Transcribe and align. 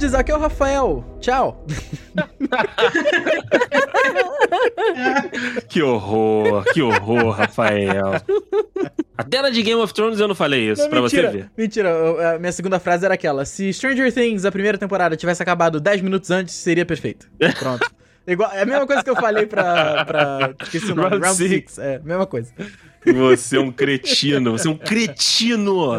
Dudes, 0.00 0.14
aqui 0.14 0.32
é 0.32 0.34
o 0.34 0.38
Rafael. 0.38 1.04
Tchau. 1.20 1.66
Que 5.68 5.82
horror, 5.82 6.64
que 6.72 6.82
horror, 6.82 7.30
Rafael. 7.30 8.12
Até 9.16 9.42
na 9.42 9.50
de 9.50 9.62
Game 9.62 9.80
of 9.80 9.92
Thrones 9.94 10.18
eu 10.18 10.26
não 10.26 10.34
falei 10.34 10.70
isso, 10.70 10.82
Não, 10.82 10.88
pra 10.90 11.02
mentira, 11.02 11.30
você 11.30 11.36
ver. 11.38 11.50
Mentira, 11.56 11.88
eu- 11.90 12.28
a 12.34 12.38
minha 12.38 12.50
segunda 12.52 12.80
frase 12.80 13.04
era 13.04 13.14
aquela: 13.14 13.44
se 13.44 13.72
Stranger 13.72 14.12
Things, 14.12 14.44
a 14.44 14.50
primeira 14.52 14.78
temporada, 14.78 15.16
tivesse 15.16 15.42
acabado 15.42 15.78
10 15.80 16.00
minutos 16.00 16.30
antes, 16.30 16.54
seria 16.54 16.84
perfeito. 16.86 17.28
Pronto. 17.58 17.88
Igual, 18.26 18.50
é 18.52 18.62
a 18.62 18.66
mesma 18.66 18.86
coisa 18.86 19.02
que 19.02 19.10
eu 19.10 19.16
falei 19.16 19.46
pra. 19.46 20.04
pra 20.04 20.54
esqueci 20.62 20.92
o 20.92 20.94
nome. 20.94 21.10
Round 21.10 21.24
Round 21.24 21.36
six. 21.36 21.72
6. 21.72 21.86
É, 21.86 21.98
mesma 22.00 22.26
coisa. 22.26 22.52
Você 23.06 23.56
é 23.56 23.60
um 23.60 23.72
cretino, 23.72 24.52
você 24.52 24.68
é 24.68 24.70
um 24.70 24.76
cretino. 24.76 25.92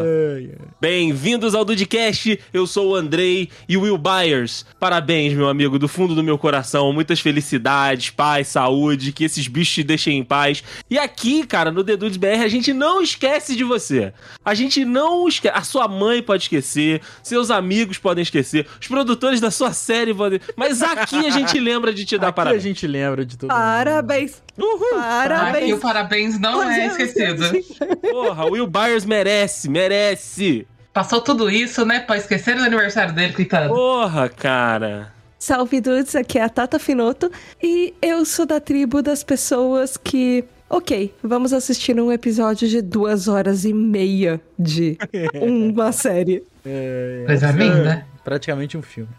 Bem-vindos 0.80 1.52
ao 1.52 1.64
Dudcast, 1.64 2.38
eu 2.54 2.64
sou 2.64 2.90
o 2.90 2.94
Andrei 2.94 3.48
e 3.68 3.76
o 3.76 3.80
Will 3.80 3.98
Byers. 3.98 4.64
Parabéns, 4.78 5.32
meu 5.34 5.48
amigo, 5.48 5.80
do 5.80 5.88
fundo 5.88 6.14
do 6.14 6.22
meu 6.22 6.38
coração. 6.38 6.92
Muitas 6.92 7.18
felicidades, 7.18 8.10
paz, 8.10 8.48
saúde, 8.48 9.10
que 9.10 9.24
esses 9.24 9.48
bichos 9.48 9.74
te 9.74 9.82
deixem 9.82 10.18
em 10.18 10.22
paz. 10.22 10.62
E 10.88 10.96
aqui, 10.96 11.44
cara, 11.44 11.72
no 11.72 11.82
The 11.82 11.96
Dudes 11.96 12.16
BR, 12.16 12.40
a 12.44 12.48
gente 12.48 12.72
não 12.72 13.02
esquece 13.02 13.56
de 13.56 13.64
você. 13.64 14.12
A 14.44 14.54
gente 14.54 14.84
não 14.84 15.26
esquece. 15.26 15.56
A 15.56 15.62
sua 15.62 15.88
mãe 15.88 16.22
pode 16.22 16.44
esquecer, 16.44 17.00
seus 17.20 17.50
amigos 17.50 17.98
podem 17.98 18.22
esquecer, 18.22 18.64
os 18.80 18.86
produtores 18.86 19.40
da 19.40 19.50
sua 19.50 19.72
série 19.72 20.14
podem. 20.14 20.40
Mas 20.56 20.80
aqui 20.80 21.26
a 21.26 21.30
gente 21.30 21.58
lembra 21.58 21.92
de 21.92 22.04
te 22.04 22.16
dar 22.16 22.28
Aqui 22.28 22.36
parabéns. 22.36 22.62
a 22.62 22.66
gente 22.68 22.86
lembra 22.86 23.26
de 23.26 23.36
tudo. 23.36 23.48
Parabéns. 23.48 24.40
Uhul! 24.56 24.98
Aqui 24.98 25.28
Parabéns. 25.28 25.72
o 25.72 25.78
parabéns 25.78 26.38
não 26.38 26.62
é 26.62 26.91
esquecido. 26.92 27.98
Porra, 28.10 28.44
o 28.46 28.50
Will 28.52 28.66
Byers 28.66 29.04
merece, 29.04 29.68
merece. 29.68 30.66
Passou 30.92 31.20
tudo 31.20 31.50
isso, 31.50 31.84
né? 31.86 32.00
Pra 32.00 32.16
esquecer 32.16 32.54
do 32.56 32.62
aniversário 32.62 33.14
dele, 33.14 33.32
coitado. 33.32 33.68
Porra, 33.72 34.28
cara. 34.28 35.12
Salve 35.38 35.80
dudes, 35.80 36.14
aqui 36.14 36.38
é 36.38 36.42
a 36.44 36.48
Tata 36.48 36.78
Finoto 36.78 37.30
e 37.60 37.92
eu 38.00 38.24
sou 38.24 38.46
da 38.46 38.60
tribo 38.60 39.02
das 39.02 39.24
pessoas 39.24 39.96
que. 39.96 40.44
Ok, 40.70 41.12
vamos 41.22 41.52
assistir 41.52 41.98
um 42.00 42.10
episódio 42.10 42.66
de 42.68 42.80
duas 42.80 43.28
horas 43.28 43.64
e 43.64 43.72
meia 43.74 44.40
de 44.58 44.96
uma 45.34 45.92
série. 45.92 46.42
É, 46.64 47.24
Coisa 47.26 47.46
essa 47.48 47.56
linda. 47.56 48.06
é 48.08 48.22
Praticamente 48.24 48.78
um 48.78 48.82
filme. 48.82 49.10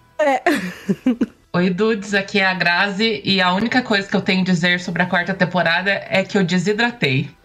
Oi, 1.55 1.69
Dudes, 1.69 2.15
aqui 2.15 2.39
é 2.39 2.45
a 2.47 2.53
Grazi 2.55 3.21
e 3.23 3.39
a 3.39 3.53
única 3.53 3.83
coisa 3.83 4.07
que 4.07 4.15
eu 4.15 4.21
tenho 4.21 4.41
a 4.41 4.43
dizer 4.43 4.79
sobre 4.79 5.03
a 5.03 5.05
quarta 5.05 5.35
temporada 5.35 5.91
é 6.09 6.23
que 6.23 6.35
eu 6.35 6.43
desidratei. 6.43 7.29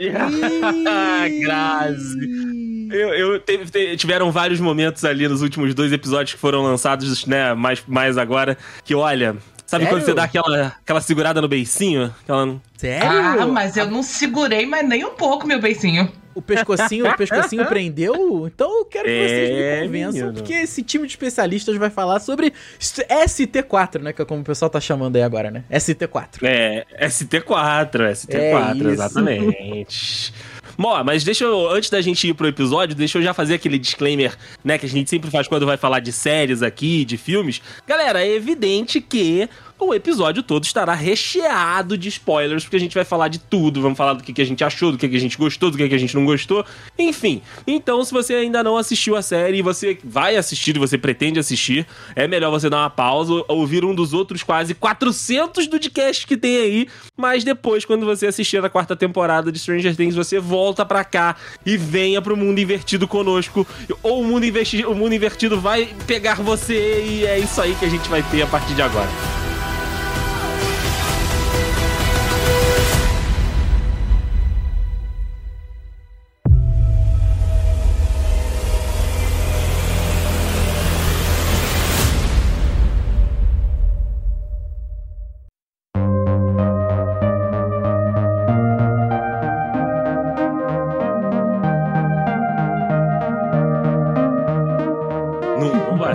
Grazi. 1.43 2.89
Eu, 2.91 3.09
eu 3.11 3.39
teve- 3.41 3.67
te- 3.71 3.97
tiveram 3.99 4.33
vários 4.33 4.61
momentos 4.61 5.05
ali 5.05 5.29
nos 5.29 5.43
últimos 5.43 5.75
dois 5.75 5.93
episódios 5.93 6.33
que 6.33 6.41
foram 6.41 6.63
lançados, 6.63 7.27
né, 7.27 7.53
mais, 7.53 7.83
mais 7.87 8.17
agora, 8.17 8.57
que 8.83 8.95
olha, 8.95 9.37
sabe 9.67 9.85
Sério? 9.85 9.89
quando 9.99 10.07
você 10.07 10.15
dá 10.15 10.25
aquela, 10.25 10.69
aquela 10.83 11.03
segurada 11.03 11.43
no 11.43 11.49
beicinho? 11.49 12.11
Aquela... 12.23 12.57
Sério? 12.79 13.11
Ah, 13.11 13.47
mas 13.47 13.77
eu 13.77 13.91
não 13.91 14.03
segurei, 14.03 14.65
mas 14.65 14.89
nem 14.89 15.05
um 15.05 15.11
pouco, 15.11 15.47
meu 15.47 15.61
beicinho. 15.61 16.11
O 16.39 16.43
pescocinho, 16.43 17.07
o 17.09 17.17
pescocinho 17.17 17.67
prendeu? 17.67 18.47
Então 18.47 18.79
eu 18.79 18.85
quero 18.85 19.05
que 19.07 19.11
vocês 19.29 19.51
É, 19.51 19.81
me 19.81 19.87
convençam, 19.87 20.13
menino. 20.13 20.35
porque 20.35 20.53
esse 20.55 20.83
time 20.83 21.07
de 21.07 21.13
especialistas 21.13 21.77
vai 21.77 21.91
falar 21.91 22.21
sobre 22.21 22.53
ST4, 22.79 24.01
né? 24.01 24.13
Que 24.13 24.23
é 24.23 24.25
como 24.25 24.41
o 24.41 24.45
pessoal 24.45 24.71
tá 24.71 24.81
chamando 24.81 25.17
aí 25.17 25.23
agora, 25.23 25.51
né? 25.51 25.65
ST4. 25.71 26.39
É, 26.43 26.85
ST4, 27.03 28.11
ST4, 28.13 28.87
É 28.89 28.91
exatamente. 28.93 30.33
Bom, 30.77 31.03
mas 31.03 31.25
deixa 31.25 31.43
eu, 31.45 31.69
antes 31.71 31.91
da 31.91 32.01
gente 32.01 32.29
ir 32.29 32.35
pro 32.35 32.47
episódio, 32.47 32.95
deixa 32.95 33.19
eu 33.19 33.23
já 33.23 33.35
fazer 33.35 33.55
aquele 33.55 33.81
disclaimer, 33.81 34.37
né, 34.63 34.79
que 34.79 34.87
a 34.87 34.89
gente 34.89 35.11
sempre 35.11 35.29
faz 35.29 35.49
quando 35.49 35.67
vai 35.67 35.77
falar 35.77 35.99
de 35.99 36.13
séries 36.13 36.63
aqui, 36.63 37.05
de 37.05 37.17
filmes. 37.17 37.61
Galera, 37.85 38.23
é 38.25 38.29
evidente 38.33 39.01
que 39.01 39.49
o 39.79 39.95
episódio 39.95 40.43
todo 40.43 40.65
estará 40.65 40.95
recheado 40.95 41.97
de 41.97 42.09
spoilers, 42.09 42.65
porque 42.65 42.77
a 42.77 42.81
gente 42.81 42.95
vai 42.95 43.05
falar 43.05 43.29
de 43.29 43.39
tudo, 43.39 43.81
vamos 43.81 43.97
falar 43.97 44.15
do 44.15 44.23
que, 44.23 44.41
a 44.41 44.45
gente 44.45 44.63
achou, 44.63 44.93
do 44.93 44.99
que, 44.99 45.07
a 45.07 45.21
gente 45.21 45.39
gostou, 45.39 45.71
do 45.71 45.77
que, 45.77 45.83
a 45.83 45.99
gente 45.99 46.15
não 46.15 46.25
gostou, 46.25 46.65
enfim. 46.99 47.41
Então, 47.67 48.05
se 48.05 48.13
você 48.13 48.35
ainda 48.35 48.63
não 48.63 48.77
assistiu 48.77 49.17
a 49.17 49.23
série 49.23 49.59
e 49.59 49.63
você 49.63 49.99
vai 50.05 50.37
assistir 50.37 50.79
você 50.79 50.99
pretende 50.99 51.39
assistir, 51.39 51.87
é 52.15 52.29
melhor 52.29 52.51
você 52.51 52.69
dar 52.69 52.79
uma 52.79 52.91
pausa, 52.91 53.43
ouvir 53.49 53.85
um 53.85 53.95
dos 53.95 54.13
outros 54.13 54.43
quase 54.43 54.75
400 54.75 55.67
podcast 55.89 56.27
que 56.27 56.37
tem 56.37 56.57
aí, 56.59 56.89
mas 57.17 57.45
depois, 57.45 57.85
quando 57.85 58.05
você 58.05 58.27
assistir 58.27 58.65
a 58.65 58.69
quarta 58.69 58.97
temporada 58.97 59.51
de 59.51 59.59
Stranger 59.59 59.97
Things, 59.97 60.15
você 60.15 60.39
volta 60.39 60.85
pra 60.85 61.05
cá 61.05 61.37
e 61.65 61.77
venha 61.77 62.21
pro 62.21 62.37
mundo 62.37 62.59
invertido 62.59 63.07
conosco, 63.07 63.67
ou 64.03 64.21
o 64.21 64.25
mundo, 64.25 64.45
o 64.89 64.95
mundo 64.95 65.15
invertido 65.15 65.61
vai 65.61 65.89
pegar 66.07 66.37
você 66.37 67.05
e 67.05 67.27
é 67.27 67.39
isso 67.39 67.61
aí 67.61 67.75
que 67.75 67.85
a 67.85 67.91
gente 67.91 68.09
vai 68.09 68.23
ter 68.23 68.43
a 68.43 68.47
partir 68.47 68.75
de 68.75 68.83
agora. 68.83 69.48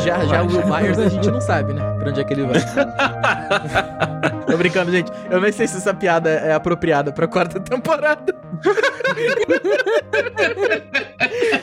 Já, 0.04 0.26
já 0.26 0.44
o 0.44 0.48
Will 0.48 0.66
Myers 0.68 0.98
a 1.00 1.08
gente 1.08 1.30
não 1.32 1.40
sabe, 1.42 1.74
né? 1.74 1.82
Pra 1.98 2.10
onde 2.10 2.20
é 2.20 2.24
que 2.24 2.34
ele 2.34 2.46
vai. 2.46 2.60
Tô 4.46 4.58
brincando, 4.58 4.92
gente. 4.92 5.12
Eu 5.30 5.40
nem 5.40 5.52
sei 5.52 5.68
se 5.68 5.78
essa 5.78 5.94
piada 5.94 6.30
é 6.30 6.54
apropriada 6.54 7.12
pra 7.12 7.28
quarta 7.28 7.60
temporada. 7.60 8.36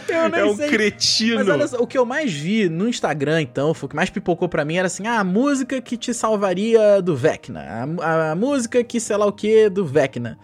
eu 0.09 0.29
nem 0.29 0.41
É 0.41 0.45
um 0.45 0.57
sei. 0.57 0.69
cretino. 0.71 1.37
Mas 1.37 1.49
olha 1.49 1.67
só, 1.69 1.77
o 1.79 1.87
que 1.87 1.97
eu 1.99 2.05
mais 2.07 2.33
vi 2.33 2.69
no 2.69 2.89
Instagram, 2.89 3.43
então, 3.43 3.73
foi 3.75 3.87
o 3.87 3.91
que 3.91 3.97
mais 3.97 4.11
pipocou 4.11 4.49
pra 4.49 4.65
mim 4.65 4.77
era 4.77 4.87
assim: 4.87 5.07
ah, 5.07 5.21
a 5.21 5.25
música 5.25 5.81
que 5.81 5.97
te 5.97 6.13
salvaria 6.15 7.01
do 7.03 7.15
Vecna. 7.17 7.87
A, 8.03 8.31
a 8.33 8.35
música 8.35 8.83
que 8.83 8.99
sei 9.01 9.17
lá 9.17 9.27
o 9.27 9.33
que 9.33 9.69
do 9.69 9.85
Vecna. 9.85 10.39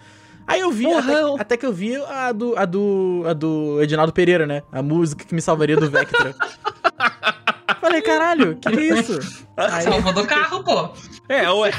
Aí 0.46 0.60
eu 0.60 0.70
vi, 0.70 0.84
Porra, 0.84 1.00
até, 1.00 1.42
até 1.42 1.56
que 1.56 1.66
eu 1.66 1.72
vi 1.72 1.96
a 1.96 2.30
do, 2.30 2.56
a, 2.56 2.64
do, 2.64 3.24
a 3.26 3.32
do 3.32 3.82
Edinaldo 3.82 4.12
Pereira, 4.12 4.46
né? 4.46 4.62
A 4.70 4.80
música 4.80 5.24
que 5.24 5.34
me 5.34 5.40
salvaria 5.42 5.76
do 5.76 5.90
Vectra. 5.90 6.32
Falei, 7.74 8.02
caralho, 8.02 8.56
que 8.56 8.70
isso? 8.70 9.46
Aí, 9.56 9.82
Salvou 9.82 10.12
do 10.12 10.26
carro, 10.26 10.62
pô. 10.62 10.90
É, 11.28 11.50
ué. 11.50 11.70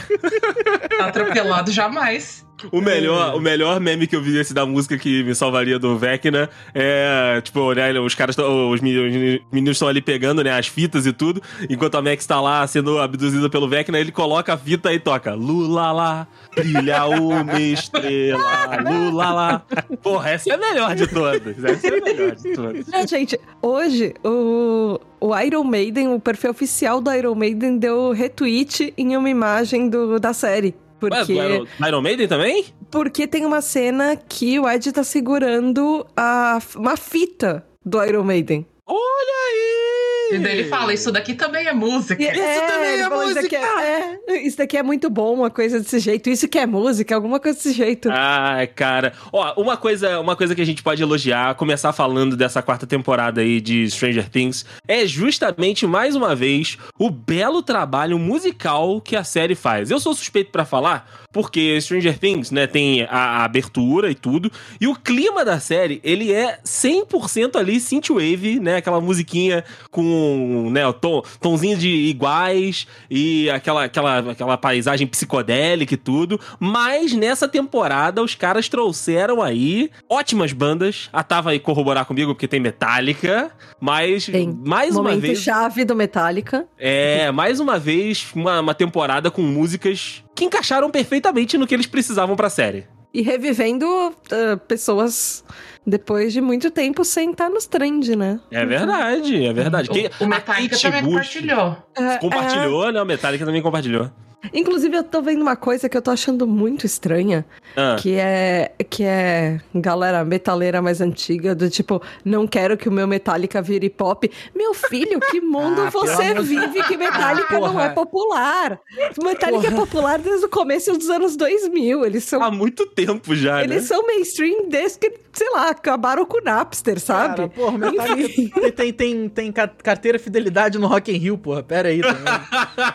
Atropelado 1.00 1.72
jamais. 1.72 2.47
O 2.72 2.82
melhor, 2.82 3.36
o 3.36 3.40
melhor 3.40 3.80
meme 3.80 4.08
que 4.08 4.16
eu 4.16 4.22
vi 4.22 4.32
desse 4.34 4.54
da 4.54 4.66
música 4.66 4.98
que 4.98 5.24
me 5.24 5.36
salvaria 5.36 5.78
do 5.78 5.98
Vecna 5.98 6.50
é, 6.74 7.40
tipo, 7.44 7.72
né, 7.74 7.92
os 8.00 8.16
caras, 8.16 8.36
os 8.38 8.82
meni- 8.82 8.98
os 9.38 9.42
meninos 9.52 9.76
estão 9.78 9.88
ali 9.88 10.02
pegando, 10.02 10.44
né, 10.44 10.52
as 10.58 10.68
fitas 10.68 11.06
e 11.06 11.14
tudo, 11.14 11.42
enquanto 11.70 11.96
a 11.96 12.02
Max 12.02 12.26
tá 12.26 12.42
lá 12.42 12.66
sendo 12.66 13.00
abduzida 13.00 13.50
pelo 13.50 13.68
Vecna, 13.68 14.00
ele 14.00 14.12
coloca 14.12 14.54
a 14.54 14.58
fita 14.58 14.92
e 14.94 15.00
toca 15.00 15.34
Lula 15.34 15.92
lá, 15.92 16.28
brilha 16.56 17.06
uma 17.08 17.60
estrela, 17.60 18.42
Lula 18.90 19.32
lá. 19.32 19.62
Porra, 20.02 20.30
essa 20.32 20.50
é 20.50 20.54
a 20.54 20.58
melhor 20.58 20.96
de 20.96 21.08
todas, 21.08 21.64
essa 21.64 21.88
é 21.88 21.98
a 22.00 22.04
melhor 22.04 22.36
de 22.36 22.54
todas. 22.54 22.94
É, 22.94 23.08
gente, 23.08 23.40
hoje 23.62 24.14
o, 24.24 25.00
o 25.20 25.38
Iron 25.40 25.64
Maiden, 25.64 26.14
o 26.14 26.20
perfil 26.20 26.52
oficial 26.52 27.00
do 27.02 27.12
Iron 27.14 27.36
Maiden, 27.36 27.78
deu 27.78 28.12
retweet 28.12 28.94
em 28.98 29.16
uma 29.16 29.30
imagem 29.30 29.90
do, 29.90 30.20
da 30.20 30.34
série. 30.34 30.74
Ué, 31.02 31.10
Porque, 31.10 31.34
do 31.34 31.44
Iron, 31.44 31.68
Iron 31.88 32.02
Maiden 32.02 32.28
também? 32.28 32.66
porque 32.90 33.28
tem 33.28 33.46
uma 33.46 33.62
cena 33.62 34.16
que 34.16 34.60
o 34.60 34.68
Ed 34.70 34.92
tá 34.92 35.04
segurando 35.04 36.06
a, 36.16 36.60
uma 36.76 36.98
fita 36.98 37.66
do 37.86 38.04
Iron 38.04 38.24
Maiden. 38.24 38.66
Olha 38.86 38.98
aí! 39.00 39.87
E 40.32 40.38
daí 40.40 40.60
ele 40.60 40.70
fala, 40.70 40.94
isso 40.94 41.12
daqui 41.12 41.34
também 41.34 41.68
é 41.68 41.74
música. 41.74 42.22
E- 42.22 42.28
também 42.28 43.00
é 43.00 43.04
falou, 43.10 43.26
Isso 43.26 43.36
daqui 43.36 43.58
música." 43.58 43.82
é, 43.82 44.18
é, 44.28 44.42
isso 44.48 44.58
daqui 44.58 44.78
é 44.78 44.84
muito 44.84 45.10
bom, 45.10 45.34
uma 45.34 45.50
coisa 45.50 45.80
desse 45.80 46.00
jeito. 46.00 46.30
Isso 46.30 46.48
que 46.48 46.58
é 46.60 46.66
música, 46.66 47.16
alguma 47.16 47.40
coisa 47.40 47.58
desse 47.58 47.72
jeito. 47.74 48.10
Ai, 48.12 48.68
cara. 48.68 49.14
Ó, 49.32 49.62
uma 49.62 49.78
coisa, 49.78 50.20
uma 50.20 50.36
coisa 50.36 50.54
que 50.56 50.62
a 50.62 50.66
gente 50.66 50.84
pode 50.84 51.02
elogiar, 51.02 51.56
começar 51.56 51.94
falando 51.94 52.36
dessa 52.36 52.62
quarta 52.62 52.86
temporada 52.88 53.42
aí 53.42 53.62
de 53.62 53.90
Stranger 53.90 54.30
Things, 54.30 54.66
é 54.88 55.06
justamente 55.06 55.86
mais 55.88 56.16
uma 56.16 56.36
vez 56.36 56.78
o 57.00 57.10
belo 57.10 57.62
trabalho 57.62 58.20
musical 58.20 59.00
que 59.02 59.16
a 59.16 59.24
série 59.24 59.56
faz. 59.56 59.90
Eu 59.92 60.00
sou 60.00 60.14
suspeito 60.14 60.52
pra 60.52 60.66
falar, 60.66 61.10
porque 61.32 61.80
Stranger 61.82 62.18
Things, 62.18 62.52
né, 62.52 62.66
tem 62.68 63.04
a, 63.04 63.40
a 63.40 63.44
abertura 63.44 64.10
e 64.10 64.16
tudo, 64.16 64.52
e 64.80 64.88
o 64.88 64.96
clima 64.96 65.44
da 65.44 65.60
série, 65.60 66.00
ele 66.04 66.34
é 66.34 66.60
100% 66.66 67.56
ali 67.58 67.80
synthwave, 67.80 68.60
né, 68.60 68.78
aquela 68.78 69.00
musiquinha 69.00 69.64
com 69.92 70.70
né, 70.72 70.88
o 70.88 70.94
tom, 70.94 71.22
tomzinho 71.40 71.78
de 71.78 71.90
iguais 71.90 72.88
e 73.10 73.50
aquela, 73.50 73.84
aquela, 73.84 74.32
aquela 74.32 74.58
paisagem 74.58 75.06
psicodélica 75.06 75.94
e 75.94 75.98
tudo. 75.98 76.40
Mas 76.60 77.14
nessa 77.14 77.48
temporada 77.48 78.24
os 78.24 78.36
caras 78.36 78.70
trouxeram 78.70 79.42
aí 79.42 79.92
ótimas 80.10 80.54
bandas. 80.54 81.10
A 81.14 81.24
Tava 81.28 81.52
aí 81.52 81.60
corroborar 81.60 82.06
comigo 82.06 82.34
porque 82.34 82.48
tem 82.48 82.60
Metallica, 82.60 83.52
mas 83.82 84.26
Tem. 84.26 84.58
mais 84.66 84.96
uma 84.96 85.04
Momento 85.04 85.22
vez. 85.22 85.40
chave 85.40 85.84
do 85.84 85.94
Metallica. 85.96 86.66
É, 86.80 87.30
mais 87.32 87.60
uma 87.60 87.78
vez, 87.78 88.28
uma, 88.34 88.62
uma 88.62 88.74
temporada 88.74 89.30
com 89.30 89.42
músicas 89.42 90.24
que 90.38 90.46
encaixaram 90.46 90.92
perfeitamente 90.92 91.58
no 91.58 91.66
que 91.66 91.74
eles 91.74 91.88
precisavam 91.88 92.36
pra 92.36 92.48
série. 92.50 92.86
E 93.12 93.24
revivendo 93.24 93.86
ah, 94.32 94.58
pessoas 94.68 95.44
depois 95.88 96.34
de 96.34 96.42
muito 96.42 96.70
tempo 96.70 97.06
sem 97.06 97.32
estar 97.32 97.50
nos 97.50 97.66
trend, 97.66 98.14
né? 98.16 98.40
É 98.52 98.66
verdade, 98.66 99.46
é 99.46 99.54
verdade. 99.54 99.90
Quem- 99.90 100.10
O, 100.20 100.26
Metallica 100.28 100.78
também 100.78 101.02
Bush 101.02 101.12
compartilhou. 101.14 101.78
É, 101.96 102.18
Compartilhou, 102.18 102.92
né? 102.92 103.02
O 103.02 103.06
Metallica 103.06 103.46
também 103.46 103.62
compartilhou. 103.62 104.04
é. 104.06 104.28
Inclusive, 104.54 104.96
eu 104.96 105.04
tô 105.04 105.20
vendo 105.22 105.42
uma 105.42 105.56
coisa 105.56 105.90
que 105.90 105.98
eu 105.98 106.02
tô 106.02 106.12
achando 106.12 106.46
muito 106.46 106.86
estranha. 106.86 107.44
Ah, 107.76 107.96
Que 108.00 108.14
é, 108.16 108.72
que 108.90 109.04
é 109.04 109.60
galera 109.74 110.24
metaleira 110.24 110.80
mais 110.82 111.02
antiga, 111.02 111.56
do 111.56 111.68
tipo, 111.70 112.02
não 112.24 112.46
quero 112.48 112.78
que 112.78 112.88
o 112.88 112.92
meu 112.92 113.08
Metallica 113.08 113.62
vire 113.64 113.90
pop. 113.90 114.30
Meu 114.56 114.74
filho, 114.76 115.20
que 115.32 115.42
mundo 115.42 115.82
Ah, 115.88 115.90
você 115.90 116.36
vive 116.36 116.84
que 116.84 116.96
Metallica 116.96 117.58
Ah, 117.58 117.60
não 117.60 117.82
é 117.82 117.90
popular? 117.90 118.80
Metallica 119.22 119.68
é 119.68 119.72
Porra. 119.72 119.86
popular 119.86 120.20
desde 120.20 120.46
o 120.46 120.50
começo 120.50 120.94
dos 120.98 121.10
anos 121.10 121.36
2000. 121.36 122.06
Eles 122.06 122.24
são, 122.24 122.42
há 122.44 122.52
muito 122.52 122.86
tempo 122.86 123.36
já, 123.36 123.64
eles 123.64 123.82
né? 123.82 123.88
são 123.88 124.06
mainstream 124.06 124.70
desde 124.70 125.00
que, 125.00 125.10
sei 125.38 125.50
lá, 125.52 125.70
acabaram 125.70 126.26
com 126.26 126.40
o 126.40 126.44
Napster, 126.44 127.00
sabe? 127.00 127.36
Cara, 127.36 127.50
porra, 127.50 127.76
o 127.76 127.78
Metallica 127.78 128.30
tem, 128.60 128.72
tem, 128.72 128.94
tem, 128.94 129.30
tem 129.30 129.52
ca- 129.52 129.68
carteira 129.68 130.18
fidelidade 130.18 130.80
no 130.80 130.88
Rock 130.88 131.12
in 131.12 131.18
Rio, 131.18 131.38
porra. 131.38 131.62
Pera 131.62 131.90
aí 131.90 132.02
também. 132.02 132.34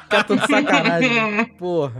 Fica 0.03 0.25
tão 0.25 0.37
de 0.37 0.47
sacanagem. 0.49 1.45
Porra. 1.59 1.93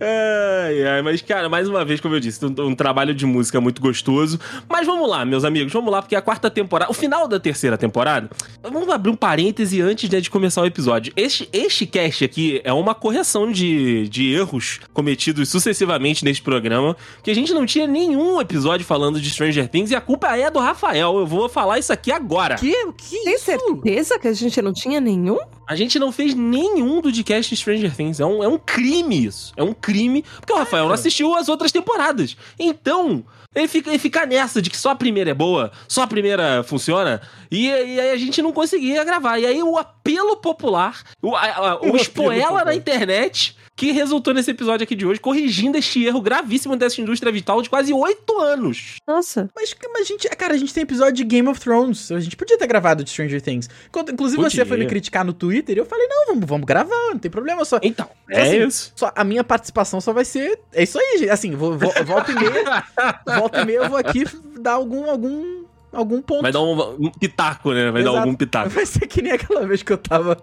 Ai, 0.00 0.86
ai, 0.86 1.02
mas, 1.02 1.22
cara, 1.22 1.48
mais 1.48 1.68
uma 1.68 1.84
vez, 1.84 2.00
como 2.00 2.14
eu 2.14 2.20
disse, 2.20 2.44
um, 2.44 2.54
um 2.66 2.74
trabalho 2.74 3.14
de 3.14 3.24
música 3.24 3.60
muito 3.60 3.80
gostoso. 3.80 4.38
Mas 4.68 4.86
vamos 4.86 5.08
lá, 5.08 5.24
meus 5.24 5.44
amigos, 5.44 5.72
vamos 5.72 5.90
lá, 5.90 6.02
porque 6.02 6.14
a 6.16 6.22
quarta 6.22 6.50
temporada, 6.50 6.90
o 6.90 6.94
final 6.94 7.26
da 7.26 7.40
terceira 7.40 7.78
temporada, 7.78 8.28
vamos 8.62 8.88
abrir 8.90 9.10
um 9.10 9.16
parêntese 9.16 9.80
antes 9.80 10.08
né, 10.10 10.20
de 10.20 10.28
começar 10.30 10.62
o 10.62 10.66
episódio. 10.66 11.12
Este, 11.16 11.48
este 11.52 11.86
cast 11.86 12.24
aqui 12.24 12.60
é 12.64 12.72
uma 12.72 12.94
correção 12.94 13.50
de, 13.50 14.08
de 14.08 14.32
erros 14.32 14.80
cometidos 14.92 15.48
sucessivamente 15.48 16.24
neste 16.24 16.42
programa, 16.42 16.96
que 17.22 17.30
a 17.30 17.34
gente 17.34 17.52
não 17.54 17.64
tinha 17.64 17.86
nenhum 17.86 18.40
episódio 18.40 18.84
falando 18.86 19.20
de 19.20 19.28
Stranger 19.38 19.68
Things 19.68 19.90
e 19.90 19.96
a 19.96 20.00
culpa 20.00 20.36
é 20.36 20.50
do 20.50 20.58
Rafael. 20.58 21.18
Eu 21.18 21.26
vou 21.26 21.48
falar 21.48 21.78
isso 21.78 21.92
aqui 21.92 22.10
agora. 22.10 22.56
Que, 22.56 22.72
que 22.92 23.22
Tem 23.24 23.34
isso? 23.34 23.44
certeza 23.44 24.18
que 24.18 24.26
a 24.28 24.32
gente 24.32 24.60
não 24.60 24.72
tinha 24.72 25.00
nenhum? 25.00 25.38
A 25.66 25.76
gente 25.76 25.98
não 25.98 26.10
fez 26.10 26.34
nenhum 26.34 26.96
do 26.96 27.02
podcast 27.02 27.54
Stranger 27.56 27.94
Things. 27.94 28.20
É 28.20 28.26
um, 28.26 28.42
é 28.42 28.48
um 28.48 28.58
crime 28.58 29.24
isso. 29.26 29.52
É 29.56 29.62
um 29.62 29.72
crime. 29.72 30.24
Porque 30.40 30.52
o 30.52 30.56
Rafael 30.56 30.86
não 30.86 30.94
assistiu 30.94 31.34
as 31.34 31.48
outras 31.48 31.70
temporadas. 31.70 32.36
Então, 32.58 33.24
ele 33.54 33.68
fica, 33.68 33.90
ele 33.90 33.98
fica 33.98 34.24
nessa 34.26 34.60
de 34.62 34.70
que 34.70 34.76
só 34.76 34.90
a 34.90 34.94
primeira 34.96 35.30
é 35.30 35.34
boa, 35.34 35.70
só 35.86 36.02
a 36.02 36.06
primeira 36.06 36.62
funciona. 36.64 37.20
E, 37.50 37.66
e 37.66 38.00
aí 38.00 38.10
a 38.10 38.16
gente 38.16 38.40
não 38.42 38.52
conseguia 38.52 39.04
gravar. 39.04 39.38
E 39.38 39.46
aí 39.46 39.62
o 39.62 39.76
apelo 39.78 40.36
popular, 40.36 41.02
o, 41.22 41.34
a- 41.36 41.40
a- 41.46 41.80
o 41.82 41.96
spoiler 41.96 42.42
popular. 42.44 42.64
na 42.64 42.74
internet. 42.74 43.56
Que 43.78 43.92
resultou 43.92 44.34
nesse 44.34 44.50
episódio 44.50 44.82
aqui 44.82 44.96
de 44.96 45.06
hoje, 45.06 45.20
corrigindo 45.20 45.78
este 45.78 46.04
erro 46.04 46.20
gravíssimo 46.20 46.74
dessa 46.74 47.00
indústria 47.00 47.30
vital 47.30 47.62
de 47.62 47.70
quase 47.70 47.92
oito 47.92 48.40
anos. 48.40 48.96
Nossa. 49.06 49.48
Mas, 49.54 49.72
mas 49.92 50.02
a 50.02 50.04
gente, 50.04 50.28
cara, 50.30 50.54
a 50.54 50.56
gente 50.56 50.74
tem 50.74 50.82
episódio 50.82 51.12
de 51.12 51.22
Game 51.22 51.46
of 51.46 51.60
Thrones. 51.60 52.10
A 52.10 52.18
gente 52.18 52.36
podia 52.36 52.58
ter 52.58 52.66
gravado 52.66 53.04
de 53.04 53.10
Stranger 53.10 53.40
Things. 53.40 53.70
Quando, 53.92 54.10
inclusive, 54.10 54.42
Podia. 54.42 54.50
você 54.50 54.68
foi 54.68 54.78
me 54.78 54.86
criticar 54.86 55.24
no 55.24 55.32
Twitter 55.32 55.76
e 55.76 55.78
eu 55.78 55.86
falei, 55.86 56.08
não, 56.08 56.26
vamos, 56.26 56.44
vamos 56.44 56.66
gravar, 56.66 57.10
não 57.10 57.20
tem 57.20 57.30
problema. 57.30 57.64
Só, 57.64 57.78
Então, 57.80 58.06
Só 58.06 58.36
é 58.36 58.42
assim, 58.42 58.66
isso. 58.66 58.92
só 58.96 59.12
a 59.14 59.22
minha 59.22 59.44
participação 59.44 60.00
só 60.00 60.12
vai 60.12 60.24
ser. 60.24 60.58
É 60.72 60.82
isso 60.82 60.98
aí, 60.98 61.18
gente. 61.18 61.30
Assim, 61.30 61.52
vou, 61.54 61.78
vou, 61.78 61.92
volta 62.04 62.32
e 62.32 62.34
meia. 62.34 62.84
volta 63.38 63.60
e 63.60 63.64
meia 63.64 63.76
eu 63.76 63.88
vou 63.88 63.96
aqui 63.98 64.24
dar 64.58 64.72
algum. 64.72 65.08
algum. 65.08 65.62
algum 65.92 66.20
ponto. 66.20 66.42
Vai 66.42 66.50
dar 66.50 66.62
um, 66.62 66.96
um 66.98 67.10
pitaco, 67.12 67.72
né? 67.72 67.92
Vai 67.92 68.02
dar 68.02 68.10
Exato. 68.10 68.18
algum 68.26 68.34
pitaco. 68.34 68.70
Vai 68.70 68.86
ser 68.86 69.06
que 69.06 69.22
nem 69.22 69.30
aquela 69.30 69.64
vez 69.64 69.84
que 69.84 69.92
eu 69.92 69.98
tava 69.98 70.36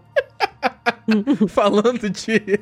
falando 1.49 2.09
de. 2.09 2.61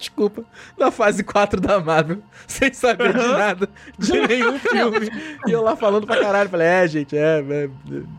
Desculpa, 0.00 0.42
da 0.78 0.90
fase 0.90 1.22
4 1.22 1.60
da 1.60 1.78
Marvel, 1.78 2.18
sem 2.48 2.72
saber 2.72 3.12
de 3.12 3.28
nada, 3.28 3.68
de 3.98 4.12
nenhum 4.12 4.56
filme. 4.58 5.10
E 5.46 5.50
eu 5.50 5.62
lá 5.62 5.76
falando 5.76 6.06
pra 6.06 6.18
caralho, 6.18 6.48
falei, 6.48 6.66
é, 6.66 6.88
gente, 6.88 7.14
é, 7.14 7.44
é, 7.48 7.68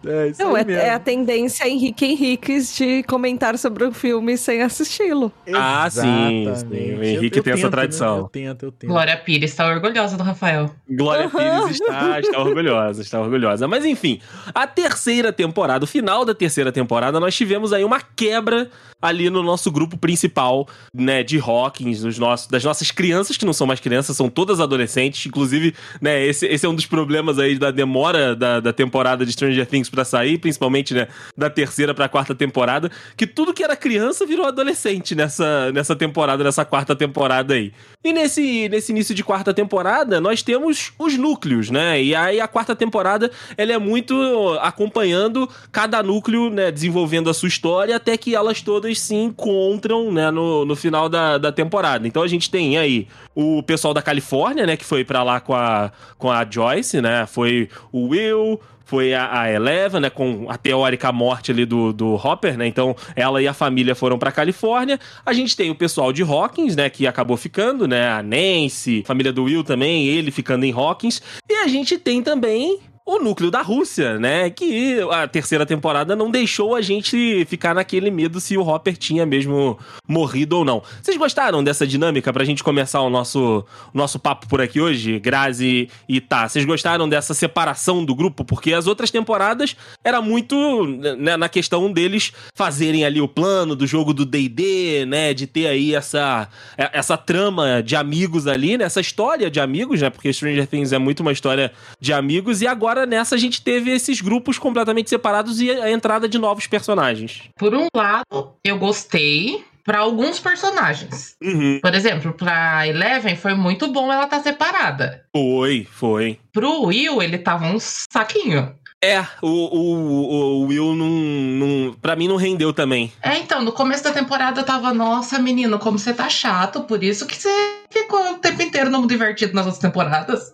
é 0.06 0.28
isso 0.28 0.44
Não, 0.44 0.56
aí 0.56 0.62
é, 0.62 0.66
mesmo. 0.66 0.82
é 0.82 0.90
a 0.92 1.00
tendência 1.00 1.68
Henrique 1.68 2.06
Henriques 2.06 2.76
de 2.78 3.02
comentar 3.04 3.58
sobre 3.58 3.84
um 3.84 3.92
filme 3.92 4.38
sem 4.38 4.62
assisti-lo. 4.62 5.32
Ah, 5.56 5.90
sim, 5.90 6.46
sim, 6.56 6.96
o 6.96 7.04
Henrique 7.04 7.42
tem 7.42 7.54
essa 7.54 7.64
tento, 7.64 7.72
tradição. 7.72 8.16
né? 8.18 8.22
Eu 8.22 8.30
tento, 8.30 8.64
eu 8.68 8.72
tento. 8.72 8.90
Glória 8.90 9.18
Pires 9.18 9.50
está 9.50 9.68
orgulhosa 9.68 10.16
do 10.16 10.24
Rafael. 10.24 10.70
Glória 10.88 11.28
Pires 11.30 11.80
está, 11.82 12.20
está 12.20 12.40
orgulhosa, 12.40 13.02
está 13.02 13.20
orgulhosa. 13.20 13.68
Mas 13.68 13.86
enfim, 13.86 14.22
a 14.54 14.68
terceira 14.68 15.34
temporada, 15.34 15.84
o 15.84 15.88
final 15.88 16.24
da 16.24 16.36
terceira 16.36 16.72
temporada, 16.72 17.20
nós 17.20 17.36
tivemos 17.36 17.74
aí 17.74 17.84
uma 17.84 18.00
quebra 18.00 18.70
ali 19.02 19.32
no 19.32 19.42
nosso 19.42 19.72
grupo 19.72 19.98
principal, 19.98 20.68
né, 20.94 21.24
de 21.24 21.40
Hawkins, 21.72 22.02
dos 22.02 22.18
nossos, 22.18 22.48
das 22.48 22.64
nossas 22.64 22.92
crianças, 22.92 23.38
que 23.38 23.46
não 23.46 23.54
são 23.54 23.66
mais 23.66 23.80
crianças, 23.80 24.16
são 24.16 24.30
todas 24.30 24.60
adolescentes. 24.60 25.26
Inclusive, 25.26 25.74
né, 26.02 26.26
esse, 26.26 26.46
esse 26.46 26.66
é 26.66 26.70
um 26.70 26.76
dos 26.76 26.86
problemas 26.86 27.40
aí 27.40 27.58
da 27.58 27.72
demora 27.72 28.36
da, 28.36 28.60
da 28.60 28.74
temporada 28.74 29.26
de 29.26 29.32
Stranger 29.32 29.66
Things 29.66 29.90
pra 29.90 30.04
sair, 30.04 30.38
principalmente, 30.38 30.94
né, 30.94 31.08
da 31.36 31.50
terceira 31.50 31.94
pra 31.94 32.10
quarta 32.10 32.36
temporada, 32.36 32.92
que 33.16 33.26
tudo 33.26 33.54
que 33.54 33.64
era 33.64 33.76
criança 33.76 34.26
virou 34.26 34.46
adolescente 34.46 35.16
nessa, 35.16 35.72
nessa 35.72 35.96
temporada, 35.96 36.44
nessa 36.44 36.66
quarta 36.66 36.96
temporada 36.96 37.54
aí. 37.54 37.72
E 38.04 38.12
nesse, 38.12 38.68
nesse 38.70 38.92
início 38.92 39.14
de 39.14 39.24
quarta 39.24 39.54
temporada, 39.54 40.20
nós 40.20 40.42
temos 40.42 40.92
os 40.98 41.18
núcleos, 41.18 41.70
né? 41.70 42.02
E 42.02 42.16
aí 42.16 42.40
a 42.40 42.48
quarta 42.48 42.76
temporada, 42.76 43.30
ela 43.56 43.74
é 43.74 43.78
muito 43.78 44.16
acompanhando 44.62 45.48
cada 45.72 46.02
núcleo, 46.02 46.50
né? 46.50 46.72
Desenvolvendo 46.72 47.30
a 47.30 47.34
sua 47.34 47.48
história 47.48 47.96
até 47.96 48.18
que 48.18 48.36
elas 48.36 48.62
todas 48.62 49.00
se 49.00 49.14
encontram, 49.14 50.12
né? 50.12 50.32
No, 50.32 50.66
no 50.66 50.76
final 50.76 51.08
da, 51.08 51.38
da 51.38 51.52
temporada. 51.52 51.61
Então 52.08 52.24
a 52.24 52.28
gente 52.28 52.50
tem 52.50 52.78
aí 52.78 53.08
o 53.36 53.62
pessoal 53.64 53.94
da 53.94 54.02
Califórnia, 54.02 54.66
né? 54.66 54.78
Que 54.78 54.86
foi 54.86 55.04
pra 55.04 55.24
lá 55.24 55.40
com 55.40 55.54
a, 55.54 55.92
com 56.18 56.32
a 56.32 56.46
Joyce, 56.50 57.02
né? 57.02 57.26
Foi 57.26 57.70
o 57.92 58.08
Will, 58.08 58.60
foi 58.92 59.14
a, 59.14 59.44
a 59.44 59.50
Eleven, 59.50 60.02
né, 60.02 60.10
com 60.10 60.48
a 60.50 60.58
teórica 60.58 61.14
morte 61.14 61.50
ali 61.50 61.66
do, 61.66 61.94
do 61.94 62.16
Hopper, 62.16 62.58
né, 62.58 62.68
então 62.68 62.94
ela 63.16 63.42
e 63.42 63.48
a 63.48 63.54
família 63.54 63.96
foram 63.96 64.20
pra 64.20 64.34
Califórnia, 64.34 65.00
a 65.26 65.32
gente 65.32 65.56
tem 65.56 65.72
o 65.72 65.76
pessoal 65.76 66.12
de 66.12 66.22
Hawkins, 66.24 66.76
né, 66.76 66.90
que 66.90 67.08
acabou 67.08 67.38
ficando, 67.38 67.88
né, 67.88 68.10
a 68.10 68.22
Nancy, 68.22 69.02
família 69.08 69.32
do 69.32 69.46
Will 69.46 69.64
também, 69.64 70.08
ele 70.08 70.30
ficando 70.30 70.66
em 70.66 70.74
Hawkins, 70.74 71.22
e 71.50 71.54
a 71.54 71.70
gente 71.70 71.98
tem 71.98 72.22
também 72.22 72.80
o 73.06 73.20
núcleo 73.20 73.50
da 73.50 73.62
Rússia, 73.62 74.20
né? 74.20 74.50
Que 74.50 75.00
a 75.12 75.28
terceira 75.28 75.66
temporada 75.66 76.16
não 76.16 76.30
deixou 76.30 76.76
a 76.76 76.82
gente 76.82 77.46
ficar 77.46 77.74
naquele 77.74 78.12
medo 78.12 78.40
se 78.40 78.58
o 78.58 78.68
Hopper 78.68 78.96
tinha 78.96 79.26
mesmo 79.26 79.78
morrido 80.08 80.58
ou 80.58 80.66
não. 80.66 80.84
Vocês 81.02 81.18
gostaram 81.18 81.64
dessa 81.64 81.86
dinâmica 81.86 82.32
pra 82.32 82.44
gente 82.44 82.64
começar 82.64 83.02
o 83.02 83.10
nosso, 83.10 83.66
nosso 83.94 84.20
papo 84.20 84.48
por 84.48 84.62
aqui 84.62 84.80
hoje, 84.80 85.20
Grazi 85.20 85.90
e 86.08 86.22
Tá? 86.22 86.48
Vocês 86.48 86.64
gostaram 86.64 87.10
dessa 87.10 87.34
separação 87.34 88.06
do 88.06 88.16
grupo? 88.16 88.46
Porque 88.46 88.74
as 88.74 88.88
outras 88.88 89.12
temporadas 89.12 89.76
era 90.04 90.22
muito 90.22 90.86
né, 91.18 91.36
na 91.36 91.50
questão 91.50 91.92
deles 91.92 92.32
fazerem 92.56 93.04
ali 93.04 93.20
o 93.20 93.28
plano 93.28 93.76
do 93.76 93.86
jogo 93.86 94.14
do 94.14 94.26
D&D, 94.26 95.06
né? 95.06 95.34
De 95.34 95.48
ter 95.48 95.68
aí 95.68 95.96
essa, 95.96 96.48
essa 96.78 97.18
trama 97.18 97.82
de 97.84 97.96
amigos 97.96 98.48
ali, 98.48 98.78
né? 98.78 98.86
Essa 98.86 99.02
história 99.02 99.50
de 99.50 99.60
amigos, 99.60 100.02
né? 100.02 100.10
Porque 100.10 100.32
Stranger 100.32 100.68
Things 100.68 100.94
é 100.94 100.98
muito 100.98 101.22
uma 101.22 101.32
história 101.32 101.72
de 102.00 102.14
amigos 102.14 102.62
e 102.62 102.68
agora 102.68 102.91
nessa 103.06 103.36
a 103.36 103.38
gente 103.38 103.62
teve 103.62 103.92
esses 103.92 104.22
grupos 104.22 104.58
completamente 104.58 105.10
separados 105.10 105.60
e 105.62 105.72
a 105.72 105.92
entrada 105.92 106.28
de 106.28 106.38
novos 106.38 106.68
personagens. 106.68 107.44
Por 107.58 107.74
um 107.76 107.88
lado, 107.96 108.54
eu 108.64 108.78
gostei 108.78 109.64
pra 109.84 110.00
alguns 110.00 110.40
personagens. 110.40 111.36
Uhum. 111.42 111.80
Por 111.82 111.94
exemplo, 111.94 112.34
pra 112.34 112.88
Eleven 112.88 113.36
foi 113.36 113.54
muito 113.54 113.88
bom 113.92 114.12
ela 114.12 114.26
estar 114.26 114.42
separada. 114.42 115.26
Foi, 115.36 115.88
foi. 115.90 116.40
Pro 116.52 116.84
Will, 116.84 117.22
ele 117.22 117.38
tava 117.38 117.66
um 117.66 117.78
saquinho. 117.80 118.76
É, 119.04 119.26
o, 119.42 119.48
o, 119.48 120.62
o 120.62 120.68
Will 120.68 120.96
não, 120.96 121.10
não. 121.10 121.94
Pra 121.96 122.16
mim 122.16 122.28
não 122.28 122.36
rendeu 122.36 122.72
também. 122.72 123.12
É, 123.24 123.36
então, 123.38 123.64
no 123.64 123.72
começo 123.72 124.04
da 124.04 124.12
temporada 124.12 124.62
eu 124.62 124.66
tava, 124.66 124.94
nossa, 124.94 125.40
menino, 125.40 125.80
como 125.80 125.98
você 125.98 126.14
tá 126.14 126.30
chato, 126.30 126.82
por 126.82 127.04
isso 127.04 127.26
que 127.26 127.36
você 127.36 127.50
ficou 127.90 128.36
inteiro 128.82 128.90
não 128.90 129.06
divertido 129.06 129.54
nas 129.54 129.66
outras 129.66 129.82
temporadas. 129.82 130.54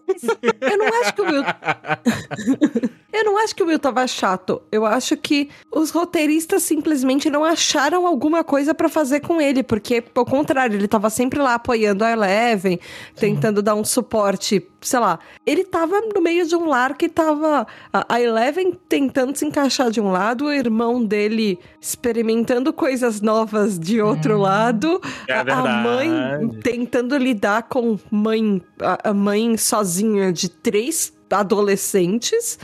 Eu 0.61 0.77
não 0.77 0.87
acho 1.01 1.13
que 1.13 1.21
o 1.21 1.25
Will. 1.25 1.43
eu 3.17 3.25
não 3.25 3.37
acho 3.37 3.55
que 3.55 3.63
o 3.63 3.67
Will 3.67 3.79
tava 3.79 4.05
chato. 4.07 4.61
Eu 4.71 4.85
acho 4.85 5.15
que 5.17 5.49
os 5.71 5.89
roteiristas 5.91 6.63
simplesmente 6.63 7.29
não 7.29 7.43
acharam 7.43 8.05
alguma 8.07 8.43
coisa 8.43 8.73
pra 8.73 8.87
fazer 8.89 9.19
com 9.21 9.41
ele, 9.41 9.63
porque, 9.63 10.03
ao 10.15 10.25
contrário, 10.25 10.75
ele 10.77 10.87
tava 10.87 11.09
sempre 11.09 11.39
lá 11.39 11.55
apoiando 11.55 12.03
a 12.03 12.11
Eleven, 12.11 12.79
tentando 13.15 13.61
dar 13.61 13.75
um 13.75 13.83
suporte, 13.83 14.65
sei 14.81 14.99
lá. 14.99 15.19
Ele 15.45 15.63
tava 15.63 16.01
no 16.13 16.21
meio 16.21 16.45
de 16.47 16.55
um 16.55 16.65
lar 16.67 16.95
que 16.97 17.09
tava 17.09 17.65
a 17.91 18.21
Eleven 18.21 18.77
tentando 18.87 19.35
se 19.35 19.45
encaixar 19.45 19.89
de 19.89 19.99
um 20.01 20.11
lado, 20.11 20.45
o 20.45 20.53
irmão 20.53 21.03
dele 21.03 21.59
experimentando 21.81 22.71
coisas 22.73 23.21
novas 23.21 23.77
de 23.79 24.01
outro 24.01 24.37
lado, 24.37 25.01
É 25.27 25.33
a- 25.33 25.41
a 25.41 25.83
mãe 25.83 26.59
tentando 26.63 27.17
lidar 27.17 27.63
com 27.63 27.97
mãe, 28.11 28.61
a, 28.79 29.09
a 29.09 29.13
mãe 29.13 29.57
sozinha 29.57 30.31
de 30.31 30.49
três 30.49 31.13
adolescentes. 31.29 32.57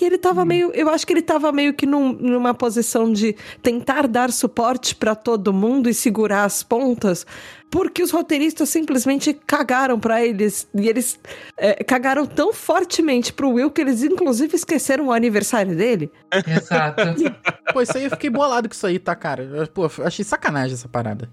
E 0.00 0.04
ele 0.04 0.16
tava 0.16 0.42
meio. 0.44 0.70
Eu 0.72 0.88
acho 0.88 1.06
que 1.06 1.12
ele 1.12 1.20
tava 1.20 1.52
meio 1.52 1.74
que 1.74 1.84
num- 1.84 2.12
numa 2.14 2.54
posição 2.54 3.12
de 3.12 3.36
tentar 3.62 4.08
dar 4.08 4.32
suporte 4.32 4.94
pra 4.96 5.14
todo 5.14 5.52
mundo 5.52 5.86
e 5.88 5.92
segurar 5.92 6.44
as 6.44 6.62
pontas. 6.62 7.26
Porque 7.70 8.02
os 8.02 8.10
roteiristas 8.10 8.70
simplesmente 8.70 9.34
cagaram 9.46 10.00
pra 10.00 10.24
eles. 10.24 10.66
E 10.74 10.88
eles 10.88 11.20
é, 11.58 11.84
cagaram 11.84 12.24
tão 12.24 12.54
fortemente 12.54 13.32
pro 13.34 13.50
Will 13.50 13.70
que 13.70 13.82
eles, 13.82 14.02
inclusive, 14.02 14.54
esqueceram 14.56 15.08
o 15.08 15.12
aniversário 15.12 15.76
dele. 15.76 16.10
Exato. 16.46 17.02
Pô, 17.72 17.82
isso 17.82 17.96
aí 17.98 18.04
eu 18.04 18.10
fiquei 18.10 18.30
bolado 18.30 18.68
com 18.68 18.74
isso 18.74 18.86
aí, 18.86 18.98
tá, 18.98 19.14
cara? 19.14 19.42
Eu, 19.42 19.66
Pô, 19.68 19.90
achei 20.04 20.24
sacanagem 20.24 20.74
essa 20.74 20.88
parada. 20.88 21.28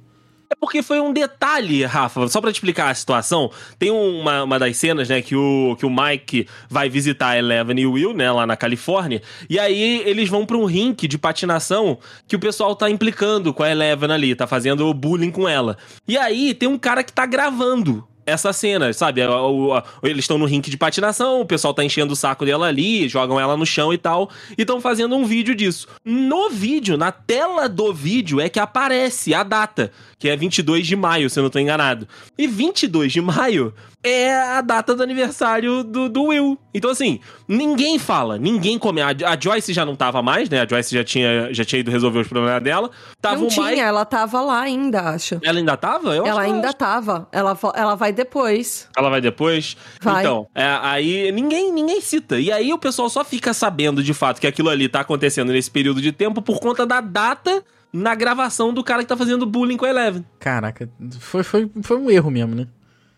É 0.51 0.55
porque 0.59 0.81
foi 0.81 0.99
um 0.99 1.13
detalhe, 1.13 1.85
Rafa, 1.85 2.27
só 2.27 2.41
pra 2.41 2.51
te 2.51 2.55
explicar 2.55 2.89
a 2.89 2.93
situação. 2.95 3.51
Tem 3.77 3.91
uma, 3.91 4.43
uma 4.43 4.57
das 4.57 4.75
cenas, 4.77 5.07
né, 5.07 5.21
que 5.21 5.35
o, 5.35 5.75
que 5.77 5.85
o 5.85 5.89
Mike 5.91 6.47
vai 6.67 6.89
visitar 6.89 7.29
a 7.29 7.37
Eleven 7.37 7.79
e 7.79 7.85
o 7.85 7.91
Will, 7.91 8.13
né, 8.15 8.31
lá 8.31 8.47
na 8.47 8.57
Califórnia. 8.57 9.21
E 9.47 9.59
aí 9.59 10.01
eles 10.07 10.27
vão 10.27 10.47
pra 10.47 10.57
um 10.57 10.65
rink 10.65 11.07
de 11.07 11.19
patinação 11.19 11.99
que 12.27 12.35
o 12.35 12.39
pessoal 12.39 12.75
tá 12.75 12.89
implicando 12.89 13.53
com 13.53 13.61
a 13.61 13.69
Eleven 13.69 14.11
ali, 14.11 14.33
tá 14.33 14.47
fazendo 14.47 14.91
bullying 14.91 15.29
com 15.31 15.47
ela. 15.47 15.77
E 16.07 16.17
aí 16.17 16.55
tem 16.55 16.67
um 16.67 16.79
cara 16.79 17.03
que 17.03 17.13
tá 17.13 17.27
gravando 17.27 18.03
essa 18.25 18.53
cena, 18.53 18.93
sabe? 18.93 19.25
O- 19.25 19.81
eles 20.03 20.19
estão 20.25 20.37
no 20.37 20.45
rink 20.45 20.69
de 20.69 20.77
patinação, 20.77 21.41
o 21.41 21.45
pessoal 21.45 21.73
tá 21.73 21.83
enchendo 21.83 22.13
o 22.13 22.15
saco 22.15 22.45
dela 22.45 22.67
ali, 22.67 23.09
jogam 23.09 23.39
ela 23.39 23.57
no 23.57 23.65
chão 23.65 23.91
e 23.91 23.97
tal, 23.97 24.29
e 24.55 24.61
estão 24.61 24.79
fazendo 24.79 25.15
um 25.15 25.25
vídeo 25.25 25.55
disso. 25.55 25.87
No 26.05 26.47
vídeo, 26.47 26.95
na 26.95 27.11
tela 27.11 27.67
do 27.67 27.91
vídeo, 27.91 28.39
é 28.39 28.47
que 28.47 28.59
aparece 28.59 29.33
a 29.33 29.41
data, 29.41 29.91
que 30.19 30.27
é 30.27 30.35
22 30.35 30.85
de 30.85 30.97
maio, 30.97 31.29
se 31.29 31.39
eu 31.39 31.43
não 31.43 31.49
tô 31.49 31.57
enganado. 31.57 32.05
E 32.37 32.45
22 32.45 33.13
de 33.13 33.21
maio 33.21 33.73
é 34.03 34.33
a 34.33 34.61
data 34.61 34.93
do 34.93 35.01
aniversário 35.01 35.83
do, 35.83 36.09
do 36.09 36.23
Will. 36.23 36.57
Então, 36.73 36.91
assim, 36.91 37.21
ninguém 37.47 37.97
fala, 37.97 38.37
ninguém 38.37 38.77
come. 38.77 39.01
A, 39.01 39.07
a 39.09 39.39
Joyce 39.39 39.73
já 39.73 39.85
não 39.85 39.95
tava 39.95 40.21
mais, 40.21 40.49
né? 40.49 40.61
A 40.61 40.67
Joyce 40.67 40.93
já 40.93 41.03
tinha, 41.05 41.53
já 41.53 41.63
tinha 41.63 41.79
ido 41.79 41.89
resolver 41.89 42.19
os 42.19 42.27
problemas 42.27 42.61
dela. 42.61 42.91
Tava 43.21 43.41
não 43.41 43.47
tinha, 43.47 43.67
Mike. 43.67 43.79
ela 43.79 44.03
tava 44.03 44.41
lá 44.41 44.59
ainda, 44.59 45.01
acho. 45.01 45.39
Ela 45.41 45.59
ainda 45.59 45.77
tava? 45.77 46.15
Eu 46.15 46.25
ela 46.25 46.41
ainda 46.41 46.73
tava. 46.73 47.27
Ela, 47.31 47.57
ela 47.73 47.95
vai 47.95 48.11
depois. 48.11 48.89
ela 48.97 49.09
vai 49.09 49.21
depois? 49.21 49.77
Vai. 50.01 50.21
Então, 50.21 50.47
é, 50.53 50.79
aí 50.81 51.31
ninguém, 51.31 51.71
ninguém 51.71 52.01
cita. 52.01 52.39
E 52.39 52.51
aí 52.51 52.73
o 52.73 52.77
pessoal 52.77 53.09
só 53.09 53.23
fica 53.23 53.53
sabendo 53.53 54.03
de 54.03 54.13
fato 54.13 54.41
que 54.41 54.47
aquilo 54.47 54.69
ali 54.69 54.89
tá 54.89 54.99
acontecendo 54.99 55.53
nesse 55.53 55.71
período 55.71 56.01
de 56.01 56.11
tempo 56.11 56.41
por 56.41 56.59
conta 56.59 56.85
da 56.85 56.99
data 56.99 57.63
na 57.91 58.13
gravação 58.15 58.73
do 58.73 58.83
cara 58.83 59.01
que 59.01 59.07
tá 59.09 59.17
fazendo 59.17 59.45
bullying 59.45 59.77
com 59.77 59.85
a 59.85 59.89
Eleven. 59.89 60.25
Caraca, 60.39 60.89
foi, 61.19 61.43
foi, 61.43 61.69
foi 61.81 61.97
um 61.97 62.09
erro 62.09 62.29
mesmo, 62.29 62.55
né? 62.55 62.67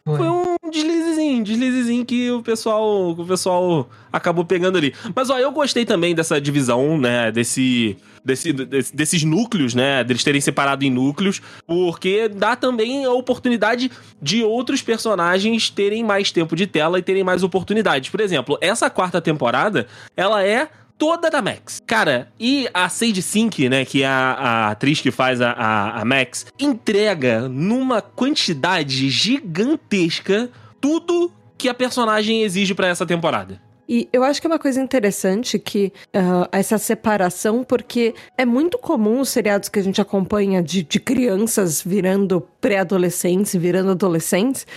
Foi 0.03 0.27
um 0.27 0.55
deslizezinho, 0.71 1.43
deslizezinho 1.43 2.03
que 2.03 2.31
o 2.31 2.41
pessoal, 2.41 3.13
que 3.15 3.21
o 3.21 3.25
pessoal 3.25 3.87
acabou 4.11 4.43
pegando 4.43 4.75
ali. 4.77 4.95
Mas 5.15 5.29
ó, 5.29 5.37
eu 5.37 5.51
gostei 5.51 5.85
também 5.85 6.15
dessa 6.15 6.41
divisão, 6.41 6.97
né, 6.97 7.31
desse, 7.31 7.95
desse, 8.25 8.51
desse- 8.51 8.95
desses 8.95 9.23
núcleos, 9.23 9.75
né, 9.75 10.03
deles 10.03 10.23
terem 10.23 10.41
separado 10.41 10.83
em 10.83 10.89
núcleos, 10.89 11.39
porque 11.67 12.27
dá 12.27 12.55
também 12.55 13.05
a 13.05 13.11
oportunidade 13.11 13.91
de 14.19 14.43
outros 14.43 14.81
personagens 14.81 15.69
terem 15.69 16.03
mais 16.03 16.31
tempo 16.31 16.55
de 16.55 16.65
tela 16.65 16.97
e 16.97 17.03
terem 17.03 17.23
mais 17.23 17.43
oportunidades. 17.43 18.09
Por 18.09 18.21
exemplo, 18.21 18.57
essa 18.59 18.89
quarta 18.89 19.21
temporada, 19.21 19.85
ela 20.17 20.43
é 20.43 20.67
toda 21.01 21.31
da 21.31 21.41
Max. 21.41 21.81
Cara, 21.87 22.31
e 22.39 22.69
a 22.71 22.87
Sage 22.87 23.23
Sink, 23.23 23.67
né, 23.67 23.83
que 23.85 24.03
é 24.03 24.05
a, 24.05 24.11
a 24.33 24.67
atriz 24.69 25.01
que 25.01 25.09
faz 25.09 25.41
a, 25.41 25.49
a, 25.51 26.01
a 26.01 26.05
Max, 26.05 26.45
entrega 26.59 27.49
numa 27.49 28.03
quantidade 28.03 29.09
gigantesca 29.09 30.47
tudo 30.79 31.31
que 31.57 31.67
a 31.67 31.73
personagem 31.73 32.43
exige 32.43 32.75
pra 32.75 32.87
essa 32.87 33.03
temporada. 33.03 33.59
E 33.89 34.07
eu 34.13 34.23
acho 34.23 34.39
que 34.39 34.45
é 34.45 34.49
uma 34.49 34.59
coisa 34.59 34.79
interessante 34.79 35.57
que 35.57 35.91
ah, 36.13 36.47
essa 36.51 36.77
separação, 36.77 37.63
porque 37.63 38.13
é 38.37 38.45
muito 38.45 38.77
comum 38.77 39.21
os 39.21 39.29
seriados 39.29 39.69
que 39.69 39.79
a 39.79 39.83
gente 39.83 39.99
acompanha 39.99 40.61
de, 40.61 40.83
de 40.83 40.99
crianças 40.99 41.81
virando 41.81 42.47
pré-adolescentes, 42.61 43.53
virando 43.55 43.89
adolescentes, 43.91 44.67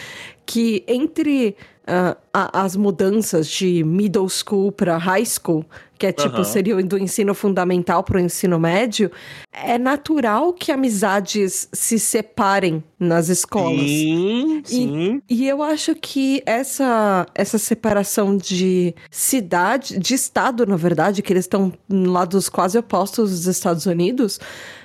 que 0.46 0.82
entre 0.88 1.54
ah, 1.86 2.16
a- 2.32 2.62
as 2.62 2.74
mudanças 2.76 3.46
de 3.48 3.84
middle 3.84 4.28
school 4.28 4.72
para 4.72 4.96
high 4.96 5.24
school, 5.26 5.64
que 6.04 6.08
é 6.08 6.12
tipo, 6.12 6.36
Aham. 6.36 6.44
seria 6.44 6.82
do 6.82 6.98
ensino 6.98 7.34
fundamental 7.34 8.02
para 8.02 8.18
o 8.18 8.20
ensino 8.20 8.58
médio, 8.60 9.10
é 9.50 9.78
natural 9.78 10.52
que 10.52 10.70
amizades 10.70 11.66
se 11.72 11.98
separem 11.98 12.84
nas 12.98 13.30
escolas. 13.30 13.80
Sim, 13.80 14.62
sim. 14.64 15.22
E 15.30 15.48
eu 15.48 15.62
acho 15.62 15.94
que 15.94 16.42
essa, 16.44 17.26
essa 17.34 17.56
separação 17.56 18.36
de 18.36 18.94
cidade, 19.10 19.98
de 19.98 20.14
estado, 20.14 20.66
na 20.66 20.76
verdade, 20.76 21.22
que 21.22 21.32
eles 21.32 21.44
estão 21.44 21.72
lados 21.88 22.50
quase 22.50 22.76
opostos 22.76 23.30
dos 23.30 23.46
Estados 23.46 23.86
Unidos, 23.86 24.38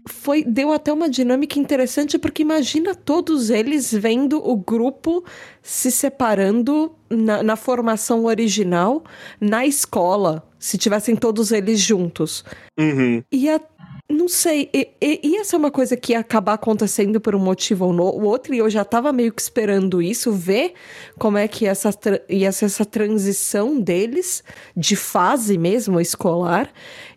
foi 0.07 0.43
deu 0.43 0.71
até 0.71 0.93
uma 0.93 1.09
dinâmica 1.09 1.59
interessante, 1.59 2.17
porque 2.17 2.41
imagina 2.41 2.95
todos 2.95 3.49
eles 3.49 3.91
vendo 3.91 4.37
o 4.37 4.55
grupo 4.55 5.23
se 5.61 5.91
separando 5.91 6.93
na, 7.09 7.43
na 7.43 7.55
formação 7.55 8.25
original 8.25 9.03
na 9.41 9.65
escola, 9.65 10.48
se 10.59 10.77
tivessem 10.77 11.15
todos 11.15 11.51
eles 11.51 11.79
juntos. 11.79 12.43
Uhum. 12.77 13.23
Ia. 13.31 13.59
Não 14.11 14.27
sei, 14.27 14.67
i- 14.73 15.19
ia 15.23 15.45
ser 15.45 15.55
uma 15.55 15.69
coisa 15.69 15.95
que 15.95 16.13
ia 16.13 16.19
acabar 16.19 16.53
acontecendo 16.55 17.21
por 17.21 17.35
um 17.35 17.39
motivo 17.39 17.85
ou 17.85 17.93
no- 17.93 18.05
ou 18.05 18.23
outro, 18.23 18.55
e 18.55 18.57
eu 18.57 18.67
já 18.67 18.83
tava 18.83 19.13
meio 19.13 19.31
que 19.31 19.39
esperando 19.39 20.01
isso, 20.01 20.31
ver 20.31 20.73
como 21.19 21.37
é 21.37 21.47
que 21.47 21.67
essa, 21.67 21.91
ia 22.27 22.51
ser 22.51 22.65
essa 22.65 22.83
transição 22.83 23.79
deles, 23.79 24.43
de 24.75 24.95
fase 24.95 25.59
mesmo, 25.59 26.01
escolar, 26.01 26.71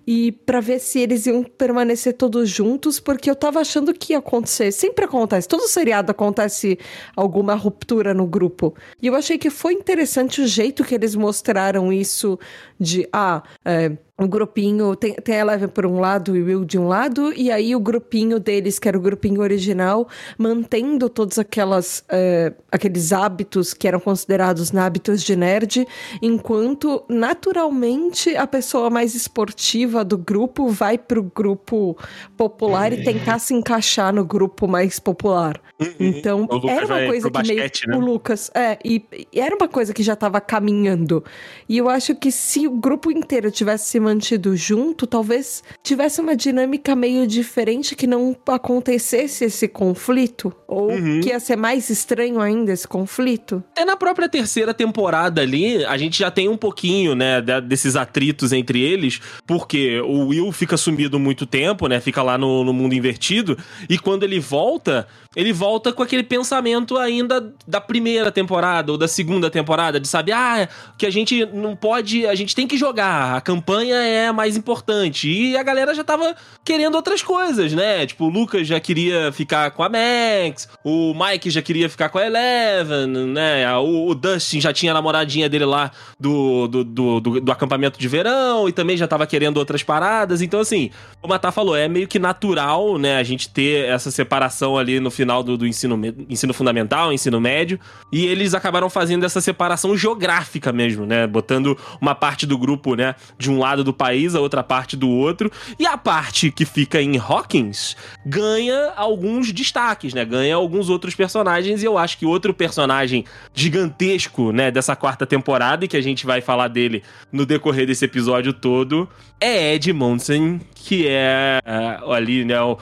e 0.07 0.33
pra 0.33 0.61
ver 0.61 0.79
se 0.81 0.99
eles 1.01 1.27
iam 1.27 1.43
permanecer 1.43 2.15
todos 2.15 2.49
juntos, 2.49 2.99
porque 2.99 3.31
eu 3.31 3.37
tava 3.37 3.61
achando 3.61 3.93
que 3.95 4.13
ia 4.13 4.19
acontecer. 4.19 4.73
Sempre 4.73 5.05
acontece, 5.05 5.49
todo 5.49 5.69
seriado 5.69 6.11
acontece 6.11 6.79
alguma 7.17 7.55
ruptura 7.55 8.13
no 8.15 8.27
grupo. 8.27 8.75
E 9.01 9.07
eu 9.07 9.15
achei 9.15 9.39
que 9.39 9.51
foi 9.51 9.75
interessante 9.75 10.41
o 10.41 10.47
jeito 10.47 10.85
que 10.85 10.95
eles 10.95 11.15
mostraram 11.15 11.93
isso 11.93 12.39
de, 12.79 13.09
ah, 13.13 13.43
é, 13.65 13.93
o 14.19 14.29
grupinho, 14.29 14.95
tem, 14.95 15.15
tem 15.15 15.37
a 15.37 15.41
Eleven 15.41 15.69
por 15.69 15.87
um 15.87 15.99
lado 15.99 16.37
e 16.37 16.43
o 16.43 16.47
Will 16.47 16.65
de 16.65 16.79
um 16.79 16.87
lado, 16.87 17.33
e 17.33 17.51
aí 17.51 17.75
o 17.75 17.81
grupinho 17.81 18.39
deles, 18.39 18.79
que 18.79 18.89
era 18.89 18.97
o 18.97 19.01
grupinho 19.01 19.41
original, 19.41 20.09
mantendo 20.39 21.09
todos 21.09 21.39
aquelas, 21.39 22.05
é, 22.09 22.53
aqueles 22.71 23.13
hábitos 23.13 23.75
que 23.75 23.89
eram 23.89 24.01
considerados 24.01 24.75
hábitos 24.75 25.23
de 25.23 25.37
nerd, 25.37 25.87
enquanto 26.21 27.05
naturalmente 27.09 28.37
a 28.37 28.47
pessoa 28.47 28.91
mais 28.91 29.15
esportiva 29.15 29.92
do 30.03 30.17
grupo 30.17 30.69
vai 30.69 30.97
pro 30.97 31.23
grupo 31.23 31.97
popular 32.37 32.93
e 32.93 33.05
tentar 33.05 33.39
se 33.39 33.53
encaixar 33.55 34.13
no 34.15 34.25
grupo 34.25 34.67
mais 34.67 34.99
popular. 34.99 35.61
Então, 36.01 36.47
O 36.49 36.55
Lucas 36.57 36.71
era 36.71 36.87
uma 36.87 37.07
coisa 37.07 37.31
que 37.31 37.39
meio. 37.43 37.57
basquete, 37.57 37.87
né? 37.89 37.97
O 37.97 38.01
Lucas, 38.01 38.51
é, 38.55 38.79
e, 38.85 39.05
e 39.33 39.41
era 39.41 39.55
uma 39.55 39.69
coisa 39.69 39.93
que 39.93 40.03
já 40.03 40.15
tava 40.17 40.41
caminhando. 40.41 41.25
E 41.69 41.77
eu 41.77 41.89
acho 41.89 42.15
que 42.15 42.31
se 42.31 42.67
o 42.67 42.71
grupo 42.71 43.11
inteiro 43.11 43.51
tivesse 43.51 43.87
se 43.91 44.01
mantido 44.01 44.57
junto, 44.57 45.07
talvez 45.07 45.63
tivesse 45.83 46.21
uma 46.21 46.35
dinâmica 46.37 46.95
meio 46.97 47.27
diferente 47.27 47.95
que 47.97 48.07
não 48.07 48.35
acontecesse 48.47 49.45
esse 49.45 49.69
conflito. 49.69 50.53
Ou 50.69 50.93
Uhum. 50.93 51.21
que 51.21 51.29
ia 51.31 51.41
ser 51.41 51.57
mais 51.57 51.91
estranho 51.91 52.41
ainda 52.41 52.73
esse 52.73 52.87
conflito. 52.87 53.63
Até 53.73 53.85
na 53.85 53.97
própria 53.97 54.29
terceira 54.29 54.73
temporada 54.73 55.41
ali, 55.43 55.85
a 55.85 55.97
gente 55.97 56.19
já 56.19 56.31
tem 56.31 56.49
um 56.49 56.57
pouquinho, 56.57 57.15
né, 57.15 57.41
desses 57.67 57.97
atritos 57.97 58.53
entre 58.53 58.81
eles, 58.81 59.21
porque 59.47 59.82
o 60.01 60.29
Will 60.29 60.53
fica 60.53 60.77
sumido 60.77 61.19
muito 61.19 61.47
tempo, 61.47 61.87
né? 61.87 62.01
Fica 62.01 62.23
lá 62.23 62.37
no, 62.37 62.65
no 62.65 62.73
mundo 62.73 62.95
invertido. 62.95 63.57
E 63.89 63.99
quando 63.99 64.23
ele 64.25 64.39
volta, 64.41 65.07
ele 65.35 65.53
volta 65.53 65.93
com 65.93 66.03
aquele 66.03 66.23
pensamento 66.23 66.99
ainda 66.99 67.53
da 67.67 67.81
primeira 67.81 68.31
temporada 68.31 68.93
ou 68.93 68.99
da 68.99 69.09
segunda 69.09 69.51
temporada, 69.51 69.99
de 69.99 70.09
saber, 70.09 70.33
ah, 70.33 70.69
que 70.99 71.07
a 71.07 71.11
gente 71.11 71.47
não 71.47 71.75
pode, 71.75 72.27
a 72.27 72.35
gente 72.35 72.55
tem 72.55 72.67
que 72.67 72.77
jogar, 72.77 73.37
a 73.37 73.41
campanha 73.41 73.97
é 73.97 74.31
mais 74.33 74.57
importante. 74.57 75.31
E 75.31 75.57
a 75.57 75.63
galera 75.63 75.95
já 75.95 76.05
tava 76.05 76.35
querendo 76.65 76.95
outras 76.95 77.23
coisas, 77.23 77.73
né? 77.73 78.07
Tipo, 78.07 78.27
o 78.27 78.29
Lucas 78.29 78.67
já 78.67 78.79
queria 78.79 79.33
ficar 79.33 79.71
com 79.71 79.83
a 79.83 79.89
Max, 79.89 80.69
o 80.85 81.15
Mike 81.15 81.51
já 81.51 81.63
queria 81.63 81.89
ficar 81.89 82.09
com 82.09 82.19
a 82.19 82.27
Eleven, 82.27 83.07
né? 83.07 83.73
O, 83.77 84.09
o 84.09 84.15
Dustin 84.15 84.61
já 84.61 84.73
tinha 84.73 84.93
a 84.93 84.95
namoradinha 84.95 85.49
dele 85.49 85.65
lá 85.65 85.91
do, 86.19 86.69
do, 86.69 86.85
do, 86.85 87.21
do, 87.21 87.41
do 87.41 87.53
acampamento 87.53 87.99
de 87.99 88.09
verão 88.09 88.69
e 88.69 88.73
também 88.73 88.97
já 88.97 89.09
tava 89.09 89.27
querendo 89.27 89.57
outras 89.57 89.72
paradas. 89.81 90.43
Então, 90.43 90.59
assim, 90.59 90.91
o 91.23 91.29
Matar 91.29 91.53
falou, 91.53 91.77
é 91.77 91.87
meio 91.87 92.09
que 92.09 92.19
natural, 92.19 92.99
né, 92.99 93.17
a 93.17 93.23
gente 93.23 93.49
ter 93.49 93.89
essa 93.89 94.11
separação 94.11 94.77
ali 94.77 94.99
no 94.99 95.09
final 95.09 95.41
do, 95.45 95.57
do 95.57 95.65
ensino, 95.65 95.99
ensino 96.29 96.53
fundamental, 96.53 97.13
ensino 97.13 97.41
médio, 97.41 97.79
e 98.11 98.27
eles 98.27 98.55
acabaram 98.55 98.91
fazendo 98.91 99.25
essa 99.25 99.41
separação 99.41 99.97
geográfica 99.97 100.73
mesmo, 100.73 101.07
né, 101.07 101.25
botando 101.29 101.79
uma 102.01 102.13
parte 102.13 102.45
do 102.45 102.59
grupo, 102.59 102.97
né, 102.97 103.15
de 103.39 103.49
um 103.49 103.61
lado 103.61 103.85
do 103.85 103.95
país, 103.95 104.35
a 104.35 104.41
outra 104.41 104.65
parte 104.65 104.97
do 104.97 105.09
outro, 105.09 105.51
e 105.79 105.87
a 105.87 105.97
parte 105.97 106.51
que 106.51 106.65
fica 106.65 107.01
em 107.01 107.17
Hawkins 107.17 107.97
ganha 108.27 108.93
alguns 108.97 109.53
destaques, 109.53 110.13
né, 110.13 110.25
ganha 110.25 110.57
alguns 110.57 110.89
outros 110.89 111.15
personagens, 111.15 111.85
e 111.85 111.87
eu 111.87 111.97
acho 111.97 112.19
que 112.19 112.27
outro 112.27 112.53
personagem 112.53 113.25
gigantesco, 113.55 114.51
né, 114.51 114.73
dessa 114.73 114.97
quarta 114.97 115.25
temporada, 115.25 115.85
e 115.85 115.89
que 115.89 115.97
a 115.97 116.03
gente 116.03 116.27
vai 116.27 116.41
falar 116.41 116.67
dele 116.67 117.03
no 117.31 117.47
decorrer 117.47 117.87
desse 117.87 118.05
episódio 118.05 118.53
todo, 118.53 119.09
é 119.41 119.62
Ed 119.63 119.93
Monson, 119.93 120.61
que 120.75 121.07
é, 121.07 121.61
é 121.65 122.13
ali, 122.13 122.45
né, 122.45 122.63
um, 122.63 122.77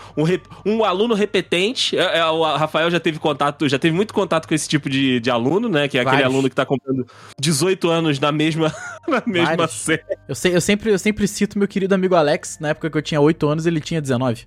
um 0.64 0.84
aluno 0.84 1.14
repetente. 1.14 1.96
É, 1.98 2.18
é, 2.18 2.24
o 2.26 2.42
Rafael 2.56 2.90
já 2.90 2.98
teve 2.98 3.18
contato, 3.18 3.68
já 3.68 3.78
teve 3.78 3.94
muito 3.94 4.14
contato 4.14 4.48
com 4.48 4.54
esse 4.54 4.68
tipo 4.68 4.88
de, 4.88 5.20
de 5.20 5.30
aluno, 5.30 5.68
né? 5.68 5.86
Que 5.88 5.98
é 5.98 6.00
aquele 6.00 6.22
aluno 6.22 6.48
que 6.48 6.54
tá 6.54 6.64
comprando 6.64 7.06
18 7.38 7.88
anos 7.88 8.18
na 8.18 8.32
mesma, 8.32 8.74
na 9.06 9.22
mesma 9.26 9.56
Vários. 9.56 9.76
série. 9.76 10.02
Eu, 10.28 10.34
sei, 10.34 10.56
eu, 10.56 10.60
sempre, 10.60 10.90
eu 10.90 10.98
sempre 10.98 11.28
cito 11.28 11.58
meu 11.58 11.68
querido 11.68 11.94
amigo 11.94 12.14
Alex, 12.14 12.58
na 12.60 12.70
época 12.70 12.90
que 12.90 12.96
eu 12.96 13.02
tinha 13.02 13.20
8 13.20 13.48
anos, 13.48 13.66
ele 13.66 13.80
tinha 13.80 14.00
19. 14.00 14.46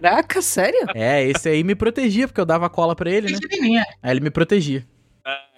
Caraca, 0.00 0.40
sério? 0.40 0.86
É, 0.94 1.24
esse 1.26 1.48
aí 1.48 1.62
me 1.62 1.74
protegia, 1.74 2.26
porque 2.26 2.40
eu 2.40 2.46
dava 2.46 2.68
cola 2.70 2.96
pra 2.96 3.10
ele, 3.10 3.32
né? 3.32 3.84
Aí 4.02 4.12
ele 4.12 4.20
me 4.20 4.30
protegia. 4.30 4.84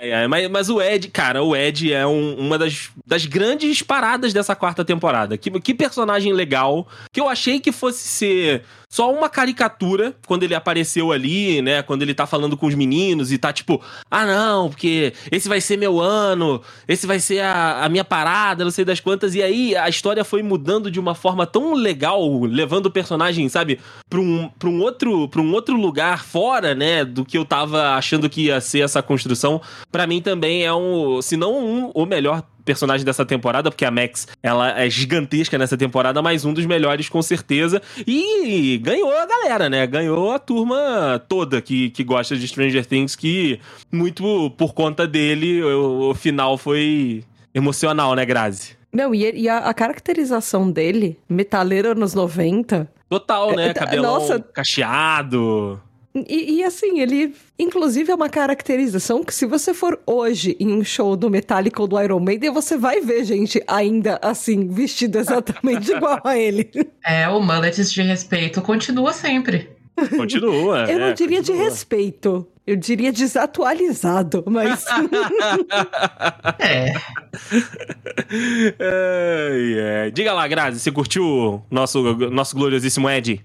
É, 0.02 0.24
é, 0.24 0.26
mas, 0.26 0.50
mas, 0.50 0.68
o 0.68 0.82
Ed, 0.82 1.08
cara, 1.10 1.44
o 1.44 1.54
Ed 1.54 1.92
é 1.92 2.04
um, 2.04 2.34
uma 2.34 2.58
das, 2.58 2.90
das 3.06 3.24
grandes 3.24 3.82
paradas 3.82 4.32
dessa 4.32 4.56
quarta 4.56 4.84
temporada. 4.84 5.38
Que, 5.38 5.48
que 5.60 5.72
personagem 5.72 6.32
legal. 6.32 6.88
Que 7.12 7.20
eu 7.20 7.28
achei 7.28 7.60
que 7.60 7.70
fosse 7.70 8.08
ser 8.08 8.64
só 8.92 9.10
uma 9.10 9.30
caricatura 9.30 10.14
quando 10.26 10.42
ele 10.42 10.54
apareceu 10.54 11.12
ali, 11.12 11.62
né? 11.62 11.82
Quando 11.82 12.02
ele 12.02 12.12
tá 12.12 12.26
falando 12.26 12.58
com 12.58 12.66
os 12.66 12.74
meninos 12.74 13.32
e 13.32 13.38
tá 13.38 13.50
tipo, 13.50 13.80
ah, 14.10 14.26
não, 14.26 14.68
porque 14.68 15.14
esse 15.30 15.48
vai 15.48 15.62
ser 15.62 15.78
meu 15.78 15.98
ano, 15.98 16.60
esse 16.86 17.06
vai 17.06 17.18
ser 17.18 17.40
a, 17.40 17.84
a 17.84 17.88
minha 17.88 18.04
parada, 18.04 18.64
não 18.64 18.70
sei 18.70 18.84
das 18.84 19.00
quantas. 19.00 19.34
E 19.34 19.42
aí 19.42 19.74
a 19.74 19.88
história 19.88 20.22
foi 20.24 20.42
mudando 20.42 20.90
de 20.90 21.00
uma 21.00 21.14
forma 21.14 21.46
tão 21.46 21.72
legal, 21.72 22.42
levando 22.42 22.86
o 22.86 22.90
personagem, 22.90 23.48
sabe, 23.48 23.80
pra 24.10 24.20
um, 24.20 24.50
pra 24.58 24.68
um, 24.68 24.82
outro, 24.82 25.26
pra 25.26 25.40
um 25.40 25.54
outro 25.54 25.74
lugar 25.74 26.22
fora, 26.22 26.74
né? 26.74 27.02
Do 27.02 27.24
que 27.24 27.38
eu 27.38 27.46
tava 27.46 27.94
achando 27.94 28.28
que 28.28 28.48
ia 28.48 28.60
ser 28.60 28.80
essa 28.80 29.02
construção. 29.02 29.58
Para 29.92 30.06
mim 30.06 30.22
também 30.22 30.64
é 30.64 30.72
um, 30.72 31.20
se 31.20 31.36
não 31.36 31.54
um, 31.54 31.90
o 31.94 32.06
melhor 32.06 32.42
personagem 32.64 33.04
dessa 33.04 33.26
temporada, 33.26 33.70
porque 33.70 33.84
a 33.84 33.90
Max 33.90 34.26
ela 34.42 34.80
é 34.80 34.88
gigantesca 34.88 35.58
nessa 35.58 35.76
temporada, 35.76 36.22
mas 36.22 36.44
um 36.44 36.52
dos 36.52 36.64
melhores 36.64 37.08
com 37.08 37.20
certeza. 37.20 37.82
E 38.06 38.78
ganhou 38.82 39.12
a 39.12 39.26
galera, 39.26 39.68
né? 39.68 39.86
Ganhou 39.86 40.32
a 40.32 40.38
turma 40.38 41.22
toda 41.28 41.60
que, 41.60 41.90
que 41.90 42.02
gosta 42.02 42.36
de 42.36 42.48
Stranger 42.48 42.86
Things, 42.86 43.14
que 43.14 43.60
muito 43.90 44.50
por 44.56 44.72
conta 44.72 45.06
dele, 45.06 45.62
o, 45.62 46.10
o 46.10 46.14
final 46.14 46.56
foi 46.56 47.24
emocional, 47.54 48.14
né, 48.14 48.24
Grazi? 48.24 48.76
Não, 48.92 49.14
e, 49.14 49.30
e 49.32 49.48
a, 49.48 49.58
a, 49.58 49.74
caracterização 49.74 50.70
dele, 50.70 51.18
metaleiro 51.28 51.94
nos 51.94 52.14
90. 52.14 52.90
Total, 53.08 53.54
né? 53.56 53.68
É, 53.68 53.74
Cabelão 53.74 54.14
Nossa. 54.14 54.38
cacheado. 54.38 55.80
E, 56.14 56.58
e, 56.58 56.64
assim, 56.64 57.00
ele 57.00 57.34
inclusive 57.58 58.12
é 58.12 58.14
uma 58.14 58.28
caracterização 58.28 59.24
que 59.24 59.34
se 59.34 59.46
você 59.46 59.72
for 59.72 59.98
hoje 60.06 60.56
em 60.60 60.72
um 60.72 60.84
show 60.84 61.16
do 61.16 61.30
Metallica 61.30 61.80
ou 61.80 61.88
do 61.88 62.00
Iron 62.00 62.20
Maiden, 62.20 62.50
você 62.50 62.76
vai 62.76 63.00
ver 63.00 63.24
gente 63.24 63.62
ainda 63.66 64.18
assim, 64.20 64.68
vestido 64.68 65.18
exatamente 65.18 65.90
igual 65.96 66.20
a 66.24 66.36
ele. 66.36 66.70
É, 67.04 67.28
o 67.28 67.40
Mullets 67.40 67.92
de 67.92 68.02
respeito 68.02 68.60
continua 68.60 69.12
sempre. 69.12 69.70
Continua. 70.16 70.90
Eu 70.90 70.98
não 70.98 71.06
é, 71.08 71.12
diria 71.12 71.38
continua. 71.38 71.58
de 71.58 71.64
respeito. 71.64 72.46
Eu 72.66 72.76
diria 72.76 73.12
desatualizado, 73.12 74.44
mas. 74.46 74.84
é. 76.60 76.92
é, 78.78 80.06
é. 80.06 80.10
Diga 80.10 80.32
lá, 80.32 80.46
Grazi, 80.46 80.78
você 80.78 80.92
curtiu 80.92 81.62
nosso, 81.70 82.00
nosso 82.30 82.54
gloriosíssimo 82.54 83.10
Ed? 83.10 83.44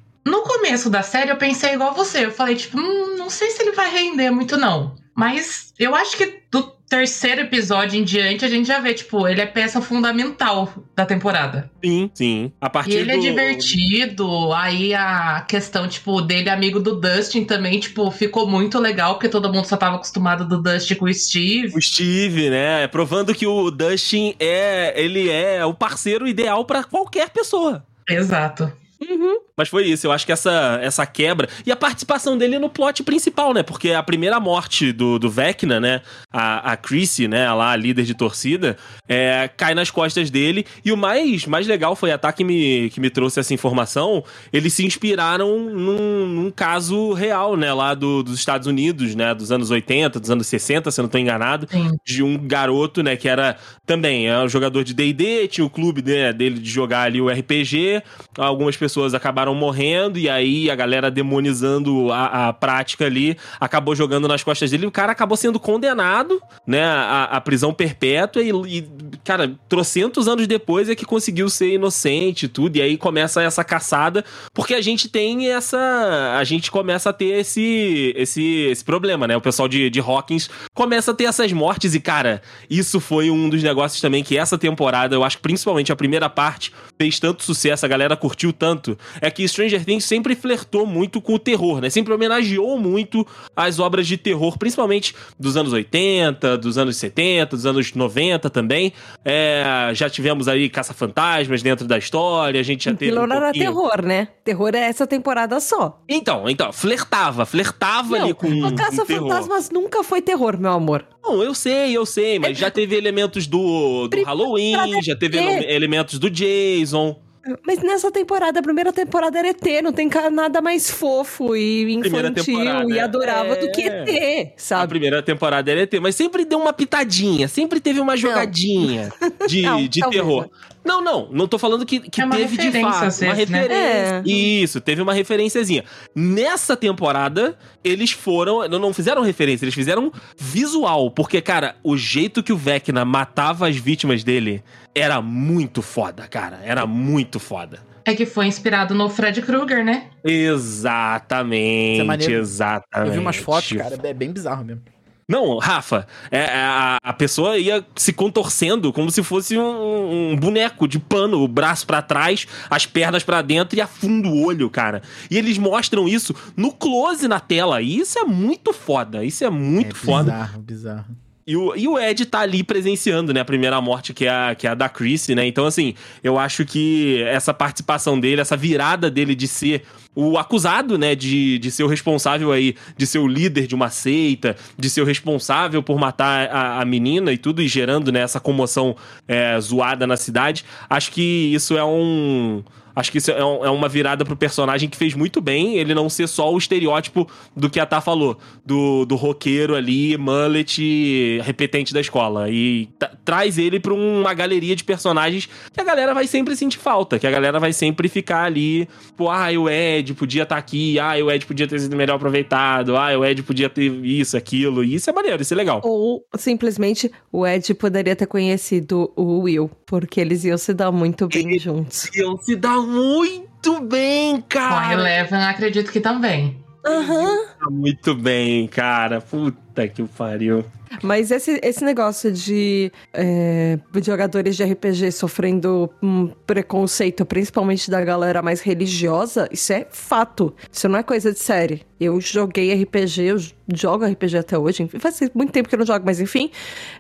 No 0.67 0.71
começo 0.71 0.89
da 0.89 1.01
série 1.01 1.31
eu 1.31 1.37
pensei 1.37 1.75
igual 1.75 1.93
você. 1.93 2.25
Eu 2.25 2.31
falei, 2.31 2.53
tipo, 2.53 2.77
hum, 2.77 3.15
não 3.17 3.29
sei 3.29 3.51
se 3.51 3.61
ele 3.61 3.71
vai 3.71 3.89
render 3.89 4.29
muito, 4.31 4.57
não. 4.57 4.95
Mas 5.15 5.73
eu 5.79 5.95
acho 5.95 6.17
que 6.17 6.41
do 6.51 6.61
terceiro 6.89 7.41
episódio 7.41 7.97
em 7.97 8.03
diante 8.03 8.43
a 8.43 8.49
gente 8.49 8.67
já 8.67 8.77
vê, 8.81 8.93
tipo, 8.93 9.25
ele 9.25 9.39
é 9.39 9.45
peça 9.45 9.79
fundamental 9.79 10.73
da 10.93 11.05
temporada. 11.05 11.71
Sim, 11.81 12.11
sim. 12.13 12.51
A 12.59 12.69
partir 12.69 12.91
e 12.91 12.95
ele 12.95 13.11
é 13.11 13.15
do... 13.15 13.19
é 13.19 13.29
divertido. 13.29 14.53
Aí 14.53 14.93
a 14.93 15.39
questão, 15.47 15.87
tipo, 15.87 16.19
dele 16.19 16.49
amigo 16.49 16.81
do 16.81 16.99
Dustin 16.99 17.45
também, 17.45 17.79
tipo, 17.79 18.11
ficou 18.11 18.45
muito 18.45 18.77
legal, 18.77 19.13
porque 19.13 19.29
todo 19.29 19.51
mundo 19.51 19.65
só 19.65 19.77
tava 19.77 19.95
acostumado 19.95 20.45
do 20.45 20.61
Dustin 20.61 20.95
com 20.95 21.05
o 21.05 21.13
Steve. 21.13 21.77
O 21.77 21.81
Steve, 21.81 22.49
né? 22.49 22.87
Provando 22.89 23.33
que 23.33 23.47
o 23.47 23.71
Dustin 23.71 24.35
é. 24.37 24.93
Ele 25.01 25.29
é 25.29 25.63
o 25.63 25.73
parceiro 25.73 26.27
ideal 26.27 26.65
para 26.65 26.83
qualquer 26.83 27.29
pessoa. 27.29 27.85
Exato. 28.09 28.69
Uhum. 29.01 29.46
Mas 29.57 29.69
foi 29.69 29.85
isso, 29.87 30.05
eu 30.05 30.11
acho 30.11 30.25
que 30.25 30.31
essa, 30.31 30.79
essa 30.83 31.05
quebra. 31.05 31.49
E 31.65 31.71
a 31.71 31.75
participação 31.75 32.37
dele 32.37 32.59
no 32.59 32.69
plot 32.69 33.03
principal, 33.03 33.53
né? 33.53 33.63
Porque 33.63 33.91
a 33.91 34.03
primeira 34.03 34.39
morte 34.39 34.91
do, 34.91 35.17
do 35.17 35.29
Vecna, 35.29 35.79
né? 35.79 36.01
A, 36.31 36.73
a 36.73 36.77
Chrissy, 36.77 37.27
né? 37.27 37.51
Lá, 37.51 37.71
a 37.71 37.75
líder 37.75 38.03
de 38.03 38.13
torcida, 38.13 38.77
é, 39.07 39.49
cai 39.57 39.73
nas 39.73 39.89
costas 39.89 40.29
dele. 40.29 40.65
E 40.85 40.91
o 40.91 40.97
mais, 40.97 41.45
mais 41.45 41.65
legal 41.65 41.95
foi 41.95 42.11
a 42.11 42.17
Tá 42.17 42.33
que 42.33 42.43
me, 42.43 42.89
que 42.89 42.99
me 42.99 43.09
trouxe 43.09 43.39
essa 43.39 43.53
informação. 43.53 44.23
Eles 44.51 44.73
se 44.73 44.83
inspiraram 44.85 45.59
num, 45.59 46.25
num 46.27 46.51
caso 46.51 47.13
real, 47.13 47.55
né? 47.55 47.71
Lá 47.73 47.93
do, 47.93 48.23
dos 48.23 48.37
Estados 48.37 48.67
Unidos, 48.67 49.15
né? 49.15 49.33
Dos 49.33 49.51
anos 49.51 49.71
80, 49.71 50.19
dos 50.19 50.29
anos 50.29 50.47
60, 50.47 50.91
se 50.91 50.99
eu 50.99 51.03
não 51.03 51.09
tô 51.09 51.17
enganado. 51.17 51.67
Sim. 51.69 51.95
De 52.05 52.23
um 52.23 52.37
garoto, 52.37 53.01
né? 53.01 53.15
Que 53.15 53.29
era 53.29 53.55
também 53.85 54.27
é 54.27 54.37
um 54.39 54.49
jogador 54.49 54.83
de 54.83 54.93
DD, 54.93 55.47
tinha 55.47 55.65
o 55.65 55.69
clube 55.69 56.01
né, 56.01 56.33
dele 56.33 56.59
de 56.59 56.69
jogar 56.69 57.03
ali 57.03 57.21
o 57.21 57.29
RPG. 57.29 58.03
Algumas 58.37 58.75
pessoas 58.75 58.87
pessoas 58.87 59.13
acabaram 59.47 59.55
morrendo 59.55 60.19
e 60.19 60.29
aí 60.29 60.69
a 60.69 60.75
galera 60.75 61.09
demonizando 61.09 62.11
a, 62.11 62.49
a 62.49 62.53
prática 62.53 63.05
ali 63.05 63.37
acabou 63.59 63.95
jogando 63.95 64.27
nas 64.27 64.43
costas 64.43 64.71
dele. 64.71 64.85
O 64.85 64.91
cara 64.91 65.11
acabou 65.11 65.37
sendo 65.37 65.59
condenado, 65.59 66.41
né, 66.65 66.83
à, 66.85 67.39
prisão 67.41 67.73
perpétua 67.73 68.41
e, 68.41 68.49
e, 68.49 68.87
cara, 69.23 69.55
trocentos 69.69 70.27
anos 70.27 70.47
depois 70.47 70.89
é 70.89 70.95
que 70.95 71.05
conseguiu 71.05 71.49
ser 71.49 71.73
inocente 71.73 72.45
e 72.45 72.47
tudo. 72.47 72.77
E 72.77 72.81
aí 72.81 72.97
começa 72.97 73.41
essa 73.41 73.63
caçada, 73.63 74.23
porque 74.53 74.73
a 74.73 74.81
gente 74.81 75.07
tem 75.07 75.49
essa. 75.49 76.35
A 76.37 76.43
gente 76.43 76.69
começa 76.69 77.09
a 77.09 77.13
ter 77.13 77.39
esse, 77.39 78.13
esse, 78.15 78.43
esse 78.43 78.83
problema, 78.83 79.27
né? 79.27 79.37
O 79.37 79.41
pessoal 79.41 79.67
de, 79.67 79.89
de 79.89 79.99
Hawkins 79.99 80.49
começa 80.73 81.11
a 81.11 81.13
ter 81.13 81.25
essas 81.25 81.51
mortes 81.53 81.95
e, 81.95 81.99
cara, 81.99 82.41
isso 82.69 82.99
foi 82.99 83.29
um 83.29 83.49
dos 83.49 83.63
negócios 83.63 84.01
também 84.01 84.23
que 84.23 84.37
essa 84.37 84.57
temporada, 84.57 85.15
eu 85.15 85.23
acho 85.23 85.37
que 85.37 85.43
principalmente 85.43 85.91
a 85.91 85.95
primeira 85.95 86.29
parte, 86.29 86.73
fez 86.97 87.19
tanto 87.19 87.43
sucesso, 87.43 87.85
a 87.85 87.89
galera 87.89 88.15
curtiu 88.15 88.51
tanto 88.51 88.67
tanto 88.67 88.97
é 89.21 89.31
que 89.31 89.36
Stranger 89.45 89.83
Things 89.83 90.05
sempre 90.05 90.35
flertou 90.35 90.85
muito 90.85 91.19
com 91.19 91.33
o 91.33 91.39
terror, 91.39 91.81
né? 91.81 91.89
Sempre 91.89 92.13
homenageou 92.13 92.77
muito 92.79 93.27
as 93.55 93.79
obras 93.79 94.07
de 94.07 94.15
terror, 94.17 94.57
principalmente 94.57 95.13
dos 95.37 95.57
anos 95.57 95.73
80, 95.73 96.57
dos 96.57 96.77
anos 96.77 96.95
70, 96.97 97.55
dos 97.55 97.65
anos 97.65 97.93
90 97.93 98.49
também. 98.49 98.93
É, 99.25 99.91
já 99.93 100.09
tivemos 100.09 100.47
aí 100.47 100.69
Caça-Fantasmas 100.69 101.61
dentro 101.61 101.87
da 101.87 101.97
história, 101.97 102.59
a 102.59 102.63
gente 102.63 102.85
já 102.85 102.93
teve. 102.93 103.11
Aquilo 103.11 103.25
um 103.25 103.27
não 103.27 103.37
era 103.37 103.51
terror, 103.51 104.01
né? 104.01 104.29
Terror 104.43 104.71
é 104.73 104.79
essa 104.79 105.05
temporada 105.05 105.59
só. 105.59 106.01
Então, 106.07 106.49
então, 106.49 106.71
flertava, 106.71 107.45
flertava 107.45 108.17
não, 108.17 108.25
ali 108.25 108.33
com. 108.33 108.47
O 108.47 108.75
Caça-Fantasmas 108.75 109.69
nunca 109.69 110.03
foi 110.03 110.21
terror, 110.21 110.57
meu 110.59 110.71
amor. 110.71 111.05
Não, 111.23 111.43
eu 111.43 111.53
sei, 111.53 111.95
eu 111.95 112.05
sei, 112.05 112.39
mas 112.39 112.57
já 112.57 112.71
teve 112.71 112.95
elementos 112.95 113.47
do, 113.47 114.07
do 114.07 114.23
Halloween, 114.23 115.01
já 115.03 115.15
teve 115.15 115.37
elementos 115.37 116.17
do 116.19 116.29
Jason. 116.29 117.26
Mas 117.65 117.79
nessa 117.79 118.11
temporada, 118.11 118.59
a 118.59 118.63
primeira 118.63 118.91
temporada 118.91 119.37
era 119.39 119.49
ET, 119.49 119.83
não 119.83 119.93
tem 119.93 120.09
nada 120.31 120.61
mais 120.61 120.89
fofo 120.89 121.55
e 121.55 121.93
infantil 121.93 122.89
e 122.89 122.99
adorável 122.99 123.53
é. 123.53 123.55
do 123.57 123.71
que 123.71 123.81
ET, 123.81 124.53
A 124.55 124.59
sabe? 124.59 124.89
primeira 124.89 125.21
temporada 125.21 125.71
era 125.71 125.81
ET, 125.81 125.93
mas 126.01 126.15
sempre 126.15 126.45
deu 126.45 126.59
uma 126.59 126.73
pitadinha, 126.73 127.47
sempre 127.47 127.79
teve 127.79 127.99
uma 127.99 128.17
jogadinha 128.17 129.11
de, 129.47 129.61
Não, 129.67 129.87
de 129.87 130.09
terror. 130.09 130.43
não. 130.43 130.76
Não, 130.87 131.01
não, 131.01 131.27
não 131.31 131.47
tô 131.47 131.59
falando 131.59 131.85
que, 131.85 131.99
que 131.99 132.21
É 132.21 132.29
teve 132.29 132.57
de 132.57 132.63
referência, 132.63 133.11
fato. 133.11 133.21
uma 133.23 133.33
né? 133.33 133.39
referência. 133.39 133.75
É. 133.75 134.23
Isso, 134.25 134.79
teve 134.79 135.01
uma 135.01 135.13
referenciazinha. 135.13 135.83
Nessa 136.15 136.77
temporada, 136.77 137.57
eles 137.83 138.11
foram. 138.11 138.67
Não, 138.69 138.79
não 138.79 138.93
fizeram 138.93 139.21
referência, 139.21 139.65
eles 139.65 139.75
fizeram 139.75 140.11
visual. 140.37 141.11
Porque, 141.11 141.41
cara, 141.41 141.75
o 141.83 141.97
jeito 141.97 142.41
que 142.41 142.53
o 142.53 142.57
Vecna 142.57 143.03
matava 143.03 143.67
as 143.67 143.75
vítimas 143.75 144.23
dele 144.23 144.63
era 144.95 145.21
muito 145.21 145.81
foda, 145.81 146.25
cara. 146.27 146.61
Era 146.63 146.87
muito 146.87 147.39
foda. 147.39 147.79
É 148.05 148.15
que 148.15 148.25
foi 148.25 148.47
inspirado 148.47 148.95
no 148.95 149.09
Fred 149.09 149.41
Krueger, 149.41 149.83
né? 149.83 150.05
Exatamente. 150.23 152.31
É 152.31 152.35
exatamente. 152.37 153.09
Eu 153.09 153.13
vi 153.13 153.19
umas 153.19 153.35
fotos, 153.35 153.73
cara, 153.73 153.99
é 154.01 154.13
bem 154.13 154.31
bizarro 154.31 154.63
mesmo. 154.63 154.81
Não, 155.29 155.57
Rafa, 155.57 156.07
é, 156.31 156.39
é, 156.39 156.55
a, 156.55 156.97
a 157.03 157.11
pessoa 157.11 157.57
ia 157.57 157.85
se 157.97 158.13
contorcendo 158.13 158.93
como 158.93 159.11
se 159.11 159.21
fosse 159.21 159.57
um, 159.57 160.31
um 160.31 160.37
boneco 160.37 160.87
de 160.87 160.99
pano, 160.99 161.41
o 161.43 161.47
braço 161.49 161.85
pra 161.85 162.01
trás, 162.01 162.47
as 162.69 162.85
pernas 162.85 163.23
pra 163.23 163.41
dentro 163.41 163.77
e 163.77 163.81
afunda 163.81 164.29
o 164.29 164.45
olho, 164.45 164.69
cara. 164.69 165.01
E 165.29 165.37
eles 165.37 165.57
mostram 165.57 166.07
isso 166.07 166.33
no 166.55 166.71
close 166.71 167.27
na 167.27 167.41
tela. 167.41 167.81
E 167.81 167.99
isso 167.99 168.17
é 168.17 168.23
muito 168.23 168.71
foda. 168.71 169.21
Isso 169.25 169.43
é 169.43 169.49
muito 169.49 169.91
é 169.91 169.99
foda. 169.99 170.31
Bizarro, 170.31 170.61
bizarro. 170.61 171.26
E 171.47 171.55
o, 171.55 171.73
e 171.77 171.87
o 171.87 171.97
Ed 171.97 172.25
tá 172.25 172.41
ali 172.41 172.61
presenciando, 172.61 173.33
né, 173.33 173.39
a 173.39 173.45
primeira 173.45 173.79
morte, 173.79 174.13
que 174.13 174.25
é 174.25 174.29
a, 174.29 174.53
que 174.53 174.67
é 174.67 174.71
a 174.71 174.75
da 174.75 174.89
Chrissy, 174.89 175.33
né? 175.33 175.47
Então, 175.47 175.65
assim, 175.65 175.93
eu 176.21 176.37
acho 176.37 176.65
que 176.65 177.23
essa 177.23 177.53
participação 177.53 178.19
dele, 178.19 178.41
essa 178.41 178.57
virada 178.57 179.09
dele 179.09 179.33
de 179.33 179.47
ser 179.47 179.83
o 180.13 180.37
acusado, 180.37 180.97
né, 180.97 181.15
de, 181.15 181.57
de 181.57 181.71
ser 181.71 181.83
o 181.83 181.87
responsável 181.87 182.51
aí, 182.51 182.75
de 182.97 183.07
ser 183.07 183.19
o 183.19 183.27
líder 183.27 183.65
de 183.65 183.75
uma 183.75 183.89
seita, 183.89 184.57
de 184.77 184.89
ser 184.89 185.01
o 185.01 185.05
responsável 185.05 185.81
por 185.81 185.97
matar 185.97 186.49
a, 186.49 186.81
a 186.81 186.85
menina 186.85 187.31
e 187.31 187.37
tudo, 187.37 187.61
e 187.61 187.67
gerando, 187.67 188.11
né, 188.11 188.19
essa 188.19 188.41
comoção 188.41 188.93
é, 189.25 189.57
zoada 189.61 190.05
na 190.05 190.17
cidade, 190.17 190.65
acho 190.89 191.13
que 191.13 191.21
isso 191.53 191.77
é 191.77 191.85
um. 191.85 192.61
Acho 192.97 193.11
que 193.11 193.19
isso 193.19 193.29
é, 193.29 193.45
um- 193.45 193.63
é 193.63 193.69
uma 193.69 193.87
virada 193.87 194.25
pro 194.25 194.35
personagem 194.35 194.89
que 194.89 194.97
fez 194.97 195.13
muito 195.13 195.39
bem 195.39 195.75
ele 195.77 195.93
não 195.93 196.09
ser 196.09 196.25
só 196.27 196.51
o 196.51 196.57
estereótipo 196.57 197.27
do 197.55 197.69
que 197.69 197.79
a 197.79 197.85
Tá 197.85 198.01
falou, 198.01 198.37
do, 198.65 199.05
do 199.05 199.15
roqueiro 199.15 199.75
ali, 199.75 200.17
mullet, 200.17 201.39
repetente 201.43 201.93
da 201.93 202.01
escola. 202.01 202.49
E 202.49 202.87
tra- 202.97 203.11
traz 203.23 203.57
ele 203.57 203.79
pra 203.79 203.93
uma 203.93 204.33
galeria 204.33 204.75
de 204.75 204.83
personagens 204.83 205.47
que 205.71 205.79
a 205.79 205.83
galera 205.83 206.13
vai 206.13 206.25
sempre 206.27 206.55
sentir 206.55 206.79
falta, 206.79 207.19
que 207.19 207.27
a 207.27 207.31
galera 207.31 207.59
vai 207.59 207.71
sempre 207.73 208.07
ficar 208.09 208.43
ali, 208.45 208.87
pô, 209.15 209.29
ah, 209.29 209.47
o 209.57 209.69
Ed 209.69 210.13
podia 210.15 210.43
estar 210.43 210.57
aqui, 210.57 210.99
ah, 210.99 211.13
o 211.23 211.29
Ed 211.31 211.45
podia 211.45 211.67
ter 211.67 211.79
sido 211.79 211.95
melhor 211.95 212.15
aproveitado, 212.15 212.95
ah, 212.97 213.17
o 213.17 213.23
Ed 213.23 213.43
podia 213.43 213.69
ter 213.69 213.83
isso, 214.03 214.35
aquilo. 214.35 214.83
E 214.83 214.95
isso 214.95 215.09
é 215.09 215.13
maneiro, 215.13 215.41
isso 215.41 215.53
é 215.53 215.57
legal. 215.57 215.81
Ou 215.83 216.25
simplesmente 216.35 217.11
o 217.31 217.45
Ed 217.45 217.73
poderia 217.75 218.15
ter 218.15 218.25
conhecido 218.25 219.11
o 219.15 219.39
Will, 219.41 219.69
porque 219.87 220.19
eles 220.19 220.43
iam 220.43 220.57
se 220.57 220.73
dar 220.73 220.91
muito 220.91 221.27
bem 221.27 221.57
juntos. 221.57 222.09
Iam 222.13 222.37
se 222.37 222.55
dá 222.55 222.77
muito 222.77 223.81
bem, 223.81 224.33
Com 224.33 224.37
a 224.39 224.41
cara. 224.43 224.93
Eleven, 224.93 225.39
acredito 225.39 225.91
que 225.91 225.99
também. 225.99 226.63
Aham. 226.85 227.47
Tá 227.59 227.69
muito 227.71 228.13
bem, 228.13 228.67
cara. 228.67 229.19
Puta 229.19 229.57
que 229.85 230.01
pariu. 230.03 230.63
Mas 231.03 231.31
esse, 231.31 231.59
esse 231.61 231.83
negócio 231.83 232.31
de 232.31 232.89
é, 233.13 233.77
jogadores 234.01 234.55
de 234.55 234.63
RPG 234.63 235.11
sofrendo 235.11 235.89
um 236.01 236.27
preconceito, 236.47 237.25
principalmente 237.25 237.91
da 237.91 238.01
galera 238.01 238.41
mais 238.41 238.61
religiosa, 238.61 239.49
isso 239.51 239.73
é 239.73 239.85
fato. 239.91 240.55
Isso 240.71 240.87
não 240.87 240.97
é 240.97 241.03
coisa 241.03 241.33
de 241.33 241.39
série. 241.39 241.85
Eu 241.99 242.21
joguei 242.21 242.73
RPG, 242.83 243.21
eu 243.23 243.37
jogo 243.73 244.05
RPG 244.05 244.37
até 244.37 244.57
hoje. 244.57 244.87
Faz 244.97 245.19
muito 245.33 245.51
tempo 245.51 245.67
que 245.67 245.75
eu 245.75 245.79
não 245.79 245.85
jogo, 245.85 246.05
mas 246.05 246.21
enfim. 246.21 246.49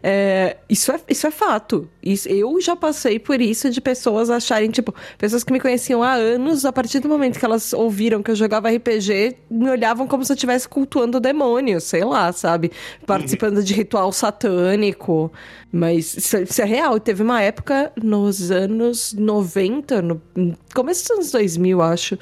é, 0.03 0.57
isso, 0.69 0.91
é, 0.91 0.99
isso 1.07 1.25
é 1.27 1.31
fato. 1.31 1.87
Isso- 2.03 2.27
eu 2.27 2.59
já 2.59 2.75
passei 2.75 3.17
por 3.19 3.39
isso 3.39 3.69
de 3.69 3.79
pessoas 3.79 4.29
acharem, 4.29 4.69
tipo, 4.69 4.93
pessoas 5.17 5.43
que 5.45 5.53
me 5.53 5.59
conheciam 5.61 6.03
há 6.03 6.13
anos, 6.13 6.65
a 6.65 6.73
partir 6.73 6.99
do 6.99 7.07
momento 7.07 7.39
que 7.39 7.45
elas 7.45 7.71
ouviram 7.73 8.21
que 8.21 8.31
eu 8.31 8.35
jogava 8.35 8.69
RPG, 8.69 9.37
me 9.49 9.69
olhavam 9.69 10.07
como 10.07 10.25
se 10.25 10.31
eu 10.31 10.35
estivesse 10.35 10.67
cultuando 10.67 11.17
o 11.19 11.21
demônio, 11.21 11.79
sei 11.79 12.03
lá, 12.03 12.33
sabe? 12.33 12.66
Participando 13.05 13.63
de 13.63 13.73
ritual 13.73 14.11
satânico. 14.11 15.31
Mas 15.71 16.15
isso, 16.15 16.37
isso 16.37 16.61
é 16.61 16.65
real. 16.65 16.99
Teve 16.99 17.21
uma 17.23 17.41
época 17.41 17.91
nos 18.01 18.51
anos 18.51 19.13
90, 19.13 20.01
no 20.01 20.21
começo 20.73 21.03
dos 21.03 21.11
anos 21.11 21.31
2000, 21.31 21.81
acho, 21.81 22.17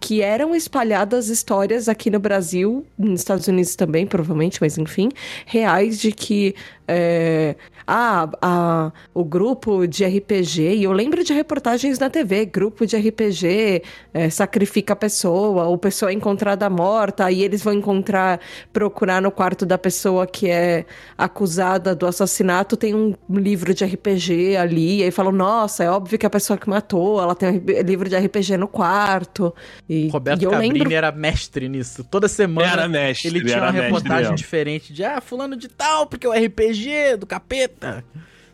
que 0.00 0.22
eram 0.22 0.54
espalhadas 0.54 1.28
histórias 1.28 1.88
aqui 1.88 2.10
no 2.10 2.18
Brasil, 2.18 2.84
nos 2.98 3.20
Estados 3.20 3.46
Unidos 3.48 3.76
também, 3.76 4.06
provavelmente, 4.06 4.58
mas 4.60 4.78
enfim, 4.78 5.08
reais 5.44 5.98
de 6.00 6.12
que. 6.12 6.54
é, 6.88 7.54
ah, 7.86 8.28
a- 8.42 8.92
o 9.14 9.24
grupo 9.24 9.86
de 9.86 10.04
RPG, 10.04 10.74
e 10.76 10.84
eu 10.84 10.92
lembro 10.92 11.22
de 11.22 11.32
reportagens 11.32 11.98
na 11.98 12.08
TV, 12.10 12.44
grupo 12.46 12.84
de 12.86 12.96
RPG 12.96 13.82
é, 14.14 14.30
sacrifica 14.30 14.92
a 14.92 14.96
pessoa, 14.96 15.64
ou 15.66 15.78
pessoa 15.78 16.10
é 16.10 16.14
encontrada 16.14 16.68
morta, 16.70 17.24
aí 17.26 17.42
eles 17.44 17.62
vão 17.62 17.72
encontrar, 17.74 18.40
procurar 18.72 19.20
no 19.22 19.30
quarto 19.30 19.64
da 19.66 19.76
pessoa 19.78 19.85
que 20.26 20.50
é 20.50 20.84
acusada 21.16 21.94
do 21.94 22.06
assassinato, 22.06 22.76
tem 22.76 22.94
um 22.94 23.14
livro 23.30 23.74
de 23.74 23.84
RPG 23.84 24.56
ali, 24.56 24.98
e 24.98 25.02
aí 25.04 25.10
falam, 25.10 25.32
nossa, 25.32 25.84
é 25.84 25.90
óbvio 25.90 26.18
que 26.18 26.26
a 26.26 26.30
pessoa 26.30 26.56
que 26.56 26.68
matou, 26.68 27.20
ela 27.20 27.34
tem 27.34 27.50
um 27.50 27.82
livro 27.84 28.08
de 28.08 28.16
RPG 28.16 28.56
no 28.56 28.68
quarto. 28.68 29.54
E, 29.88 30.08
Roberto 30.08 30.42
e 30.42 30.44
eu 30.44 30.50
Cabrini 30.50 30.78
lembro 30.78 30.94
era 30.94 31.12
mestre 31.12 31.68
nisso. 31.68 32.04
Toda 32.04 32.28
semana 32.28 32.70
Era 32.70 32.88
mestre, 32.88 33.28
ele 33.28 33.40
tinha 33.44 33.56
era 33.56 33.66
uma 33.66 33.72
reportagem 33.72 34.22
mesmo. 34.22 34.36
diferente 34.36 34.92
de 34.92 35.04
ah, 35.04 35.20
fulano 35.20 35.56
de 35.56 35.68
tal, 35.68 36.06
porque 36.06 36.26
é 36.26 36.30
o 36.30 36.32
RPG 36.32 37.16
do 37.18 37.26
capeta. 37.26 38.04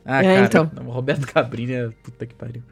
Ah, 0.04 0.22
É, 0.22 0.34
cara, 0.34 0.46
então. 0.46 0.70
Roberto 0.86 1.26
Cabrini 1.26 1.74
é 1.74 1.88
puta 2.02 2.26
que 2.26 2.34
pariu. 2.34 2.62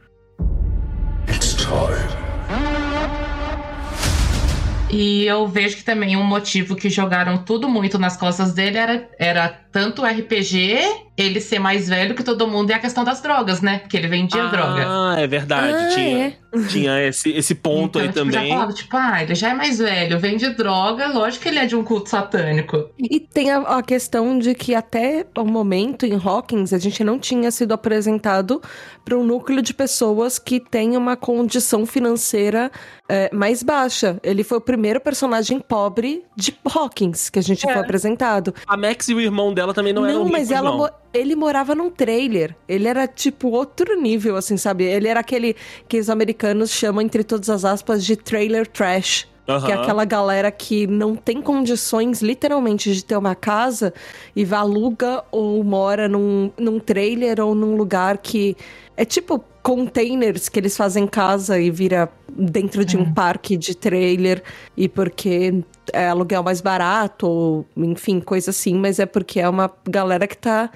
E 4.92 5.24
eu 5.24 5.46
vejo 5.46 5.76
que 5.76 5.84
também 5.84 6.16
um 6.16 6.24
motivo 6.24 6.74
que 6.74 6.90
jogaram 6.90 7.44
tudo 7.44 7.68
muito 7.68 7.96
nas 7.98 8.16
costas 8.16 8.52
dele 8.52 8.76
era, 8.76 9.08
era 9.18 9.48
tanto 9.48 10.04
RPG, 10.04 11.09
ele 11.22 11.40
ser 11.40 11.58
mais 11.58 11.88
velho 11.88 12.14
que 12.14 12.22
todo 12.22 12.46
mundo, 12.46 12.70
e 12.70 12.72
a 12.72 12.78
questão 12.78 13.04
das 13.04 13.20
drogas, 13.20 13.60
né? 13.60 13.78
Porque 13.80 13.96
ele 13.96 14.08
vendia 14.08 14.46
droga. 14.48 14.84
Ah, 14.86 15.16
é 15.18 15.26
verdade. 15.26 15.72
Ah, 15.72 15.88
tinha 15.94 16.26
é. 16.26 16.36
tinha 16.68 17.00
esse, 17.06 17.30
esse 17.30 17.54
ponto 17.54 17.98
Então, 18.00 18.02
aí 18.02 18.08
tipo, 18.08 18.30
Já 18.32 18.38
também. 18.40 18.52
falava, 18.52 18.72
tipo, 18.72 18.96
ah, 18.96 19.22
ele 19.22 19.34
já 19.34 19.50
é 19.50 19.54
mais 19.54 19.78
velho, 19.78 20.18
vende 20.18 20.48
droga, 20.50 21.06
lógico 21.08 21.42
que 21.42 21.48
ele 21.48 21.58
é 21.58 21.66
de 21.66 21.76
um 21.76 21.84
culto 21.84 22.08
satânico. 22.08 22.90
E 22.98 23.20
tem 23.20 23.50
a, 23.50 23.58
a 23.58 23.82
questão 23.82 24.38
de 24.38 24.54
que 24.54 24.74
até 24.74 25.24
o 25.38 25.44
momento 25.44 26.04
em 26.04 26.14
Hawkins 26.14 26.72
a 26.72 26.78
gente 26.78 27.02
não 27.04 27.18
tinha 27.18 27.50
sido 27.50 27.72
apresentado 27.72 28.60
para 29.04 29.16
um 29.16 29.24
núcleo 29.24 29.62
de 29.62 29.72
pessoas 29.74 30.38
que 30.38 30.58
tem 30.60 30.96
uma 30.96 31.16
condição 31.16 31.86
financeira 31.86 32.70
é, 33.08 33.30
mais 33.32 33.62
baixa. 33.62 34.18
Ele 34.22 34.42
foi 34.44 34.58
o 34.58 34.60
primeiro 34.60 35.00
personagem 35.00 35.58
pobre 35.60 36.24
de 36.36 36.56
Hawkins 36.64 37.28
que 37.30 37.38
a 37.38 37.42
gente 37.42 37.68
É. 37.68 37.72
foi 37.72 37.82
apresentado. 37.82 38.54
A 38.66 38.76
Max 38.76 39.08
e 39.08 39.14
o 39.14 39.20
irmão 39.20 39.52
dela 39.54 39.72
também 39.74 39.92
não, 39.92 40.04
eram 40.06 40.24
mas 40.24 40.48
ricos, 40.48 40.50
ela 40.52 40.70
não. 40.76 40.90
Ele 41.12 41.34
morava 41.34 41.74
num 41.74 41.90
trailer. 41.90 42.56
Ele 42.68 42.86
era 42.88 43.06
tipo 43.06 43.48
outro 43.48 44.00
nível, 44.00 44.36
assim, 44.36 44.56
sabe? 44.56 44.84
Ele 44.84 45.08
era 45.08 45.20
aquele 45.20 45.56
que 45.88 45.98
os 45.98 46.08
americanos 46.08 46.70
chamam, 46.70 47.02
entre 47.02 47.24
todas 47.24 47.50
as 47.50 47.64
aspas, 47.64 48.04
de 48.04 48.16
trailer 48.16 48.66
trash. 48.66 49.28
Aham. 49.48 49.66
Que 49.66 49.72
é 49.72 49.74
aquela 49.74 50.04
galera 50.04 50.50
que 50.50 50.86
não 50.86 51.16
tem 51.16 51.42
condições, 51.42 52.22
literalmente, 52.22 52.94
de 52.94 53.04
ter 53.04 53.16
uma 53.16 53.34
casa 53.34 53.92
e 54.34 54.46
aluga 54.54 55.24
ou 55.32 55.64
mora 55.64 56.08
num, 56.08 56.52
num 56.56 56.78
trailer 56.78 57.40
ou 57.40 57.54
num 57.54 57.76
lugar 57.76 58.18
que 58.18 58.56
é 58.96 59.04
tipo 59.04 59.44
containers 59.62 60.48
que 60.48 60.58
eles 60.58 60.76
fazem 60.76 61.06
casa 61.06 61.58
e 61.58 61.70
vira 61.70 62.10
dentro 62.28 62.84
de 62.84 62.96
um 62.96 63.12
parque 63.12 63.56
de 63.56 63.74
trailer 63.74 64.42
e 64.76 64.88
porque 64.88 65.62
é 65.92 66.08
aluguel 66.08 66.42
mais 66.42 66.60
barato 66.60 67.26
ou 67.26 67.66
enfim, 67.76 68.20
coisa 68.20 68.50
assim, 68.50 68.74
mas 68.74 68.98
é 68.98 69.06
porque 69.06 69.40
é 69.40 69.48
uma 69.48 69.70
galera 69.88 70.26
que 70.26 70.36
tá 70.36 70.70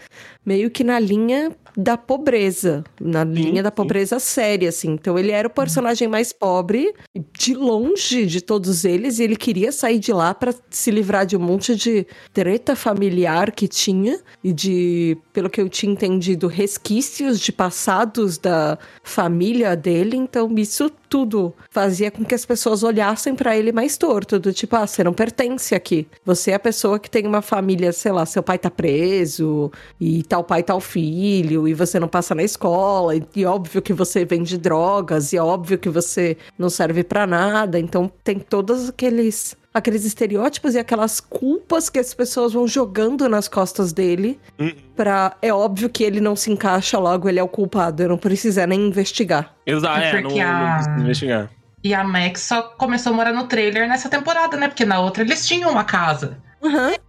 meio 0.44 0.70
que 0.70 0.84
na 0.84 0.98
linha 0.98 1.52
da 1.76 1.96
pobreza, 1.96 2.84
na 3.00 3.24
linha 3.24 3.62
da 3.62 3.70
sim. 3.70 3.74
pobreza 3.74 4.18
séria, 4.18 4.68
assim. 4.68 4.92
Então 4.92 5.18
ele 5.18 5.32
era 5.32 5.48
o 5.48 5.50
personagem 5.50 6.06
mais 6.06 6.32
pobre, 6.32 6.94
de 7.36 7.54
longe 7.54 8.26
de 8.26 8.40
todos 8.40 8.84
eles, 8.84 9.18
e 9.18 9.24
ele 9.24 9.36
queria 9.36 9.72
sair 9.72 9.98
de 9.98 10.12
lá 10.12 10.32
pra 10.32 10.54
se 10.70 10.90
livrar 10.90 11.26
de 11.26 11.36
um 11.36 11.40
monte 11.40 11.74
de 11.74 12.06
treta 12.32 12.76
familiar 12.76 13.50
que 13.50 13.66
tinha 13.66 14.20
e 14.42 14.52
de, 14.52 15.16
pelo 15.32 15.50
que 15.50 15.60
eu 15.60 15.68
tinha 15.68 15.92
entendido, 15.92 16.46
resquícios 16.46 17.40
de 17.40 17.50
passados 17.50 18.38
da 18.38 18.73
família 19.02 19.76
dele, 19.76 20.16
então 20.16 20.52
isso 20.56 20.90
tudo 21.08 21.54
fazia 21.70 22.10
com 22.10 22.24
que 22.24 22.34
as 22.34 22.44
pessoas 22.44 22.82
olhassem 22.82 23.34
pra 23.34 23.56
ele 23.56 23.72
mais 23.72 23.96
torto, 23.96 24.38
do 24.38 24.52
tipo, 24.52 24.74
ah, 24.76 24.86
você 24.86 25.04
não 25.04 25.12
pertence 25.12 25.74
aqui. 25.74 26.06
Você 26.24 26.50
é 26.50 26.54
a 26.54 26.58
pessoa 26.58 26.98
que 26.98 27.10
tem 27.10 27.26
uma 27.26 27.42
família, 27.42 27.92
sei 27.92 28.12
lá, 28.12 28.26
seu 28.26 28.42
pai 28.42 28.58
tá 28.58 28.70
preso, 28.70 29.70
e 30.00 30.22
tal 30.24 30.42
pai, 30.42 30.62
tal 30.62 30.80
filho, 30.80 31.68
e 31.68 31.74
você 31.74 32.00
não 32.00 32.08
passa 32.08 32.34
na 32.34 32.42
escola, 32.42 33.16
e, 33.16 33.22
e 33.36 33.44
óbvio 33.44 33.82
que 33.82 33.92
você 33.92 34.24
vende 34.24 34.58
drogas, 34.58 35.32
e 35.32 35.38
óbvio 35.38 35.78
que 35.78 35.88
você 35.88 36.36
não 36.58 36.68
serve 36.68 37.04
pra 37.04 37.26
nada. 37.26 37.78
Então 37.78 38.10
tem 38.22 38.38
todos 38.38 38.88
aqueles 38.88 39.56
aqueles 39.74 40.04
estereótipos 40.04 40.74
e 40.76 40.78
aquelas 40.78 41.18
culpas 41.20 41.90
que 41.90 41.98
as 41.98 42.14
pessoas 42.14 42.52
vão 42.52 42.66
jogando 42.68 43.28
nas 43.28 43.48
costas 43.48 43.92
dele. 43.92 44.40
Uhum. 44.58 44.72
Pra, 44.94 45.36
é 45.42 45.52
óbvio 45.52 45.90
que 45.90 46.04
ele 46.04 46.20
não 46.20 46.36
se 46.36 46.50
encaixa 46.52 46.96
logo, 46.98 47.28
ele 47.28 47.40
é 47.40 47.42
o 47.42 47.48
culpado. 47.48 48.00
Eu 48.02 48.08
não 48.10 48.16
precisa 48.18 48.66
nem 48.66 48.86
investigar. 48.86 49.52
Exato, 49.66 49.98
É 50.00 50.22
não, 50.22 50.30
não 50.30 50.40
a- 50.40 50.74
precisa 50.76 51.00
investigar. 51.00 51.50
E 51.82 51.92
a 51.92 52.02
Max 52.04 52.40
só 52.42 52.62
começou 52.62 53.12
a 53.12 53.16
morar 53.16 53.32
no 53.32 53.46
trailer 53.46 53.86
nessa 53.88 54.08
temporada, 54.08 54.56
né? 54.56 54.68
Porque 54.68 54.86
na 54.86 55.00
outra 55.00 55.22
eles 55.22 55.46
tinham 55.46 55.70
uma 55.70 55.84
casa. 55.84 56.38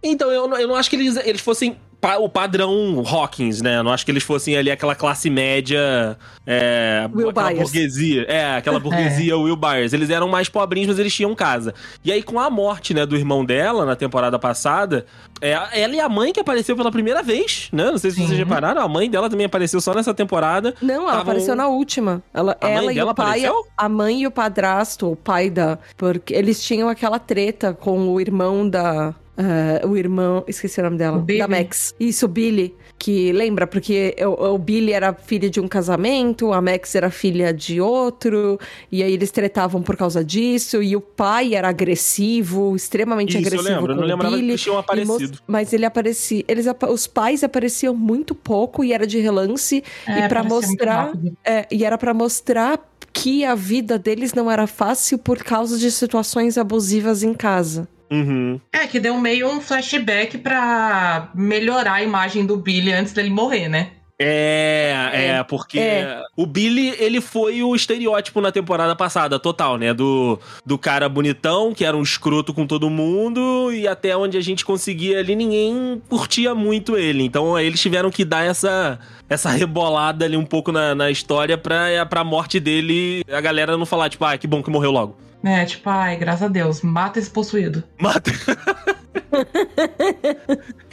Então, 0.02 0.30
eu 0.30 0.46
não, 0.46 0.58
eu 0.58 0.68
não 0.68 0.74
acho 0.76 0.90
que 0.90 0.96
eles, 0.96 1.16
eles 1.24 1.40
fossem 1.40 1.78
o 2.20 2.28
padrão 2.28 3.02
Hawkins, 3.06 3.60
né? 3.60 3.78
Eu 3.78 3.82
não 3.82 3.92
acho 3.92 4.04
que 4.04 4.10
eles 4.12 4.22
fossem 4.22 4.56
ali 4.56 4.70
aquela 4.70 4.94
classe 4.94 5.28
média. 5.28 6.16
É, 6.46 7.08
Will 7.12 7.30
aquela 7.30 7.48
Byers. 7.48 7.62
burguesia. 7.64 8.22
É, 8.28 8.56
aquela 8.56 8.78
burguesia 8.80 9.36
Will 9.36 9.56
Byers. 9.56 9.92
Eles 9.92 10.10
eram 10.10 10.28
mais 10.28 10.48
pobrinhos, 10.48 10.88
mas 10.88 10.98
eles 10.98 11.12
tinham 11.14 11.34
casa. 11.34 11.74
E 12.04 12.12
aí, 12.12 12.22
com 12.22 12.38
a 12.38 12.48
morte, 12.48 12.94
né, 12.94 13.04
do 13.04 13.16
irmão 13.16 13.44
dela 13.44 13.84
na 13.84 13.96
temporada 13.96 14.38
passada, 14.38 15.04
é, 15.40 15.52
ela 15.82 15.94
e 15.94 16.00
a 16.00 16.08
mãe 16.08 16.32
que 16.32 16.38
apareceu 16.40 16.76
pela 16.76 16.92
primeira 16.92 17.22
vez, 17.22 17.68
né? 17.72 17.90
Não 17.90 17.98
sei 17.98 18.10
se 18.12 18.18
Sim. 18.18 18.26
vocês 18.26 18.38
repararam, 18.38 18.80
a 18.80 18.88
mãe 18.88 19.10
dela 19.10 19.28
também 19.28 19.46
apareceu 19.46 19.80
só 19.80 19.92
nessa 19.94 20.14
temporada. 20.14 20.74
Não, 20.80 20.94
ela 21.02 21.06
Tavam- 21.06 21.22
apareceu 21.22 21.56
na 21.56 21.66
última. 21.68 22.22
Ela, 22.32 22.56
A 22.60 22.68
ela 22.68 22.92
e 22.92 23.00
o 23.02 23.14
pai, 23.14 23.28
apareceu? 23.40 23.66
a 23.76 23.88
mãe 23.88 24.22
e 24.22 24.26
o 24.26 24.30
padrasto, 24.30 25.10
o 25.10 25.16
pai 25.16 25.50
da, 25.50 25.78
porque 25.96 26.32
eles 26.34 26.62
tinham 26.62 26.88
aquela 26.88 27.18
treta 27.18 27.72
com 27.74 28.08
o 28.10 28.20
irmão 28.20 28.68
da, 28.68 29.14
eh, 29.36 29.86
o 29.86 29.96
irmão, 29.96 30.44
esqueci 30.46 30.80
o 30.80 30.84
nome 30.84 30.96
dela, 30.98 31.18
O 31.18 31.22
da 31.22 31.48
Max. 31.48 31.94
Isso, 32.00 32.26
o 32.26 32.28
Billy, 32.28 32.74
que 32.98 33.32
lembra 33.32 33.66
porque 33.66 34.16
o, 34.20 34.54
o 34.54 34.58
Billy 34.58 34.92
era 34.92 35.12
filho 35.12 35.50
de 35.50 35.60
um 35.60 35.68
casamento, 35.68 36.52
a 36.52 36.60
Max 36.62 36.94
era 36.94 37.10
filha 37.10 37.52
de 37.52 37.80
outro, 37.80 38.58
e 38.90 39.02
aí 39.02 39.12
eles 39.12 39.30
tretavam 39.30 39.82
por 39.82 39.96
causa 39.96 40.24
disso, 40.24 40.82
e 40.82 40.96
o 40.96 41.00
pai 41.00 41.54
era 41.54 41.68
agressivo, 41.68 42.74
extremamente 42.74 43.38
Isso, 43.38 43.54
eu 43.54 43.60
agressivo 43.60 43.74
lembro. 43.74 43.92
Eu 43.92 43.96
com 43.96 44.00
não 44.00 44.06
o 44.06 44.10
lembrava 44.10 44.34
que 44.34 44.40
Billy. 44.40 44.52
eles 44.52 44.62
tinham 44.62 44.78
aparecido. 44.78 45.38
Mas 45.46 45.72
ele 45.72 45.84
aparecia. 45.84 46.44
Eles, 46.48 46.66
os 46.88 47.06
pais 47.06 47.44
apareciam 47.44 47.94
muito 47.94 48.34
pouco 48.34 48.82
e 48.82 48.92
era 48.92 49.06
de 49.06 49.18
relance. 49.18 49.82
É, 50.06 50.18
e 50.18 50.20
muito 50.20 50.44
mostrar. 50.48 51.12
é, 51.44 51.66
e 51.70 51.84
era 51.84 51.98
pra 51.98 52.14
mostrar 52.14 52.80
que 53.12 53.44
a 53.44 53.54
vida 53.54 53.98
deles 53.98 54.34
não 54.34 54.50
era 54.50 54.66
fácil 54.66 55.18
por 55.18 55.38
causa 55.38 55.78
de 55.78 55.90
situações 55.90 56.58
abusivas 56.58 57.22
em 57.22 57.32
casa. 57.32 57.88
Uhum. 58.10 58.60
É, 58.72 58.86
que 58.86 59.00
deu 59.00 59.18
meio 59.18 59.48
um 59.48 59.60
flashback 59.60 60.38
pra 60.38 61.30
melhorar 61.34 61.94
a 61.94 62.02
imagem 62.02 62.46
do 62.46 62.56
Billy 62.56 62.92
antes 62.92 63.12
dele 63.12 63.30
morrer, 63.30 63.68
né? 63.68 63.90
É, 64.18 65.10
é, 65.12 65.26
É, 65.26 65.42
porque 65.42 65.78
é. 65.78 66.22
o 66.34 66.46
Billy, 66.46 66.94
ele 66.98 67.20
foi 67.20 67.62
o 67.62 67.74
estereótipo 67.76 68.40
na 68.40 68.50
temporada 68.50 68.96
passada, 68.96 69.38
total, 69.38 69.76
né? 69.76 69.92
Do, 69.92 70.38
do 70.64 70.78
cara 70.78 71.06
bonitão, 71.08 71.74
que 71.74 71.84
era 71.84 71.96
um 71.96 72.02
escroto 72.02 72.54
com 72.54 72.66
todo 72.66 72.88
mundo, 72.88 73.70
e 73.72 73.86
até 73.86 74.16
onde 74.16 74.38
a 74.38 74.40
gente 74.40 74.64
conseguia 74.64 75.18
ali, 75.18 75.36
ninguém 75.36 76.00
curtia 76.08 76.54
muito 76.54 76.96
ele. 76.96 77.24
Então 77.24 77.58
eles 77.58 77.80
tiveram 77.80 78.10
que 78.10 78.24
dar 78.24 78.44
essa, 78.46 78.98
essa 79.28 79.50
rebolada 79.50 80.24
ali 80.24 80.36
um 80.36 80.46
pouco 80.46 80.72
na, 80.72 80.94
na 80.94 81.10
história 81.10 81.58
pra, 81.58 82.06
pra 82.08 82.24
morte 82.24 82.58
dele, 82.58 83.22
a 83.30 83.40
galera 83.40 83.76
não 83.76 83.84
falar, 83.84 84.08
tipo, 84.08 84.24
ah, 84.24 84.38
que 84.38 84.46
bom 84.46 84.62
que 84.62 84.70
morreu 84.70 84.92
logo. 84.92 85.25
É, 85.46 85.64
tipo, 85.64 85.88
ai, 85.88 86.16
graças 86.16 86.42
a 86.42 86.48
Deus, 86.48 86.82
mata 86.82 87.20
esse 87.20 87.30
possuído. 87.30 87.84
Mata. 88.00 88.32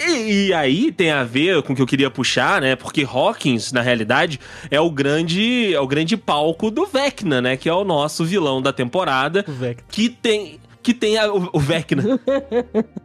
e, 0.08 0.48
e 0.48 0.54
aí 0.54 0.92
tem 0.92 1.10
a 1.10 1.24
ver 1.24 1.64
com 1.64 1.74
o 1.74 1.76
que 1.76 1.82
eu 1.82 1.88
queria 1.88 2.12
puxar, 2.12 2.62
né? 2.62 2.76
Porque 2.76 3.04
Hawkins, 3.04 3.72
na 3.72 3.82
realidade, 3.82 4.40
é 4.70 4.80
o 4.80 4.92
grande, 4.92 5.74
é 5.74 5.80
o 5.80 5.88
grande 5.88 6.16
palco 6.16 6.70
do 6.70 6.86
Vecna, 6.86 7.42
né? 7.42 7.58
Que 7.58 7.68
é 7.68 7.74
o 7.74 7.84
nosso 7.84 8.24
vilão 8.24 8.62
da 8.62 8.72
temporada, 8.72 9.44
que 9.90 10.08
tem 10.08 10.60
que 10.84 10.94
tem 10.94 11.18
a- 11.18 11.34
o, 11.34 11.50
o 11.54 11.60
Vecna, 11.60 12.04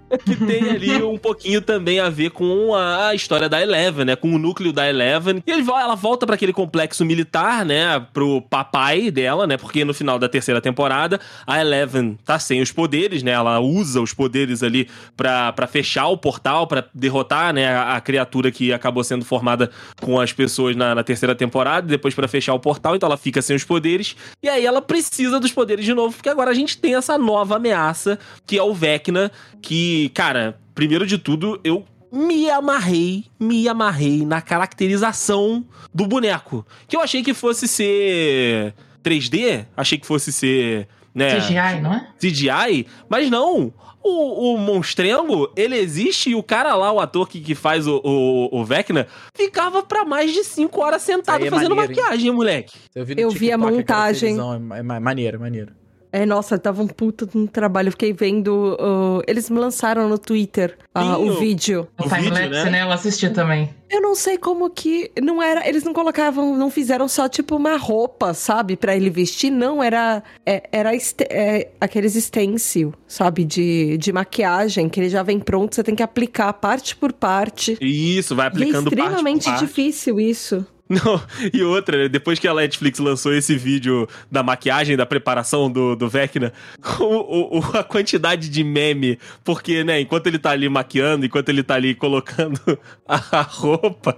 que 0.24 0.36
tem 0.36 0.70
ali 0.70 1.02
um 1.02 1.18
pouquinho 1.18 1.60
também 1.60 2.00
a 2.00 2.08
ver 2.08 2.30
com 2.30 2.74
a, 2.74 3.14
história 3.14 3.48
da 3.48 3.60
Eleven, 3.60 4.04
né? 4.04 4.16
Com 4.16 4.34
o 4.34 4.38
núcleo 4.38 4.72
da 4.72 4.88
Eleven. 4.88 5.42
E 5.46 5.50
ela 5.50 5.94
volta 5.94 6.26
pra 6.26 6.34
aquele 6.34 6.52
complexo 6.52 7.04
militar, 7.04 7.64
né? 7.64 8.00
Pro 8.12 8.42
papai 8.42 9.10
dela, 9.10 9.46
né? 9.46 9.56
Porque 9.56 9.84
no 9.84 9.92
final 9.92 10.18
da 10.18 10.28
terceira 10.28 10.60
temporada, 10.60 11.20
a 11.46 11.60
Eleven 11.60 12.18
tá 12.24 12.38
sem 12.38 12.60
os 12.60 12.72
poderes, 12.72 13.22
né? 13.22 13.32
Ela 13.32 13.60
usa 13.60 14.00
os 14.00 14.14
poderes 14.14 14.62
ali 14.62 14.88
pra 15.16 15.66
fechar 15.70 16.08
o 16.08 16.16
portal, 16.16 16.66
pra 16.66 16.84
derrotar, 16.94 17.52
né? 17.52 17.68
A, 17.68 17.96
a 17.96 18.00
criatura 18.00 18.50
que 18.50 18.72
acabou 18.72 19.04
sendo 19.04 19.24
formada 19.24 19.70
com 20.00 20.20
as 20.20 20.32
pessoas 20.32 20.76
na, 20.76 20.94
na 20.94 21.02
terceira 21.02 21.34
temporada, 21.34 21.86
depois 21.86 22.14
pra 22.14 22.28
fechar 22.28 22.54
o 22.54 22.60
portal, 22.60 22.96
então 22.96 23.06
ela 23.06 23.16
fica 23.16 23.42
sem 23.42 23.56
os 23.56 23.64
poderes. 23.64 24.16
E 24.42 24.48
aí 24.48 24.64
ela 24.64 24.80
precisa 24.80 25.40
dos 25.40 25.52
poderes 25.52 25.84
de 25.84 25.94
novo, 25.94 26.14
porque 26.14 26.28
agora 26.28 26.50
a 26.50 26.54
gente 26.54 26.78
tem 26.78 26.94
essa 26.94 27.18
nova 27.18 27.56
ameaça, 27.56 28.18
que 28.46 28.56
é 28.56 28.62
o 28.62 28.72
Vecna, 28.72 29.30
que, 29.60 29.97
cara, 30.08 30.58
primeiro 30.74 31.06
de 31.06 31.16
tudo, 31.18 31.58
eu 31.64 31.84
me 32.12 32.48
amarrei, 32.50 33.24
me 33.38 33.68
amarrei 33.68 34.24
na 34.24 34.40
caracterização 34.40 35.64
do 35.92 36.06
boneco. 36.06 36.66
Que 36.86 36.96
eu 36.96 37.00
achei 37.00 37.22
que 37.22 37.34
fosse 37.34 37.66
ser 37.68 38.74
3D, 39.04 39.66
achei 39.76 39.98
que 39.98 40.06
fosse 40.06 40.32
ser, 40.32 40.88
né, 41.14 41.36
CGI, 41.40 41.80
não 41.82 41.94
é? 41.94 42.08
CGI, 42.20 42.86
mas 43.08 43.30
não. 43.30 43.72
O, 44.00 44.54
o 44.54 44.58
monstrengo, 44.58 45.52
ele 45.56 45.76
existe 45.76 46.30
e 46.30 46.34
o 46.34 46.42
cara 46.42 46.74
lá, 46.76 46.90
o 46.92 47.00
ator 47.00 47.28
que, 47.28 47.40
que 47.40 47.54
faz 47.54 47.86
o, 47.86 48.00
o, 48.02 48.60
o 48.60 48.64
Vecna, 48.64 49.06
ficava 49.36 49.82
pra 49.82 50.04
mais 50.04 50.32
de 50.32 50.44
5 50.44 50.80
horas 50.80 51.02
sentado 51.02 51.44
é 51.44 51.50
fazendo 51.50 51.74
maneiro, 51.74 51.92
hein? 51.92 51.98
maquiagem, 52.00 52.30
moleque. 52.30 52.78
Eu 52.94 53.04
vi, 53.04 53.14
Eu 53.18 53.30
vi 53.30 53.52
a 53.52 53.58
montagem. 53.58 54.36
televisão, 54.36 54.72
É, 54.74 54.82
ma- 54.82 55.00
maneiro, 55.00 55.40
maneiro. 55.40 55.72
É, 56.10 56.24
nossa, 56.24 56.58
tava 56.58 56.82
um 56.82 56.86
de 57.26 57.36
um 57.36 57.46
trabalho. 57.46 57.88
Eu 57.88 57.92
fiquei 57.92 58.12
vendo. 58.12 58.76
uh, 58.80 59.22
eles 59.26 59.50
me 59.50 59.58
lançaram 59.58 60.08
no 60.08 60.18
Twitter 60.18 60.76
Sim, 60.96 61.28
o 61.28 61.38
vídeo. 61.38 61.86
O, 61.98 62.04
O 62.04 62.08
timelapse, 62.08 62.64
né? 62.64 62.70
né? 62.70 62.82
Eu 62.82 62.90
assisti 62.90 63.28
também. 63.30 63.68
Eu 63.90 64.00
não 64.00 64.14
sei 64.14 64.38
como 64.38 64.70
que. 64.70 65.10
Não 65.22 65.42
era. 65.42 65.68
Eles 65.68 65.84
não 65.84 65.92
colocavam. 65.92 66.56
Não 66.56 66.70
fizeram 66.70 67.06
só 67.08 67.28
tipo 67.28 67.56
uma 67.56 67.76
roupa, 67.76 68.32
sabe? 68.32 68.76
Pra 68.76 68.96
ele 68.96 69.10
vestir. 69.10 69.50
Não, 69.50 69.82
era. 69.82 70.22
é- 70.46 70.62
era 70.72 70.94
este- 70.94 71.24
é, 71.30 71.70
aqueles 71.80 72.14
stencil, 72.14 72.94
sabe? 73.06 73.44
De, 73.44 73.98
de 73.98 74.12
maquiagem, 74.12 74.88
que 74.88 75.00
ele 75.00 75.08
já 75.10 75.22
vem 75.22 75.38
pronto. 75.38 75.74
Você 75.74 75.82
tem 75.82 75.94
que 75.94 76.02
aplicar 76.02 76.52
parte 76.54 76.96
por 76.96 77.12
parte. 77.12 77.76
Isso, 77.80 78.34
vai 78.34 78.46
E 78.46 78.48
é 78.48 78.50
aplicando 78.50 78.84
parte 78.84 78.96
por 78.96 78.98
extremamente 79.04 79.44
parte. 79.44 79.66
difícil 79.66 80.18
isso. 80.20 80.66
Não, 81.04 81.20
e 81.52 81.62
outra, 81.62 81.98
né, 81.98 82.08
depois 82.08 82.38
que 82.38 82.48
a 82.48 82.54
Netflix 82.54 82.98
lançou 82.98 83.34
esse 83.34 83.56
vídeo 83.56 84.08
da 84.30 84.42
maquiagem, 84.42 84.96
da 84.96 85.04
preparação 85.04 85.70
do, 85.70 85.94
do 85.94 86.08
Vecna, 86.08 86.52
o, 87.00 87.58
o- 87.58 87.76
a 87.76 87.84
quantidade 87.84 88.48
de 88.48 88.64
meme, 88.64 89.18
porque, 89.44 89.84
né, 89.84 90.00
enquanto 90.00 90.26
ele 90.28 90.38
tá 90.38 90.50
ali 90.50 90.68
maquiando, 90.68 91.26
enquanto 91.26 91.50
ele 91.50 91.62
tá 91.62 91.74
ali 91.74 91.94
colocando 91.94 92.60
a, 93.06 93.42
roupa, 93.42 94.16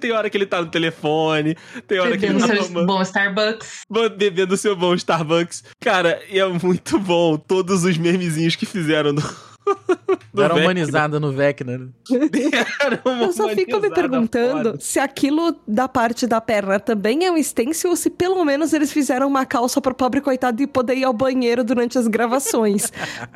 tem 0.00 0.10
hora 0.12 0.28
que 0.28 0.36
ele 0.36 0.46
tá 0.46 0.60
no 0.60 0.68
telefone, 0.68 1.56
tem 1.86 1.98
hora 2.00 2.16
que 2.18 2.26
ele 2.26 2.34
Bebendo 2.34 2.56
tá 2.56 2.62
seu 2.64 2.84
bom 2.86 3.02
Starbucks. 3.02 3.80
bebendo 4.18 4.56
seu 4.56 4.74
bom 4.76 4.94
Starbucks. 4.94 5.64
Cara, 5.80 6.20
e 6.28 6.38
é 6.38 6.46
muito 6.48 6.98
bom 6.98 7.36
todos 7.36 7.84
os 7.84 7.96
memezinhos 7.96 8.56
que 8.56 8.66
fizeram 8.66 9.14
do 9.14 9.22
Deram 10.34 10.56
humanizada 10.56 11.20
no 11.20 11.30
Vecna. 11.30 11.78
né? 11.78 11.88
Deram 12.30 12.98
uma 13.04 13.22
Eu 13.24 13.32
só 13.32 13.48
fico 13.50 13.78
me 13.80 13.90
perguntando 13.90 14.70
foda. 14.70 14.80
se 14.80 14.98
aquilo 14.98 15.56
da 15.68 15.86
parte 15.88 16.26
da 16.26 16.40
perna 16.40 16.80
também 16.80 17.24
é 17.24 17.30
um 17.30 17.40
stencil 17.42 17.90
ou 17.90 17.96
se 17.96 18.08
pelo 18.10 18.42
menos 18.44 18.72
eles 18.72 18.90
fizeram 18.92 19.26
uma 19.28 19.44
calça 19.44 19.80
pro 19.80 19.94
pobre 19.94 20.20
coitado 20.20 20.62
e 20.62 20.66
poder 20.66 20.96
ir 20.96 21.04
ao 21.04 21.12
banheiro 21.12 21.62
durante 21.62 21.98
as 21.98 22.06
gravações. 22.08 22.90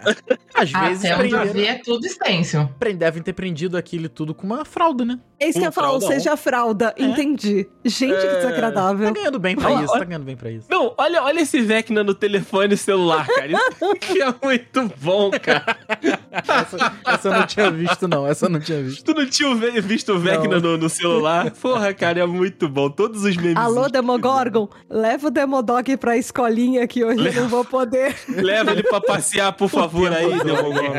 Às 0.54 0.70
vezes 0.72 1.04
Até 1.04 1.16
onde 1.16 1.32
eu 1.34 1.38
prenderam- 1.40 1.52
vi 1.52 1.66
é 1.66 1.74
tudo 1.84 2.08
stencil. 2.08 2.68
devem 2.96 3.22
ter 3.22 3.32
prendido 3.34 3.76
aquilo 3.76 4.08
tudo 4.08 4.34
com 4.34 4.46
uma 4.46 4.64
fralda, 4.64 5.04
né? 5.04 5.18
É 5.38 5.48
isso 5.48 5.58
que 5.58 5.64
eu 5.64 5.68
ia 5.68 5.72
falar, 5.72 5.92
ou 5.92 6.00
fraudão. 6.00 6.18
seja, 6.18 6.36
fralda. 6.36 6.94
Entendi. 6.96 7.68
Gente, 7.84 8.18
que 8.18 8.26
É. 8.26 8.36
desagradável. 8.36 9.06
Tá 9.12 9.20
ganhando 9.20 9.38
bem 9.38 9.54
pra 9.54 9.70
Olha- 9.70 9.84
isso, 9.84 9.92
tá 9.92 10.04
ganhando 10.04 10.24
bem 10.24 10.36
pra 10.36 10.50
isso. 10.50 10.66
Não, 10.70 10.94
olha, 10.96 11.22
olha 11.22 11.40
esse 11.40 11.60
Vecna 11.60 12.02
no 12.02 12.14
telefone 12.14 12.74
celular, 12.76 13.26
cara. 13.26 13.46
Isso 13.52 13.84
aqui 13.92 14.22
é 14.22 14.34
muito 14.42 14.90
bom, 14.98 15.30
cara. 15.30 15.76
Essa, 16.36 16.92
essa 17.06 17.28
eu 17.28 17.32
não 17.32 17.46
tinha 17.46 17.70
visto, 17.70 18.08
não. 18.08 18.26
Essa 18.26 18.46
eu 18.46 18.50
não 18.50 18.60
tinha 18.60 18.82
visto. 18.82 19.04
Tu 19.04 19.14
não 19.14 19.26
tinha 19.26 19.82
visto 19.82 20.12
o 20.12 20.18
Vecna 20.18 20.60
no, 20.60 20.76
no 20.76 20.88
celular? 20.88 21.50
Porra, 21.50 21.94
cara, 21.94 22.20
é 22.20 22.26
muito 22.26 22.68
bom. 22.68 22.90
Todos 22.90 23.24
os 23.24 23.36
memes. 23.36 23.56
Alô, 23.56 23.88
Demogorgon, 23.88 24.68
leva 24.88 25.28
o 25.28 25.30
Demodog 25.30 25.96
pra 25.96 26.16
escolinha 26.16 26.86
que 26.86 27.04
hoje 27.04 27.26
eu 27.26 27.42
não 27.42 27.48
vou 27.48 27.64
poder. 27.64 28.14
Leva 28.28 28.72
ele 28.72 28.82
pra 28.82 29.00
passear, 29.00 29.52
por 29.52 29.68
favor, 29.70 30.12
aí, 30.12 30.38
Demogorgon. 30.38 30.94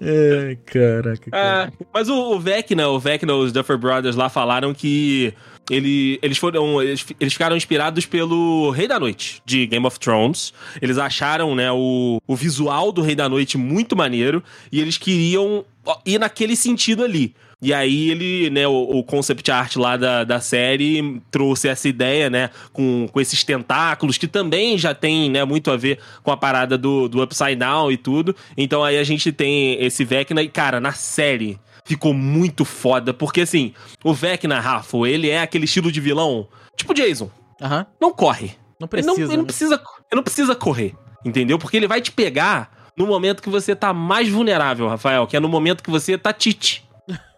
É, 0.00 0.56
caraca, 0.66 1.30
cara. 1.30 1.72
Ah, 1.72 1.86
mas 1.92 2.08
o, 2.08 2.34
o 2.34 2.40
Vecna, 2.40 2.88
o 2.88 2.98
Vecna, 2.98 3.34
os 3.34 3.52
Duffer 3.52 3.78
Brothers 3.78 4.16
lá 4.16 4.28
falaram 4.28 4.74
que 4.74 5.34
ele, 5.70 6.18
eles 6.22 6.38
foram. 6.38 6.82
Eles, 6.82 7.06
eles 7.18 7.32
ficaram 7.32 7.56
inspirados 7.56 8.06
pelo 8.06 8.70
Rei 8.70 8.86
da 8.86 9.00
Noite, 9.00 9.42
de 9.44 9.66
Game 9.66 9.86
of 9.86 9.98
Thrones. 9.98 10.52
Eles 10.80 10.98
acharam, 10.98 11.54
né, 11.54 11.70
o, 11.72 12.20
o 12.26 12.36
visual 12.36 12.92
do 12.92 13.02
Rei 13.02 13.14
da 13.14 13.28
Noite 13.28 13.56
muito 13.56 13.96
maneiro. 13.96 14.42
E 14.70 14.80
eles 14.80 14.98
queriam 14.98 15.64
ir 16.04 16.18
naquele 16.18 16.56
sentido 16.56 17.02
ali. 17.02 17.34
E 17.62 17.72
aí 17.72 18.10
ele, 18.10 18.50
né, 18.50 18.68
o, 18.68 18.72
o, 18.72 19.02
concept 19.02 19.50
art 19.50 19.76
lá 19.76 19.96
da, 19.96 20.22
da 20.22 20.38
série 20.38 21.22
trouxe 21.30 21.66
essa 21.66 21.88
ideia, 21.88 22.28
né, 22.28 22.50
com, 22.74 23.08
com 23.10 23.18
esses 23.18 23.42
tentáculos, 23.42 24.18
que 24.18 24.28
também 24.28 24.76
já 24.76 24.94
tem, 24.94 25.30
né, 25.30 25.44
muito 25.46 25.70
a 25.70 25.76
ver 25.76 25.98
com 26.22 26.30
a 26.30 26.36
parada 26.36 26.76
do, 26.76 27.08
do 27.08 27.22
Upside 27.22 27.56
Down 27.56 27.90
e 27.90 27.96
tudo. 27.96 28.36
Então 28.54 28.84
aí 28.84 28.98
a 28.98 29.04
gente 29.04 29.32
tem 29.32 29.82
esse 29.82 30.04
Vecna 30.04 30.42
e, 30.42 30.48
cara, 30.48 30.78
na 30.78 30.92
série 30.92 31.58
ficou 31.84 32.14
muito 32.14 32.64
foda, 32.64 33.12
porque 33.12 33.42
assim, 33.42 33.74
o 34.02 34.12
Vecna, 34.14 34.60
Rafa, 34.60 34.96
ele 35.06 35.28
é 35.30 35.42
aquele 35.42 35.64
estilo 35.66 35.92
de 35.92 36.00
vilão, 36.00 36.48
tipo 36.76 36.94
Jason. 36.94 37.30
Aham. 37.60 37.86
Não 38.00 38.12
corre. 38.12 38.56
Não 38.80 38.86
Ele 38.86 38.88
precisa. 38.88 39.12
não, 39.14 39.22
ele 39.24 39.28
não 39.28 39.42
né? 39.42 39.44
precisa, 39.44 39.74
ele 39.74 40.16
não 40.16 40.22
precisa 40.22 40.54
correr, 40.56 40.94
entendeu? 41.24 41.58
Porque 41.58 41.76
ele 41.76 41.86
vai 41.86 42.00
te 42.00 42.10
pegar 42.10 42.90
no 42.96 43.06
momento 43.06 43.42
que 43.42 43.48
você 43.48 43.74
tá 43.74 43.92
mais 43.92 44.28
vulnerável, 44.28 44.88
Rafael, 44.88 45.26
que 45.26 45.36
é 45.36 45.40
no 45.40 45.48
momento 45.48 45.82
que 45.82 45.90
você 45.90 46.18
tá 46.18 46.32
tite. 46.32 46.84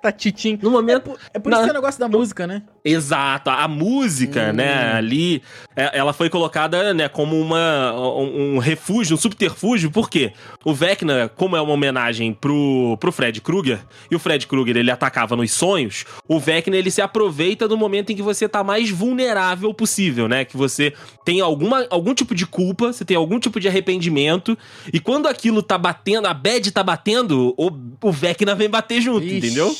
Tá 0.03 0.13
titim. 0.13 0.59
No 0.63 0.69
É 0.69 0.73
momento. 0.73 1.03
por, 1.05 1.19
é 1.35 1.39
por 1.39 1.51
Não. 1.51 1.59
isso 1.59 1.65
que 1.65 1.71
é 1.71 1.73
o 1.73 1.81
negócio 1.81 1.99
da 1.99 2.09
música, 2.09 2.47
né? 2.47 2.63
Exato, 2.85 3.51
a 3.51 3.67
música, 3.67 4.51
Hum. 4.51 4.57
né, 4.57 4.93
ali, 4.95 5.43
é- 5.75 5.99
ela 5.99 6.13
foi 6.13 6.31
colocada, 6.31 6.95
né, 6.95 7.09
como 7.09 7.41
uma, 7.41 7.93
um, 7.99 8.55
um 8.55 8.59
refúgio, 8.59 9.17
um 9.17 9.19
subterfúgio, 9.19 9.91
por 9.91 10.09
quê? 10.09 10.33
O 10.65 10.73
Vecna, 10.73 11.29
como 11.35 11.57
é 11.57 11.61
uma 11.61 11.73
homenagem 11.73 12.33
pro, 12.33 12.97
pro 13.01 13.11
Fred 13.11 13.41
Krueger, 13.41 13.81
e 14.09 14.15
o 14.15 14.19
Fred 14.21 14.47
Krueger, 14.47 14.77
ele 14.77 14.91
atacava 14.93 15.35
nos 15.35 15.51
sonhos, 15.51 16.05
o 16.29 16.39
Vecna, 16.39 16.77
ele 16.77 16.91
se 16.93 17.03
aproveita 17.03 17.67
do 17.67 17.77
momento 17.77 18.11
em 18.13 18.15
que 18.17 18.23
você 18.23 18.49
tá 18.49 18.63
mais 18.63 18.89
vulnerável 18.89 19.75
possível, 19.75 20.29
né, 20.29 20.45
que 20.45 20.57
você 20.57 20.93
tem 21.25 21.41
alguma, 21.41 21.87
algum 21.91 22.15
tipo 22.15 22.37
de 22.37 22.47
culpa, 22.47 22.93
você 22.93 23.05
tem 23.05 23.17
algum 23.17 23.41
tipo 23.41 23.59
de 23.59 23.67
arrependimento, 23.67 24.57
e 24.93 25.01
quando 25.01 25.27
aquilo 25.27 25.61
tá 25.61 25.77
batendo, 25.77 26.29
a 26.29 26.35
bad 26.35 26.71
tá 26.71 26.85
batendo, 26.85 27.53
o, 27.57 27.71
o 28.01 28.13
Vecna 28.13 28.55
vem 28.55 28.71
bater 28.71 29.01
junto, 29.01 29.27
Ixi, 29.27 29.37
entendeu? 29.39 29.75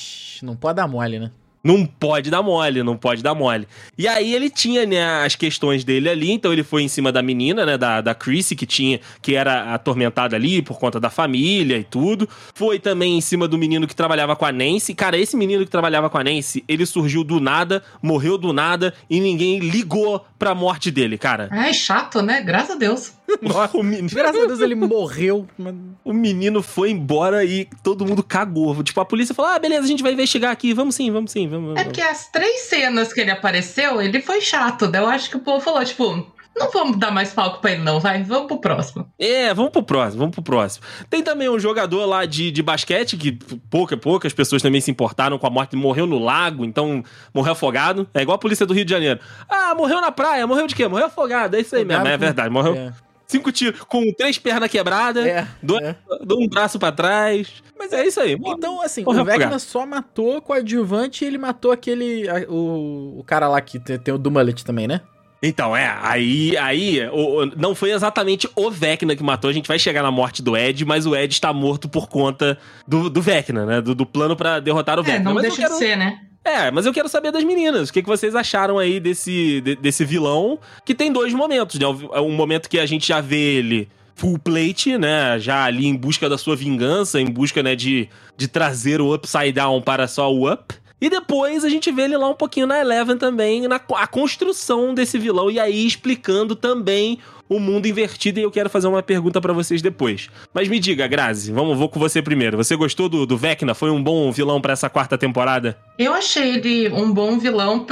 Não 0.45 0.57
pode 0.57 0.77
dar 0.77 0.89
mole, 0.89 1.19
né? 1.19 1.31
Não 1.67 1.85
pode 1.85 2.31
dar 2.31 2.45
mole, 2.45 2.81
não 2.85 2.97
pode 2.97 3.25
dar 3.25 3.35
mole. 3.35 3.67
E 3.99 4.07
aí 4.07 4.33
ele 4.33 4.49
tinha, 4.49 4.87
né, 4.87 5.25
as 5.25 5.35
questões 5.35 5.83
dele 5.83 6.09
ali, 6.09 6.31
então 6.31 6.53
ele 6.53 6.63
foi 6.63 6.85
em 6.85 6.89
cima 6.89 7.11
da 7.11 7.21
menina, 7.21 7.67
né, 7.67 7.77
da, 7.77 8.01
da 8.01 8.15
Chrissy, 8.15 8.55
que 8.55 8.65
tinha, 8.65 9.01
que 9.21 9.35
era 9.35 9.75
atormentada 9.75 10.37
ali 10.37 10.63
por 10.63 10.79
conta 10.79 11.01
da 11.01 11.11
família 11.11 11.77
e 11.77 11.83
tudo. 11.83 12.29
Foi 12.55 12.79
também 12.79 13.19
em 13.19 13.21
cima 13.21 13.49
do 13.49 13.59
menino 13.59 13.85
que 13.89 13.97
trabalhava 13.97 14.37
com 14.37 14.45
a 14.45 14.53
Nancy. 14.53 14.95
Cara, 14.95 15.19
esse 15.19 15.37
menino 15.37 15.65
que 15.65 15.71
trabalhava 15.71 16.09
com 16.09 16.17
a 16.17 16.23
Nancy, 16.23 16.63
ele 16.69 16.87
surgiu 16.87 17.25
do 17.25 17.41
nada, 17.41 17.83
morreu 18.01 18.39
do 18.39 18.53
nada 18.53 18.95
e 19.11 19.19
ninguém 19.19 19.59
ligou 19.59 20.25
pra 20.39 20.55
morte 20.55 20.93
dele, 20.93 21.19
cara. 21.19 21.49
Ai, 21.51 21.75
chato, 21.75 22.23
né? 22.23 22.43
Graças 22.43 22.77
a 22.77 22.79
Deus. 22.79 23.13
o, 23.75 23.83
menino, 23.83 24.09
Graças 24.13 24.43
a 24.43 24.47
Deus 24.47 24.61
ele 24.61 24.75
morreu. 24.75 25.47
mas- 25.59 25.75
o 26.05 26.13
menino 26.13 26.63
foi 26.63 26.91
embora 26.91 27.45
e 27.45 27.69
todo 27.83 28.07
mundo 28.07 28.23
cagou. 28.23 28.83
Tipo, 28.83 29.01
a 29.01 29.05
polícia 29.05 29.35
falou: 29.35 29.51
ah, 29.51 29.59
beleza, 29.59 29.85
a 29.85 29.89
gente 29.89 30.03
vai 30.03 30.13
investigar 30.13 30.51
aqui, 30.51 30.73
vamos 30.73 30.95
sim, 30.95 31.11
vamos 31.11 31.31
sim, 31.33 31.49
vamos. 31.49 31.71
É 31.71 31.75
vamos. 31.75 31.83
porque 31.85 32.01
as 32.01 32.29
três 32.31 32.63
cenas 32.63 33.13
que 33.13 33.21
ele 33.21 33.31
apareceu, 33.31 34.01
ele 34.01 34.21
foi 34.21 34.41
chato. 34.41 34.87
Daí 34.87 35.03
eu 35.03 35.09
acho 35.09 35.31
que 35.31 35.37
o 35.37 35.41
povo 35.41 35.61
falou, 35.61 35.85
tipo, 35.85 36.27
não 36.59 36.71
vamos 36.71 36.99
dar 36.99 37.11
mais 37.11 37.33
palco 37.33 37.61
pra 37.61 37.73
ele, 37.73 37.83
não, 37.83 38.01
vai, 38.01 38.23
vamos 38.23 38.47
pro 38.47 38.59
próximo. 38.59 39.07
É, 39.19 39.53
vamos 39.53 39.71
pro 39.71 39.83
próximo, 39.83 40.21
vamos 40.21 40.35
pro 40.35 40.43
próximo. 40.43 40.85
Tem 41.11 41.23
também 41.23 41.49
um 41.49 41.59
jogador 41.59 42.07
lá 42.07 42.25
de, 42.25 42.51
de 42.51 42.63
basquete, 42.63 43.17
que 43.17 43.33
pouca, 43.71 43.97
poucas 43.97 44.33
pessoas 44.33 44.63
também 44.63 44.81
se 44.81 44.91
importaram 44.91 45.39
com 45.39 45.47
a 45.47 45.51
morte, 45.51 45.77
morreu 45.77 46.07
no 46.07 46.19
lago, 46.19 46.65
então 46.65 47.05
morreu 47.35 47.53
afogado. 47.53 48.09
É 48.15 48.23
igual 48.23 48.37
a 48.37 48.39
polícia 48.39 48.65
do 48.65 48.73
Rio 48.73 48.85
de 48.85 48.91
Janeiro. 48.91 49.21
Ah, 49.49 49.75
morreu 49.75 50.01
na 50.01 50.11
praia, 50.11 50.47
morreu 50.47 50.67
de 50.67 50.75
quê? 50.75 50.89
Morreu 50.89 51.07
afogado, 51.07 51.57
é 51.57 51.61
isso 51.61 51.77
aí 51.77 51.85
mesmo, 51.85 52.01
Afogado 52.01 52.15
é 52.15 52.27
verdade. 52.27 52.51
Morreu 52.51 52.75
É. 52.75 52.93
cinco 53.27 53.51
tiros, 53.53 53.81
com 53.83 54.13
três 54.13 54.39
pernas 54.39 54.71
quebradas, 54.71 55.27
É, 55.27 55.47
dois- 55.63 55.83
é. 55.83 55.97
dou 56.25 56.43
um 56.43 56.49
braço 56.49 56.79
pra 56.79 56.93
trás. 56.93 57.63
Mas 57.79 57.93
é 57.93 58.07
isso 58.07 58.21
aí. 58.21 58.37
Então, 58.43 58.81
assim, 58.81 59.05
Morreu 59.05 59.23
o 59.23 59.25
Vecna 59.25 59.59
só 59.59 59.85
matou 59.85 60.41
com 60.41 60.53
o 60.53 60.57
adjuvante 60.57 61.25
e 61.25 61.27
ele 61.29 61.39
matou 61.39 61.71
aquele. 61.73 62.29
a- 62.29 62.47
o, 62.51 63.19
o 63.21 63.25
cara 63.25 63.49
lá 63.49 63.61
que 63.61 63.79
tem, 63.79 63.99
tem 63.99 64.15
o 64.15 64.19
do 64.19 64.31
Mullet 64.31 64.65
também, 64.65 64.87
né? 64.89 65.01
Então, 65.43 65.77
é, 65.77 65.95
aí, 66.01 66.57
aí 66.57 67.07
o- 67.11 67.43
o- 67.43 67.47
não 67.57 67.75
foi 67.75 67.91
exatamente 67.93 68.49
o 68.57 68.71
Vecna 68.71 69.15
que 69.15 69.23
matou, 69.23 69.51
a 69.51 69.53
gente 69.53 69.69
vai 69.69 69.79
chegar 69.79 70.03
na 70.03 70.11
morte 70.11 70.43
do 70.43 70.57
Ed, 70.57 70.83
mas 70.87 71.05
o 71.07 71.15
Ed 71.15 71.31
está 71.35 71.53
morto 71.53 71.89
por 71.91 72.09
conta 72.09 72.57
do, 72.89 73.11
do 73.11 73.21
Vecna, 73.21 73.67
né? 73.67 73.81
Do, 73.83 73.95
do 73.95 74.07
plano 74.07 74.35
pra 74.35 74.59
derrotar 74.61 74.99
o 74.99 75.03
É, 75.03 75.05
Vecna. 75.05 75.25
não 75.25 75.35
mas 75.35 75.43
deixa 75.43 75.59
quero- 75.59 75.73
de 75.75 75.79
ser, 75.79 75.97
né? 75.97 76.19
É, 76.47 76.71
mas 76.71 76.87
eu 76.87 76.93
quero 76.93 77.09
saber 77.09 77.33
das 77.33 77.43
meninas. 77.43 77.89
O 77.89 77.93
que, 77.93 78.01
que 78.03 78.09
vocês 78.09 78.35
acharam 78.37 78.79
aí 78.79 79.01
desse, 79.01 79.61
de- 79.63 79.75
desse 79.77 80.05
vilão? 80.05 80.59
Que 80.85 80.95
tem 80.95 81.11
dois 81.13 81.35
momentos, 81.35 81.79
né? 81.79 81.87
Um 81.87 82.31
momento 82.33 82.69
que 82.69 82.79
a 82.79 82.87
gente 82.87 83.09
já 83.09 83.21
vê 83.21 83.57
ele 83.57 83.89
full 84.15 84.39
plate, 84.39 84.97
né? 84.97 85.39
Já 85.41 85.65
ali 85.65 85.87
em 85.87 85.95
busca 85.97 86.29
da 86.29 86.39
sua 86.39 86.55
vingança, 86.55 87.21
em 87.21 87.27
busca, 87.27 87.63
né, 87.63 87.75
de, 87.75 88.09
de 88.37 88.47
trazer 88.49 89.01
o 89.01 89.13
Upside 89.13 89.53
Down 89.53 89.83
para 89.83 90.07
só 90.09 90.33
o 90.33 90.51
Up. 90.51 90.73
E 91.01 91.11
depois 91.11 91.65
a 91.65 91.69
gente 91.69 91.93
vê 91.93 92.03
ele 92.03 92.17
lá 92.17 92.29
um 92.29 92.35
pouquinho 92.35 92.67
na 92.67 92.81
Eleven 92.81 93.19
também, 93.19 93.69
na 93.69 93.77
a 93.77 94.07
construção 94.07 94.95
desse 94.95 95.19
vilão, 95.19 95.51
e 95.51 95.61
aí 95.61 95.87
explicando 95.87 96.57
também 96.57 97.19
o 97.49 97.61
mundo 97.61 97.87
invertido. 97.87 98.41
E 98.41 98.43
eu 98.43 98.51
quero 98.51 98.71
fazer 98.71 98.87
uma 98.87 99.03
pergunta 99.03 99.41
pra 99.41 99.53
vocês 99.53 99.83
depois. 99.83 100.29
Mas 100.55 100.69
me 100.69 100.79
diga, 100.79 101.07
Grazi, 101.07 101.53
vamos, 101.53 101.77
vou 101.77 101.89
com 101.89 102.01
você 102.01 102.23
primeiro. 102.23 102.57
Você 102.57 102.75
gostou 102.77 103.09
do, 103.09 103.27
do 103.27 103.37
Vecna? 103.37 103.75
Foi 103.75 103.91
um 103.91 104.03
bom 104.03 104.33
vilão 104.33 104.61
pra 104.61 104.73
essa 104.73 104.89
quarta 104.89 105.19
temporada? 105.19 105.79
Eu 105.99 106.15
achei 106.15 106.55
ele 106.57 106.89
um 106.89 107.13
bom 107.13 107.39
vilão 107.39 107.85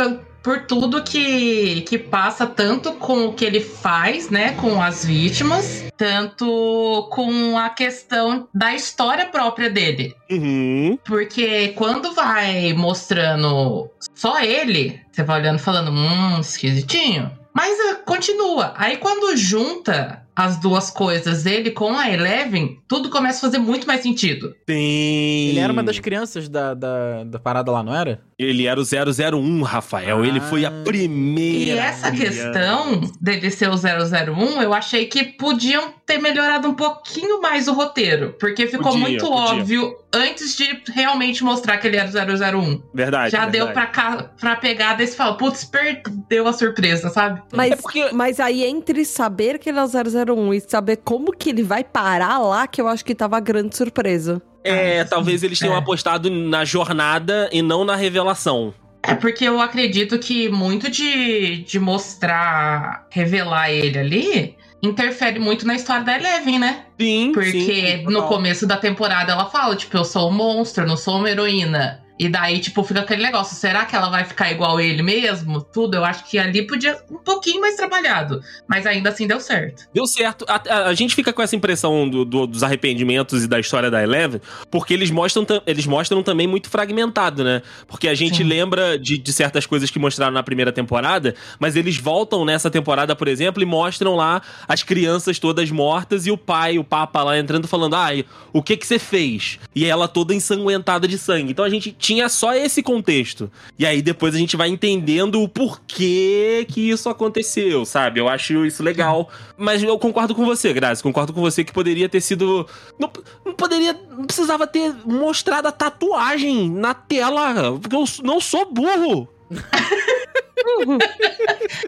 por 0.45 0.67
tudo 0.67 1.03
que, 1.03 1.81
que 1.89 1.97
passa, 1.97 2.47
tanto 2.47 2.93
com 2.93 3.29
o 3.29 3.33
que 3.33 3.47
ele 3.47 3.61
faz, 3.61 4.29
né, 4.29 4.53
com 4.53 4.81
as 4.81 5.03
vítimas, 5.03 5.87
tanto 5.97 7.09
com 7.11 7.59
a 7.59 7.71
questão 7.71 8.47
da 8.55 8.75
história 8.75 9.25
própria 9.25 9.71
dele. 9.71 10.15
Uhum. 10.31 10.99
Porque 11.03 11.69
quando 11.69 12.13
vai 12.13 12.75
mostrando 12.75 13.89
só 14.15 14.39
ele, 14.41 15.01
você 15.11 15.23
vai 15.23 15.41
olhando 15.41 15.59
e 15.59 15.63
falando, 15.63 15.91
hum, 15.91 16.39
esquisitinho. 16.41 17.33
Mas 17.55 17.79
eh, 17.79 17.95
continua. 18.05 18.75
Aí 18.77 18.99
quando 18.99 19.35
junta 19.37 20.24
as 20.37 20.59
duas 20.61 20.91
coisas, 20.91 21.47
ele 21.47 21.71
com 21.71 21.97
a 21.97 22.11
Eleven, 22.11 22.79
tudo 22.89 23.09
começa 23.11 23.39
a 23.39 23.41
fazer 23.51 23.59
muito 23.59 23.87
mais 23.87 24.01
sentido. 24.03 24.55
Tem. 24.67 25.51
Ele 25.51 25.59
era 25.61 25.73
uma 25.73 25.83
das 25.83 25.99
crianças 25.99 26.49
da, 26.49 26.75
da, 26.75 27.25
da 27.25 27.39
parada 27.39 27.71
lá, 27.71 27.83
não 27.83 27.95
era? 27.95 28.21
Ele 28.39 28.67
era 28.67 28.81
o 28.81 28.85
001, 28.85 29.63
Rafael. 29.63 30.25
Ele 30.25 30.39
Ah. 30.41 30.43
foi 30.43 30.65
a 30.65 30.71
primeira. 30.71 31.71
E 31.71 31.79
essa 31.79 32.11
criança. 32.11 32.51
questão 32.51 33.01
dele 33.21 33.51
ser 33.51 33.69
o 33.71 33.77
001, 33.77 34.63
eu 34.63 34.75
achei 34.75 35.07
que 35.07 35.25
podiam 35.25 35.93
ter 36.07 36.19
melhorado 36.19 36.69
um 36.69 36.75
pouquinho 36.75 37.41
mais 37.41 37.67
o 37.67 37.73
roteiro. 37.73 38.35
Porque 38.39 38.67
ficou 38.67 38.93
Podia, 38.93 39.01
muito 39.01 39.27
podia. 39.27 39.55
óbvio 39.55 39.97
antes 40.13 40.57
de 40.57 40.83
realmente 40.93 41.43
mostrar 41.43 41.79
que 41.79 41.87
ele 41.87 41.97
era 41.97 42.09
o 42.09 42.13
001. 42.13 42.83
Verdade. 42.93 43.33
Já 43.33 43.47
deu 43.47 43.67
verdade. 43.67 43.73
pra, 43.73 43.87
cá, 43.87 44.31
pra 44.39 44.57
pegar 44.57 44.95
desse 44.95 45.17
falar, 45.17 45.35
putz, 45.35 45.65
perdeu 45.65 46.47
a 46.47 46.53
surpresa, 46.53 47.09
sabe? 47.09 47.43
Mas, 47.53 47.73
É 47.73 47.77
porque- 47.77 48.11
mas 48.13 48.39
aí, 48.39 48.65
entre 48.65 49.05
saber 49.05 49.59
que 49.59 49.71
ele 49.71 49.79
é 49.79 49.83
o 49.83 49.89
001 49.89 50.53
e 50.55 50.61
saber 50.61 50.99
como 50.99 51.33
que 51.33 51.49
ele 51.51 51.63
vai 51.63 51.83
parar 51.83 52.39
lá, 52.39 52.67
que 52.67 52.81
eu 52.81 52.87
acho 52.89 53.05
que 53.05 53.15
tava 53.15 53.37
a 53.37 53.41
grande 53.41 53.77
surpresa. 53.77 54.43
É, 54.63 55.01
Ah, 55.01 55.05
talvez 55.05 55.43
eles 55.43 55.59
tenham 55.59 55.75
é. 55.75 55.79
apostado 55.79 56.31
na 56.31 56.65
jornada 56.65 57.49
e 57.53 57.61
não 57.63 57.85
na 57.85 57.97
revelação. 57.97 58.73
É 59.03 59.15
porque 59.15 59.45
eu 59.45 59.61
acredito 59.61 60.19
que 60.19 60.49
muito 60.49 60.91
de, 60.91 61.59
de 61.65 61.79
mostrar, 61.79 63.07
revelar 63.11 63.71
ele 63.71 63.99
ali, 63.99 64.57
interfere 64.87 65.39
muito 65.39 65.67
na 65.67 65.75
história 65.75 66.05
da 66.05 66.17
Eleven, 66.17 66.59
né? 66.59 66.85
Sim, 67.01 67.33
Porque 67.33 67.53
sim, 67.53 68.05
no 68.05 68.25
começo 68.25 68.67
da 68.67 68.77
temporada 68.77 69.33
ela 69.33 69.47
fala, 69.47 69.75
tipo, 69.75 69.97
eu 69.97 70.05
sou 70.05 70.29
um 70.31 70.33
monstro, 70.33 70.87
não 70.87 70.97
sou 70.97 71.19
uma 71.19 71.31
heroína. 71.31 72.04
E 72.17 72.29
daí, 72.29 72.61
tipo, 72.61 72.85
fica 72.85 73.01
aquele 73.01 73.23
negócio, 73.23 73.57
será 73.57 73.85
que 73.85 73.97
ela 73.97 74.09
vai 74.09 74.25
ficar 74.25 74.51
igual 74.53 74.81
ele 74.81 75.03
mesmo? 75.03 75.61
Tudo, 75.61 75.97
eu 75.97 76.05
acho 76.05 76.25
que 76.25 76.39
ali 76.39 76.65
podia 76.65 76.97
um 77.11 77.17
pouquinho 77.19 77.61
mais 77.61 77.75
trabalhado. 77.75 78.41
Mas 78.69 78.87
ainda 78.87 79.09
assim 79.11 79.27
deu 79.27 79.41
certo. 79.41 79.83
Deu 79.93 80.07
certo. 80.07 80.45
A, 80.49 80.63
a- 80.69 80.87
a 80.87 80.95
gente 80.95 81.13
fica 81.15 81.33
com 81.33 81.43
essa 81.43 81.57
impressão 81.57 82.09
do- 82.09 82.25
do- 82.25 82.47
dos 82.47 82.63
arrependimentos 82.63 83.43
e 83.43 83.49
da 83.49 83.59
história 83.59 83.91
da 83.91 84.01
Eleven, 84.03 84.41
porque 84.71 84.95
eles 84.95 85.11
mostram, 85.11 85.45
eles 85.67 85.87
mostram 85.87 86.23
também 86.23 86.47
muito 86.47 86.71
fragmentado, 86.71 87.43
né? 87.43 87.63
Porque 87.89 88.07
a 88.07 88.15
gente 88.15 88.37
Sim. 88.39 88.45
lembra 88.45 88.97
de, 88.97 89.19
de 89.19 89.33
certas 89.33 89.67
coisas 89.67 89.91
que 89.91 89.99
mostraram 89.99 90.33
na 90.33 90.43
primeira 90.43 90.71
temporada, 90.73 91.35
mas 91.59 91.75
eles 91.75 91.97
voltam 91.97 92.45
nessa 92.45 92.71
temporada, 92.71 93.17
por 93.17 93.27
exemplo, 93.27 93.61
e 93.61 93.67
mostram 93.67 94.15
lá 94.15 94.41
as 94.69 94.85
crianças 94.85 95.41
todas 95.41 95.69
mortas 95.71 96.27
e 96.27 96.31
o 96.31 96.37
pai, 96.39 96.79
o 96.79 96.85
papa 96.85 97.25
lá 97.25 97.37
entrando 97.39 97.67
falando: 97.67 97.95
ai, 97.97 98.25
o 98.53 98.63
que 98.63 98.77
que 98.77 98.87
você 98.87 99.01
fez? 99.01 99.59
E 99.75 99.85
ela 99.85 100.07
toda 100.07 100.33
ensanguentada 100.33 101.09
de 101.09 101.19
sangue. 101.19 101.51
Então 101.51 101.65
a 101.65 101.69
gente 101.69 101.91
tinha 102.05 102.29
só 102.29 102.53
esse 102.53 102.83
contexto. 102.83 103.51
E 103.79 103.87
aí 103.87 104.03
depois 104.03 104.35
a 104.35 104.39
gente 104.39 104.59
vai 104.59 104.69
entendendo 104.69 105.43
o 105.43 105.49
porquê 105.49 106.67
que 106.69 106.91
isso 106.91 107.09
aconteceu, 107.09 107.87
sabe? 107.87 108.21
Eu 108.21 108.29
acho 108.29 108.67
isso 108.67 108.83
legal. 108.83 109.31
Mas 109.57 109.83
eu 109.83 109.99
concordo 109.99 110.35
com 110.35 110.45
você, 110.45 110.71
Grazi. 110.75 111.03
Concordo 111.03 111.33
com 111.33 111.41
você 111.41 111.65
que 111.65 111.73
poderia 111.73 112.07
ter 112.07 112.21
sido. 112.21 112.69
Não, 112.99 113.11
não 113.43 113.55
poderia. 113.55 113.99
Não 114.11 114.27
precisava 114.27 114.67
ter 114.67 114.95
mostrado 115.07 115.67
a 115.67 115.73
tatuagem 115.73 116.71
na 116.71 116.93
tela. 116.93 117.79
Porque 117.81 117.97
eu 117.97 118.05
não 118.23 118.39
sou 118.39 118.71
burro. 118.71 119.27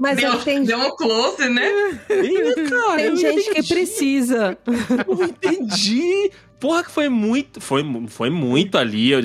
Mas 0.00 0.16
deu, 0.16 0.38
tem, 0.40 0.64
deu 0.64 0.78
um 0.78 0.90
close, 0.96 1.48
né? 1.48 1.68
Ih, 2.10 2.68
cara, 2.68 2.96
tem 2.96 3.06
eu 3.06 3.16
gente 3.16 3.50
que 3.54 3.62
precisa. 3.62 4.56
Não 5.06 5.24
entendi. 5.24 6.30
Porra, 6.58 6.84
que 6.84 6.90
foi 6.90 7.08
muito. 7.08 7.60
Foi, 7.60 7.82
foi 8.08 8.30
muito 8.30 8.78
ali. 8.78 9.10
Eu- 9.12 9.20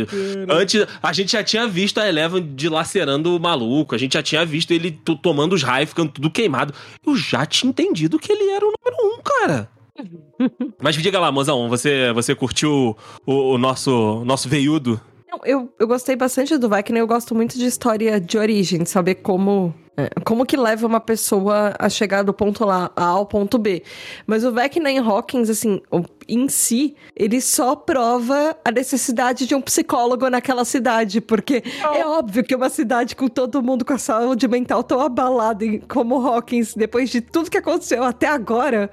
Antes, 0.50 0.86
a 1.02 1.14
gente 1.14 1.32
já 1.32 1.44
tinha 1.44 1.68
visto 1.68 1.98
a 2.00 2.08
Eleven 2.08 2.54
dilacerando 2.56 3.36
o 3.36 3.40
maluco. 3.40 3.96
A 3.96 3.98
gente 3.98 4.14
já 4.14 4.24
tinha 4.24 4.46
visto 4.46 4.72
ele 4.72 4.92
to- 4.92 5.16
tomando 5.16 5.54
os 5.54 5.64
raios, 5.64 5.90
ficando 5.90 6.12
tudo 6.12 6.30
queimado. 6.30 6.74
Eu 7.06 7.16
já 7.16 7.46
tinha 7.46 7.70
entendido 7.70 8.20
que 8.20 8.32
ele 8.32 8.50
era 8.52 8.66
o 8.66 8.72
número 8.72 9.16
um, 9.18 9.22
cara. 9.22 9.70
Mas 10.82 10.98
me 10.98 11.04
diga 11.04 11.20
lá, 11.20 11.32
mozão, 11.32 11.70
você, 11.70 12.12
você 12.14 12.34
curtiu 12.36 12.98
o, 13.26 13.54
o 13.54 13.58
nosso, 13.58 14.24
nosso 14.26 14.50
veiudo? 14.50 15.00
Eu, 15.46 15.74
eu 15.80 15.88
gostei 15.88 16.16
bastante 16.16 16.58
do 16.58 16.68
Vecna, 16.68 17.00
eu 17.00 17.08
gosto 17.08 17.34
muito 17.34 17.58
de 17.58 17.66
história 17.66 18.20
de 18.20 18.38
origem, 18.38 18.84
saber 18.84 19.16
como, 19.16 19.74
é, 19.96 20.10
como 20.26 20.46
que 20.46 20.58
leva 20.58 20.86
uma 20.86 21.00
pessoa 21.00 21.74
a 21.80 21.88
chegar 21.88 22.22
do 22.24 22.34
ponto 22.34 22.66
lá, 22.66 22.92
A 22.98 23.06
ao 23.06 23.26
ponto 23.26 23.58
B. 23.58 23.82
Mas 24.28 24.44
o 24.44 24.52
Vecna 24.52 24.92
em 24.92 25.00
Hawkins, 25.00 25.50
assim, 25.50 25.82
em 26.28 26.50
si, 26.50 26.96
ele 27.16 27.40
só 27.40 27.78
prova 27.78 28.58
a 28.64 28.72
necessidade 28.72 29.48
de 29.48 29.56
um 29.56 29.62
psicólogo 29.62 30.30
naquela 30.30 30.66
cidade, 30.66 31.22
porque 31.22 31.64
é 31.96 32.06
óbvio 32.06 32.44
que 32.44 32.54
uma 32.54 32.70
cidade 32.70 33.16
com 33.16 33.30
todo 33.30 33.64
mundo 33.64 33.86
com 33.86 33.94
a 33.94 33.98
saúde 33.98 34.48
mental 34.50 34.84
tão 34.84 35.00
abalada 35.00 35.66
como 35.88 36.28
Hawkins, 36.28 36.74
depois 36.76 37.10
de 37.10 37.22
tudo 37.22 37.50
que 37.50 37.58
aconteceu 37.58 38.04
até 38.04 38.28
agora, 38.28 38.92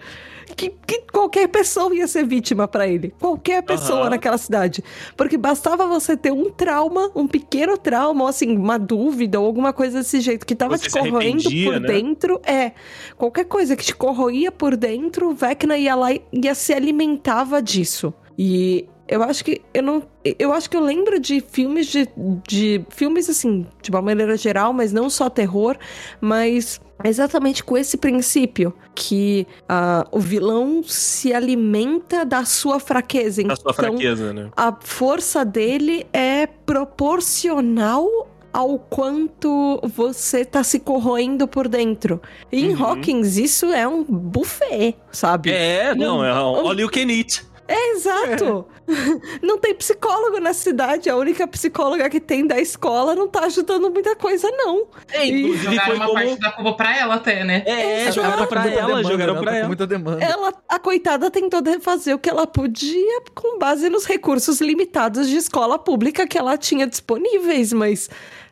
que, 0.57 0.71
que 0.87 1.03
qualquer 1.13 1.49
pessoa 1.49 1.95
ia 1.95 2.07
ser 2.07 2.27
vítima 2.27 2.67
pra 2.69 2.87
ele. 2.87 3.15
Qualquer 3.19 3.63
pessoa 3.63 4.03
Aham. 4.03 4.11
naquela 4.11 4.39
cidade. 4.39 4.83
Porque 5.17 5.37
bastava 5.37 5.87
você 5.87 6.17
ter 6.17 6.33
um 6.33 6.51
trauma, 6.51 7.11
um 7.15 7.27
pequeno 7.27 7.77
trauma, 7.77 8.23
ou 8.23 8.29
assim, 8.29 8.57
uma 8.57 8.79
dúvida 8.79 9.41
ou 9.41 9.47
alguma 9.47 9.73
coisa 9.73 9.99
desse 9.99 10.21
jeito 10.21 10.47
que 10.47 10.55
tava 10.55 10.77
Você 10.77 10.89
te 10.89 10.91
corroendo 10.91 11.45
por 11.45 11.81
né? 11.81 11.89
dentro. 11.89 12.41
É. 12.45 12.73
Qualquer 13.17 13.45
coisa 13.45 13.77
que 13.77 13.85
te 13.85 13.95
corroía 13.95 14.51
por 14.53 14.77
dentro, 14.77 15.31
o 15.31 15.35
Vecna 15.35 15.77
ia 15.77 15.95
lá 15.95 16.13
e 16.13 16.23
ia 16.33 16.55
se 16.55 16.73
alimentava 16.73 17.63
disso. 17.63 18.13
E 18.39 18.89
eu 19.09 19.23
acho 19.23 19.45
que 19.45 19.61
eu 19.73 19.83
não. 19.83 20.03
Eu 20.39 20.53
acho 20.53 20.69
que 20.69 20.77
eu 20.77 20.81
lembro 20.83 21.19
de 21.19 21.41
filmes 21.41 21.87
de, 21.87 22.09
de 22.47 22.85
filmes 22.91 23.29
assim, 23.29 23.67
de 23.83 23.91
uma 23.91 24.03
maneira 24.03 24.37
geral, 24.37 24.73
mas 24.73 24.93
não 24.93 25.09
só 25.09 25.29
terror, 25.31 25.77
mas 26.21 26.81
exatamente 27.05 27.63
com 27.65 27.77
esse 27.79 27.97
princípio 27.97 28.75
que 28.95 29.47
ah, 29.69 30.07
o 30.13 30.19
vilão 30.21 30.83
se 30.85 31.33
alimenta 31.33 32.25
da 32.25 32.45
sua 32.45 32.79
fraqueza. 32.81 33.41
A 33.41 33.45
Então, 33.45 33.57
sua 33.57 33.73
fraqueza, 33.73 34.33
né? 34.33 34.51
a 34.57 34.77
força 34.81 35.45
dele 35.45 36.07
é 36.13 36.47
proporcional 36.47 38.07
ao 38.53 38.79
quanto 38.79 39.79
você 39.95 40.45
tá 40.45 40.65
se 40.65 40.81
corroendo 40.81 41.47
por 41.47 41.69
dentro. 41.69 42.21
E 42.51 42.65
em 42.65 42.75
Uhum. 42.75 42.85
Hawkins, 42.85 43.37
isso 43.37 43.67
é 43.67 43.87
um 43.87 44.03
buffet, 44.03 44.97
sabe? 45.13 45.51
É, 45.51 45.95
não, 45.95 46.25
é 46.25 46.33
Um- 46.35 46.67
all 46.67 46.75
you 46.81 46.91
can 46.91 47.03
eat. 47.11 47.47
É, 47.69 47.93
exato. 47.93 48.67
Não 49.43 49.59
tem 49.59 49.75
psicólogo 49.75 50.41
na 50.41 50.53
cidade. 50.53 51.11
A 51.11 51.17
única 51.17 51.47
psicóloga 51.47 52.09
que 52.09 52.21
tem 52.21 52.47
da 52.47 52.59
escola 52.59 53.15
não 53.15 53.29
tá 53.29 53.45
ajudando 53.45 53.91
muita 53.91 54.17
coisa, 54.17 54.51
não. 54.51 54.87
É, 55.13 55.27
inclusive 55.27 55.65
Jogaram 55.65 55.87
foi 55.87 55.97
uma 55.97 56.07
como... 56.07 56.15
parte 56.19 56.41
da 56.41 56.53
culpa 56.53 56.73
pra 56.75 56.97
ela 56.97 57.15
até, 57.17 57.45
né? 57.45 57.63
É, 57.67 58.03
Exato. 58.03 58.15
jogaram 58.17 58.47
pra 58.47 58.61
Muita 58.63 58.77
ela, 58.79 58.87
demanda, 58.89 59.09
jogaram 59.09 59.35
né? 59.35 59.41
pra 59.41 59.51
Tá 59.53 59.57
ela. 59.59 59.67
Muita 59.67 59.87
demanda. 59.87 60.25
Ela, 60.25 60.55
a 60.69 60.79
coitada 60.79 61.31
tentou 61.31 61.61
fazer 61.81 62.15
o 62.15 62.19
que 62.19 62.31
ela 62.31 62.47
podia 62.47 63.23
com 63.35 63.59
base 63.59 63.89
nos 63.89 64.05
recursos 64.05 64.61
limitados 64.61 65.29
de 65.29 65.37
escola 65.37 65.79
pública 65.79 66.27
que 66.27 66.39
ela 66.39 66.57
tinha 66.57 66.87
disponíveis, 66.87 67.73
mas, 67.73 68.09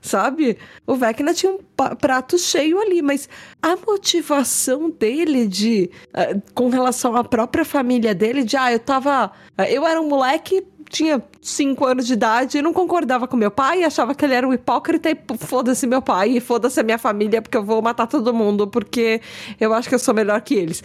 sabe? 0.07 0.57
O 0.87 0.95
Vecna 0.95 1.35
tinha 1.35 1.53
um 1.53 1.59
prato 1.97 2.39
cheio 2.39 2.81
ali, 2.81 3.03
mas 3.03 3.29
a 3.61 3.77
motivação 3.77 4.91
dele 4.91 5.47
de, 5.47 5.91
ah, 6.15 6.29
com 6.55 6.69
relação 6.69 7.17
à 7.17 7.25
própria 7.25 7.65
família 7.65 8.15
dele, 8.15 8.45
de, 8.45 8.57
ah, 8.57 8.73
eu 8.73 8.79
tava, 8.79 9.33
ah, 9.59 9.71
eu 9.71 9.87
era 9.87 10.01
um 10.01 10.09
moleque, 10.09 10.65
tinha 10.89 11.21
cinco 11.43 11.85
anos 11.85 12.07
de 12.07 12.13
idade 12.13 12.59
e 12.59 12.63
não 12.63 12.73
concordava 12.73 13.27
com 13.27 13.37
meu 13.37 13.51
pai, 13.51 13.83
achava 13.83 14.15
que 14.15 14.25
ele 14.25 14.35
era 14.35 14.47
um 14.47 14.53
hipócrita 14.53 15.11
e 15.11 15.19
foda-se 15.39 15.85
meu 15.87 16.01
pai 16.01 16.31
e 16.37 16.41
foda-se 16.41 16.79
a 16.79 16.83
minha 16.85 16.97
família 16.99 17.43
porque 17.43 17.57
eu 17.57 17.65
vou 17.65 17.83
matar 17.83 18.07
todo 18.07 18.33
mundo 18.33 18.69
porque 18.69 19.21
eu 19.61 19.75
acho 19.75 19.89
que 19.89 19.97
eu 19.97 19.99
sou 19.99 20.15
melhor 20.15 20.41
que 20.43 20.55
eles. 20.55 20.83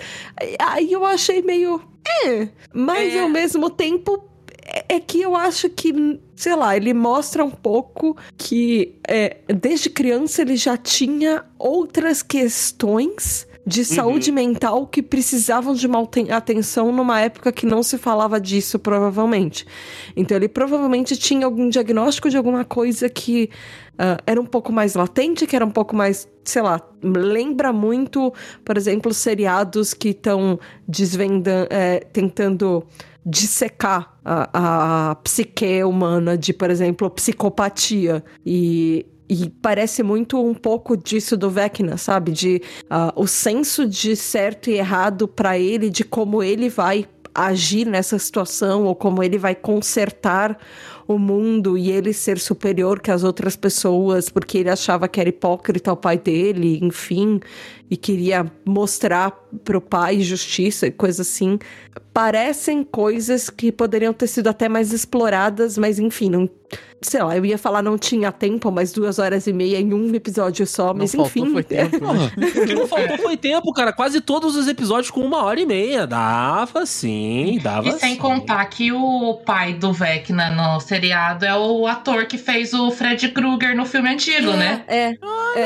Aí 0.59 0.91
eu 0.91 1.05
achei 1.05 1.43
meio. 1.43 1.79
É, 2.25 2.49
mas 2.73 3.13
É. 3.13 3.19
ao 3.19 3.29
mesmo 3.29 3.69
tempo. 3.69 4.30
É 4.63 4.95
é 4.95 4.99
que 4.99 5.21
eu 5.21 5.35
acho 5.35 5.69
que, 5.69 6.19
sei 6.35 6.55
lá, 6.55 6.75
ele 6.75 6.93
mostra 6.93 7.43
um 7.43 7.49
pouco 7.49 8.15
que 8.37 8.95
é, 9.07 9.37
desde 9.47 9.89
criança 9.89 10.41
ele 10.41 10.55
já 10.57 10.75
tinha 10.77 11.43
outras 11.57 12.21
questões 12.21 13.47
de 13.65 13.85
saúde 13.85 14.31
mental 14.31 14.87
que 14.87 15.01
precisavam 15.03 15.73
de 15.75 15.85
uma 15.85 16.01
aten- 16.01 16.31
atenção 16.31 16.91
numa 16.91 17.21
época 17.21 17.51
que 17.51 17.65
não 17.65 17.83
se 17.83 17.97
falava 17.97 18.39
disso, 18.41 18.79
provavelmente. 18.79 19.65
Então 20.15 20.35
ele 20.35 20.47
provavelmente 20.47 21.15
tinha 21.15 21.45
algum 21.45 21.69
diagnóstico 21.69 22.29
de 22.29 22.37
alguma 22.37 22.65
coisa 22.65 23.07
que 23.07 23.49
ah, 23.99 24.17
era 24.25 24.41
um 24.41 24.45
pouco 24.45 24.71
mais 24.73 24.95
latente, 24.95 25.45
que 25.45 25.55
era 25.55 25.65
um 25.65 25.69
pouco 25.69 25.95
mais, 25.95 26.27
sei 26.43 26.63
lá, 26.63 26.81
lembra 27.03 27.71
muito, 27.71 28.33
por 28.65 28.77
exemplo, 28.77 29.13
seriados 29.13 29.93
que 29.93 30.09
estão 30.09 30.59
desvendando, 30.87 31.67
é, 31.69 31.99
tentando 31.99 32.83
dissecar 33.25 34.17
a, 34.25 35.11
a 35.11 35.15
psique 35.15 35.83
humana 35.83 36.37
de, 36.37 36.53
por 36.53 36.69
exemplo, 36.69 37.09
psicopatia. 37.09 38.23
E, 38.45 39.05
e 39.29 39.49
parece 39.61 40.03
muito 40.03 40.43
um 40.43 40.53
pouco 40.53 40.97
disso 40.97 41.37
do 41.37 41.49
Vecna, 41.49 41.97
sabe? 41.97 42.31
De 42.31 42.61
ah, 42.89 43.13
o 43.15 43.27
senso 43.27 43.87
de 43.87 44.15
certo 44.15 44.69
e 44.69 44.73
errado 44.73 45.27
pra 45.27 45.57
ele, 45.57 45.89
de 45.89 46.03
como 46.03 46.41
ele 46.43 46.69
vai 46.69 47.07
agir 47.33 47.87
nessa 47.87 48.19
situação 48.19 48.83
ou 48.85 48.95
como 48.95 49.23
ele 49.23 49.37
vai 49.37 49.55
consertar 49.55 50.57
o 51.07 51.17
mundo 51.17 51.77
e 51.77 51.89
ele 51.91 52.13
ser 52.13 52.37
superior 52.37 52.99
que 52.99 53.11
as 53.11 53.23
outras 53.23 53.55
pessoas 53.55 54.29
porque 54.29 54.57
ele 54.57 54.69
achava 54.69 55.07
que 55.07 55.19
era 55.19 55.29
hipócrita 55.29 55.91
o 55.91 55.97
pai 55.97 56.17
dele, 56.17 56.79
enfim, 56.81 57.39
e 57.91 57.97
queria 57.97 58.49
mostrar 58.65 59.31
pro 59.65 59.81
pai 59.81 60.21
justiça 60.21 60.87
e 60.87 60.91
coisa 60.91 61.23
assim. 61.23 61.59
Parecem 62.13 62.83
coisas 62.85 63.49
que 63.49 63.69
poderiam 63.71 64.13
ter 64.13 64.27
sido 64.27 64.47
até 64.47 64.69
mais 64.69 64.93
exploradas, 64.93 65.77
mas 65.77 65.99
enfim, 65.99 66.29
não, 66.29 66.49
sei 67.01 67.21
lá, 67.21 67.35
eu 67.37 67.45
ia 67.45 67.57
falar 67.57 67.81
não 67.81 67.97
tinha 67.97 68.31
tempo, 68.31 68.71
mas 68.71 68.91
duas 68.93 69.17
horas 69.19 69.45
e 69.47 69.53
meia 69.53 69.77
em 69.79 69.93
um 69.93 70.13
episódio 70.15 70.65
só, 70.67 70.87
Não 70.87 70.95
mas 70.99 71.11
faltou, 71.13 71.43
enfim. 71.43 71.51
foi 71.53 71.63
tempo. 71.63 72.13
né? 72.13 72.31
O 72.61 72.65
que 72.65 72.73
não 72.75 72.87
faltou 72.87 73.17
foi 73.17 73.35
tempo, 73.37 73.73
cara. 73.73 73.91
Quase 73.93 74.21
todos 74.21 74.55
os 74.55 74.67
episódios 74.69 75.09
com 75.11 75.21
uma 75.21 75.43
hora 75.43 75.59
e 75.59 75.65
meia. 75.65 76.05
Dava 76.07 76.85
sim, 76.85 77.59
dava 77.61 77.89
E 77.89 77.93
sem 77.93 78.11
sim. 78.13 78.17
contar 78.17 78.65
que 78.67 78.91
o 78.91 79.35
pai 79.45 79.73
do 79.73 79.91
Vecna 79.91 80.49
no 80.49 80.79
seriado 80.79 81.45
é 81.45 81.55
o 81.57 81.85
ator 81.87 82.25
que 82.25 82.37
fez 82.37 82.73
o 82.73 82.89
Fred 82.91 83.29
Krueger 83.29 83.75
no 83.75 83.85
filme 83.85 84.09
antigo, 84.09 84.51
né? 84.53 84.83
É, 84.87 85.13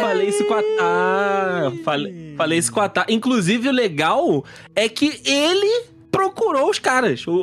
Falei 0.01 0.29
isso 0.29 0.43
com 0.45 0.53
a 0.55 0.61
Tá. 0.77 1.71
Falei, 1.83 2.14
falei 2.37 2.57
isso 2.59 2.71
com 2.71 2.79
a 2.81 2.89
Tá. 2.89 3.05
Inclusive, 3.09 3.69
o 3.69 3.71
legal 3.71 4.43
é 4.75 4.87
que 4.89 5.21
ele 5.25 5.85
procurou 6.11 6.69
os 6.69 6.79
caras. 6.79 7.25
O- 7.27 7.33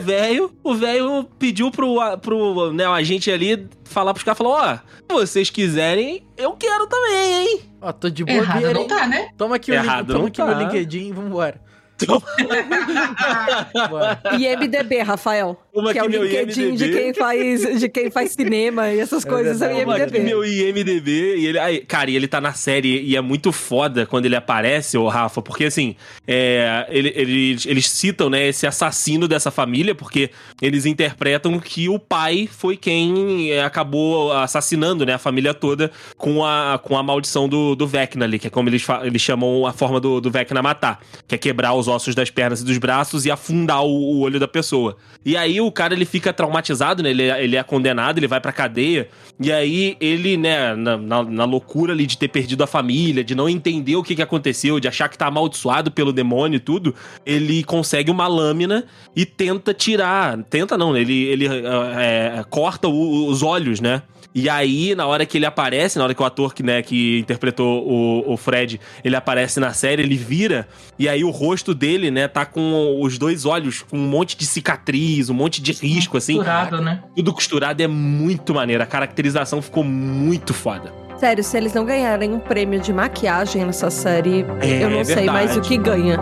velho 0.00 0.50
o 0.62 0.74
velho 0.74 1.24
pediu 1.38 1.70
pro, 1.70 1.96
pro 2.22 2.72
né, 2.72 2.88
o 2.88 2.92
agente 2.92 3.30
ali 3.30 3.68
falar 3.84 4.14
pros 4.14 4.24
caras, 4.24 4.38
falou, 4.38 4.54
ó, 4.54 4.76
se 4.76 4.80
vocês 5.10 5.50
quiserem, 5.50 6.22
eu 6.36 6.52
quero 6.52 6.86
também, 6.86 7.32
hein? 7.48 7.60
Ó, 7.82 7.92
tô 7.92 8.08
de 8.08 8.24
Errado 8.26 8.54
bobeira, 8.56 8.78
não 8.78 8.86
tá, 8.86 9.06
né? 9.06 9.28
Toma 9.36 9.56
aqui, 9.56 9.70
o 9.70 9.74
link, 9.74 9.84
Errado 9.84 10.12
toma 10.14 10.28
aqui 10.28 10.36
tá. 10.38 10.46
meu 10.46 10.58
LinkedIn, 10.58 11.12
vambora. 11.12 11.60
IMDB, 14.38 14.98
Rafael. 15.02 15.56
Toma 15.72 15.92
que 15.92 15.98
é 15.98 16.04
o 16.04 16.08
LinkedIn 16.08 16.74
de 16.74 16.84
IMDb. 16.84 16.92
quem 17.02 17.14
faz, 17.14 17.80
de 17.80 17.88
quem 17.88 18.10
faz 18.10 18.32
cinema 18.32 18.92
e 18.92 19.00
essas 19.00 19.24
É 19.24 19.28
coisas, 19.28 19.60
é 19.62 19.72
aqui 19.72 19.80
IMDB. 19.82 20.18
meu 20.20 20.44
IMDB. 20.44 21.36
E 21.36 21.46
ele, 21.46 21.58
aí, 21.58 21.78
cara, 21.80 22.10
e 22.10 22.16
ele 22.16 22.28
tá 22.28 22.40
na 22.40 22.52
série 22.52 23.00
e 23.02 23.16
é 23.16 23.20
muito 23.20 23.50
foda 23.52 24.06
quando 24.06 24.26
ele 24.26 24.36
aparece, 24.36 24.96
o 24.96 25.08
Rafa, 25.08 25.42
porque 25.42 25.64
assim, 25.64 25.96
é, 26.26 26.86
ele- 26.90 27.12
eles, 27.14 27.66
eles 27.66 27.88
citam, 27.90 28.30
né, 28.30 28.46
esse 28.48 28.66
assassino 28.66 29.26
dessa 29.26 29.50
família, 29.50 29.94
porque 29.94 30.30
eles 30.62 30.86
interpretam 30.86 31.58
que 31.58 31.88
o 31.88 31.98
pai 31.98 32.48
foi 32.50 32.76
quem 32.76 33.50
é, 33.50 33.64
acabou 33.64 34.32
assassinando, 34.32 35.04
né, 35.04 35.14
a 35.14 35.18
família 35.18 35.52
toda 35.54 35.90
com 36.16 36.44
a, 36.44 36.78
com 36.82 36.96
a 36.96 37.02
maldição 37.02 37.48
do, 37.48 37.74
do 37.74 37.86
Vecna 37.86 38.24
ali, 38.24 38.38
que 38.38 38.46
é 38.46 38.50
como 38.50 38.68
eles, 38.68 38.84
eles 39.02 39.22
chamam 39.22 39.66
a 39.66 39.72
forma 39.72 40.00
do, 40.00 40.20
do 40.20 40.30
Vecna 40.30 40.62
matar, 40.62 41.00
que 41.26 41.34
é 41.34 41.38
quebrar 41.38 41.74
os 41.74 41.83
ossos 41.88 42.14
das 42.14 42.30
pernas 42.30 42.60
e 42.60 42.64
dos 42.64 42.78
braços 42.78 43.24
e 43.26 43.30
afundar 43.30 43.82
o, 43.84 43.88
o 43.88 44.20
olho 44.20 44.38
da 44.40 44.48
pessoa. 44.48 44.96
E 45.24 45.36
aí 45.36 45.60
o 45.60 45.70
cara, 45.72 45.94
ele 45.94 46.04
fica 46.04 46.32
traumatizado, 46.32 47.02
né, 47.02 47.10
ele, 47.10 47.22
é- 47.22 47.42
ele 47.44 47.56
é 47.56 47.62
condenado, 47.62 48.18
ele 48.18 48.26
vai 48.28 48.40
pra 48.40 48.52
cadeia, 48.52 49.08
e 49.40 49.50
aí 49.50 49.96
ele, 50.00 50.36
né, 50.36 50.74
na, 50.74 50.96
na, 50.96 51.22
na 51.22 51.44
loucura 51.44 51.92
ali 51.92 52.06
de 52.06 52.18
ter 52.18 52.28
perdido 52.28 52.62
a 52.62 52.66
família, 52.66 53.24
de 53.24 53.34
não 53.34 53.48
entender 53.48 53.96
o 53.96 54.02
que, 54.02 54.14
que 54.14 54.22
aconteceu, 54.22 54.78
de 54.78 54.86
achar 54.88 55.08
que 55.08 55.16
tá 55.18 55.26
amaldiçoado 55.26 55.90
pelo 55.90 56.12
demônio 56.12 56.56
e 56.56 56.60
tudo, 56.60 56.94
ele 57.24 57.64
consegue 57.64 58.10
uma 58.10 58.26
lâmina 58.26 58.84
e 59.16 59.24
tenta 59.24 59.72
tirar. 59.72 60.36
Tenta 60.44 60.76
não, 60.76 60.96
ele, 60.96 61.24
ele 61.24 61.48
ah, 61.48 61.94
é, 62.02 62.44
corta 62.50 62.86
o- 62.88 63.26
os 63.28 63.42
olhos, 63.42 63.80
né? 63.80 64.02
E 64.34 64.48
aí, 64.48 64.96
na 64.96 65.06
hora 65.06 65.24
que 65.24 65.38
ele 65.38 65.46
aparece, 65.46 65.96
na 65.96 66.04
hora 66.04 66.12
que 66.12 66.20
o 66.20 66.24
ator 66.24 66.52
que, 66.52 66.62
né, 66.62 66.82
que 66.82 67.20
interpretou 67.20 67.86
o, 67.86 68.32
o 68.32 68.36
Fred, 68.36 68.80
ele 69.04 69.14
aparece 69.14 69.60
na 69.60 69.72
série, 69.72 70.02
ele 70.02 70.16
vira, 70.16 70.66
e 70.98 71.08
aí 71.08 71.22
o 71.22 71.30
rosto 71.30 71.72
dele, 71.72 72.10
né, 72.10 72.26
tá 72.26 72.44
com 72.44 73.00
os 73.00 73.16
dois 73.16 73.44
olhos 73.44 73.82
com 73.82 73.96
um 73.96 74.08
monte 74.08 74.36
de 74.36 74.44
cicatriz, 74.44 75.30
um 75.30 75.34
monte 75.34 75.62
de 75.62 75.72
risco, 75.72 76.16
assim. 76.16 76.34
Costurado, 76.36 76.80
né? 76.80 77.02
Tudo 77.14 77.32
costurado 77.32 77.80
é 77.80 77.86
muito 77.86 78.52
maneiro. 78.52 78.82
A 78.82 78.86
caracterização 78.86 79.62
ficou 79.62 79.84
muito 79.84 80.52
foda. 80.52 80.92
Sério, 81.16 81.44
se 81.44 81.56
eles 81.56 81.72
não 81.72 81.84
ganharem 81.84 82.32
um 82.32 82.40
prêmio 82.40 82.80
de 82.80 82.92
maquiagem 82.92 83.64
nessa 83.64 83.88
série, 83.88 84.44
É, 84.60 84.82
eu 84.82 84.90
não 84.90 85.00
é 85.00 85.04
sei 85.04 85.26
mais 85.26 85.56
o 85.56 85.60
que 85.60 85.76
ganha. 85.76 86.18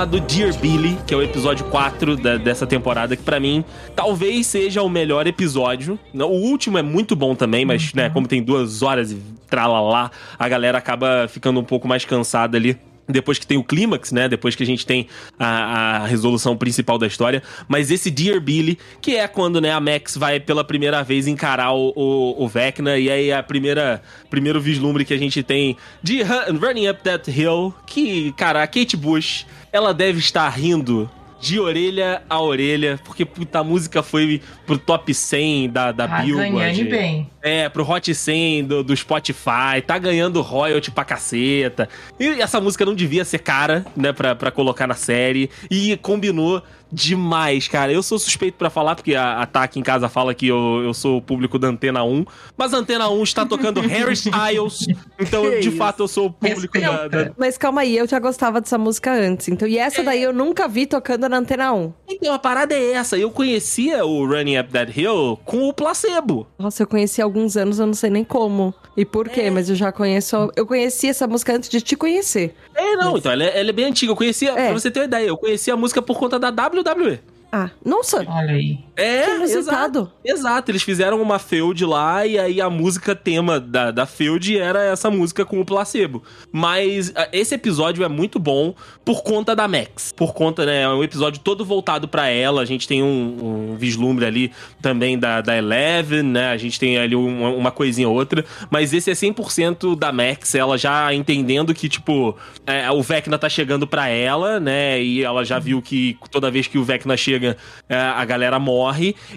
Falar 0.00 0.04
do 0.06 0.20
Dear 0.20 0.54
Billy, 0.58 0.96
que 1.06 1.12
é 1.12 1.16
o 1.16 1.22
episódio 1.22 1.64
4 1.66 2.16
da- 2.16 2.36
dessa 2.38 2.66
temporada, 2.66 3.14
que 3.16 3.22
pra 3.22 3.38
mim 3.38 3.62
talvez 3.94 4.46
seja 4.46 4.82
o 4.82 4.88
melhor 4.88 5.26
episódio. 5.26 5.98
O 6.14 6.24
último 6.24 6.78
é 6.78 6.82
muito 6.82 7.14
bom 7.14 7.34
também, 7.34 7.64
mas, 7.66 7.92
né, 7.92 8.08
como 8.08 8.26
tem 8.26 8.42
duas 8.42 8.82
horas 8.82 9.12
e 9.12 9.18
tralalá, 9.48 10.10
a 10.38 10.48
galera 10.48 10.78
acaba 10.78 11.26
ficando 11.28 11.60
um 11.60 11.64
pouco 11.64 11.86
mais 11.86 12.04
cansada 12.04 12.56
ali. 12.56 12.78
Depois 13.12 13.38
que 13.38 13.46
tem 13.46 13.58
o 13.58 13.64
clímax, 13.64 14.12
né? 14.12 14.28
Depois 14.28 14.54
que 14.54 14.62
a 14.62 14.66
gente 14.66 14.86
tem 14.86 15.06
a, 15.38 16.02
a 16.02 16.06
resolução 16.06 16.56
principal 16.56 16.98
da 16.98 17.06
história. 17.06 17.42
Mas 17.68 17.90
esse 17.90 18.10
Dear 18.10 18.40
Billy, 18.40 18.78
que 19.00 19.16
é 19.16 19.26
quando 19.28 19.60
né, 19.60 19.72
a 19.72 19.80
Max 19.80 20.16
vai 20.16 20.40
pela 20.40 20.64
primeira 20.64 21.02
vez 21.02 21.26
encarar 21.26 21.72
o, 21.72 21.92
o, 21.94 22.44
o 22.44 22.48
Vecna. 22.48 22.98
E 22.98 23.10
aí 23.10 23.32
a 23.32 23.42
primeira 23.42 24.02
primeiro 24.28 24.60
vislumbre 24.60 25.04
que 25.04 25.14
a 25.14 25.18
gente 25.18 25.42
tem 25.42 25.76
de 26.02 26.22
Ru- 26.22 26.58
Running 26.60 26.88
Up 26.88 27.02
That 27.02 27.30
Hill. 27.30 27.74
Que, 27.86 28.32
cara, 28.32 28.62
a 28.62 28.66
Kate 28.66 28.96
Bush, 28.96 29.44
ela 29.72 29.92
deve 29.94 30.18
estar 30.18 30.48
rindo 30.48 31.10
de 31.40 31.58
orelha 31.58 32.22
a 32.28 32.40
orelha. 32.40 32.98
Porque, 33.04 33.24
puta, 33.24 33.60
a 33.60 33.64
música 33.64 34.02
foi 34.02 34.40
pro 34.66 34.76
top 34.78 35.12
100 35.14 35.70
da, 35.70 35.92
da 35.92 36.06
Tá 36.06 36.18
Billboard. 36.22 36.50
ganhando 36.52 36.90
bem. 36.90 37.30
É, 37.42 37.68
pro 37.68 37.88
Hot 37.88 38.14
100 38.14 38.64
do, 38.64 38.84
do 38.84 38.94
Spotify, 38.96 39.80
tá 39.86 39.96
ganhando 39.98 40.40
royalty 40.42 40.90
pra 40.90 41.04
caceta. 41.04 41.88
E 42.18 42.26
essa 42.40 42.60
música 42.60 42.84
não 42.84 42.94
devia 42.94 43.24
ser 43.24 43.38
cara, 43.38 43.84
né, 43.96 44.12
pra, 44.12 44.34
pra 44.34 44.50
colocar 44.50 44.86
na 44.86 44.94
série. 44.94 45.48
E 45.70 45.96
combinou 45.96 46.62
demais, 46.92 47.68
cara. 47.68 47.92
Eu 47.92 48.02
sou 48.02 48.18
suspeito 48.18 48.56
pra 48.58 48.70
falar, 48.70 48.94
porque 48.94 49.14
a, 49.14 49.40
a 49.42 49.46
Tá 49.46 49.64
aqui 49.64 49.80
em 49.80 49.82
casa 49.82 50.08
fala 50.08 50.32
que 50.34 50.46
eu, 50.46 50.82
eu 50.84 50.94
sou 50.94 51.16
o 51.18 51.22
público 51.22 51.58
da 51.58 51.68
Antena 51.68 52.04
1. 52.04 52.24
Mas 52.56 52.72
a 52.72 52.76
Antena 52.78 53.08
1 53.08 53.22
está 53.22 53.44
tocando 53.44 53.80
Harry 53.80 54.12
Styles. 54.14 54.86
Então, 55.20 55.42
Que 55.42 55.60
de 55.60 55.68
isso? 55.68 55.76
fato, 55.76 56.02
eu 56.02 56.08
sou 56.08 56.26
o 56.28 56.32
público 56.32 56.80
da, 56.80 56.90
Respeita. 57.02 57.24
da- 57.26 57.32
Mas 57.36 57.58
calma 57.58 57.82
aí, 57.82 57.94
eu 57.96 58.06
já 58.08 58.18
gostava 58.18 58.58
dessa 58.60 58.78
música 58.78 59.12
antes. 59.12 59.48
Então, 59.48 59.68
e 59.68 59.76
essa 59.76 60.02
daí 60.02 60.22
eu 60.22 60.32
nunca 60.32 60.66
vi 60.66 60.86
tocando 60.86 61.28
na 61.28 61.36
Antena 61.36 61.72
1. 61.74 61.92
Então, 62.08 62.32
a 62.32 62.38
parada 62.38 62.74
é 62.74 62.92
essa. 62.92 63.18
Eu 63.18 63.30
conhecia 63.30 64.02
o 64.06 64.24
Running 64.26 64.58
Up 64.58 64.70
That 64.72 64.98
Hill 64.98 65.38
com 65.44 65.68
o 65.68 65.74
placebo. 65.74 66.46
Nossa, 66.58 66.82
eu 66.82 66.86
conheci 66.86 67.20
há 67.20 67.24
alguns 67.24 67.54
anos, 67.56 67.78
eu 67.78 67.86
não 67.86 67.92
sei 67.94 68.08
nem 68.08 68.24
como 68.24 68.74
e 68.96 69.04
por 69.04 69.28
quê, 69.28 69.50
mas 69.50 69.68
eu 69.68 69.76
já 69.76 69.92
conheço. 69.92 70.50
Eu 70.56 70.64
conheci 70.66 71.08
essa 71.08 71.26
música 71.26 71.54
antes 71.54 71.68
de 71.68 71.80
te 71.82 71.94
conhecer. 71.96 72.54
É, 72.74 72.96
não, 72.96 73.18
então, 73.18 73.30
ela 73.30 73.44
é, 73.44 73.60
ela 73.60 73.68
é 73.68 73.72
bem 73.72 73.84
antiga. 73.86 74.12
Eu 74.12 74.16
conhecia, 74.16 74.52
É. 74.52 74.68
pra 74.70 74.72
você 74.72 74.90
ter 74.90 75.00
uma 75.00 75.04
ideia, 75.06 75.26
eu 75.26 75.36
conhecia 75.36 75.74
a 75.74 75.76
música 75.76 76.00
por 76.00 76.18
conta 76.18 76.38
da 76.38 76.50
WWE. 76.82 77.20
Ah, 77.52 77.70
nossa, 77.84 78.18
Olha 78.18 78.52
aí. 78.52 78.78
É, 79.00 79.42
exato. 79.42 80.10
Exato, 80.24 80.70
eles 80.70 80.82
fizeram 80.82 81.20
uma 81.20 81.38
feud 81.38 81.84
lá 81.84 82.26
e 82.26 82.38
aí 82.38 82.60
a 82.60 82.68
música 82.68 83.14
tema 83.14 83.58
da, 83.58 83.90
da 83.90 84.06
feud 84.06 84.58
era 84.58 84.84
essa 84.84 85.10
música 85.10 85.44
com 85.44 85.60
o 85.60 85.64
placebo. 85.64 86.22
Mas 86.52 87.12
ah, 87.16 87.28
esse 87.32 87.54
episódio 87.54 88.04
é 88.04 88.08
muito 88.08 88.38
bom 88.38 88.74
por 89.04 89.22
conta 89.22 89.56
da 89.56 89.66
Max. 89.66 90.12
Por 90.14 90.34
conta, 90.34 90.66
né? 90.66 90.82
É 90.82 90.88
um 90.88 91.02
episódio 91.02 91.40
todo 91.40 91.64
voltado 91.64 92.06
pra 92.06 92.28
ela. 92.28 92.60
A 92.60 92.64
gente 92.64 92.86
tem 92.86 93.02
um, 93.02 93.70
um 93.72 93.76
vislumbre 93.76 94.24
ali 94.26 94.52
também 94.82 95.18
da, 95.18 95.40
da 95.40 95.56
Eleven, 95.56 96.22
né? 96.22 96.50
A 96.50 96.56
gente 96.56 96.78
tem 96.78 96.98
ali 96.98 97.16
uma, 97.16 97.48
uma 97.48 97.70
coisinha 97.70 98.08
ou 98.08 98.14
outra. 98.14 98.44
Mas 98.70 98.92
esse 98.92 99.10
é 99.10 99.14
100% 99.14 99.98
da 99.98 100.12
Max, 100.12 100.54
ela 100.54 100.76
já 100.76 101.12
entendendo 101.14 101.72
que, 101.74 101.88
tipo, 101.88 102.36
é, 102.66 102.90
o 102.90 103.02
Vecna 103.02 103.38
tá 103.38 103.48
chegando 103.48 103.86
pra 103.86 104.08
ela, 104.08 104.60
né? 104.60 105.02
E 105.02 105.22
ela 105.22 105.44
já 105.44 105.58
viu 105.58 105.80
que 105.80 106.18
toda 106.30 106.50
vez 106.50 106.66
que 106.66 106.78
o 106.78 106.84
Vecna 106.84 107.16
chega, 107.16 107.56
é, 107.88 107.96
a 107.96 108.24
galera 108.24 108.58
morre. 108.58 108.89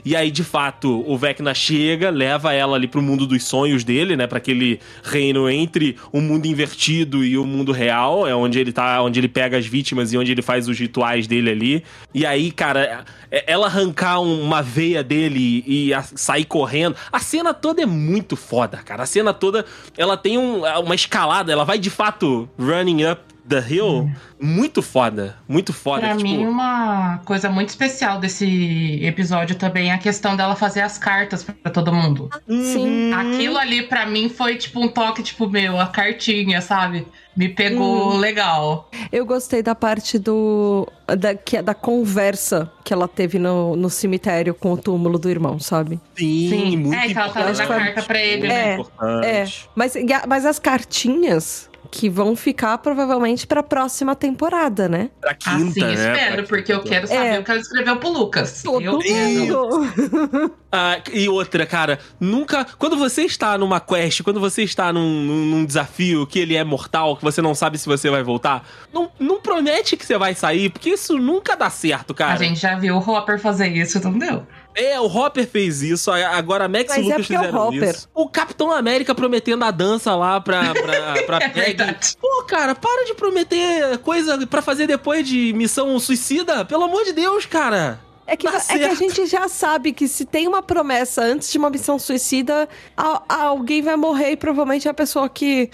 E 0.04 0.16
aí, 0.16 0.32
de 0.32 0.44
fato, 0.44 1.04
o 1.08 1.18
Vecna 1.18 1.54
chega, 1.54 2.10
leva 2.10 2.54
ela 2.54 2.76
ali 2.76 2.88
pro 2.88 3.02
mundo 3.02 3.26
dos 3.28 3.44
sonhos 3.44 3.84
dele, 3.84 4.16
né? 4.16 4.28
Pra 4.28 4.38
aquele 4.38 4.80
reino 5.04 5.50
entre 5.50 5.98
o 6.12 6.20
mundo 6.22 6.46
invertido 6.46 7.24
e 7.24 7.38
o 7.38 7.46
mundo 7.46 7.72
real. 7.72 8.28
É 8.28 8.36
onde 8.36 8.60
ele 8.60 8.72
tá, 8.72 9.02
onde 9.02 9.20
ele 9.20 9.28
pega 9.28 9.58
as 9.58 9.66
vítimas 9.66 10.14
e 10.14 10.18
onde 10.18 10.32
ele 10.32 10.42
faz 10.42 10.68
os 10.68 10.78
rituais 10.80 11.28
dele 11.28 11.50
ali. 11.50 11.84
E 12.14 12.26
aí, 12.26 12.52
cara, 12.52 13.06
é- 13.32 13.44
ela 13.52 13.68
arrancar 13.68 14.20
um- 14.20 14.42
uma 14.42 14.62
veia 14.62 15.04
dele 15.04 15.64
e 15.68 15.92
sair 16.16 16.46
correndo. 16.46 16.96
A 17.12 17.20
cena 17.20 17.54
toda 17.54 17.82
é 17.82 17.86
muito 17.86 18.36
foda, 18.36 18.78
cara. 18.78 19.04
A 19.04 19.06
cena 19.06 19.34
toda, 19.34 19.66
ela 19.98 20.16
tem 20.18 20.38
um- 20.38 20.64
uma 20.80 20.96
escalada, 20.96 21.52
ela 21.52 21.64
vai 21.64 21.78
de 21.80 21.90
fato 21.90 22.50
running 22.60 23.06
up 23.06 23.22
the 23.48 23.60
hill. 23.60 24.10
Muito 24.40 24.82
foda, 24.82 25.38
muito 25.48 25.72
foda. 25.72 26.02
Pra 26.02 26.18
tipo, 26.18 26.24
mim, 26.24 26.46
uma 26.46 27.20
coisa 27.26 27.50
muito 27.50 27.70
especial 27.70 28.20
desse 28.20 29.00
episódio 29.04 29.56
também 29.56 29.90
é 29.92 29.94
a 29.94 29.98
questão 29.98 30.36
dela 30.36 30.56
fazer 30.56 30.82
as 30.82 30.98
cartas 30.98 31.44
pra 31.44 31.72
todo 31.72 31.94
mundo. 31.94 32.30
Sim. 32.48 33.12
uhum. 33.12 33.16
Aquilo 33.16 33.58
ali, 33.58 33.84
pra 33.84 34.06
mim, 34.06 34.30
foi 34.30 34.56
tipo 34.58 34.84
um 34.84 34.88
toque, 34.88 35.24
tipo, 35.24 35.48
meu, 35.50 35.80
a 35.80 35.88
cartinha, 35.88 36.62
sabe? 36.62 37.08
Me 37.36 37.50
pegou 37.50 38.16
legal. 38.18 38.90
Eu 39.12 39.26
gostei 39.26 39.64
da 39.64 39.74
parte 39.74 40.20
do. 40.20 40.88
Da, 41.18 41.34
que, 41.34 41.62
da 41.62 41.74
conversa 41.74 42.72
que 42.84 42.94
ela 42.94 43.08
teve 43.08 43.40
no, 43.40 43.76
no 43.76 43.90
cemitério 43.90 44.54
com 44.54 44.74
o 44.74 44.78
túmulo 44.78 45.18
do 45.18 45.30
irmão, 45.30 45.60
sabe? 45.60 46.00
Sim, 46.16 46.78
muito 46.78 46.94
é, 46.96 47.08
que 47.08 47.18
ela 47.18 47.30
tá 47.30 47.42
dando 47.42 47.60
a 47.60 47.64
importante. 47.64 47.86
carta 47.86 48.04
pra 48.04 48.20
ele, 48.22 48.46
É, 48.46 48.50
né? 48.50 48.74
Importante. 48.76 49.26
É. 49.28 49.48
Mas, 49.76 49.94
mas 50.28 50.46
as 50.46 50.60
cartinhas 50.60 51.70
que 51.96 52.10
vão 52.10 52.36
ficar 52.36 52.76
provavelmente 52.80 53.46
pra 53.46 53.62
próxima 53.62 54.16
temporada, 54.16 54.90
né? 54.90 55.12
Pra 55.22 55.36
quinta, 55.36 55.70
assim, 55.70 55.82
né? 55.82 55.94
espero, 55.94 56.36
Pra 56.38 56.44
porque 56.58 56.74
eu 56.74 56.80
quinta. 56.80 56.90
quero 56.90 57.08
saber 57.08 57.36
É. 57.36 57.40
o 57.40 57.44
que 57.44 57.52
ela 57.52 57.60
escreveu 57.60 57.98
pro 57.98 58.10
Lucas. 58.10 58.64
Todo 58.64 58.82
eu 58.84 58.98
quero. 58.98 60.54
Ah, 60.76 61.00
e 61.14 61.30
outra, 61.30 61.68
cara, 61.68 62.00
nunca. 62.20 62.66
Quando 62.80 62.98
você 62.98 63.22
está 63.22 63.56
numa 63.60 63.80
quest, 63.80 64.24
quando 64.24 64.40
você 64.40 64.64
está 64.64 64.92
num, 64.92 65.22
num- 65.22 65.46
num 65.46 65.66
desafio 65.66 66.26
que 66.26 66.40
ele 66.40 66.56
é 66.56 66.64
mortal, 66.64 67.16
que 67.16 67.24
você 67.24 67.44
não 67.44 67.54
sabe 67.54 67.78
se 67.78 67.86
você 67.86 68.10
vai 68.10 68.24
voltar, 68.24 68.68
não, 68.92 69.12
não 69.20 69.40
promete 69.40 69.96
que 69.96 70.04
você 70.04 70.18
vai 70.18 70.34
sair, 70.34 70.72
porque 70.72 70.90
isso 70.90 71.16
nunca 71.20 71.56
dá 71.56 71.70
certo, 71.70 72.12
cara. 72.16 72.34
A 72.34 72.38
gente 72.38 72.60
já 72.60 72.76
viu 72.76 72.96
o 72.96 72.98
Hopper 72.98 73.38
fazer 73.40 73.68
isso, 73.68 74.00
então 74.00 74.10
entendeu? 74.16 74.48
É, 74.76 75.00
o 75.00 75.06
Hopper 75.06 75.48
fez 75.48 75.82
isso, 75.82 76.12
agora 76.12 76.66
a 76.66 76.68
Max 76.68 76.86
Mas 76.90 76.98
e 76.98 77.12
é 77.12 77.16
o 77.16 77.18
Lucas 77.18 77.30
é 77.32 77.34
o 77.34 77.40
fizeram 77.40 77.68
Hopper. 77.68 77.90
isso. 77.90 78.10
O 78.14 78.30
Capitão 78.30 78.72
América 78.72 79.14
prometendo 79.14 79.64
a 79.64 79.72
dança 79.72 80.16
lá 80.16 80.40
pra, 80.42 80.74
pra, 80.74 81.24
pra 81.26 81.38
É 81.44 81.50
Peggy. 81.50 82.16
Pô, 82.20 82.44
cara, 82.44 82.74
para 82.76 83.06
de 83.06 83.14
prometer 83.14 83.98
coisa 84.00 84.46
pra 84.48 84.62
fazer 84.62 84.88
depois 84.88 85.28
de 85.28 85.54
missão 85.54 85.98
suicida. 86.00 86.66
Pelo 86.66 86.84
amor 86.86 87.04
de 87.04 87.14
Deus, 87.14 87.46
cara. 87.46 88.00
É 88.26 88.38
que, 88.38 88.50
Tá 88.50 88.58
é 88.70 88.78
que 88.78 88.84
a 88.86 88.94
gente 88.96 89.26
já 89.26 89.48
sabe 89.50 89.92
que 89.92 90.08
se 90.08 90.26
tem 90.26 90.48
uma 90.48 90.62
promessa 90.62 91.22
antes 91.22 91.52
de 91.52 91.58
uma 91.58 91.70
missão 91.70 92.00
suicida, 92.00 92.70
a- 92.96 93.22
a- 93.28 93.44
alguém 93.44 93.82
vai 93.82 93.96
morrer 93.98 94.32
e 94.32 94.38
provavelmente 94.38 94.88
é 94.88 94.92
a 94.92 94.94
pessoa 94.94 95.28
que, 95.28 95.70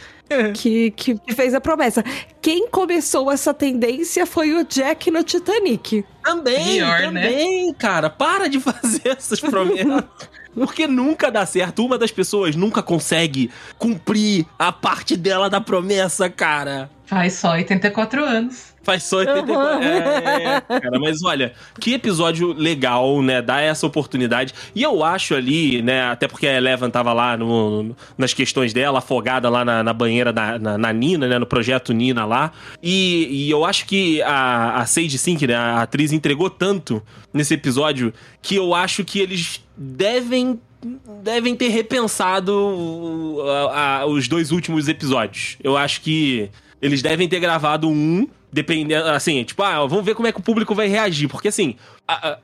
que, 0.56 0.92
que, 0.92 1.20
que 1.20 1.34
fez 1.36 1.54
a 1.54 1.62
promessa. 1.62 2.04
Quem 2.42 2.68
começou 2.70 3.32
essa 3.32 3.54
tendência 3.54 4.26
foi 4.26 4.54
o 4.56 4.64
Jack 4.64 5.12
no 5.12 5.24
Titanic. 5.24 6.04
Também, 6.24 6.78
Pior, 6.78 7.12
né? 7.12 7.22
também, 7.28 7.74
cara. 7.76 8.10
Para 8.10 8.48
de 8.48 8.60
fazer 8.62 9.10
essas 9.18 9.40
promessas. 9.40 10.04
Porque 10.54 10.88
nunca 10.88 11.30
dá 11.30 11.46
certo. 11.46 11.86
Uma 11.86 11.98
das 12.00 12.12
pessoas 12.12 12.56
nunca 12.56 12.82
consegue 12.82 13.52
cumprir 13.78 14.46
a 14.58 14.72
parte 14.72 15.16
dela 15.16 15.50
da 15.50 15.62
promessa, 15.62 16.28
cara. 16.30 16.90
Faz 17.06 17.34
só 17.34 17.52
84 17.52 18.24
anos. 18.26 18.74
Faz 18.90 19.04
só 19.04 19.18
84. 19.18 19.56
Aham. 19.56 19.82
É, 19.84 20.62
cara, 20.80 21.00
mas 21.00 21.22
olha, 21.24 21.54
que 21.80 21.94
episódio 21.94 22.54
legal, 22.54 23.22
né? 23.22 23.40
Dá 23.40 23.62
essa 23.62 23.86
oportunidade. 23.86 24.52
E 24.74 24.82
eu 24.82 25.04
acho 25.04 25.36
ali, 25.36 25.80
né? 25.84 26.04
Até 26.10 26.28
porque 26.28 26.48
a 26.48 26.54
Eleven 26.58 26.90
tava 26.90 27.14
lá 27.14 27.38
no- 27.38 27.84
no- 27.84 27.96
nas 28.18 28.34
questões 28.34 28.74
dela, 28.74 28.98
afogada 28.98 29.48
lá 29.48 29.64
na, 29.64 29.84
na 29.84 29.94
banheira 29.94 30.34
da, 30.34 30.58
na, 30.58 30.76
na 30.76 30.92
Nina, 30.92 31.28
né? 31.28 31.38
No 31.38 31.46
projeto 31.46 31.94
Nina 31.94 32.26
lá. 32.26 32.52
E, 32.82 33.28
e 33.46 33.52
eu 33.52 33.64
acho 33.64 33.86
que 33.86 34.22
a, 34.24 34.78
a 34.78 34.86
Sage 34.88 35.18
Sink, 35.20 35.46
né? 35.46 35.56
A 35.56 35.84
atriz 35.84 36.12
entregou 36.12 36.50
tanto 36.50 37.02
nesse 37.32 37.54
episódio 37.54 38.12
que 38.42 38.56
eu 38.56 38.74
acho 38.74 39.04
que 39.06 39.20
eles 39.20 39.64
devem 39.78 40.60
devem 41.24 41.56
ter 41.56 41.68
repensado 41.68 43.38
a- 43.72 44.00
a- 44.00 44.06
os 44.06 44.28
dois 44.28 44.52
últimos 44.52 44.88
episódios. 44.88 45.58
Eu 45.64 45.76
acho 45.78 46.02
que 46.02 46.50
eles 46.82 47.02
devem 47.02 47.28
ter 47.28 47.40
gravado 47.40 47.90
um, 47.90 48.28
dependendo, 48.52 49.08
assim, 49.10 49.44
tipo, 49.44 49.62
ah, 49.64 49.86
vamos 49.86 50.04
ver 50.06 50.16
como 50.16 50.28
é 50.28 50.32
que 50.32 50.40
o 50.40 50.44
público 50.44 50.74
vai 50.76 50.88
reagir, 50.88 51.28
porque 51.28 51.48
assim, 51.50 51.76
a- 52.08 52.30
a- 52.32 52.38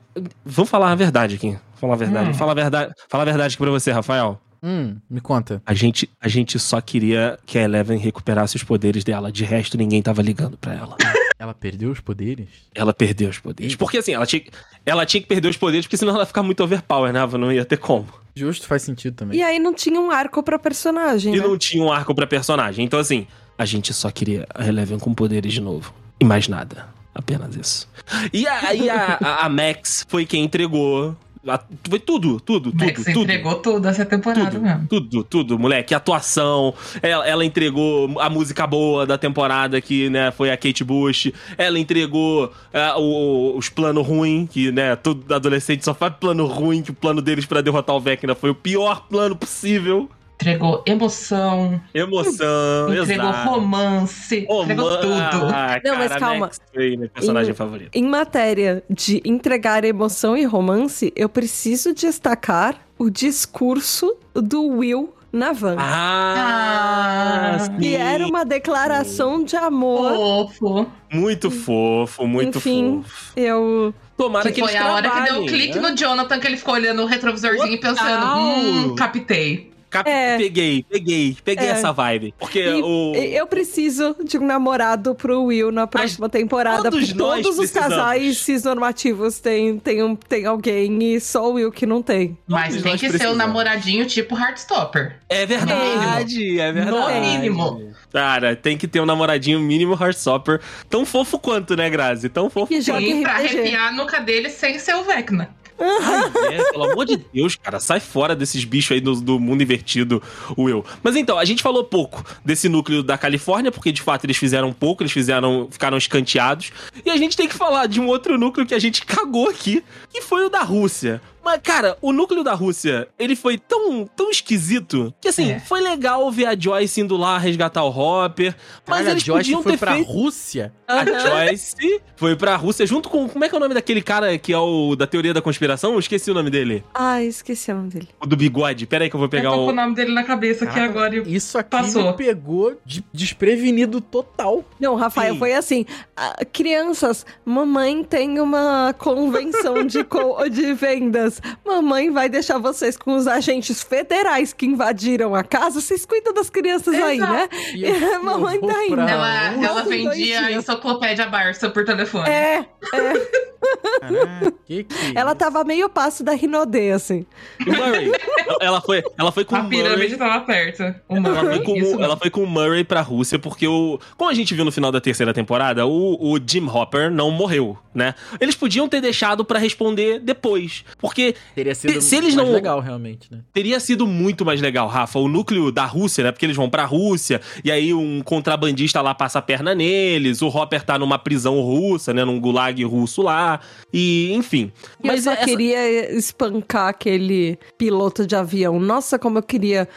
vamos 0.44 0.70
falar 0.70 0.92
a 0.92 0.94
verdade 0.94 1.34
aqui, 1.36 1.56
falar 1.80 1.94
a 1.94 1.96
verdade, 1.96 2.30
Hum. 2.30 2.34
fala 2.34 2.52
a 2.52 2.54
verdade, 2.54 2.92
fala 3.08 3.22
a 3.22 3.26
verdade 3.26 3.54
aqui 3.54 3.62
pra 3.62 3.70
você, 3.70 3.90
Rafael. 3.90 4.40
Hum, 4.62 4.96
me 5.08 5.20
conta. 5.20 5.62
A 5.66 5.74
gente, 5.74 6.08
a 6.20 6.28
gente 6.28 6.58
só 6.58 6.80
queria 6.80 7.38
que 7.46 7.58
a 7.58 7.62
Eleven 7.62 7.98
recuperasse 7.98 8.56
os 8.56 8.64
poderes 8.64 9.04
dela, 9.04 9.30
de 9.30 9.44
resto 9.44 9.76
ninguém 9.76 10.02
tava 10.02 10.22
ligando 10.22 10.56
pra 10.56 10.74
ela. 10.74 10.96
Ela 11.38 11.52
perdeu 11.52 11.90
os 11.90 12.00
poderes? 12.00 12.48
Ela 12.74 12.94
perdeu 12.94 13.28
os 13.28 13.38
poderes. 13.38 13.76
Porque 13.76 13.98
assim, 13.98 14.14
ela 14.14 14.24
tinha, 14.24 14.42
ela 14.86 15.04
tinha 15.04 15.20
que 15.20 15.26
perder 15.28 15.48
os 15.50 15.56
poderes, 15.58 15.84
porque 15.84 15.98
senão 15.98 16.14
ela 16.14 16.22
ia 16.22 16.26
ficar 16.26 16.42
muito 16.42 16.64
overpower, 16.64 17.12
né? 17.12 17.26
Não 17.26 17.52
ia 17.52 17.62
ter 17.62 17.76
como. 17.76 18.06
Justo, 18.34 18.66
faz 18.66 18.80
sentido 18.80 19.14
também. 19.14 19.38
E 19.38 19.42
aí 19.42 19.58
não 19.58 19.74
tinha 19.74 20.00
um 20.00 20.10
arco 20.10 20.42
pra 20.42 20.58
personagem, 20.58 21.34
E 21.34 21.38
né? 21.38 21.46
não 21.46 21.58
tinha 21.58 21.84
um 21.84 21.92
arco 21.92 22.14
pra 22.14 22.26
personagem. 22.26 22.86
Então, 22.86 22.98
assim, 22.98 23.26
a 23.58 23.64
gente 23.64 23.92
só 23.94 24.10
queria 24.10 24.46
a 24.54 24.66
Eleven 24.66 24.98
com 24.98 25.14
poderes 25.14 25.52
de 25.52 25.60
novo. 25.60 25.92
E 26.20 26.24
mais 26.24 26.48
nada. 26.48 26.86
Apenas 27.14 27.56
isso. 27.56 27.88
E 28.32 28.46
aí 28.46 28.90
a, 28.90 29.18
a, 29.22 29.46
a 29.46 29.48
Max 29.48 30.04
foi 30.08 30.26
quem 30.26 30.44
entregou. 30.44 31.16
a- 31.48 31.60
foi 31.88 31.98
tudo, 31.98 32.38
tudo, 32.40 32.70
tudo, 32.70 32.84
Max 32.84 33.04
tudo. 33.04 33.20
entregou 33.22 33.54
tudo 33.54 33.88
essa 33.88 34.04
temporada 34.04 34.50
Tudo, 34.50 34.60
mesmo. 34.62 34.86
tudo, 34.86 35.24
tudo, 35.24 35.58
moleque. 35.58 35.94
Atuação. 35.94 36.74
Ela, 37.02 37.26
ela 37.26 37.44
entregou 37.44 38.20
a 38.20 38.28
música 38.28 38.66
boa 38.66 39.06
da 39.06 39.16
temporada, 39.16 39.80
que, 39.80 40.10
né, 40.10 40.30
foi 40.30 40.50
a 40.50 40.56
Kate 40.58 40.84
Bush. 40.84 41.32
Ela 41.56 41.78
entregou 41.78 42.52
é, 42.72 42.92
o- 42.96 43.54
os 43.56 43.70
planos 43.70 44.06
ruins, 44.06 44.50
que, 44.50 44.70
né, 44.70 44.94
todo 44.96 45.32
adolescente 45.34 45.84
só 45.84 45.94
faz 45.94 46.12
plano 46.20 46.44
ruim, 46.46 46.82
que 46.82 46.90
o 46.90 46.94
plano 46.94 47.22
deles 47.22 47.46
pra 47.46 47.62
derrotar 47.62 47.96
o 47.96 48.00
Vecna 48.00 48.34
foi 48.34 48.50
o 48.50 48.54
pior 48.54 49.06
plano 49.08 49.34
possível. 49.34 50.10
Entregou 50.38 50.82
emoção, 50.86 51.80
Emoção, 51.94 52.92
entregou 52.94 53.30
exato. 53.30 53.48
romance, 53.48 54.36
entregou 54.48 54.84
Roman- 54.90 55.00
tudo. 55.00 55.46
Ah, 55.54 55.80
Não, 55.82 55.96
mas 55.96 56.12
calma. 56.16 56.38
Max 56.40 56.60
meu 56.74 57.08
personagem 57.08 57.52
Em- 57.52 57.54
favorito. 57.56 57.90
Em 57.96 58.04
matéria 58.06 58.84
de 58.88 59.22
entregar 59.24 59.82
emoção 59.82 60.36
e 60.36 60.44
romance, 60.44 61.10
eu 61.16 61.28
preciso 61.28 61.94
destacar 61.94 62.76
o 62.98 63.08
discurso 63.08 64.14
do 64.34 64.62
Will 64.66 65.14
na 65.32 65.52
van. 65.52 65.76
Ah, 65.78 67.52
Ah. 67.54 67.58
sim. 67.60 67.78
que 67.78 67.94
era 67.96 68.26
uma 68.26 68.44
declaração 68.44 69.42
de 69.42 69.56
amor. 69.56 70.12
Fofo. 70.14 70.86
Muito 71.12 71.50
fofo, 71.50 72.26
muito 72.26 72.58
Enfim. 72.58 73.02
fofo. 73.02 73.32
Eu. 73.36 73.94
Tomara 74.18 74.48
Que 74.50 74.54
que, 74.54 74.60
foi 74.60 74.76
a 74.76 74.92
hora 74.92 75.02
que 75.10 75.14
deu 75.14 75.24
trabalhem, 75.24 75.42
um 75.42 75.46
clique 75.46 75.78
né? 75.78 75.90
no 75.90 75.96
Jonathan, 75.96 76.38
que 76.40 76.46
ele 76.46 76.56
ficou 76.56 76.74
olhando 76.74 77.02
o 77.02 77.06
retrovisorzinho 77.06 77.72
e 77.74 77.78
pensando, 77.78 78.26
hum, 78.38 78.94
captei. 78.94 79.72
Cap- 79.98 80.08
É. 80.10 80.36
Peguei, 80.38 80.84
peguei, 80.88 81.36
peguei 81.44 81.66
É. 81.68 81.70
essa 81.70 81.92
vibe. 81.92 82.34
Porque 82.38 82.60
E- 82.60 82.82
o. 82.82 83.14
Eu 83.14 83.46
preciso 83.46 84.14
de 84.24 84.38
um 84.38 84.44
namorado 84.46 85.14
pro 85.14 85.44
Will 85.44 85.70
na 85.72 85.86
próxima 85.86 86.28
temporada. 86.28 86.90
todos 86.90 87.06
Porque 87.08 87.14
nós 87.18 87.42
todos 87.42 87.58
os 87.58 87.70
precisamos. 87.70 87.96
casais 87.96 88.38
cisnormativos 88.38 89.38
têm, 89.40 89.78
têm, 89.78 90.02
um, 90.02 90.14
têm 90.16 90.46
alguém 90.46 91.02
e 91.14 91.20
só 91.20 91.48
o 91.50 91.54
Will 91.54 91.70
que 91.72 91.86
não 91.86 92.02
tem. 92.02 92.36
Mas 92.46 92.68
Todos 92.68 92.82
tem 92.82 92.92
que 92.92 92.98
ser 93.00 93.06
o 93.06 93.10
precisamos. 93.10 93.38
namoradinho 93.38 94.06
tipo 94.06 94.36
Heartstopper. 94.36 95.16
É 95.28 95.46
verdade, 95.46 96.60
é 96.60 96.72
verdade. 96.72 96.96
No 96.96 97.20
mínimo. 97.20 97.92
Cara, 98.12 98.54
tem 98.56 98.76
que 98.78 98.86
ter 98.88 99.00
um 99.00 99.06
namoradinho 99.06 99.60
mínimo 99.60 99.94
Heartstopper. 99.94 100.60
Tão 100.88 101.04
fofo 101.04 101.38
quanto, 101.38 101.76
né, 101.76 101.88
Grazi? 101.90 102.28
Tão 102.28 102.48
fofo 102.48 102.72
Sim, 102.82 103.22
pra 103.22 103.32
arrepiar 103.34 103.88
a 103.88 103.92
nuca 103.92 104.20
dele 104.20 104.48
sem 104.50 104.78
ser 104.78 104.94
o 104.96 105.04
Vecna. 105.04 105.50
Ai, 105.78 106.54
é, 106.54 106.70
pelo 106.70 106.90
amor 106.90 107.04
de 107.04 107.16
Deus, 107.32 107.56
cara, 107.56 107.78
sai 107.78 108.00
fora 108.00 108.34
desses 108.34 108.64
bichos 108.64 108.92
aí 108.92 109.00
do, 109.00 109.14
do 109.20 109.38
mundo 109.38 109.62
invertido, 109.62 110.22
Will. 110.56 110.84
Mas 111.02 111.16
então, 111.16 111.38
a 111.38 111.44
gente 111.44 111.62
falou 111.62 111.84
pouco 111.84 112.24
desse 112.44 112.68
núcleo 112.68 113.02
da 113.02 113.18
Califórnia, 113.18 113.70
porque 113.70 113.92
de 113.92 114.02
fato 114.02 114.24
eles 114.24 114.36
fizeram 114.36 114.72
pouco, 114.72 115.02
eles 115.02 115.12
fizeram, 115.12 115.68
ficaram 115.70 115.96
escanteados. 115.96 116.72
E 117.04 117.10
a 117.10 117.16
gente 117.16 117.36
tem 117.36 117.48
que 117.48 117.54
falar 117.54 117.86
de 117.86 118.00
um 118.00 118.06
outro 118.06 118.38
núcleo 118.38 118.66
que 118.66 118.74
a 118.74 118.78
gente 118.78 119.04
cagou 119.06 119.48
aqui, 119.48 119.82
que 120.12 120.20
foi 120.20 120.46
o 120.46 120.48
da 120.48 120.62
Rússia. 120.62 121.20
Mas, 121.46 121.60
cara, 121.62 121.96
o 122.02 122.12
núcleo 122.12 122.42
da 122.42 122.54
Rússia, 122.54 123.06
ele 123.16 123.36
foi 123.36 123.56
tão, 123.56 124.04
tão 124.16 124.28
esquisito 124.30 125.14
que, 125.20 125.28
assim, 125.28 125.52
É. 125.52 125.60
foi 125.60 125.80
legal 125.80 126.28
ver 126.32 126.46
a 126.46 126.58
Joyce 126.58 127.00
indo 127.00 127.16
lá 127.16 127.38
resgatar 127.38 127.84
o 127.84 127.88
Hopper, 127.88 128.52
mas 128.84 128.96
Caralho, 128.98 129.06
a 129.06 129.10
eles 129.12 129.22
Joyce 129.22 129.38
podiam 129.44 129.62
foi 129.62 129.72
ter 129.72 129.78
pra 129.78 129.94
feito... 129.94 130.10
Rússia? 130.10 130.72
A 130.88 131.04
Joyce 131.04 132.00
foi 132.16 132.34
pra 132.36 132.56
Rússia 132.56 132.84
junto 132.86 133.08
com. 133.08 133.28
Como 133.28 133.44
é 133.44 133.48
que 133.48 133.54
é 133.54 133.58
o 133.58 133.60
nome 133.60 133.74
daquele 133.74 134.00
cara 134.02 134.36
que 134.38 134.52
é 134.52 134.58
o 134.58 134.94
da 134.96 135.06
teoria 135.06 135.34
da 135.34 135.42
conspiração? 135.42 135.92
Eu 135.92 135.98
esqueci 135.98 136.30
o 136.30 136.34
nome 136.34 136.48
dele. 136.50 136.84
Ai, 136.94 137.26
esqueci 137.26 137.70
o 137.72 137.74
nome 137.76 137.90
dele. 137.90 138.08
O 138.20 138.26
do 138.26 138.36
bigode. 138.36 138.86
Pera 138.86 139.04
aí 139.04 139.10
que 139.10 139.16
eu 139.16 139.20
vou 139.20 139.28
pegar 139.28 139.48
eu 139.48 139.52
tô 139.52 139.58
com 139.58 139.64
o 139.66 139.68
o. 139.70 139.72
nome 139.72 139.94
dele 139.94 140.12
na 140.12 140.22
cabeça 140.24 140.64
aqui 140.64 140.74
Caraca, 140.74 140.90
agora. 140.92 141.16
e- 141.16 141.34
Isso 141.34 141.58
aqui 141.58 141.70
Passou. 141.70 142.10
me 142.10 142.16
pegou 142.16 142.76
de- 142.84 143.04
desprevenido 143.12 144.00
total. 144.00 144.64
Não, 144.80 144.94
Rafael, 144.94 145.32
Sim. 145.34 145.38
foi 145.40 145.54
assim. 145.54 145.86
ah, 146.16 146.36
crianças, 146.52 147.26
mamãe 147.44 148.04
tem 148.04 148.38
uma 148.40 148.94
convenção 148.96 149.84
de, 149.84 150.04
co- 150.04 150.38
de 150.48 150.72
vendas. 150.72 151.35
Mamãe 151.64 152.10
vai 152.10 152.28
deixar 152.28 152.58
vocês 152.58 152.96
com 152.96 153.14
os 153.16 153.26
agentes 153.26 153.82
federais 153.82 154.52
que 154.52 154.66
invadiram 154.66 155.34
a 155.34 155.42
casa. 155.44 155.80
Vocês 155.80 156.04
cuidam 156.06 156.32
das 156.32 156.48
crianças 156.50 156.94
aí, 156.94 157.16
Exato. 157.16 157.32
né? 157.32 157.48
E 157.74 157.84
eu- 157.84 157.94
É, 158.14 158.18
mamãe 158.18 158.60
tá 158.60 158.84
indo. 158.84 158.94
pra 158.94 159.10
Ela, 159.10 159.64
ela 159.64 159.82
vendia 159.82 160.50
enciclopédia 160.52 161.26
Barça 161.26 161.68
por 161.70 161.84
telefone. 161.84 162.28
É, 162.28 162.64
Caraca, 162.90 164.52
que 164.64 164.84
que 164.84 164.94
ela 165.14 165.34
tava 165.34 165.64
meio 165.64 165.88
passo 165.88 166.22
da 166.22 166.32
Rinodê, 166.32 166.92
assim. 166.92 167.26
o 167.66 167.70
Murray. 167.72 168.12
ela, 168.60 168.80
foi, 168.80 169.02
ela 169.18 169.32
foi 169.32 169.44
com 169.44 169.56
A 169.56 169.60
o 169.60 169.62
Murray. 169.64 169.82
pirâmide 169.82 170.16
tava 170.16 170.44
perto. 170.44 170.82
O 171.08 171.16
Ela 171.16 171.20
Murray, 171.20 171.56
foi, 171.56 171.64
com, 171.64 171.76
isso 171.78 172.02
ela 172.02 172.16
foi 172.16 172.30
com 172.30 172.42
o 172.42 172.46
Murray 172.46 172.84
pra 172.84 173.00
Rússia, 173.00 173.38
porque 173.38 173.66
o. 173.66 173.98
Como 174.16 174.30
a 174.30 174.34
gente 174.34 174.54
viu 174.54 174.64
no 174.64 174.72
final 174.72 174.90
da 174.92 175.00
terceira 175.00 175.32
temporada, 175.34 175.86
o, 175.86 176.32
o 176.32 176.38
Jim 176.44 176.66
Hopper 176.66 177.10
não 177.10 177.30
morreu, 177.30 177.76
né? 177.94 178.14
Eles 178.40 178.54
podiam 178.54 178.88
ter 178.88 179.00
deixado 179.00 179.44
pra 179.44 179.58
responder 179.58 180.18
depois. 180.20 180.84
Porque 180.98 181.34
Teria 181.54 181.74
sido 181.74 182.00
se 182.00 182.16
eles 182.16 182.34
mais 182.34 182.46
não- 182.48 182.54
legal, 182.54 182.80
realmente, 182.80 183.28
né? 183.30 183.38
Teria 183.52 183.78
sido 183.80 184.06
muito 184.06 184.44
mais 184.44 184.60
legal, 184.60 184.88
Rafa. 184.88 185.18
O 185.18 185.28
núcleo 185.28 185.70
da 185.72 185.84
Rússia, 185.84 186.24
né? 186.24 186.32
Porque 186.32 186.44
eles 186.46 186.56
vão 186.56 186.68
pra 186.70 186.84
Rússia, 186.84 187.40
e 187.64 187.70
aí 187.70 187.92
um 187.94 188.20
contrabandista 188.22 189.00
lá 189.00 189.14
passa 189.14 189.38
a 189.38 189.42
perna 189.42 189.74
neles, 189.74 190.42
o 190.42 190.48
Hopper 190.48 190.82
tá 190.82 190.98
numa 190.98 191.18
prisão 191.18 191.60
russa, 191.60 192.12
né? 192.12 192.24
Num 192.24 192.40
gulag 192.40 192.82
russo 192.84 193.22
lá. 193.22 193.60
E, 193.92 194.32
enfim. 194.34 194.70
eu 195.02 195.18
só 195.22 195.32
essa- 195.32 195.44
queria 195.44 196.14
espancar 196.16 196.88
aquele 196.88 197.58
piloto 197.78 198.25
de 198.26 198.36
avião. 198.36 198.78
Nossa, 198.80 199.18
como 199.18 199.38
eu 199.38 199.42
queria. 199.42 199.88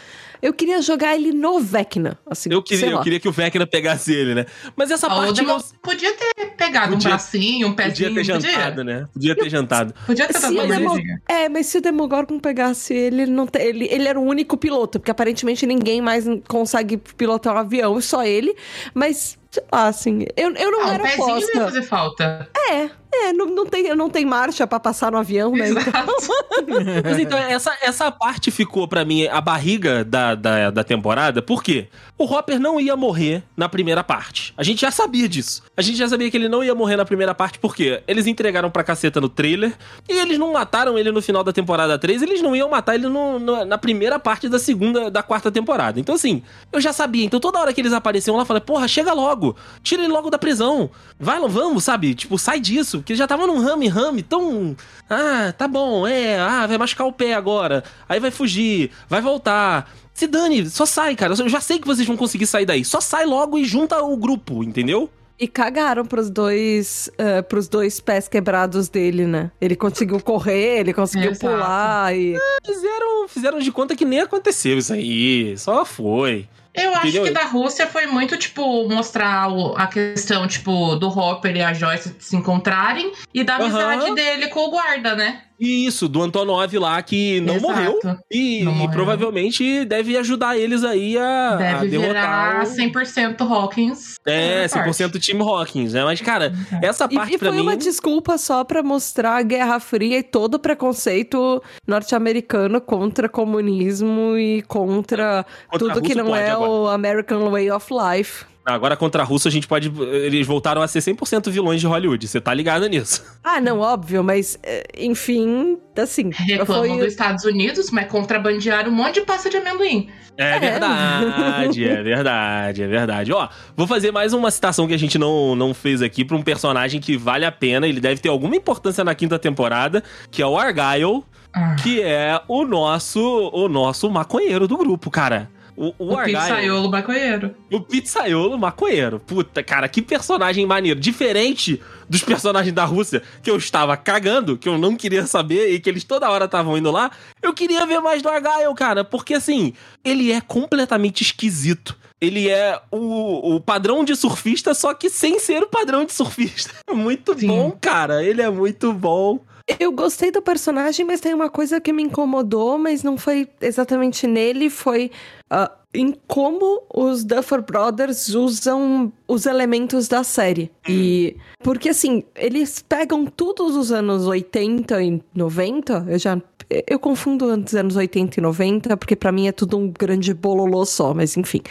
Eu 0.41 0.53
queria 0.53 0.81
jogar 0.81 1.15
ele 1.15 1.33
no 1.33 1.59
Vecna. 1.59 2.17
Assim, 2.25 2.49
eu, 2.49 2.63
sei 2.65 2.77
queria, 2.77 2.93
eu 2.95 3.01
queria 3.01 3.19
que 3.19 3.27
o 3.27 3.31
Vecna 3.31 3.67
pegasse 3.67 4.13
ele, 4.13 4.33
né? 4.33 4.45
Mas 4.73 4.89
essa 4.89 5.07
parte 5.09 5.33
Demon 5.33 5.59
podia 5.81 6.13
ter 6.13 6.51
pegado 6.55 6.93
Podia- 6.93 7.09
um 7.09 7.11
bracinho, 7.11 7.67
um 7.67 7.73
podia 7.73 7.89
pezinho. 8.09 8.13
ter 8.15 8.23
jantado, 8.23 8.83
né? 8.85 9.05
Podia 9.13 9.35
ter 9.35 9.49
jantado. 9.49 9.93
Podia 10.05 10.27
ter 10.27 10.35
Se 10.35 10.41
dado 10.43 10.55
o 10.57 10.63
uma 10.63 10.67
Demo-. 10.77 10.97
É, 11.27 11.49
mas 11.49 11.65
se 11.65 11.79
o 11.79 11.81
Demogorgon 11.81 12.39
pegasse 12.39 12.93
ele, 12.93 13.23
ele 13.23 13.31
não 13.31 13.47
te- 13.47 13.59
ele, 13.59 13.85
ele 13.91 14.07
era 14.07 14.17
o 14.17 14.23
único 14.23 14.55
piloto, 14.55 14.97
porque 14.99 15.11
aparentemente 15.11 15.65
ninguém 15.65 15.99
mais 15.99 16.23
consegue 16.47 16.95
pilotar 16.95 17.53
um 17.55 17.57
avião, 17.57 17.99
só 17.99 18.23
ele. 18.23 18.55
Mas, 18.93 19.37
sei 19.51 19.63
lá, 19.71 19.87
assim, 19.87 20.25
eu, 20.37 20.53
eu 20.55 20.71
não 20.71 20.81
Ah, 20.81 20.87
um 20.87 20.91
era 20.91 21.03
pezinho 21.03 21.27
ia 21.27 21.33
posta. 21.35 21.59
fazer 21.65 21.81
falta. 21.83 22.49
É, 22.69 22.89
é, 23.11 23.33
não, 23.33 23.47
não, 23.47 23.65
tem, 23.65 23.95
não 23.95 24.09
tem 24.09 24.23
marcha 24.25 24.67
pra 24.67 24.79
passar 24.79 25.11
no 25.11 25.17
avião, 25.17 25.51
né? 25.53 25.69
Então, 25.69 25.81
Exato. 25.81 26.27
Mas 27.03 27.17
então, 27.19 27.37
essa, 27.37 27.75
essa 27.81 28.11
parte 28.11 28.51
ficou 28.51 28.87
pra 28.87 29.03
mim 29.03 29.25
a 29.27 29.41
barriga 29.41 30.03
da, 30.05 30.35
da, 30.35 30.69
da 30.69 30.83
temporada, 30.83 31.41
por 31.41 31.63
quê? 31.63 31.87
O 32.17 32.25
Hopper 32.25 32.59
não 32.59 32.79
ia 32.79 32.95
morrer 32.95 33.41
na 33.57 33.67
primeira 33.69 34.03
parte. 34.03 34.53
A 34.57 34.61
gente 34.61 34.81
já 34.81 34.91
sabia 34.91 35.27
disso. 35.27 35.63
A 35.75 35.81
gente 35.81 35.97
já 35.97 36.07
sabia 36.07 36.29
que 36.29 36.37
ele 36.37 36.49
não 36.49 36.63
ia 36.63 36.75
morrer 36.75 36.97
na 36.97 37.05
primeira 37.05 37.33
parte, 37.33 37.57
porque 37.57 38.03
eles 38.07 38.27
entregaram 38.27 38.69
pra 38.69 38.83
caceta 38.83 39.19
no 39.21 39.29
trailer 39.29 39.73
e 40.07 40.19
eles 40.19 40.37
não 40.37 40.51
mataram 40.53 40.99
ele 40.99 41.11
no 41.11 41.21
final 41.21 41.43
da 41.43 41.51
temporada 41.53 41.97
3, 41.97 42.21
eles 42.21 42.41
não 42.41 42.55
iam 42.55 42.69
matar 42.69 42.93
ele 42.95 43.07
no- 43.07 43.39
no- 43.39 43.65
na 43.65 43.77
primeira 43.77 44.19
parte 44.19 44.47
da 44.49 44.59
segunda, 44.59 45.09
da 45.09 45.23
quarta 45.23 45.49
temporada. 45.49 45.99
Então, 45.99 46.13
assim, 46.13 46.43
eu 46.71 46.79
já 46.81 46.91
sabia. 46.93 47.25
Então, 47.25 47.39
toda 47.39 47.57
hora 47.59 47.73
que 47.73 47.81
eles 47.81 47.93
apareciam 47.93 48.35
lá, 48.35 48.43
eu 48.43 48.45
falei, 48.45 48.61
porra, 48.61 48.87
chega 48.87 49.13
logo, 49.13 49.38
tira 49.81 50.03
ele 50.03 50.11
logo 50.11 50.29
da 50.29 50.37
prisão. 50.37 50.89
Vai, 51.19 51.39
vamos, 51.47 51.83
sabe? 51.83 52.13
Tipo, 52.13 52.37
sai 52.37 52.59
disso, 52.59 52.99
porque 52.99 53.15
já 53.15 53.27
tava 53.27 53.47
num 53.47 53.59
rame-rame 53.59 54.21
tão. 54.21 54.75
Ah, 55.09 55.53
tá 55.57 55.67
bom, 55.67 56.07
é, 56.07 56.39
ah, 56.39 56.67
vai 56.67 56.77
machucar 56.77 57.07
o 57.07 57.13
pé 57.13 57.33
agora. 57.33 57.83
Aí 58.07 58.19
vai 58.19 58.31
fugir, 58.31 58.91
vai 59.07 59.21
voltar. 59.21 59.91
Se 60.13 60.27
dane, 60.27 60.69
só 60.69 60.85
sai, 60.85 61.15
cara. 61.15 61.33
Eu 61.37 61.47
já 61.47 61.61
sei 61.61 61.79
que 61.79 61.87
vocês 61.87 62.05
vão 62.05 62.17
conseguir 62.17 62.45
sair 62.45 62.65
daí. 62.65 62.83
Só 62.83 62.99
sai 62.99 63.25
logo 63.25 63.57
e 63.57 63.63
junta 63.63 64.01
o 64.03 64.17
grupo, 64.17 64.63
entendeu? 64.63 65.09
E 65.39 65.47
cagaram 65.47 66.05
pros 66.05 66.29
dois, 66.29 67.09
uh, 67.13 67.41
pros 67.43 67.69
dois 67.69 68.01
pés 68.01 68.27
quebrados 68.27 68.89
dele, 68.89 69.25
né? 69.25 69.49
Ele 69.61 69.73
conseguiu 69.73 70.19
correr, 70.19 70.81
ele 70.81 70.93
conseguiu 70.93 71.31
Exato. 71.31 71.55
pular 71.55 72.13
e. 72.13 72.35
Fizeram, 72.65 73.27
fizeram 73.29 73.59
de 73.59 73.71
conta 73.71 73.95
que 73.95 74.03
nem 74.03 74.19
aconteceu 74.19 74.77
isso 74.77 74.91
aí. 74.91 75.57
Só 75.57 75.85
foi. 75.85 76.45
Eu 76.79 76.93
acho 76.95 77.07
Entendeu? 77.07 77.23
que 77.23 77.31
da 77.31 77.45
Rússia 77.45 77.87
foi 77.87 78.05
muito, 78.05 78.37
tipo, 78.37 78.87
mostrar 78.87 79.47
a 79.75 79.87
questão, 79.87 80.47
tipo, 80.47 80.95
do 80.95 81.07
Hopper 81.07 81.55
e 81.55 81.61
a 81.61 81.73
Joyce 81.73 82.15
se 82.19 82.35
encontrarem 82.35 83.11
e 83.33 83.43
da 83.43 83.55
amizade 83.55 84.13
dele 84.15 84.47
com 84.47 84.61
o 84.61 84.71
guarda, 84.71 85.15
né? 85.15 85.43
E 85.59 85.85
isso, 85.85 86.07
do 86.07 86.21
Antonov 86.21 86.73
lá 86.77 87.01
que 87.01 87.41
não 87.41 87.55
Exato. 87.55 87.73
morreu. 87.73 87.99
E, 88.31 88.63
Não 88.63 88.71
e 88.71 88.75
morreu. 88.75 88.91
provavelmente 88.91 89.83
deve 89.85 90.15
ajudar 90.17 90.57
eles 90.57 90.83
aí 90.83 91.17
a, 91.17 91.49
a 91.49 91.55
Deve 91.55 91.87
derrotar. 91.89 92.13
virar 92.13 92.63
o- 92.63 92.75
100% 92.75 93.41
Hawkins. 93.41 94.15
É, 94.25 94.67
Forte. 94.69 94.89
100% 95.03 95.19
Team 95.19 95.41
Hawkins, 95.41 95.93
né? 95.93 96.03
Mas, 96.05 96.21
cara, 96.21 96.53
Uhum. 96.71 96.79
essa 96.81 97.07
E, 97.11 97.15
parte 97.15 97.33
e 97.33 97.37
pra 97.37 97.49
foi 97.49 97.57
mim. 97.57 97.63
uma 97.63 97.75
desculpa 97.75 98.37
só 98.37 98.63
pra 98.63 98.81
mostrar 98.81 99.37
a 99.37 99.41
Guerra 99.41 99.79
Fria 99.79 100.19
e 100.19 100.23
todo 100.23 100.55
o 100.55 100.59
preconceito 100.59 101.61
norte-americano 101.85 102.79
contra 102.81 103.27
comunismo 103.27 104.37
e 104.37 104.61
contra, 104.63 105.45
Contra 105.69 105.79
tudo 105.93 106.01
que 106.01 106.15
não 106.15 106.35
é 106.35 106.51
agora. 106.51 106.69
o 106.69 106.87
American 106.87 107.49
Way 107.51 107.71
of 107.71 107.87
Life. 107.93 108.45
Agora 108.73 108.95
contra 108.97 109.21
a 109.21 109.25
Rússia 109.25 109.49
a 109.49 109.51
gente 109.51 109.67
pode. 109.67 109.91
Eles 110.23 110.45
voltaram 110.47 110.81
a 110.81 110.87
ser 110.87 110.99
100% 110.99 111.49
vilões 111.49 111.79
de 111.81 111.87
Hollywood. 111.87 112.27
Você 112.27 112.39
tá 112.41 112.53
ligado 112.53 112.87
nisso? 112.87 113.23
Ah, 113.43 113.59
não, 113.59 113.79
óbvio, 113.79 114.23
mas 114.23 114.59
eh, 114.61 114.83
enfim, 114.97 115.77
assim, 115.97 116.29
Reclamam 116.31 116.65
foi 116.87 116.97
dos 116.99 117.07
Estados 117.07 117.43
Unidos, 117.45 117.89
mas 117.89 118.05
contrabandearam 118.07 118.91
um 118.91 118.93
monte 118.95 119.15
de 119.15 119.21
pasta 119.21 119.49
de 119.49 119.57
amendoim. 119.57 120.07
É, 120.37 120.55
É. 120.55 120.59
verdade, 120.59 121.83
é 121.87 122.03
verdade, 122.03 122.83
é 122.83 122.87
verdade. 122.87 123.33
Ó, 123.33 123.47
vou 123.75 123.87
fazer 123.87 124.11
mais 124.11 124.33
uma 124.33 124.51
citação 124.51 124.87
que 124.87 124.93
a 124.93 124.99
gente 124.99 125.17
não, 125.17 125.55
não 125.55 125.73
fez 125.73 126.01
aqui 126.01 126.23
pra 126.23 126.37
um 126.37 126.43
personagem 126.43 127.01
que 127.01 127.17
vale 127.17 127.43
a 127.45 127.51
pena. 127.51 127.87
Ele 127.87 127.99
deve 127.99 128.21
ter 128.21 128.29
alguma 128.29 128.55
importância 128.55 129.03
na 129.03 129.15
quinta 129.15 129.39
temporada, 129.39 130.03
que 130.29 130.41
é 130.41 130.45
o 130.45 130.57
Argyle, 130.57 131.23
Ah. 131.53 131.75
que 131.81 132.01
é 132.01 132.39
o 132.47 132.63
nosso, 132.65 133.49
o 133.51 133.67
nosso 133.67 134.09
maconheiro 134.11 134.67
do 134.67 134.77
grupo, 134.77 135.09
cara. 135.09 135.49
O, 135.81 135.93
o, 135.97 136.11
O 136.11 136.17
Argyle. 136.17 136.37
pizzaiolo 136.37 136.91
maconheiro. 136.91 137.55
O 137.71 137.79
pizzaiolo 137.79 138.59
maconheiro. 138.59 139.17
Puta, 139.17 139.63
cara, 139.63 139.87
que 139.87 140.01
personagem 140.01 140.65
maneiro. 140.65 140.99
Diferente 140.99 141.81
dos 142.09 142.21
personagens 142.21 142.73
da 142.75 142.83
Rússia, 142.83 143.23
que 143.41 143.49
eu 143.49 143.55
estava 143.55 143.95
cagando, 143.95 144.57
que 144.57 144.67
eu 144.67 144.77
não 144.77 144.93
queria 144.97 145.25
saber 145.25 145.71
e 145.73 145.79
que 145.79 145.89
eles 145.89 146.03
toda 146.03 146.29
hora 146.29 146.45
estavam 146.45 146.77
indo 146.77 146.91
lá. 146.91 147.09
Eu 147.41 147.53
queria 147.53 147.85
ver 147.85 148.01
mais 148.01 148.21
do 148.21 148.27
Argyle, 148.27 148.75
cara, 148.75 149.05
porque 149.05 149.35
assim, 149.35 149.71
ele 150.03 150.33
é 150.33 150.41
completamente 150.41 151.21
esquisito. 151.21 151.95
Ele 152.19 152.49
é 152.49 152.77
o, 152.91 153.55
o 153.55 153.61
padrão 153.61 154.03
de 154.03 154.13
surfista, 154.17 154.73
só 154.73 154.93
que 154.93 155.09
sem 155.09 155.39
ser 155.39 155.63
o 155.63 155.67
padrão 155.67 156.03
de 156.03 156.11
surfista. 156.11 156.73
É 156.89 156.93
muito 156.93 157.39
Sim. 157.39 157.47
bom, 157.47 157.71
cara. 157.79 158.21
Ele 158.21 158.41
é 158.41 158.49
muito 158.49 158.91
bom. 158.91 159.39
Eu 159.77 159.91
gostei 159.91 160.31
do 160.31 160.41
personagem, 160.41 161.05
mas 161.05 161.19
tem 161.19 161.33
uma 161.33 161.49
coisa 161.49 161.79
que 161.79 161.93
me 161.93 162.01
incomodou, 162.01 162.77
mas 162.77 163.03
não 163.03 163.17
foi 163.17 163.47
exatamente 163.61 164.25
nele, 164.25 164.69
foi 164.69 165.11
ah, 165.49 165.71
em 165.93 166.15
como 166.27 166.83
os 166.93 167.23
Duffer 167.23 167.61
Brothers 167.61 168.29
usam 168.29 169.11
os 169.27 169.45
elementos 169.45 170.07
da 170.07 170.23
série. 170.23 170.71
E 170.87 171.35
porque 171.61 171.89
assim, 171.89 172.23
eles 172.35 172.83
pegam 172.87 173.25
todos 173.25 173.75
os 173.75 173.91
anos 173.91 174.25
80 174.25 175.03
e 175.03 175.21
90, 175.35 176.05
eu 176.07 176.17
já 176.17 176.41
eu 176.87 176.99
confundo 176.99 177.45
os 177.45 177.73
anos 177.73 177.95
80 177.95 178.39
e 178.39 178.43
90, 178.43 178.95
porque 178.97 179.15
pra 179.15 179.31
mim 179.31 179.47
é 179.47 179.51
tudo 179.51 179.77
um 179.77 179.91
grande 179.91 180.33
bololô 180.33 180.85
só, 180.85 181.13
mas 181.13 181.35
enfim. 181.35 181.61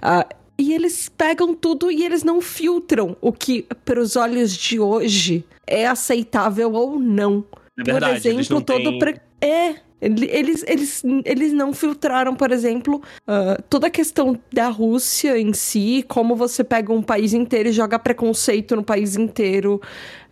Ah, 0.00 0.26
e 0.58 0.72
eles 0.72 1.08
pegam 1.08 1.54
tudo 1.54 1.90
e 1.90 2.04
eles 2.04 2.22
não 2.22 2.40
filtram 2.40 3.16
o 3.20 3.32
que, 3.32 3.66
para 3.84 4.00
os 4.00 4.16
olhos 4.16 4.56
de 4.56 4.78
hoje, 4.78 5.44
é 5.66 5.86
aceitável 5.86 6.72
ou 6.72 6.98
não. 6.98 7.44
É 7.78 7.82
verdade, 7.82 8.20
por 8.20 8.28
exemplo, 8.28 8.60
todo. 8.62 8.76
têm- 8.82 8.98
pre- 8.98 9.20
É. 9.40 9.74
ele- 10.00 10.28
Eles, 10.30 10.64
eles, 10.66 11.02
eles 11.24 11.52
não 11.52 11.72
filtraram, 11.72 12.34
por 12.34 12.50
exemplo, 12.50 13.00
ah, 13.26 13.56
toda 13.70 13.86
a 13.86 13.90
questão 13.90 14.36
da 14.52 14.68
Rússia 14.68 15.38
em 15.38 15.52
si, 15.52 16.04
como 16.08 16.34
você 16.34 16.62
pega 16.64 16.92
um 16.92 17.00
país 17.02 17.32
inteiro 17.32 17.68
e 17.68 17.72
joga 17.72 17.98
preconceito 18.00 18.74
no 18.76 18.82
país 18.82 19.16
inteiro 19.16 19.80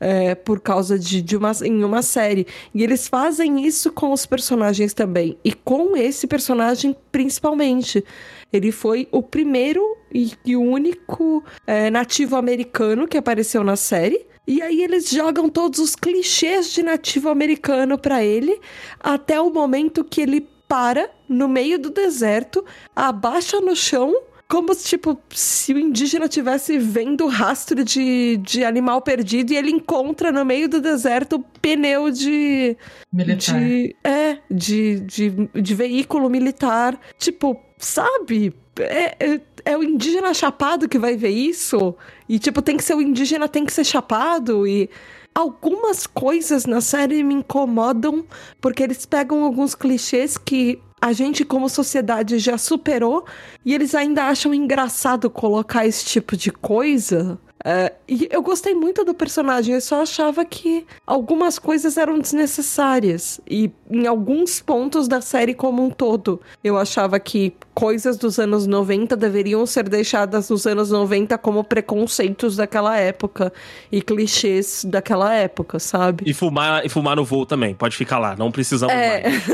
é, 0.01 0.35
por 0.35 0.61
causa 0.61 0.99
de, 0.99 1.23
de 1.23 1.37
uma, 1.37 1.53
em 1.65 1.85
uma 1.85 2.03
série. 2.03 2.47
E 2.75 2.83
eles 2.83 3.07
fazem 3.09 3.65
isso 3.65 3.93
com 3.93 4.13
os 4.13 4.27
personagens 4.27 4.93
também. 4.93 5.37
E 5.45 5.53
com 5.53 5.97
esse 5.97 6.27
personagem, 6.27 6.95
principalmente. 7.13 8.05
Ele 8.53 8.73
foi 8.73 9.09
o 9.13 9.23
primeiro 9.23 9.97
e, 10.13 10.57
único 10.57 11.45
é, 11.67 11.91
nativo 11.91 12.37
americano 12.37 13.07
que 13.07 13.17
apareceu 13.17 13.63
na 13.63 13.77
série. 13.77 14.27
E 14.47 14.61
aí 14.61 14.83
eles 14.83 15.11
jogam 15.11 15.49
todos 15.49 15.79
os 15.79 15.95
clichês 15.95 16.73
de 16.73 16.83
nativo 16.83 17.29
americano 17.29 17.97
pra 17.97 18.25
ele, 18.25 18.59
até 18.99 19.41
o 19.41 19.51
momento 19.51 20.03
que 20.03 20.21
ele 20.21 20.49
para 20.67 21.11
no 21.29 21.49
meio 21.49 21.79
do 21.79 21.91
deserto, 21.91 22.65
abaixa 22.95 23.61
no 23.61 23.75
chão, 23.75 24.15
como 24.51 24.75
se, 24.75 24.85
tipo, 24.85 25.17
se 25.31 25.73
o 25.73 25.79
indígena 25.79 26.29
tivesse 26.29 26.77
vendo 26.77 27.29
rastro 27.29 27.85
de, 27.85 28.37
de 28.39 28.65
animal 28.65 29.01
perdido 29.01 29.53
e 29.53 29.57
ele 29.57 29.71
encontra 29.71 30.33
no 30.33 30.45
meio 30.45 30.69
do 30.69 30.81
deserto 30.81 31.39
pneu 31.63 32.11
de, 32.11 32.77
Militar. 33.13 33.61
de 33.61 33.95
é 34.03 34.39
de, 34.51 34.99
de, 35.01 35.31
de 35.55 35.75
veículo 35.75 36.29
militar. 36.29 36.99
Tipo 37.17 37.57
sabe? 37.79 38.53
É, 38.81 39.17
é, 39.25 39.41
é 39.65 39.79
o 39.79 39.85
indígena 39.85 40.35
chapado 40.35 40.89
que 40.89 40.99
vai 40.99 41.17
ver 41.17 41.31
isso? 41.31 41.95
E 42.29 42.37
tipo 42.41 42.61
tem 42.61 42.77
que 42.77 42.83
ser 42.83 42.95
o 42.95 43.01
indígena 43.01 43.49
tem 43.49 43.65
que 43.65 43.73
ser 43.73 43.85
chapado? 43.85 44.67
E 44.67 44.91
algumas 45.33 46.09
coisas 46.09 46.67
na 46.67 46.81
série 46.81 47.23
me 47.23 47.35
incomodam 47.35 48.27
porque 48.61 48.83
eles 48.83 49.07
pegam 49.07 49.45
alguns 49.45 49.77
clichês 49.77 50.37
que 50.37 50.81
a 51.01 51.13
gente 51.13 51.45
como 51.45 51.69
sociedade 51.69 52.39
já 52.39 52.59
superou 52.59 53.25
e 53.65 53.75
eles 53.75 53.95
ainda 53.95 54.25
acham 54.25 54.53
engraçado 54.53 55.31
colocar 55.31 55.87
esse 55.87 56.05
tipo 56.05 56.37
de 56.37 56.51
coisa 56.51 57.39
é, 57.65 57.93
e 58.09 58.27
eu 58.31 58.43
gostei 58.43 58.75
muito 58.75 59.05
do 59.05 59.13
personagem, 59.13 59.75
eu 59.75 59.81
só 59.81 60.03
achava 60.03 60.45
que 60.45 60.87
algumas 61.07 61.59
coisas 61.59 61.97
eram 61.97 62.19
desnecessárias. 62.19 63.41
E 63.49 63.71
em 63.91 64.07
alguns 64.07 64.61
pontos 64.61 65.07
da 65.07 65.21
série 65.21 65.55
como 65.55 65.85
um 65.85 65.91
todo, 65.91 66.41
eu 66.65 66.79
achava 66.79 67.21
que 67.21 67.53
coisas 67.81 68.19
dos 68.19 68.39
anos 68.39 68.67
90 68.67 69.17
deveriam 69.17 69.65
ser 69.65 69.89
deixadas 69.89 70.51
nos 70.51 70.67
anos 70.67 70.91
90 70.91 71.39
como 71.39 71.65
preconceitos 71.65 72.57
daquela 72.57 72.99
época 72.99 73.51
e 73.91 74.03
clichês 74.03 74.85
daquela 74.87 75.33
época, 75.35 75.79
sabe? 75.79 76.25
E 76.27 76.35
fumar, 76.35 76.85
e 76.85 76.91
fumar 76.91 77.17
no 77.17 77.25
voo 77.25 77.47
também. 77.47 77.75
Pode 77.75 77.97
ficar 77.97 78.19
lá, 78.19 78.37
não 78.37 78.53
precisamos 78.53 78.95
É. 78.95 79.23
mais. 79.23 79.45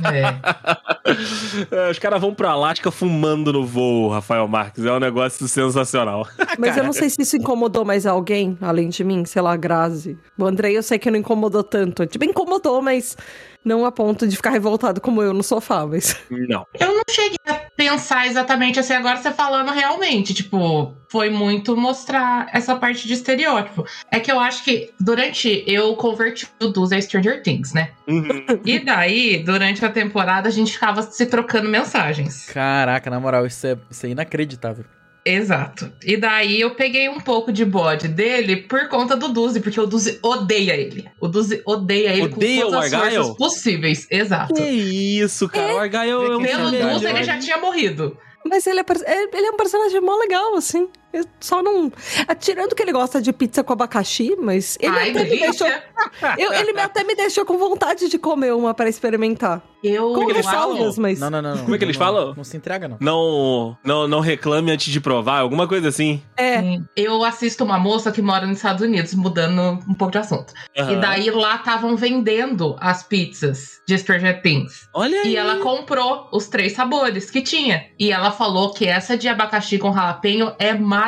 É. 0.12 1.86
É, 1.86 1.90
Os 1.90 1.98
caras 1.98 2.20
vão 2.20 2.34
pra 2.34 2.50
Alasca 2.50 2.90
fumando 2.90 3.52
no 3.52 3.64
voo, 3.64 4.08
Rafael 4.08 4.46
Marques. 4.48 4.84
É 4.84 4.92
um 4.92 4.98
negócio 4.98 5.46
sensacional. 5.46 6.26
Mas 6.58 6.76
eu 6.76 6.82
não 6.84 6.92
sei 6.92 7.08
se 7.10 7.22
isso 7.22 7.36
incomodou 7.36 7.84
mais 7.84 8.06
alguém, 8.06 8.56
além 8.60 8.88
de 8.88 9.04
mim, 9.04 9.24
sei 9.24 9.40
lá, 9.42 9.56
Grazi. 9.56 10.18
O 10.38 10.44
Andrei 10.44 10.76
eu 10.76 10.82
sei 10.82 10.98
que 10.98 11.10
não 11.10 11.18
incomodou 11.18 11.62
tanto. 11.62 12.06
Tipo, 12.06 12.24
incomodou, 12.24 12.80
mas 12.82 13.16
não 13.64 13.84
a 13.84 13.92
ponto 13.92 14.26
de 14.26 14.36
ficar 14.36 14.50
revoltado 14.50 15.00
como 15.00 15.22
eu 15.22 15.32
no 15.32 15.42
sofá, 15.42 15.86
mas... 15.86 16.16
Não. 16.30 16.66
Eu 16.78 16.94
não 16.94 17.02
cheguei 17.10 17.36
a 17.46 17.60
pensar 17.76 18.26
exatamente 18.26 18.80
assim, 18.80 18.94
agora 18.94 19.16
você 19.16 19.30
falando 19.30 19.70
realmente, 19.70 20.32
tipo, 20.32 20.94
foi 21.08 21.30
muito 21.30 21.76
mostrar 21.76 22.48
essa 22.52 22.76
parte 22.76 23.06
de 23.06 23.14
estereótipo. 23.14 23.84
É 24.10 24.20
que 24.20 24.30
eu 24.30 24.40
acho 24.40 24.64
que 24.64 24.90
durante 24.98 25.64
eu 25.66 25.94
converti 25.96 26.48
o 26.60 26.68
Duz 26.68 26.92
a 26.92 27.00
Stranger 27.00 27.42
Things, 27.42 27.72
né? 27.72 27.90
Uhum. 28.08 28.44
E 28.64 28.78
daí, 28.78 29.42
durante 29.42 29.84
a 29.84 29.90
temporada, 29.90 30.48
a 30.48 30.52
gente 30.52 30.72
ficava 30.72 31.02
se 31.02 31.26
trocando 31.26 31.68
mensagens. 31.68 32.46
Caraca, 32.46 33.10
na 33.10 33.20
moral, 33.20 33.46
isso 33.46 33.66
é, 33.66 33.76
isso 33.90 34.06
é 34.06 34.10
inacreditável. 34.10 34.84
Exato. 35.24 35.92
E 36.04 36.16
daí 36.16 36.60
eu 36.60 36.74
peguei 36.74 37.08
um 37.08 37.20
pouco 37.20 37.52
de 37.52 37.64
bode 37.64 38.08
dele 38.08 38.56
por 38.56 38.88
conta 38.88 39.16
do 39.16 39.28
Duzi, 39.28 39.60
porque 39.60 39.78
o 39.80 39.86
Duzi 39.86 40.18
odeia 40.22 40.74
ele. 40.74 41.08
O 41.20 41.28
Duzi 41.28 41.62
odeia 41.66 42.12
ele 42.12 42.22
Odeia 42.22 42.62
com 42.62 42.68
o 42.68 42.70
todas 42.70 42.92
as 42.92 43.00
forças 43.00 43.36
possíveis. 43.36 44.06
Exato. 44.10 44.54
Que 44.54 44.62
isso, 44.62 45.48
cara. 45.48 45.74
O 45.74 45.78
Argyle 45.78 46.10
é 46.10 46.36
um 46.36 46.42
Pelo 46.42 46.70
Duzi, 46.70 47.06
ele 47.06 47.22
já 47.22 47.38
tinha 47.38 47.58
morrido. 47.58 48.16
Mas 48.44 48.66
ele 48.66 48.80
é, 48.80 48.84
é- 49.04 49.36
ele 49.36 49.46
é 49.46 49.50
um 49.50 49.56
personagem 49.56 50.00
mó 50.00 50.16
legal, 50.16 50.54
assim. 50.56 50.88
Eu 51.12 51.24
só 51.40 51.62
não... 51.62 51.90
Tirando 52.38 52.74
que 52.74 52.82
ele 52.82 52.92
gosta 52.92 53.20
de 53.20 53.32
pizza 53.32 53.64
com 53.64 53.72
abacaxi, 53.72 54.36
mas 54.40 54.76
ele 54.80 54.96
Ai, 54.96 55.10
até 55.10 55.24
me 55.24 55.38
deixou... 55.38 55.66
eu- 56.38 56.52
ele 56.52 56.78
até 56.80 57.04
me 57.04 57.14
deixou 57.14 57.44
com 57.44 57.58
vontade 57.58 58.08
de 58.08 58.18
comer 58.18 58.52
uma 58.54 58.72
para 58.74 58.88
experimentar. 58.88 59.62
Eu, 59.82 60.12
Com 60.12 60.26
que 60.26 60.32
eles 60.32 60.44
falam? 60.46 60.92
mas... 60.98 61.18
Não, 61.18 61.30
não, 61.30 61.40
não. 61.40 61.54
não 61.56 61.62
Como 61.62 61.74
é 61.74 61.78
que 61.78 61.84
eles 61.84 61.96
não, 61.96 62.04
falam? 62.04 62.34
Não 62.36 62.44
se 62.44 62.56
entrega, 62.56 62.86
não. 62.86 62.98
Não, 63.00 63.78
não, 63.82 64.06
não 64.06 64.20
reclame 64.20 64.70
antes 64.70 64.92
de 64.92 65.00
provar, 65.00 65.38
alguma 65.40 65.66
coisa 65.66 65.88
assim. 65.88 66.22
É. 66.36 66.60
Eu 66.94 67.24
assisto 67.24 67.64
uma 67.64 67.78
moça 67.78 68.12
que 68.12 68.20
mora 68.20 68.46
nos 68.46 68.58
Estados 68.58 68.82
Unidos, 68.82 69.14
mudando 69.14 69.60
um 69.88 69.94
pouco 69.94 70.12
de 70.12 70.18
assunto. 70.18 70.52
E 70.76 70.80
Aham. 70.82 71.00
daí 71.00 71.30
lá 71.30 71.56
estavam 71.56 71.96
vendendo 71.96 72.76
as 72.78 73.02
pizzas 73.02 73.80
de 73.88 73.96
Stranger 73.96 74.42
Things. 74.42 74.86
Olha 74.94 75.22
aí. 75.22 75.32
E 75.32 75.36
ela 75.36 75.56
comprou 75.56 76.28
os 76.30 76.46
três 76.46 76.72
sabores 76.74 77.30
que 77.30 77.40
tinha. 77.40 77.86
E 77.98 78.12
ela 78.12 78.30
falou 78.30 78.74
que 78.74 78.86
essa 78.86 79.16
de 79.16 79.28
abacaxi 79.28 79.78
com 79.78 79.92
jalapeño 79.94 80.52
é 80.58 80.74
maravilhosa. 80.74 80.99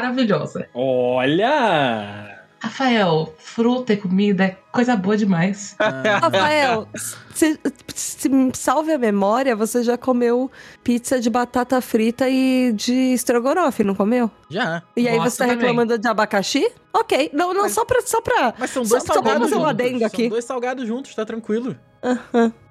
Olha! 0.74 2.28
Rafael, 2.60 3.34
fruta 3.38 3.92
e 3.92 3.96
comida 3.96 4.44
é 4.44 4.56
coisa 4.70 4.94
boa 4.94 5.16
demais. 5.16 5.74
Rafael, 6.20 6.86
se, 7.34 7.58
se 7.92 8.30
salve 8.54 8.92
a 8.92 8.98
memória, 8.98 9.56
você 9.56 9.82
já 9.82 9.98
comeu 9.98 10.48
pizza 10.84 11.18
de 11.18 11.28
batata 11.28 11.80
frita 11.80 12.28
e 12.30 12.72
de 12.72 12.92
estrogonofe, 13.14 13.82
não 13.82 13.96
comeu? 13.96 14.30
Já. 14.48 14.80
E 14.96 15.08
aí 15.08 15.16
Gosto 15.16 15.30
você 15.30 15.38
tá 15.38 15.44
também. 15.46 15.58
reclamando 15.58 15.98
de 15.98 16.06
abacaxi? 16.08 16.70
Ok. 16.94 17.30
Não, 17.32 17.52
não, 17.52 17.68
só 17.68 17.84
pra. 17.84 18.00
Só 18.02 18.20
pra 18.20 18.54
Mas 18.56 18.70
são 18.70 18.84
Só- 18.84 18.90
dois 18.96 19.02
só 19.02 19.12
pra 19.14 19.14
salgados 19.22 19.42
fazer 19.50 19.54
um 19.56 19.58
juntos. 19.58 19.70
adendo 19.70 20.04
aqui. 20.04 20.22
São 20.22 20.30
dois 20.30 20.44
salgados 20.44 20.86
juntos, 20.86 21.14
tá 21.16 21.24
tranquilo. 21.26 21.76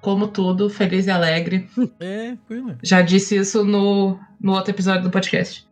Como 0.00 0.26
tudo, 0.28 0.70
feliz 0.70 1.06
e 1.06 1.10
alegre. 1.10 1.68
É, 2.00 2.28
tranquilo. 2.48 2.78
Já 2.82 3.02
disse 3.02 3.36
isso 3.36 3.62
no, 3.62 4.18
no 4.40 4.52
outro 4.52 4.70
episódio 4.70 5.02
do 5.02 5.10
podcast. 5.10 5.66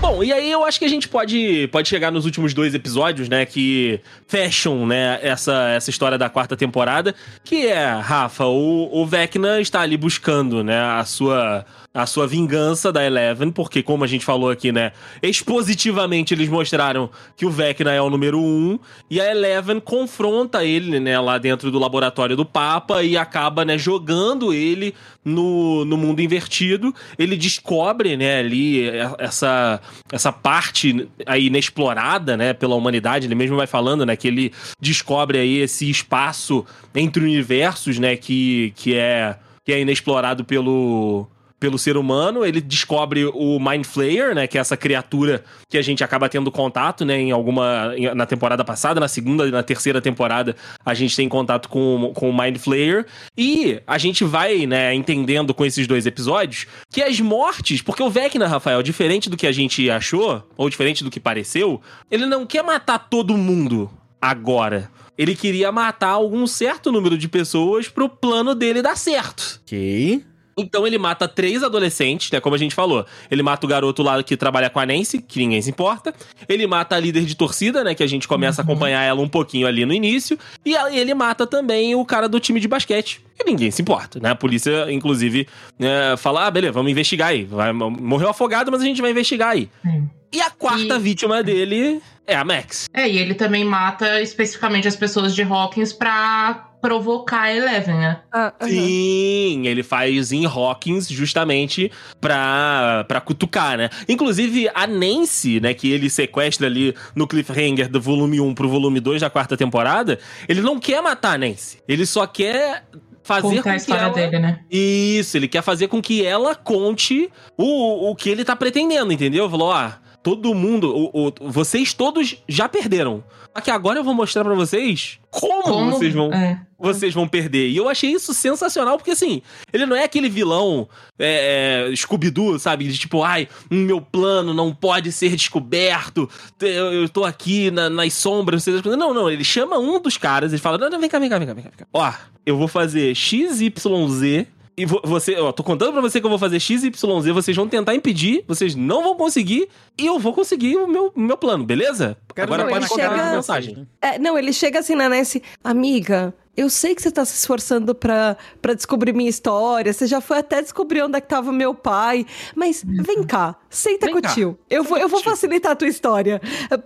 Bom, 0.00 0.22
e 0.22 0.32
aí 0.32 0.50
eu 0.50 0.64
acho 0.64 0.78
que 0.78 0.84
a 0.84 0.88
gente 0.88 1.08
pode, 1.08 1.66
pode 1.72 1.88
chegar 1.88 2.10
nos 2.10 2.26
últimos 2.26 2.52
dois 2.52 2.74
episódios, 2.74 3.28
né, 3.28 3.46
que 3.46 4.00
fecham, 4.28 4.86
né, 4.86 5.18
essa, 5.22 5.70
essa 5.70 5.88
história 5.88 6.18
da 6.18 6.28
quarta 6.28 6.54
temporada, 6.54 7.14
que 7.42 7.66
é, 7.66 7.86
Rafa, 7.86 8.44
o, 8.44 8.90
o 8.92 9.06
Vecna 9.06 9.60
está 9.60 9.80
ali 9.80 9.96
buscando, 9.96 10.62
né, 10.62 10.78
a 10.78 11.04
sua, 11.06 11.64
a 11.94 12.06
sua 12.06 12.26
vingança 12.26 12.90
da 12.90 13.04
Eleven, 13.04 13.52
porque 13.52 13.80
como 13.80 14.02
a 14.02 14.06
gente 14.08 14.24
falou 14.24 14.50
aqui, 14.50 14.72
né, 14.72 14.90
expositivamente 15.22 16.34
eles 16.34 16.48
mostraram 16.48 17.08
que 17.36 17.46
o 17.46 17.50
Vecna 17.50 17.92
é 17.92 18.02
o 18.02 18.10
número 18.10 18.40
um, 18.40 18.76
e 19.08 19.20
a 19.20 19.30
Eleven 19.30 19.78
confronta 19.78 20.64
ele, 20.64 20.98
né, 20.98 21.20
lá 21.20 21.38
dentro 21.38 21.70
do 21.70 21.78
laboratório 21.78 22.36
do 22.36 22.44
Papa 22.44 23.04
e 23.04 23.16
acaba, 23.16 23.64
né, 23.64 23.78
jogando 23.78 24.52
ele 24.52 24.92
no, 25.24 25.84
no 25.84 25.96
mundo 25.96 26.20
invertido. 26.20 26.92
Ele 27.16 27.36
descobre, 27.36 28.16
né, 28.16 28.40
ali 28.40 28.88
essa, 29.18 29.80
essa 30.10 30.32
parte 30.32 31.08
aí 31.24 31.46
inexplorada, 31.46 32.36
né, 32.36 32.52
pela 32.52 32.74
humanidade. 32.74 33.28
Ele 33.28 33.36
mesmo 33.36 33.56
vai 33.56 33.68
falando, 33.68 34.04
né, 34.04 34.16
que 34.16 34.26
ele 34.26 34.52
descobre 34.80 35.38
aí 35.38 35.58
esse 35.58 35.88
espaço 35.88 36.66
entre 36.92 37.22
universos, 37.22 38.00
né, 38.00 38.16
que, 38.16 38.72
que 38.74 38.96
é 38.96 39.36
que 39.64 39.72
é 39.72 39.80
inexplorado 39.80 40.44
pelo 40.44 41.26
pelo 41.64 41.78
ser 41.78 41.96
humano, 41.96 42.44
ele 42.44 42.60
descobre 42.60 43.24
o 43.24 43.58
Mind 43.58 43.86
Flayer, 43.86 44.34
né, 44.34 44.46
que 44.46 44.58
é 44.58 44.60
essa 44.60 44.76
criatura 44.76 45.42
que 45.70 45.78
a 45.78 45.82
gente 45.82 46.04
acaba 46.04 46.28
tendo 46.28 46.52
contato, 46.52 47.06
né, 47.06 47.18
em 47.18 47.30
alguma 47.30 47.94
em- 47.96 48.14
na 48.14 48.26
temporada 48.26 48.62
passada, 48.62 49.00
na 49.00 49.08
segunda 49.08 49.48
e 49.48 49.50
na 49.50 49.62
terceira 49.62 49.98
temporada, 49.98 50.54
a 50.84 50.92
gente 50.92 51.16
tem 51.16 51.26
contato 51.26 51.70
com, 51.70 52.12
com 52.14 52.28
o 52.28 52.36
Mind 52.38 52.58
Flayer 52.58 53.06
e 53.34 53.80
a 53.86 53.96
gente 53.96 54.24
vai, 54.24 54.66
né, 54.66 54.94
entendendo 54.94 55.54
com 55.54 55.64
esses 55.64 55.86
dois 55.86 56.04
episódios 56.04 56.66
que 56.92 57.00
as 57.00 57.18
mortes, 57.18 57.80
porque 57.80 58.02
o 58.02 58.10
Vecna, 58.10 58.46
Rafael, 58.46 58.82
diferente 58.82 59.30
do 59.30 59.36
que 59.38 59.46
a 59.46 59.52
gente 59.52 59.88
achou, 59.88 60.46
ou 60.58 60.68
diferente 60.68 61.02
do 61.02 61.10
que 61.10 61.18
pareceu, 61.18 61.80
ele 62.10 62.26
não 62.26 62.44
quer 62.44 62.62
matar 62.62 62.98
todo 62.98 63.38
mundo 63.38 63.90
agora. 64.20 64.90
Ele 65.16 65.34
queria 65.34 65.72
matar 65.72 66.10
algum 66.10 66.46
certo 66.46 66.92
número 66.92 67.16
de 67.16 67.26
pessoas 67.26 67.88
pro 67.88 68.06
plano 68.06 68.54
dele 68.54 68.82
dar 68.82 68.98
certo. 68.98 69.62
Ok. 69.64 70.22
Então 70.56 70.86
ele 70.86 70.98
mata 70.98 71.26
três 71.26 71.62
adolescentes, 71.62 72.30
né? 72.30 72.40
Como 72.40 72.54
a 72.54 72.58
gente 72.58 72.74
falou. 72.74 73.04
Ele 73.30 73.42
mata 73.42 73.66
o 73.66 73.68
garoto 73.68 74.02
lá 74.02 74.22
que 74.22 74.36
trabalha 74.36 74.70
com 74.70 74.78
a 74.80 74.86
Nancy, 74.86 75.20
que 75.20 75.38
ninguém 75.40 75.60
se 75.60 75.70
importa. 75.70 76.14
Ele 76.48 76.66
mata 76.66 76.94
a 76.96 77.00
líder 77.00 77.24
de 77.24 77.34
torcida, 77.34 77.82
né? 77.82 77.94
Que 77.94 78.02
a 78.02 78.06
gente 78.06 78.28
começa 78.28 78.60
a 78.60 78.64
acompanhar 78.64 79.02
ela 79.02 79.20
um 79.20 79.28
pouquinho 79.28 79.66
ali 79.66 79.84
no 79.84 79.92
início. 79.92 80.38
E 80.64 80.74
ele 80.74 81.12
mata 81.14 81.46
também 81.46 81.94
o 81.94 82.04
cara 82.04 82.28
do 82.28 82.38
time 82.38 82.60
de 82.60 82.68
basquete. 82.68 83.20
E 83.38 83.44
ninguém 83.44 83.70
se 83.70 83.82
importa, 83.82 84.20
né? 84.20 84.30
A 84.30 84.34
polícia, 84.36 84.90
inclusive, 84.92 85.48
né, 85.78 86.16
fala: 86.16 86.46
ah, 86.46 86.50
beleza, 86.50 86.72
vamos 86.72 86.90
investigar 86.92 87.28
aí. 87.28 87.44
Vai, 87.44 87.72
morreu 87.72 88.28
afogado, 88.28 88.70
mas 88.70 88.80
a 88.80 88.84
gente 88.84 89.02
vai 89.02 89.10
investigar 89.10 89.50
aí. 89.50 89.68
Sim. 89.82 90.08
E 90.32 90.40
a 90.40 90.50
quarta 90.50 90.96
E- 90.96 90.98
vítima 90.98 91.42
dele 91.42 92.00
é 92.26 92.34
a 92.34 92.44
Max. 92.44 92.86
É, 92.92 93.08
e 93.08 93.18
ele 93.18 93.34
também 93.34 93.64
mata 93.64 94.20
especificamente 94.20 94.88
as 94.88 94.96
pessoas 94.96 95.34
de 95.34 95.42
Hawkins 95.42 95.92
pra 95.92 96.70
provocar 96.84 97.44
a 97.44 97.56
Eleven, 97.56 97.94
né? 97.94 98.20
Ah, 98.30 98.52
aham. 98.60 98.70
Sim, 98.70 99.66
ele 99.66 99.82
faz 99.82 100.32
em 100.32 100.44
Hawkins 100.44 101.08
justamente 101.08 101.90
pra, 102.20 103.06
pra 103.08 103.22
cutucar, 103.22 103.78
né? 103.78 103.88
Inclusive, 104.06 104.68
a 104.74 104.86
Nancy, 104.86 105.60
né, 105.60 105.72
que 105.72 105.90
ele 105.90 106.10
sequestra 106.10 106.66
ali 106.66 106.94
no 107.16 107.26
cliffhanger 107.26 107.88
do 107.88 107.98
volume 107.98 108.38
1 108.38 108.52
pro 108.54 108.68
volume 108.68 109.00
2 109.00 109.22
da 109.22 109.30
quarta 109.30 109.56
temporada, 109.56 110.18
ele 110.46 110.60
não 110.60 110.78
quer 110.78 111.00
matar 111.00 111.36
a 111.36 111.38
Nancy. 111.38 111.78
Ele 111.88 112.04
só 112.04 112.26
quer 112.26 112.84
fazer 113.22 113.56
Contar 113.56 113.60
a 113.60 113.62
com 113.62 113.70
que 113.70 113.76
história 113.76 114.02
ela... 114.02 114.12
dele, 114.12 114.38
né? 114.38 114.60
Isso, 114.70 115.38
ele 115.38 115.48
quer 115.48 115.62
fazer 115.62 115.88
com 115.88 116.02
que 116.02 116.22
ela 116.22 116.54
conte 116.54 117.30
o, 117.56 118.10
o 118.10 118.14
que 118.14 118.28
ele 118.28 118.44
tá 118.44 118.54
pretendendo, 118.54 119.10
entendeu? 119.10 119.48
Falou, 119.48 119.68
ó, 119.68 119.90
todo 120.24 120.52
mundo, 120.54 120.90
o, 120.92 121.28
o- 121.28 121.50
vocês 121.50 121.92
todos 121.94 122.36
já 122.48 122.68
perderam. 122.68 123.22
Só 123.54 123.60
que 123.60 123.70
agora 123.70 124.00
eu 124.00 124.04
vou 124.04 124.14
mostrar 124.14 124.42
pra 124.42 124.54
vocês 124.54 125.20
como, 125.30 125.62
Como 125.62 125.92
vocês 125.92 126.12
vão 126.12 126.32
É. 126.32 126.60
vocês 126.76 127.14
vão 127.14 127.28
perder. 127.28 127.68
E 127.68 127.76
eu 127.76 127.88
achei 127.88 128.10
isso 128.10 128.34
sensacional, 128.34 128.96
porque 128.96 129.12
assim, 129.12 129.42
ele 129.72 129.86
não 129.86 129.94
é 129.94 130.02
aquele 130.02 130.28
vilão 130.28 130.88
é, 131.18 131.88
é, 131.92 131.94
Scooby-Doo, 131.96 132.58
sabe? 132.58 132.88
De 132.88 132.98
tipo, 132.98 133.22
ai, 133.22 133.46
meu 133.70 134.00
plano 134.00 134.52
não 134.52 134.74
pode 134.74 135.12
ser 135.12 135.36
descoberto, 135.36 136.28
eu, 136.60 136.92
eu 136.92 137.08
tô 137.08 137.22
aqui 137.24 137.70
na- 137.70 137.88
nas 137.90 138.12
sombras. 138.14 138.66
não. 138.66 138.96
Não, 138.96 139.14
não, 139.14 139.30
ele 139.30 139.44
chama 139.44 139.78
um 139.78 140.00
dos 140.00 140.16
caras 140.16 140.52
e 140.52 140.58
fala: 140.58 140.76
não, 140.78 140.90
não, 140.90 140.98
vem 140.98 141.08
cá, 141.10 141.18
vem 141.20 141.28
cá, 141.30 141.38
vem 141.38 141.46
cá, 141.46 141.54
vem 141.54 141.62
cá. 141.64 141.70
vem 141.70 141.78
cá. 141.78 141.86
Ó, 141.92 142.12
eu 142.44 142.56
vou 142.56 142.66
fazer 142.66 143.14
XYZ. 143.14 144.46
E 144.76 144.84
vo- 144.84 145.00
você, 145.04 145.36
ó, 145.36 145.52
tô 145.52 145.62
contando 145.62 145.92
pra 145.92 146.00
você 146.00 146.18
que 146.20 146.26
eu 146.26 146.30
vou 146.30 146.38
fazer 146.38 146.58
XYZ, 146.58 146.90
vocês 147.32 147.56
vão 147.56 147.68
tentar 147.68 147.94
impedir, 147.94 148.44
vocês 148.48 148.74
não 148.74 149.04
vão 149.04 149.14
conseguir, 149.16 149.68
e 149.96 150.04
eu 150.06 150.18
vou 150.18 150.32
conseguir 150.32 150.76
o 150.76 150.88
meu, 150.88 151.12
meu 151.14 151.36
plano, 151.36 151.62
beleza? 151.64 152.16
Quero 152.34 152.46
Agora 152.52 152.64
ver 152.64 152.70
pode 152.72 152.84
ele 152.84 152.88
contar 152.90 153.10
chega- 153.10 153.30
a 153.30 153.36
mensagem. 153.36 153.88
É, 154.02 154.18
não, 154.18 154.36
ele 154.36 154.52
chega 154.52 154.80
assim 154.80 154.96
na 154.96 155.08
Nancy, 155.08 155.40
amiga, 155.62 156.34
eu 156.56 156.70
sei 156.70 156.94
que 156.94 157.02
você 157.02 157.10
tá 157.10 157.24
se 157.24 157.36
esforçando 157.36 157.94
pra, 157.94 158.36
pra 158.60 158.74
descobrir 158.74 159.12
minha 159.12 159.30
história, 159.30 159.92
você 159.92 160.06
já 160.06 160.20
foi 160.20 160.38
até 160.38 160.62
descobrir 160.62 161.02
onde 161.02 161.18
é 161.18 161.20
que 161.20 161.28
tava 161.28 161.52
meu 161.52 161.74
pai, 161.74 162.26
mas 162.54 162.82
vem 162.84 163.22
cá, 163.22 163.56
senta 163.68 164.06
Vem 164.06 164.14
com 164.14 164.18
o 164.18 164.32
tio, 164.34 164.58
eu 164.70 164.84
vou, 164.84 164.98
eu 164.98 165.08
vou 165.08 165.22
facilitar 165.22 165.72
a 165.72 165.76
tua 165.76 165.88
história. 165.88 166.40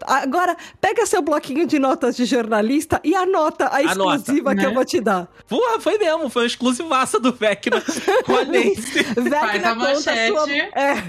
Agora, 0.07 0.57
pega 0.81 1.07
seu 1.07 1.23
bloquinho 1.23 1.67
de 1.67 1.79
notas 1.79 2.17
de 2.17 2.25
jornalista 2.25 3.01
e 3.05 3.15
anota 3.15 3.67
a 3.67 3.79
Anota, 3.79 4.17
exclusiva 4.17 4.55
que 4.55 4.63
né? 4.63 4.67
eu 4.67 4.75
vou 4.75 4.85
te 4.85 5.01
dar. 5.01 5.29
Porra, 5.49 5.81
foi 5.81 5.99
mesmo, 5.99 6.29
foi 6.29 6.43
uma 6.43 6.47
exclusivaça 6.47 7.21
do 7.21 7.33
Vecna 7.33 7.83
com 8.25 8.35
a 8.37 8.45
Nancy. 8.45 9.05
Faz 9.05 9.29
Vecna 9.29 9.71
a 9.71 9.77
conta 9.77 10.27
sua... 10.27 10.53
É. 10.53 11.05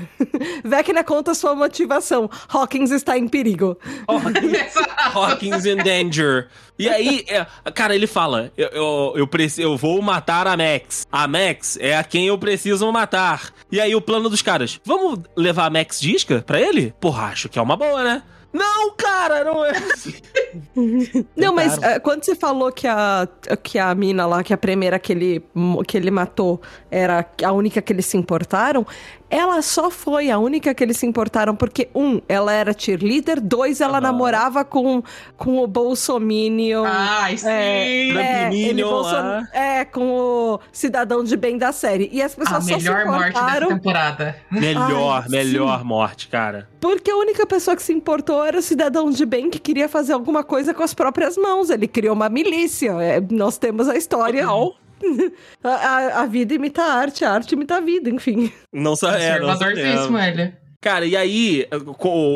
Vecna 0.63 1.03
conta 1.03 1.33
sua 1.33 1.55
motivação. 1.55 2.29
Hawkins 2.47 2.91
está 2.91 3.17
em 3.17 3.27
perigo. 3.27 3.77
Hawkins 4.07 5.65
in 5.67 5.77
danger. 5.77 6.49
E 6.79 6.87
aí, 6.87 7.25
é, 7.27 7.45
cara, 7.71 7.93
ele 7.93 8.07
fala: 8.07 8.51
eu, 8.57 8.69
eu, 8.69 9.13
eu, 9.17 9.27
preci- 9.27 9.61
eu 9.61 9.75
vou 9.75 10.01
matar 10.01 10.47
a 10.47 10.55
Max. 10.55 11.05
A 11.11 11.27
Max 11.27 11.77
é 11.81 11.97
a 11.97 12.03
quem 12.03 12.27
eu 12.27 12.37
preciso 12.37 12.89
matar. 12.91 13.51
E 13.71 13.79
aí, 13.81 13.93
o 13.93 14.01
plano 14.01 14.29
dos 14.29 14.41
caras: 14.41 14.79
vamos 14.85 15.19
levar 15.35 15.65
a 15.65 15.69
Max 15.69 15.99
Disca 15.99 16.41
pra 16.45 16.59
ele? 16.59 16.93
Porra, 16.99 17.23
acho 17.25 17.49
que 17.49 17.59
é 17.59 17.61
uma 17.61 17.75
boa, 17.75 18.03
né? 18.03 18.23
Não, 18.51 18.91
cara, 18.95 19.43
não 19.43 19.63
é. 19.63 19.73
Não, 21.37 21.53
mas 21.53 21.77
eh, 21.83 21.99
quando 21.99 22.23
você 22.23 22.33
falou 22.35 22.71
que 22.71 22.87
a, 22.87 23.27
que 23.61 23.77
a 23.77 23.93
mina 23.93 24.25
lá, 24.25 24.43
que 24.43 24.51
a 24.53 24.57
primeira 24.57 24.97
que 24.97 25.11
ele, 25.11 25.43
que 25.87 25.95
ele 25.95 26.09
matou 26.09 26.59
era 26.89 27.23
a 27.43 27.51
única 27.51 27.79
que 27.81 27.93
eles 27.93 28.07
se 28.07 28.17
importaram, 28.17 28.85
ela 29.29 29.61
só 29.61 29.89
foi 29.89 30.29
a 30.31 30.39
única 30.39 30.73
que 30.73 30.83
eles 30.83 30.97
se 30.97 31.05
importaram 31.05 31.55
porque, 31.55 31.89
um, 31.93 32.19
ela 32.27 32.51
era 32.53 32.73
cheerleader, 32.77 33.39
dois, 33.39 33.79
ela 33.81 33.93
Aham. 33.99 34.01
namorava 34.01 34.65
com, 34.65 35.03
com 35.37 35.59
o 35.59 35.67
Bolsominion. 35.67 36.83
Ai, 36.85 37.37
sim! 37.37 37.47
É, 37.47 38.15
é, 38.15 38.47
ele 38.53 38.73
Minion 38.73 38.89
bolso- 38.89 39.11
lá. 39.13 39.47
é, 39.53 39.85
com 39.85 40.01
o 40.11 40.59
cidadão 40.71 41.23
de 41.23 41.35
bem 41.37 41.57
da 41.57 41.71
série. 41.71 42.09
E 42.11 42.21
as 42.21 42.33
A 42.33 42.37
pessoas 42.37 42.63
só 42.65 42.77
se 42.77 42.83
melhor 42.83 43.05
morte 43.05 43.19
dessa 43.19 43.29
importaram 43.39 43.67
temporada. 43.69 44.35
Melhor, 44.51 45.21
Ai, 45.23 45.29
melhor 45.29 45.83
morte, 45.83 46.27
cara. 46.27 46.67
porque 46.79 47.11
a 47.11 47.15
única 47.15 47.45
pessoa 47.45 47.75
que 47.75 47.83
se 47.83 47.93
importou 47.93 48.43
era 48.43 48.57
o 48.57 48.61
cidadão 48.61 49.09
de 49.11 49.25
bem 49.25 49.49
que 49.49 49.59
queria 49.59 49.87
fazer 49.89 50.13
alguma 50.13 50.43
coisa 50.43 50.73
com 50.73 50.83
as 50.83 50.93
próprias 50.93 51.37
mãos. 51.37 51.69
Ele 51.69 51.87
criou 51.87 52.13
uma 52.15 52.29
milícia. 52.29 52.91
É, 53.01 53.21
nós 53.31 53.57
temos 53.57 53.87
a 53.87 53.95
história. 53.95 54.41
Total. 54.43 54.73
A, 55.63 56.21
a- 56.21 56.25
vida 56.25 56.53
imita 56.53 56.81
a 56.83 56.93
arte, 56.93 57.23
a 57.25 57.31
arte 57.31 57.53
imita 57.53 57.77
a 57.77 57.79
vida, 57.81 58.09
enfim. 58.09 58.51
Não 58.73 58.95
sa- 58.95 59.17
é, 59.19 59.39
Conservadorzíssimo 59.39 60.17
sabemos. 60.17 60.39
ele. 60.39 60.53
Cara, 60.81 61.05
e 61.05 61.13
aí, 61.15 61.67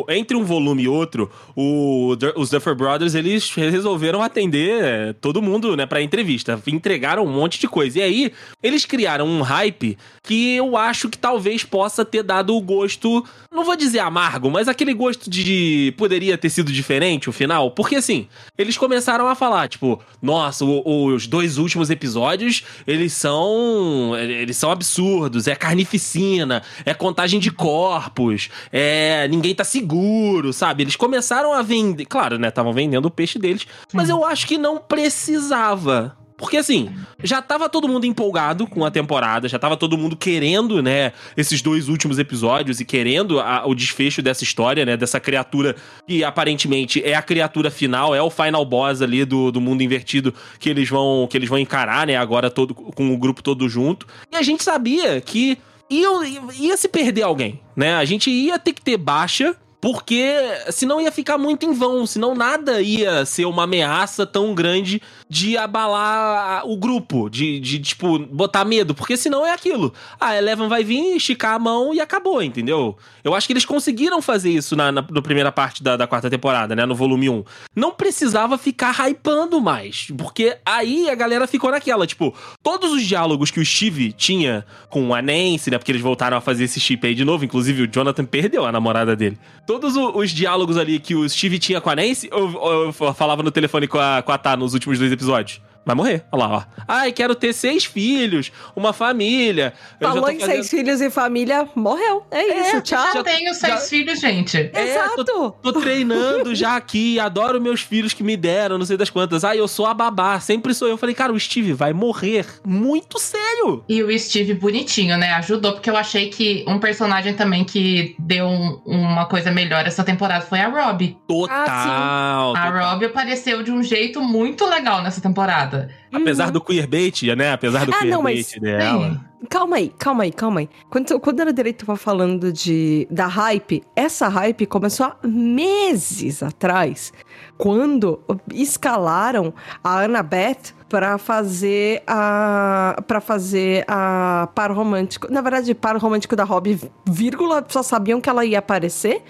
entre 0.10 0.36
um 0.36 0.44
volume 0.44 0.84
e 0.84 0.88
outro, 0.90 1.32
o, 1.56 2.14
os 2.36 2.50
Duffer 2.50 2.76
Brothers, 2.76 3.16
eles 3.16 3.50
resolveram 3.56 4.22
atender 4.22 5.14
todo 5.22 5.42
mundo, 5.42 5.78
né, 5.78 5.86
pra 5.86 6.02
entrevista. 6.02 6.62
Entregaram 6.68 7.26
um 7.26 7.32
monte 7.32 7.58
de 7.58 7.70
coisa. 7.70 8.00
E 8.00 8.02
aí, 8.02 8.34
eles 8.62 8.86
criaram 8.86 9.26
um 9.26 9.42
hype 9.42 9.98
que 10.22 10.56
eu 10.56 10.76
acho 10.76 11.08
que 11.10 11.18
talvez 11.18 11.64
possa 11.64 12.04
ter 12.04 12.22
dado 12.22 12.54
o 12.54 12.60
gosto, 12.62 13.24
não 13.50 13.64
vou 13.64 13.78
dizer 13.78 14.00
amargo, 14.00 14.50
mas 14.52 14.68
aquele 14.68 14.94
gosto 14.94 15.30
de 15.30 15.94
poderia 15.98 16.38
ter 16.38 16.50
sido 16.50 16.70
diferente 16.72 17.30
o 17.30 17.34
final. 17.34 17.72
Porque 17.72 17.96
assim, 17.96 18.28
eles 18.58 18.78
começaram 18.78 19.28
a 19.28 19.36
falar, 19.36 19.70
tipo, 19.70 20.02
nossa, 20.22 20.66
o- 20.66 21.06
os 21.14 21.28
dois 21.28 21.58
últimos 21.58 21.90
episódios, 21.90 22.64
eles 22.86 23.14
são. 23.14 24.14
Eles 24.18 24.58
são 24.58 24.70
absurdos. 24.70 25.48
É 25.48 25.56
carnificina, 25.56 26.62
é 26.86 26.94
contagem 26.94 27.40
de 27.40 27.50
corpos, 27.52 28.33
é. 28.72 29.28
ninguém 29.28 29.54
tá 29.56 29.64
seguro, 29.64 30.52
sabe? 30.54 30.84
Eles 30.84 30.96
começaram 30.96 31.54
a 31.54 31.62
vender. 31.62 32.06
Claro, 32.06 32.38
né? 32.38 32.48
Estavam 32.50 32.74
vendendo 32.74 33.06
o 33.06 33.12
peixe 33.12 33.38
deles, 33.40 33.66
mas 33.92 34.10
eu 34.10 34.26
acho 34.26 34.48
que 34.48 34.58
não 34.58 34.78
precisava. 34.78 36.16
Porque 36.36 36.58
assim, 36.58 36.90
já 37.24 37.42
tava 37.42 37.70
todo 37.70 37.88
mundo 37.88 38.06
empolgado 38.06 38.68
com 38.68 38.84
a 38.84 38.92
temporada, 38.92 39.48
já 39.48 39.58
tava 39.58 39.78
todo 39.78 39.98
mundo 39.98 40.18
querendo, 40.18 40.82
né, 40.82 41.14
esses 41.38 41.62
dois 41.62 41.88
últimos 41.88 42.20
episódios 42.20 42.82
e 42.82 42.86
querendo 42.86 43.40
a- 43.40 43.64
o 43.66 43.74
desfecho 43.74 44.22
dessa 44.22 44.44
história, 44.44 44.84
né, 44.86 44.98
dessa 44.98 45.20
criatura 45.22 45.76
que 46.06 46.22
aparentemente 46.24 47.02
é 47.06 47.14
a 47.14 47.22
criatura 47.22 47.72
final, 47.72 48.14
é 48.14 48.22
o 48.22 48.30
final 48.30 48.66
boss 48.66 49.02
ali 49.02 49.24
do, 49.24 49.52
do 49.52 49.62
mundo 49.62 49.84
invertido 49.84 50.34
que 50.60 50.70
eles 50.70 50.90
vão 50.90 51.28
que 51.30 51.38
eles 51.38 51.48
vão 51.48 51.60
encarar, 51.60 52.08
né, 52.08 52.18
agora 52.18 52.50
todo 52.50 52.74
com 52.74 53.14
o 53.14 53.18
grupo 53.18 53.42
todo 53.42 53.70
junto. 53.70 54.06
E 54.30 54.36
a 54.36 54.42
gente 54.42 54.64
sabia 54.64 55.22
que 55.22 55.58
ia, 55.90 56.10
ia 56.58 56.78
se 56.78 56.88
perder 56.88 57.24
alguém, 57.24 57.60
né? 57.76 57.96
A 57.96 58.06
gente 58.06 58.30
ia 58.30 58.58
ter 58.60 58.74
que 58.74 58.82
ter 58.82 58.98
baixa 58.98 59.56
porque 59.84 60.34
senão 60.72 61.02
ia 61.02 61.12
ficar 61.12 61.38
muito 61.38 61.66
em 61.66 61.74
vão, 61.74 62.06
senão 62.06 62.34
nada 62.34 62.82
ia 62.82 63.26
ser 63.26 63.44
uma 63.44 63.64
ameaça 63.64 64.26
tão 64.26 64.56
grande 64.56 65.02
de 65.34 65.58
abalar 65.58 66.64
o 66.68 66.78
grupo, 66.78 67.28
de, 67.28 67.60
de 67.60 67.80
tipo, 67.80 68.20
botar 68.20 68.64
medo, 68.64 68.94
porque 68.94 69.18
senão 69.18 69.44
é 69.44 69.52
aquilo. 69.52 69.92
A 70.20 70.38
Eleven 70.38 70.68
vai 70.68 70.84
vir, 70.84 71.16
esticar 71.16 71.56
a 71.56 71.60
mão 71.60 71.92
e 71.92 72.00
acabou, 72.00 72.42
entendeu? 72.44 72.96
Eu 73.24 73.34
acho 73.34 73.48
que 73.48 73.54
eles 73.54 73.66
conseguiram 73.66 74.22
fazer 74.22 74.52
isso 74.52 74.76
na, 74.76 74.92
na, 74.92 75.04
na 75.10 75.22
primeira 75.24 75.52
parte 75.52 75.82
da, 75.82 75.98
da 75.98 76.06
quarta 76.06 76.30
temporada, 76.30 76.76
né, 76.76 76.86
no 76.86 76.94
volume 76.94 77.30
1. 77.30 77.44
Não 77.76 77.92
precisava 77.92 78.58
ficar 78.60 78.94
hypando 79.10 79.60
mais, 79.60 80.08
porque 80.18 80.56
aí 80.64 81.10
a 81.10 81.16
galera 81.16 81.48
ficou 81.48 81.72
naquela, 81.72 82.06
tipo, 82.06 82.32
todos 82.62 82.92
os 82.92 83.02
diálogos 83.04 83.50
que 83.50 83.60
o 83.60 83.66
Steve 83.66 84.12
tinha 84.14 84.64
com 84.88 85.16
a 85.16 85.22
Nancy, 85.22 85.72
né, 85.72 85.80
porque 85.80 85.92
eles 85.92 86.02
voltaram 86.04 86.38
a 86.38 86.42
fazer 86.42 86.66
esse 86.66 86.80
chip 86.80 87.08
aí 87.08 87.16
de 87.16 87.26
novo, 87.26 87.44
inclusive 87.44 87.82
o 87.84 87.88
Jonathan 87.92 88.24
perdeu 88.26 88.68
a 88.68 88.72
namorada 88.72 89.16
dele. 89.16 89.38
Todos 89.66 89.96
o- 89.96 90.16
os 90.16 90.30
diálogos 90.30 90.78
ali 90.78 91.00
que 91.00 91.16
o 91.16 91.28
Steve 91.28 91.58
tinha 91.58 91.82
com 91.82 91.90
a 91.90 91.96
Nancy, 91.96 92.30
eu, 92.32 92.52
eu- 92.52 92.94
eu 93.00 93.14
falava 93.14 93.42
no 93.42 93.50
telefone 93.50 93.88
com 93.88 93.98
a, 93.98 94.22
com 94.22 94.32
a 94.32 94.38
Tá 94.44 94.58
nos 94.58 94.74
últimos 94.74 95.00
dois 95.00 95.10
episódios 95.10 95.23
episódio. 95.24 95.62
Vai 95.86 95.96
morrer. 95.96 96.24
Olha 96.32 96.46
lá, 96.46 96.58
ó. 96.58 96.64
Ai, 96.88 97.12
quero 97.12 97.36
ter 97.36 97.52
seis 97.54 97.84
filhos, 97.84 98.52
uma 98.76 98.94
família. 98.94 99.74
Eu 100.00 100.08
já 100.08 100.14
Falou 100.14 100.24
tô 100.26 100.32
em 100.32 100.40
fazendo- 100.40 100.56
seis 100.56 100.70
filhos 100.70 101.02
e 101.02 101.10
família, 101.10 101.68
morreu. 101.76 102.26
É, 102.32 102.62
isso, 102.62 102.82
tchau. 102.82 103.06
Já 103.14 103.24
tenho 103.24 103.54
seis 103.54 103.90
filhos, 103.90 104.20
gente. 104.20 104.72
É, 104.74 104.90
Exato. 104.92 105.26
Tô 105.62 105.74
treinando 105.74 106.56
já 106.56 106.76
aqui, 106.78 107.20
adoro 107.20 107.60
meus 107.62 107.82
filhos 107.82 108.14
que 108.14 108.24
me 108.24 108.38
deram, 108.38 108.78
não 108.78 108.86
sei 108.86 108.96
das 108.98 109.10
quantas. 109.10 109.44
Ai, 109.44 109.60
eu 109.60 109.68
sou 109.68 109.86
a 109.86 109.94
babá, 109.94 110.40
sempre 110.40 110.74
sou 110.74 110.88
eu. 110.88 110.94
Eu 110.94 110.98
falei, 110.98 111.14
cara, 111.16 111.34
o 111.34 111.40
Steve 111.40 111.74
vai 111.74 111.92
morrer. 111.92 112.46
Muito 112.66 113.20
sério. 113.20 113.84
E 113.90 114.02
o 114.04 114.20
Steve 114.20 114.54
bonitinho, 114.54 115.18
né? 115.18 115.32
Ajudou, 115.34 115.74
porque 115.74 115.90
eu 115.90 115.98
achei 115.98 116.30
que 116.30 116.64
um 116.68 116.80
personagem 116.80 117.34
também 117.34 117.64
que 117.66 118.16
deu 118.20 118.46
um- 118.46 118.82
uma 118.86 119.26
coisa 119.26 119.52
melhor 119.52 119.86
essa 119.86 120.04
temporada 120.04 120.46
foi 120.46 120.60
a 120.60 120.68
Robbie. 120.70 121.18
Total. 121.28 122.56
A 122.56 122.64
total. 122.72 122.92
Robbie 122.92 123.06
apareceu 123.08 123.64
de 123.64 123.72
um 123.72 123.84
jeito 123.84 124.22
muito 124.22 124.66
legal 124.66 125.02
nessa 125.02 125.20
temporada. 125.20 125.73
Apesar 126.12 126.52
do 126.52 126.62
queerbait, 126.62 127.24
né? 127.36 127.54
Apesar 127.54 127.86
do 127.86 127.94
Ah, 127.94 128.06
não, 128.06 128.24
queerbait 128.24 128.48
mas- 128.54 128.62
dela. 128.62 129.34
Calma 129.50 129.76
aí, 129.76 129.92
calma 130.00 130.24
aí, 130.24 130.32
calma 130.32 130.60
aí. 130.62 130.70
Quando, 130.90 131.20
quando 131.20 131.42
a 131.42 131.52
direito 131.52 131.86
tava 131.86 131.98
falando 131.98 132.52
de, 132.52 133.06
da 133.12 133.28
hype, 133.28 133.84
essa 133.94 134.30
hype 134.30 134.66
começou 134.66 135.06
há 135.08 135.18
meses 135.28 136.42
atrás, 136.42 137.12
quando 137.58 138.22
escalaram 138.54 139.54
a 139.84 140.00
Annabeth 140.04 140.74
para 140.88 141.18
fazer 141.18 142.04
a 142.08 143.04
para 143.06 143.20
fazer 143.20 143.84
a 143.88 144.48
par 144.56 144.72
romântico. 144.72 145.28
Na 145.32 145.42
verdade, 145.42 145.74
par 145.76 145.98
romântico 145.98 146.36
da 146.36 146.44
Robbie, 146.44 146.80
vírgula, 147.06 147.66
só 147.68 147.84
sabiam 147.84 148.22
que 148.22 148.30
ela 148.30 148.46
ia 148.46 148.60
aparecer, 148.60 149.22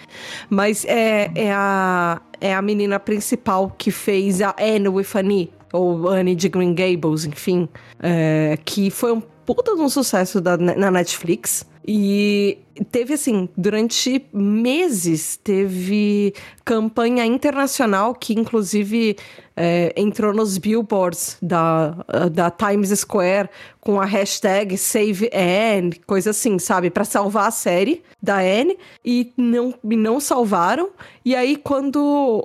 mas 0.50 0.86
é, 0.86 1.32
é 1.34 1.52
a 1.52 2.22
é 2.40 2.54
a 2.54 2.62
menina 2.62 3.00
principal 3.00 3.74
que 3.78 3.90
fez 3.90 4.42
a 4.42 4.54
Anne 4.60 4.90
with 4.90 5.08
Annie, 5.16 5.50
ou 5.74 6.08
Anne 6.08 6.36
de 6.36 6.48
Green 6.48 6.74
Gables, 6.74 7.26
enfim, 7.26 7.68
é, 8.00 8.58
que 8.64 8.90
foi 8.90 9.12
um 9.12 9.22
puta 9.46 9.76
de 9.76 9.82
um 9.82 9.90
sucesso 9.90 10.40
da, 10.40 10.56
na 10.56 10.90
Netflix. 10.90 11.66
E 11.86 12.60
teve, 12.92 13.14
assim, 13.14 13.50
durante 13.56 14.26
meses, 14.34 15.38
teve 15.38 16.34
campanha 16.64 17.26
internacional 17.26 18.14
que, 18.14 18.34
inclusive, 18.34 19.16
é, 19.56 19.94
entrou 19.96 20.34
nos 20.34 20.58
billboards 20.58 21.38
da, 21.42 21.96
da 22.32 22.50
Times 22.50 22.90
Square 23.00 23.50
com 23.80 24.00
a 24.00 24.06
hashtag 24.06 24.78
Save 24.78 25.30
Anne, 25.34 25.94
coisa 26.08 26.30
assim, 26.30 26.58
sabe? 26.58 26.90
Pra 26.90 27.04
salvar 27.04 27.48
a 27.48 27.52
série 27.52 28.02
da 28.22 28.38
Anne 28.38 28.78
e 29.04 29.34
não, 29.36 29.74
e 29.84 29.96
não 29.96 30.20
salvaram. 30.20 30.90
E 31.26 31.36
aí, 31.36 31.58
quando 31.58 31.98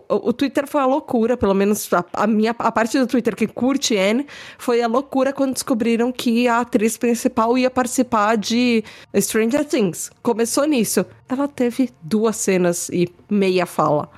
o, 0.09 0.29
o 0.29 0.33
Twitter 0.33 0.66
foi 0.66 0.81
a 0.81 0.87
loucura, 0.87 1.37
pelo 1.37 1.55
menos 1.55 1.89
a, 1.93 2.05
a 2.12 2.26
minha 2.26 2.55
a 2.59 2.72
parte 2.72 2.99
do 2.99 3.07
Twitter 3.07 3.37
que 3.37 3.47
curte 3.47 3.97
Anne, 3.97 4.26
foi 4.59 4.83
a 4.83 4.89
loucura 4.89 5.33
quando 5.33 5.53
descobriram 5.53 6.11
que 6.11 6.49
a 6.49 6.61
atriz 6.61 6.97
principal 6.97 7.57
ia 7.57 7.70
participar 7.70 8.37
de 8.37 8.83
Stranger 9.16 9.64
Things. 9.64 10.11
Começou 10.23 10.64
nisso. 10.64 11.05
Ela 11.29 11.47
teve 11.47 11.91
duas 12.03 12.37
cenas 12.37 12.89
e 12.89 13.07
meia 13.31 13.66
fala. 13.66 14.09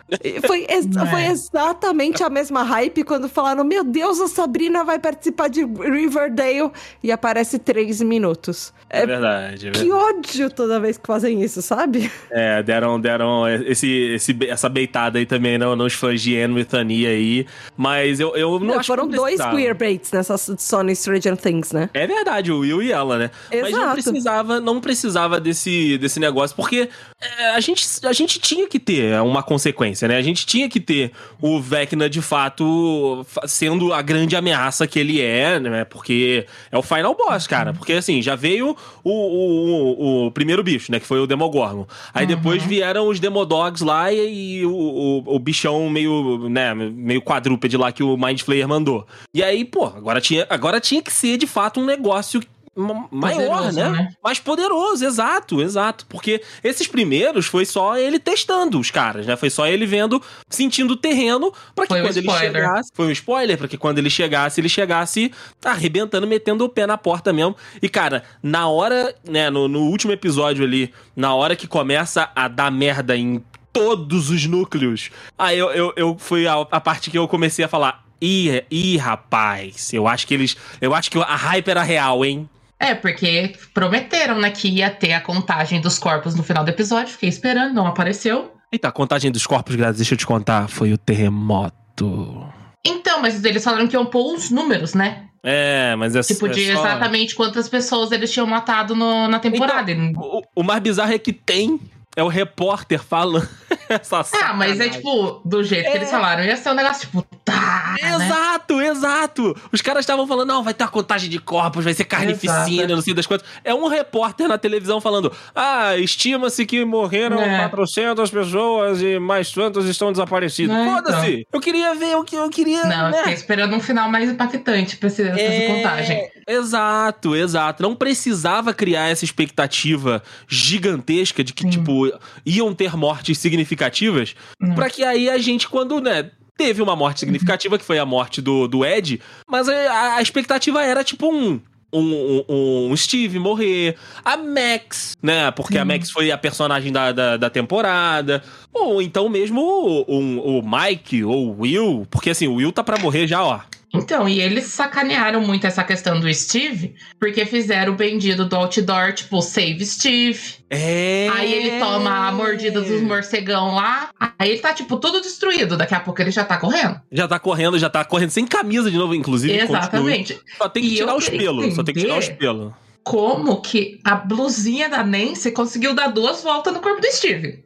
Foi, 0.46 0.64
ex- 0.70 0.86
É. 0.96 1.06
foi 1.06 1.24
exatamente 1.24 2.22
a 2.22 2.30
mesma 2.30 2.62
hype 2.62 3.02
quando 3.04 3.28
falaram: 3.28 3.64
Meu 3.64 3.82
Deus, 3.84 4.20
a 4.20 4.28
Sabrina 4.28 4.84
vai 4.84 4.98
participar 4.98 5.48
de 5.48 5.64
Riverdale 5.64 6.70
e 7.02 7.10
aparece 7.12 7.58
três 7.58 8.00
minutos. 8.00 8.72
É 8.88 9.02
É, 9.02 9.06
verdade. 9.06 9.68
é 9.68 9.70
que 9.72 9.90
ódio 9.90 10.50
toda 10.50 10.78
vez 10.80 10.98
que 10.98 11.06
fazem 11.06 11.42
isso, 11.42 11.60
sabe? 11.62 12.10
É, 12.30 12.62
deram, 12.62 13.00
deram 13.00 13.48
esse, 13.48 13.88
esse, 14.14 14.36
essa 14.48 14.68
beitada 14.68 15.18
aí 15.18 15.26
também 15.26 15.58
não, 15.58 15.74
nos 15.76 15.92
fãs 15.94 16.20
de 16.22 16.36
Anne 16.40 16.54
with 16.54 16.68
Annie 16.72 17.06
aí. 17.06 17.46
Mas 17.76 18.20
eu, 18.20 18.36
eu 18.36 18.58
não 18.60 18.78
acho 18.78 18.86
Foram 18.86 19.06
dois 19.08 19.34
precisava. 19.36 19.56
queerbaits 19.56 20.12
nessa 20.12 20.36
Sony 20.38 20.94
Stranger 20.96 21.36
Things, 21.36 21.72
né? 21.72 21.88
É 21.94 22.06
verdade, 22.06 22.50
o 22.52 22.60
Will 22.60 22.82
e 22.82 22.92
ela, 22.92 23.18
né? 23.18 23.30
Mas 23.50 23.70
não 23.72 23.80
Exato. 23.80 23.92
precisava, 23.94 24.60
não 24.60 24.80
precisava 24.80 25.40
desse, 25.40 25.96
desse 25.98 26.18
negócio, 26.20 26.54
porque 26.56 26.88
é, 27.20 27.50
a, 27.50 27.60
gente, 27.60 27.84
a 28.04 28.12
gente 28.12 28.38
tinha 28.38 28.66
que 28.66 28.78
ter 28.78 29.20
uma 29.20 29.42
consequência, 29.42 30.08
né? 30.08 30.16
A 30.16 30.22
gente 30.22 30.46
tinha 30.46 30.68
que 30.68 30.80
ter 30.80 31.12
o 31.40 31.60
Vecna 31.60 32.08
de 32.08 32.22
fato 32.22 33.24
fa- 33.28 33.46
sendo 33.46 33.92
a 33.92 34.00
grande 34.00 34.34
ameaça 34.36 34.86
que 34.86 34.98
ele 34.98 35.20
é, 35.20 35.60
né? 35.60 35.84
Porque 35.84 36.46
é 36.72 36.78
o 36.78 36.82
final 36.82 37.14
boss, 37.14 37.46
cara. 37.46 37.72
Porque 37.74 37.92
assim, 37.92 38.22
já 38.22 38.34
veio 38.34 38.76
o, 39.04 39.10
o, 39.10 40.24
o, 40.24 40.26
o 40.26 40.30
primeiro 40.30 40.62
bicho, 40.62 40.90
né? 40.90 40.98
Que 40.98 41.06
foi 41.06 41.20
o 41.20 41.26
Demogorgon. 41.26 41.86
Aí 42.14 42.26
depois 42.26 42.62
vieram 42.62 43.06
os 43.08 43.20
Demodogs 43.20 43.82
lá 43.84 44.12
e, 44.12 44.60
e 44.60 44.66
o, 44.66 44.72
o, 44.72 45.36
o 45.36 45.38
bichão 45.38 45.88
meio, 45.90 46.48
né, 46.48 46.74
meio 46.74 47.20
quadrúpede 47.20 47.76
lá 47.76 47.92
que 47.92 48.02
o 48.02 48.16
Mind 48.16 48.40
Flayer 48.40 48.66
mandou. 48.66 49.06
E 49.34 49.42
aí, 49.42 49.64
pô, 49.64 49.84
agora 49.86 50.20
tinha, 50.20 50.46
agora 50.48 50.80
tinha 50.80 51.02
que 51.02 51.12
ser 51.12 51.36
de 51.36 51.46
fato 51.46 51.80
um 51.80 51.84
negócio 51.84 52.42
maior, 52.76 53.58
Poderoso, 53.58 53.78
né? 53.80 53.88
né? 53.90 54.08
Mais 54.22 54.38
poderoso, 54.38 55.04
exato, 55.04 55.60
exato. 55.60 56.06
Porque 56.06 56.40
esses 56.62 56.86
primeiros 56.86 57.46
foi 57.46 57.64
só 57.64 57.98
ele 57.98 58.18
testando 58.18 58.78
os 58.78 58.90
caras, 58.90 59.26
né? 59.26 59.36
Foi 59.36 59.50
só 59.50 59.66
ele 59.66 59.84
vendo, 59.86 60.22
sentindo 60.48 60.92
o 60.92 60.96
terreno 60.96 61.52
pra 61.74 61.84
que 61.86 61.92
Foi 61.92 62.00
um 62.00 62.04
quando 62.04 62.16
ele 62.16 62.26
spoiler. 62.28 62.52
chegasse. 62.52 62.90
Foi 62.94 63.06
um 63.06 63.10
spoiler, 63.10 63.58
pra 63.58 63.68
que 63.68 63.76
quando 63.76 63.98
ele 63.98 64.08
chegasse, 64.08 64.60
ele 64.60 64.68
chegasse 64.68 65.32
arrebentando, 65.64 66.26
metendo 66.26 66.64
o 66.64 66.68
pé 66.68 66.86
na 66.86 66.96
porta 66.96 67.32
mesmo. 67.32 67.56
E, 67.82 67.88
cara, 67.88 68.22
na 68.42 68.68
hora, 68.68 69.14
né, 69.28 69.50
no, 69.50 69.66
no 69.68 69.80
último 69.80 70.12
episódio 70.12 70.64
ali, 70.64 70.92
na 71.16 71.34
hora 71.34 71.56
que 71.56 71.66
começa 71.66 72.30
a 72.34 72.46
dar 72.48 72.70
merda 72.70 73.16
em 73.16 73.44
todos 73.72 74.30
os 74.30 74.46
núcleos, 74.46 75.10
aí 75.38 75.58
eu, 75.58 75.70
eu, 75.70 75.92
eu 75.96 76.16
fui 76.18 76.46
a, 76.46 76.54
a 76.54 76.80
parte 76.80 77.10
que 77.10 77.18
eu 77.18 77.26
comecei 77.28 77.64
a 77.64 77.68
falar. 77.68 78.04
Ih, 78.22 78.62
ih, 78.70 78.96
rapaz, 78.98 79.92
eu 79.94 80.06
acho 80.06 80.26
que 80.26 80.34
eles. 80.34 80.56
Eu 80.80 80.94
acho 80.94 81.10
que 81.10 81.18
a 81.18 81.36
hype 81.36 81.68
era 81.68 81.82
real, 81.82 82.24
hein? 82.24 82.48
É, 82.80 82.94
porque 82.94 83.52
prometeram, 83.74 84.38
né, 84.40 84.50
que 84.50 84.66
ia 84.68 84.88
ter 84.90 85.12
a 85.12 85.20
contagem 85.20 85.80
dos 85.82 85.98
corpos 85.98 86.34
no 86.34 86.42
final 86.42 86.64
do 86.64 86.70
episódio. 86.70 87.12
Fiquei 87.12 87.28
esperando, 87.28 87.74
não 87.74 87.86
apareceu. 87.86 88.52
Eita, 88.72 88.88
a 88.88 88.92
contagem 88.92 89.30
dos 89.30 89.46
corpos, 89.46 89.76
Grazi, 89.76 89.98
deixa 89.98 90.14
eu 90.14 90.18
te 90.18 90.26
contar, 90.26 90.66
foi 90.68 90.92
o 90.92 90.96
terremoto. 90.98 92.46
Então, 92.86 93.20
mas 93.20 93.44
eles 93.44 93.62
falaram 93.62 93.86
que 93.86 93.94
iam 93.94 94.06
pôr 94.06 94.34
os 94.34 94.50
números, 94.50 94.94
né? 94.94 95.26
É, 95.42 95.94
mas 95.96 96.14
é 96.16 96.20
Tipo, 96.22 96.46
é 96.46 96.50
de 96.50 96.66
só- 96.72 96.80
exatamente 96.80 97.34
quantas 97.34 97.68
pessoas 97.68 98.12
eles 98.12 98.30
tinham 98.30 98.46
matado 98.46 98.94
no- 98.94 99.28
na 99.28 99.38
temporada. 99.38 99.92
O, 100.16 100.42
o 100.56 100.62
mais 100.62 100.80
bizarro 100.82 101.12
é 101.12 101.18
que 101.18 101.32
tem 101.32 101.80
é 102.16 102.22
o 102.22 102.28
repórter 102.28 103.00
falando 103.02 103.48
essa 103.88 104.24
Ah, 104.42 104.52
mas 104.52 104.78
é 104.80 104.88
tipo, 104.88 105.40
do 105.44 105.62
jeito 105.62 105.90
que 105.90 105.96
eles 105.96 106.10
falaram, 106.10 106.42
ia 106.44 106.56
ser 106.56 106.70
um 106.70 106.74
negócio 106.74 107.02
tipo, 107.02 107.24
tá. 107.44 107.94
né? 108.02 108.14
Exato, 108.16 108.80
exato. 108.80 109.56
Os 109.72 109.80
caras 109.80 110.00
estavam 110.00 110.26
falando, 110.26 110.48
não, 110.48 110.62
vai 110.62 110.74
ter 110.74 110.84
uma 110.84 110.90
contagem 110.90 111.30
de 111.30 111.38
corpos, 111.38 111.84
vai 111.84 111.94
ser 111.94 112.04
carnificina, 112.04 112.82
Exato. 112.82 112.94
não 112.94 113.00
sei 113.02 113.14
das 113.14 113.26
coisas. 113.26 113.46
É 113.64 113.72
um 113.74 113.86
repórter 113.88 114.48
na 114.48 114.58
televisão 114.58 115.00
falando, 115.00 115.32
ah, 115.54 115.96
estima-se 115.96 116.66
que 116.66 116.84
morreram 116.84 117.40
É. 117.40 117.58
400 117.68 118.30
pessoas 118.30 119.00
e 119.02 119.18
mais 119.18 119.50
tantas 119.52 119.84
estão 119.86 120.10
desaparecidas. 120.12 120.76
É, 120.76 120.84
Foda-se. 120.84 121.46
Eu 121.52 121.60
queria 121.60 121.94
ver 121.94 122.16
o 122.16 122.24
que 122.24 122.34
eu 122.36 122.48
queria, 122.50 122.84
Não, 122.84 123.06
eu 123.06 123.10
né? 123.12 123.18
fiquei 123.18 123.34
esperando 123.34 123.74
um 123.76 123.80
final 123.80 124.10
mais 124.10 124.28
impactante 124.30 124.96
pra 124.96 125.06
esse- 125.08 125.22
essa 125.28 125.40
É, 125.40 125.66
contagem. 125.66 126.30
Exato, 126.46 127.36
exato. 127.36 127.82
Não 127.82 127.94
precisava 127.94 128.74
criar 128.74 129.08
essa 129.08 129.24
expectativa 129.24 130.22
gigantesca 130.48 131.42
de 131.44 131.52
que, 131.52 131.62
Sim. 131.62 131.70
tipo, 131.70 132.09
iam 132.44 132.74
ter 132.74 132.96
mortes 132.96 133.38
significativas, 133.38 134.34
Não. 134.60 134.74
pra 134.74 134.88
que 134.90 135.02
aí 135.04 135.28
a 135.28 135.38
gente, 135.38 135.68
quando, 135.68 136.00
né, 136.00 136.30
teve 136.56 136.82
uma 136.82 136.94
morte 136.96 137.20
significativa, 137.20 137.78
que 137.78 137.84
foi 137.84 137.98
a 137.98 138.04
morte 138.06 138.40
do, 138.42 138.66
do 138.68 138.84
Ed, 138.84 139.20
mas 139.48 139.68
a, 139.68 140.16
a 140.16 140.22
expectativa 140.22 140.82
era, 140.84 141.02
tipo, 141.04 141.32
um. 141.32 141.60
Um, 141.92 142.44
um- 142.48 142.90
um 142.92 142.96
Steve 142.96 143.36
morrer, 143.40 143.96
a 144.24 144.36
Max, 144.36 145.16
né? 145.20 145.50
Porque 145.50 145.76
a 145.76 145.80
Sim. 145.82 145.88
Max 145.88 146.08
foi 146.08 146.30
a 146.30 146.38
personagem 146.38 146.92
da, 146.92 147.10
da, 147.10 147.36
da 147.36 147.50
temporada. 147.50 148.44
Ou 148.72 149.02
então 149.02 149.28
mesmo 149.28 149.60
o, 149.60 150.02
o, 150.06 150.58
o 150.60 150.62
Mike 150.62 151.24
ou 151.24 151.48
o 151.48 151.60
Will. 151.62 152.06
Porque 152.08 152.30
assim, 152.30 152.46
o 152.46 152.54
Will 152.54 152.70
tá 152.70 152.84
pra 152.84 152.96
morrer 152.96 153.26
já, 153.26 153.42
ó. 153.42 153.58
Então, 153.92 154.28
e 154.28 154.40
eles 154.40 154.66
sacanearam 154.66 155.40
muito 155.40 155.66
essa 155.66 155.82
questão 155.82 156.20
do 156.20 156.32
Steve, 156.32 156.94
porque 157.18 157.44
fizeram 157.44 157.92
o 157.92 157.96
vendido 157.96 158.44
do 158.48 158.54
outdoor, 158.54 159.12
tipo, 159.12 159.42
save 159.42 159.84
Steve. 159.84 160.40
É. 160.70 161.28
Aí 161.32 161.52
ele 161.52 161.78
toma 161.80 162.28
a 162.28 162.32
mordida 162.32 162.80
dos 162.80 163.00
morcegão 163.02 163.74
lá. 163.74 164.10
Aí 164.38 164.50
ele 164.50 164.60
tá, 164.60 164.72
tipo, 164.72 164.96
tudo 164.96 165.20
destruído. 165.20 165.76
Daqui 165.76 165.94
a 165.94 166.00
pouco 166.00 166.22
ele 166.22 166.30
já 166.30 166.44
tá 166.44 166.56
correndo. 166.56 167.00
Já 167.10 167.26
tá 167.26 167.38
correndo, 167.40 167.78
já 167.78 167.90
tá 167.90 168.04
correndo 168.04 168.30
sem 168.30 168.46
camisa 168.46 168.90
de 168.90 168.96
novo, 168.96 169.14
inclusive. 169.14 169.52
continua. 169.58 169.78
Exatamente. 169.78 170.40
Só 170.56 170.68
tem 170.68 170.82
que 170.84 170.90
E 170.90 170.96
tirar 170.96 171.16
os 171.16 171.28
pelos. 171.28 171.74
Só 171.74 171.82
tem 171.82 171.94
que 171.94 172.00
tirar 172.00 172.18
os 172.18 172.28
pelos. 172.28 172.72
Como 173.02 173.60
que 173.62 173.98
a 174.04 174.14
blusinha 174.14 174.88
da 174.88 175.02
Nancy 175.02 175.50
conseguiu 175.50 175.94
dar 175.94 176.08
duas 176.08 176.42
voltas 176.42 176.72
no 176.72 176.80
corpo 176.80 177.00
do 177.00 177.06
Steve? 177.10 177.64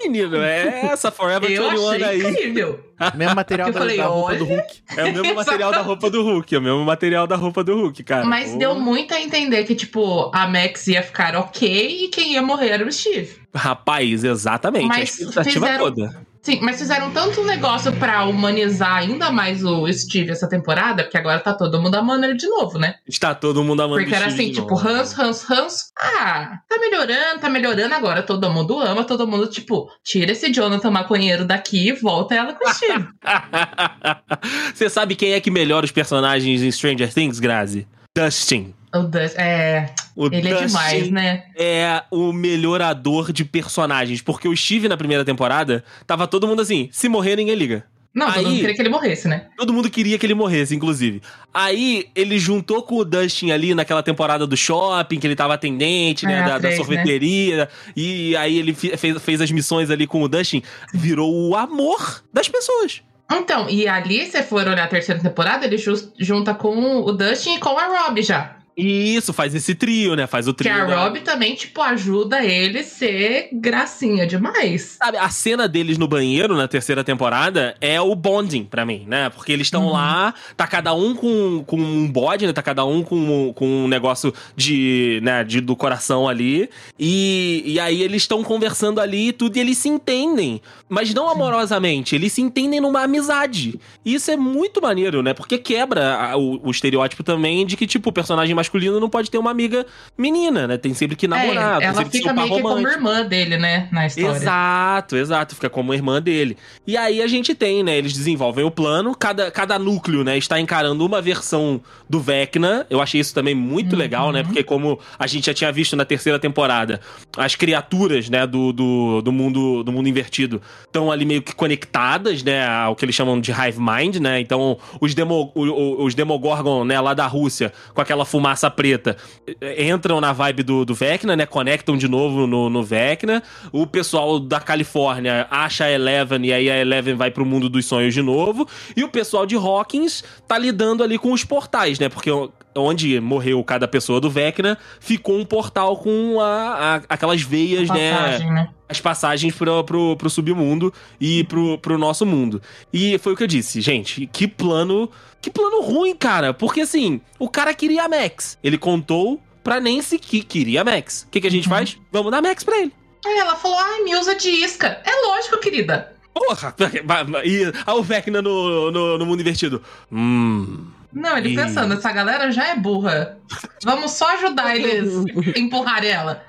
Menino, 0.00 0.36
é 0.36 0.86
essa 0.86 1.10
Forever 1.10 1.50
Eu 1.50 1.70
21 1.70 1.90
achei 1.90 2.04
aí. 2.04 2.22
incrível. 2.30 2.85
Mesmo 3.14 3.34
material 3.34 3.68
Eu 3.68 3.74
da, 3.74 3.78
falei, 3.80 3.96
da 3.98 4.06
roupa 4.06 4.34
do 4.36 4.44
olha. 4.44 4.54
Hulk. 4.56 4.82
É 4.96 5.04
o 5.04 5.12
mesmo 5.12 5.34
material 5.34 5.70
da 5.72 5.82
roupa 5.82 6.10
do 6.10 6.22
Hulk. 6.22 6.54
É 6.54 6.58
o 6.58 6.62
mesmo 6.62 6.84
material 6.84 7.26
da 7.26 7.36
roupa 7.36 7.62
do 7.64 7.74
Hulk, 7.76 8.02
cara. 8.04 8.24
Mas 8.24 8.54
Ô, 8.54 8.58
deu 8.58 8.74
muito 8.74 9.12
a 9.12 9.20
entender 9.20 9.64
que, 9.64 9.74
tipo, 9.74 10.30
a 10.34 10.46
Max 10.48 10.86
ia 10.88 11.02
ficar 11.02 11.36
ok 11.36 12.04
e 12.04 12.08
quem 12.08 12.32
ia 12.32 12.42
morrer 12.42 12.70
era 12.70 12.86
o 12.86 12.90
Steve. 12.92 13.36
Rapaz, 13.54 14.24
exatamente. 14.24 14.86
Mas 14.86 14.98
a 14.98 15.02
expectativa 15.02 15.66
fizeram- 15.66 15.84
toda. 15.84 16.25
Sim, 16.46 16.60
mas 16.62 16.78
fizeram 16.78 17.10
tanto 17.10 17.42
negócio 17.42 17.92
pra 17.94 18.24
humanizar 18.24 18.98
ainda 18.98 19.32
mais 19.32 19.64
o 19.64 19.92
Steve 19.92 20.30
essa 20.30 20.48
temporada, 20.48 21.02
porque 21.02 21.18
agora 21.18 21.40
tá 21.40 21.52
todo 21.52 21.82
mundo 21.82 21.96
amando 21.96 22.24
ele 22.24 22.36
de 22.36 22.46
novo, 22.46 22.78
né? 22.78 22.94
Está 23.04 23.34
todo 23.34 23.64
mundo 23.64 23.82
amando 23.82 24.00
Porque 24.00 24.14
era 24.14 24.30
Steve 24.30 24.44
assim, 24.44 24.52
tipo, 24.52 24.70
novo. 24.70 24.88
Hans, 24.88 25.18
Hans, 25.18 25.50
Hans. 25.50 25.92
Ah, 25.98 26.60
tá 26.68 26.78
melhorando, 26.78 27.40
tá 27.40 27.48
melhorando 27.48 27.92
agora. 27.92 28.22
Todo 28.22 28.48
mundo 28.48 28.78
ama, 28.78 29.02
todo 29.02 29.26
mundo, 29.26 29.48
tipo, 29.48 29.90
tira 30.04 30.30
esse 30.30 30.48
Jonathan 30.52 30.88
maconheiro 30.88 31.44
daqui 31.44 31.88
e 31.88 31.92
volta 31.92 32.36
ela 32.36 32.52
com 32.52 32.64
o 32.64 32.72
Steve. 32.72 33.08
Você 34.72 34.88
sabe 34.88 35.16
quem 35.16 35.32
é 35.32 35.40
que 35.40 35.50
melhora 35.50 35.84
os 35.84 35.90
personagens 35.90 36.62
em 36.62 36.70
Stranger 36.70 37.12
Things, 37.12 37.40
Grazi? 37.40 37.88
Dustin. 38.16 38.72
O 38.98 39.04
Dust, 39.08 39.36
é, 39.36 39.90
O 40.14 40.26
ele 40.26 40.48
é 40.48 40.52
Dustin 40.52 40.66
demais, 40.66 41.10
né? 41.10 41.44
é 41.56 42.02
o 42.10 42.32
melhorador 42.32 43.32
de 43.32 43.44
personagens. 43.44 44.20
Porque 44.22 44.48
o 44.48 44.56
Steve, 44.56 44.88
na 44.88 44.96
primeira 44.96 45.24
temporada, 45.24 45.84
tava 46.06 46.26
todo 46.26 46.46
mundo 46.46 46.62
assim: 46.62 46.88
se 46.92 47.08
morrer, 47.08 47.36
ninguém 47.36 47.54
liga. 47.54 47.84
Não, 48.14 48.32
todo 48.32 48.38
Aí- 48.38 48.44
mundo 48.46 48.60
queria 48.60 48.74
que 48.74 48.80
ele 48.80 48.88
morresse, 48.88 49.28
né? 49.28 49.46
Todo 49.58 49.72
mundo 49.74 49.90
queria 49.90 50.18
que 50.18 50.24
ele 50.24 50.32
morresse, 50.32 50.74
inclusive. 50.74 51.20
Aí 51.52 52.06
ele 52.14 52.38
juntou 52.38 52.82
com 52.82 52.94
o 52.96 53.04
Dustin 53.04 53.50
ali 53.50 53.74
naquela 53.74 54.02
temporada 54.02 54.46
do 54.46 54.56
shopping, 54.56 55.18
que 55.20 55.26
ele 55.26 55.36
tava 55.36 55.52
atendente, 55.52 56.24
né? 56.24 56.38
É, 56.38 56.42
da, 56.42 56.48
da 56.52 56.60
três, 56.60 56.76
sorveteria. 56.76 57.68
E 57.94 58.34
aí 58.36 58.58
ele 58.58 58.72
fez, 58.72 59.22
fez 59.22 59.40
as 59.42 59.50
missões 59.50 59.90
ali 59.90 60.06
com 60.06 60.22
o 60.22 60.28
Dustin. 60.28 60.62
Virou 60.94 61.30
o 61.30 61.54
amor 61.54 62.22
das 62.32 62.48
pessoas. 62.48 63.02
Então, 63.30 63.68
e 63.68 63.86
ali, 63.86 64.24
se 64.24 64.42
for 64.44 64.66
olhar 64.66 64.84
a 64.84 64.88
terceira 64.88 65.20
temporada, 65.20 65.66
ele 65.66 65.76
junta 66.18 66.54
com 66.54 67.02
o 67.02 67.12
Dustin 67.12 67.56
e 67.56 67.58
com 67.58 67.76
a 67.78 68.04
Rob 68.06 68.22
já. 68.22 68.56
E 68.76 69.14
isso, 69.16 69.32
faz 69.32 69.54
esse 69.54 69.74
trio, 69.74 70.14
né? 70.14 70.26
Faz 70.26 70.46
o 70.46 70.52
Que 70.52 70.64
trio. 70.64 70.74
a 70.74 70.84
da- 70.84 71.04
Rob 71.04 71.20
também, 71.20 71.54
tipo, 71.54 71.80
ajuda 71.80 72.44
ele 72.44 72.80
a 72.80 72.84
ser 72.84 73.48
gracinha 73.52 74.26
demais. 74.26 74.96
Sabe, 75.02 75.16
a 75.16 75.30
cena 75.30 75.66
deles 75.66 75.96
no 75.96 76.06
banheiro 76.06 76.54
na 76.54 76.68
terceira 76.68 77.02
temporada 77.02 77.74
é 77.80 77.98
o 78.00 78.14
bonding 78.14 78.64
pra 78.64 78.84
mim, 78.84 79.04
né? 79.06 79.30
Porque 79.30 79.50
eles 79.50 79.68
estão 79.68 79.86
Uhum. 79.86 79.92
lá, 79.92 80.34
tá 80.56 80.66
cada 80.66 80.92
um 80.92 81.14
com, 81.14 81.64
com 81.66 81.76
um 81.80 82.06
bode, 82.06 82.46
né? 82.46 82.52
Tá 82.52 82.62
cada 82.62 82.84
um 82.84 83.02
com, 83.02 83.52
com 83.54 83.66
um 83.66 83.88
negócio 83.88 84.34
de, 84.54 85.20
né, 85.22 85.42
de, 85.42 85.62
do 85.62 85.74
coração 85.74 86.28
ali. 86.28 86.68
E, 86.98 87.62
e 87.64 87.80
aí 87.80 88.02
eles 88.02 88.22
estão 88.24 88.44
conversando 88.44 89.00
ali 89.00 89.28
e 89.28 89.32
tudo, 89.32 89.56
e 89.56 89.60
eles 89.60 89.78
se 89.78 89.88
entendem. 89.88 90.60
Mas 90.88 91.14
não 91.14 91.28
amorosamente, 91.30 92.14
eles 92.14 92.32
se 92.34 92.42
entendem 92.42 92.80
numa 92.80 93.02
amizade. 93.04 93.80
E 94.04 94.14
isso 94.14 94.30
é 94.30 94.36
muito 94.36 94.82
maneiro, 94.82 95.22
né? 95.22 95.32
Porque 95.32 95.56
quebra 95.56 96.36
o, 96.36 96.60
o 96.68 96.70
estereótipo 96.70 97.22
também 97.24 97.64
de 97.64 97.74
que, 97.76 97.86
tipo, 97.86 98.10
o 98.10 98.12
personagem 98.12 98.54
masculino 98.66 98.98
não 99.00 99.08
pode 99.08 99.30
ter 99.30 99.38
uma 99.38 99.50
amiga 99.50 99.86
menina, 100.18 100.66
né? 100.66 100.76
Tem 100.76 100.92
sempre 100.92 101.16
que 101.16 101.28
namorar, 101.28 101.80
é, 101.80 101.86
ela 101.86 102.04
fica 102.04 102.32
meio 102.32 102.48
que 102.48 102.62
como 102.62 102.88
irmã 102.88 103.24
dele, 103.24 103.56
né? 103.56 103.88
Na 103.92 104.06
história. 104.06 104.36
Exato, 104.36 105.16
exato. 105.16 105.54
Fica 105.54 105.70
como 105.70 105.94
irmã 105.94 106.20
dele. 106.20 106.56
E 106.86 106.96
aí 106.96 107.22
a 107.22 107.26
gente 107.26 107.54
tem, 107.54 107.82
né? 107.82 107.96
Eles 107.96 108.12
desenvolvem 108.12 108.64
o 108.64 108.70
plano, 108.70 109.14
cada, 109.14 109.50
cada 109.50 109.78
núcleo, 109.78 110.24
né? 110.24 110.36
Está 110.36 110.58
encarando 110.60 111.04
uma 111.04 111.20
versão 111.22 111.80
do 112.08 112.20
Vecna. 112.20 112.86
Eu 112.90 113.00
achei 113.00 113.20
isso 113.20 113.34
também 113.34 113.54
muito 113.54 113.92
Uhum. 113.92 113.98
legal, 113.98 114.32
né? 114.32 114.42
Porque 114.42 114.62
como 114.64 114.98
a 115.18 115.26
gente 115.26 115.46
já 115.46 115.54
tinha 115.54 115.70
visto 115.70 115.94
na 115.96 116.04
terceira 116.04 116.38
temporada, 116.38 117.00
as 117.36 117.54
criaturas, 117.54 118.28
né? 118.28 118.46
Do, 118.46 118.72
do, 118.72 119.22
do 119.22 119.32
mundo 119.32 119.82
do 119.84 119.92
mundo 119.92 120.08
invertido 120.08 120.60
estão 120.84 121.10
ali 121.12 121.24
meio 121.24 121.42
que 121.42 121.54
conectadas, 121.54 122.42
né? 122.42 122.66
Ao 122.66 122.96
que 122.96 123.04
eles 123.04 123.14
chamam 123.14 123.40
de 123.40 123.50
Hive 123.52 123.78
Mind, 123.78 124.16
né? 124.16 124.40
Então 124.40 124.78
os, 125.00 125.14
demo, 125.14 125.52
os 125.54 126.14
Demogorgon, 126.14 126.84
né? 126.84 127.00
Lá 127.00 127.14
da 127.14 127.26
Rússia, 127.26 127.72
com 127.94 128.00
aquela 128.00 128.24
fumaça 128.24 128.55
preta, 128.70 129.16
eh, 129.60 129.88
entram 129.88 130.20
na 130.20 130.32
vibe 130.32 130.62
do, 130.62 130.84
do 130.84 130.94
Vecna, 130.94 131.36
né? 131.36 131.44
Conectam 131.44 131.96
de 131.96 132.08
novo 132.08 132.46
no, 132.46 132.70
no 132.70 132.82
Vecna. 132.82 133.42
O 133.72 133.86
pessoal 133.86 134.38
da 134.40 134.60
Califórnia 134.60 135.46
acha 135.50 135.84
a 135.84 135.90
Eleven 135.90 136.46
e 136.46 136.52
aí 136.52 136.70
a 136.70 136.78
Eleven 136.78 137.14
vai 137.14 137.30
pro 137.30 137.44
mundo 137.44 137.68
dos 137.68 137.84
sonhos 137.86 138.14
de 138.14 138.22
novo. 138.22 138.68
E 138.96 139.04
o 139.04 139.08
pessoal 139.08 139.44
de 139.44 139.56
Hawkins 139.56 140.24
tá 140.48 140.56
lidando 140.56 141.02
ali 141.02 141.18
com 141.18 141.32
os 141.32 141.44
portais, 141.44 141.98
né? 141.98 142.08
Porque 142.08 142.30
onde 142.76 143.18
morreu 143.20 143.62
cada 143.64 143.88
pessoa 143.88 144.20
do 144.20 144.30
Vecna, 144.30 144.76
ficou 145.00 145.36
um 145.38 145.44
portal 145.44 145.96
com 145.96 146.40
a, 146.40 146.96
a- 146.96 147.02
aquelas 147.08 147.42
veias, 147.42 147.88
né? 147.88 148.12
Passagem, 148.12 148.52
né? 148.52 148.68
as 148.88 149.00
passagens 149.00 149.54
pro, 149.54 149.82
pro, 149.82 150.16
pro 150.16 150.30
submundo 150.30 150.92
e 151.20 151.42
pro, 151.44 151.76
pro 151.78 151.98
nosso 151.98 152.24
mundo. 152.24 152.62
E 152.92 153.18
foi 153.18 153.32
o 153.32 153.36
que 153.36 153.42
eu 153.42 153.46
disse, 153.48 153.80
gente, 153.80 154.26
que 154.32 154.46
plano. 154.46 155.10
Que 155.42 155.50
plano 155.50 155.80
ruim, 155.82 156.14
cara. 156.14 156.52
Porque 156.54 156.80
assim, 156.82 157.20
o 157.38 157.48
cara 157.48 157.72
queria 157.74 158.04
a 158.04 158.08
Max. 158.08 158.56
Ele 158.62 158.78
contou 158.78 159.40
pra 159.64 159.80
Nancy 159.80 160.18
que 160.18 160.42
queria 160.42 160.82
a 160.82 160.84
Max. 160.84 161.22
O 161.26 161.30
que, 161.30 161.40
que 161.40 161.46
a 161.46 161.50
gente 161.50 161.68
Uhum. 161.68 161.74
faz? 161.74 161.96
Vamos 162.12 162.30
dar 162.30 162.40
Max 162.42 162.62
pra 162.62 162.78
ele. 162.78 162.92
Aí 163.24 163.36
ela 163.38 163.56
falou, 163.56 163.76
ai, 163.78 164.02
me 164.02 164.14
usa 164.16 164.34
de 164.36 164.48
isca. 164.48 165.00
É 165.04 165.26
lógico, 165.26 165.58
querida. 165.58 166.12
Porra! 166.32 166.74
E 167.44 167.72
a 167.86 167.94
o 167.94 168.02
Vecna 168.02 168.40
no, 168.42 168.90
no, 168.90 169.18
no 169.18 169.26
mundo 169.26 169.40
invertido. 169.40 169.82
Hum. 170.12 170.86
Não, 171.16 171.38
ele 171.38 171.48
Ih. 171.48 171.56
pensando, 171.56 171.94
essa 171.94 172.12
galera 172.12 172.52
já 172.52 172.68
é 172.68 172.76
burra. 172.76 173.38
Vamos 173.82 174.12
só 174.12 174.34
ajudar 174.34 174.76
eles 174.76 175.24
a 175.54 175.58
empurrar 175.58 176.04
ela. 176.04 176.44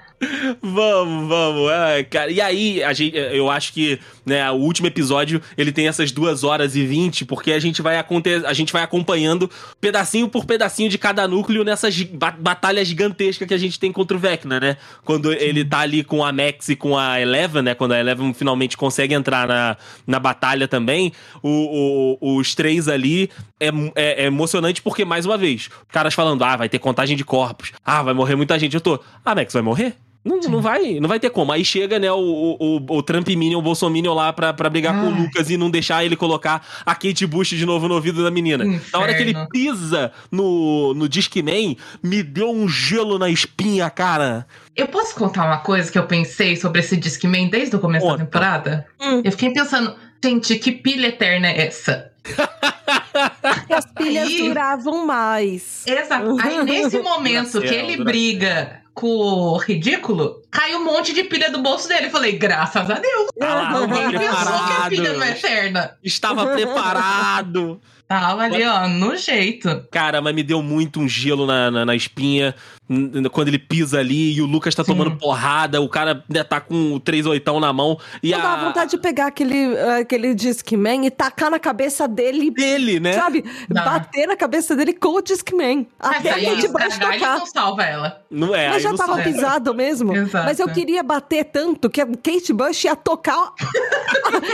Vamos, 0.61 1.29
vamos. 1.29 1.71
Ai, 1.71 2.03
cara. 2.03 2.29
E 2.29 2.41
aí, 2.41 2.83
a 2.83 2.91
gente, 2.91 3.15
eu 3.15 3.49
acho 3.49 3.71
que 3.71 3.97
né, 4.27 4.51
o 4.51 4.55
último 4.55 4.87
episódio 4.87 5.41
ele 5.57 5.71
tem 5.71 5.87
essas 5.87 6.11
duas 6.11 6.43
horas 6.43 6.75
e 6.75 6.85
vinte, 6.85 7.23
porque 7.25 7.51
a 7.53 7.59
gente 7.59 7.81
vai 7.81 7.97
a 7.97 8.53
gente 8.53 8.73
vai 8.73 8.83
acompanhando 8.83 9.49
pedacinho 9.81 10.27
por 10.27 10.45
pedacinho 10.45 10.89
de 10.89 10.97
cada 10.97 11.27
núcleo 11.27 11.63
nessa 11.63 11.89
gi- 11.89 12.05
ba- 12.05 12.35
batalha 12.37 12.83
gigantesca 12.83 13.45
que 13.47 13.53
a 13.53 13.57
gente 13.57 13.79
tem 13.79 13.91
contra 13.91 14.15
o 14.15 14.19
Vecna, 14.19 14.59
né? 14.59 14.77
Quando 15.05 15.31
ele 15.31 15.63
tá 15.63 15.79
ali 15.79 16.03
com 16.03 16.23
a 16.23 16.31
Max 16.31 16.69
e 16.69 16.75
com 16.75 16.97
a 16.97 17.19
Eleven, 17.19 17.61
né? 17.63 17.73
Quando 17.73 17.93
a 17.93 17.99
Eleven 17.99 18.33
finalmente 18.33 18.75
consegue 18.77 19.13
entrar 19.13 19.47
na, 19.47 19.77
na 20.05 20.19
batalha 20.19 20.67
também, 20.67 21.11
o- 21.41 22.17
o- 22.21 22.37
os 22.37 22.53
três 22.53 22.87
ali 22.87 23.29
é, 23.59 23.69
é- 23.95 24.23
é 24.23 24.25
emocionante 24.25 24.81
porque, 24.81 25.05
mais 25.05 25.25
uma 25.25 25.37
vez, 25.37 25.69
caras 25.89 26.13
falando, 26.13 26.43
ah, 26.43 26.55
vai 26.57 26.67
ter 26.69 26.79
contagem 26.79 27.15
de 27.15 27.23
corpos, 27.23 27.71
ah, 27.85 28.03
vai 28.03 28.13
morrer 28.13 28.35
muita 28.35 28.59
gente. 28.59 28.73
Eu 28.75 28.81
tô, 28.81 28.99
a 29.23 29.33
Max 29.33 29.53
vai 29.53 29.61
morrer? 29.61 29.95
Não, 30.27 30.39
não, 30.51 30.61
vai, 30.61 30.99
não 30.99 31.07
vai 31.07 31.19
ter 31.19 31.29
como. 31.29 31.51
Aí 31.51 31.63
chega, 31.63 31.97
né, 31.97 32.11
o, 32.11 32.57
o, 32.59 32.97
o 32.97 33.01
Trump 33.03 33.27
Minion, 33.29 33.59
o 33.59 33.61
Bolsominion 33.61 34.13
lá 34.13 34.31
pra, 34.33 34.53
pra 34.53 34.69
brigar 34.69 34.93
com 34.99 35.07
o 35.07 35.13
Ai. 35.13 35.21
Lucas 35.21 35.49
e 35.49 35.57
não 35.57 35.69
deixar 35.69 36.03
ele 36.03 36.15
colocar 36.15 36.65
a 36.85 36.93
Kate 36.93 37.25
Bush 37.25 37.49
de 37.49 37.65
novo 37.65 37.87
no 37.87 37.95
ouvido 37.95 38.23
da 38.23 38.29
menina. 38.31 38.65
Na 38.91 38.99
hora 38.99 39.13
que 39.13 39.21
ele 39.21 39.31
Inferno. 39.31 39.49
pisa 39.49 40.11
no, 40.31 40.93
no 40.93 41.07
Discman, 41.07 41.77
me 42.03 42.21
deu 42.21 42.51
um 42.51 42.67
gelo 42.67 43.17
na 43.17 43.29
espinha, 43.29 43.89
cara. 43.89 44.45
Eu 44.75 44.87
posso 44.87 45.15
contar 45.15 45.45
uma 45.45 45.57
coisa 45.59 45.91
que 45.91 45.97
eu 45.97 46.05
pensei 46.05 46.55
sobre 46.55 46.81
esse 46.81 46.95
Discman 46.97 47.47
desde 47.49 47.75
o 47.75 47.79
começo 47.79 48.05
Conta. 48.05 48.17
da 48.19 48.25
temporada? 48.25 48.85
Hum. 49.01 49.21
Eu 49.23 49.31
fiquei 49.31 49.51
pensando, 49.51 49.95
gente, 50.23 50.55
que 50.59 50.71
pilha 50.71 51.07
eterna 51.07 51.47
é 51.47 51.67
essa? 51.67 52.11
As 53.69 53.85
pilhas 53.93 54.27
Aí- 54.27 54.47
duravam 54.47 55.05
mais. 55.05 55.85
Exato. 55.87 56.37
Aí 56.41 56.63
nesse 56.63 56.99
momento 57.01 57.61
que 57.61 57.73
ele 57.73 58.03
briga 58.03 58.81
com 58.97 59.07
o 59.07 59.57
ridículo, 59.57 60.41
cai 60.49 60.73
um 60.73 60.83
monte 60.83 61.13
de 61.13 61.23
pilha 61.23 61.51
do 61.51 61.61
bolso 61.61 61.87
dele. 61.87 62.07
Eu 62.07 62.09
falei, 62.09 62.31
graças 62.31 62.89
a 62.89 62.95
Deus. 62.95 63.29
Ah 63.39 63.71
pensou 63.77 64.65
que 64.65 64.73
a 64.73 64.89
pilha 64.89 65.13
não 65.13 65.23
é 65.23 65.31
eterna. 65.31 65.91
Estava 66.03 66.47
preparado. 66.47 67.79
Tava 68.07 68.43
ali, 68.43 68.63
ó, 68.65 68.87
no 68.87 69.15
jeito. 69.15 69.85
Cara, 69.91 70.19
mas 70.19 70.33
me 70.33 70.41
deu 70.41 70.63
muito 70.63 70.99
um 70.99 71.07
gelo 71.07 71.45
na, 71.45 71.69
na, 71.69 71.85
na 71.85 71.95
espinha 71.95 72.55
quando 73.31 73.49
ele 73.49 73.59
pisa 73.59 73.99
ali 73.99 74.33
e 74.33 74.41
o 74.41 74.45
Lucas 74.45 74.73
tá 74.73 74.83
Sim. 74.83 74.91
tomando 74.91 75.17
porrada, 75.17 75.81
o 75.81 75.89
cara 75.89 76.23
né, 76.29 76.43
tá 76.43 76.61
com 76.61 76.93
o 76.93 76.99
3 76.99 77.25
oitão 77.25 77.59
na 77.59 77.73
mão 77.73 77.99
e 78.23 78.31
Não 78.31 78.39
dá 78.41 78.53
a... 78.53 78.65
vontade 78.65 78.91
de 78.91 78.97
pegar 78.97 79.27
aquele, 79.27 79.77
aquele 79.99 80.33
Discman 80.33 81.05
e 81.05 81.11
tacar 81.11 81.51
na 81.51 81.59
cabeça 81.59 82.07
dele, 82.07 82.49
dele, 82.51 82.99
né? 82.99 83.13
sabe? 83.13 83.43
Dá. 83.69 83.83
Bater 83.83 84.27
na 84.27 84.35
cabeça 84.35 84.75
dele 84.75 84.93
com 84.93 85.09
o 85.09 85.21
Discman. 85.21 85.87
Mas 86.01 86.17
Até 86.17 86.31
aí 86.31 86.45
a 86.47 86.53
os 86.53 86.55
Kate 86.61 86.67
Bush 86.67 86.97
gargalhos 86.97 87.21
tocar. 87.21 87.37
não 87.39 87.45
salva 87.45 87.83
ela. 87.83 88.21
Não 88.29 88.55
é, 88.55 88.69
Mas 88.69 88.83
já 88.83 88.89
não 88.89 88.97
tava 88.97 89.15
sabe. 89.15 89.33
pisado 89.33 89.73
mesmo. 89.73 90.15
Exato. 90.15 90.45
Mas 90.45 90.59
eu 90.59 90.69
queria 90.69 91.03
bater 91.03 91.45
tanto 91.45 91.89
que 91.89 92.01
a 92.01 92.05
Kate 92.05 92.53
Bush 92.53 92.85
ia 92.85 92.95
tocar 92.95 93.53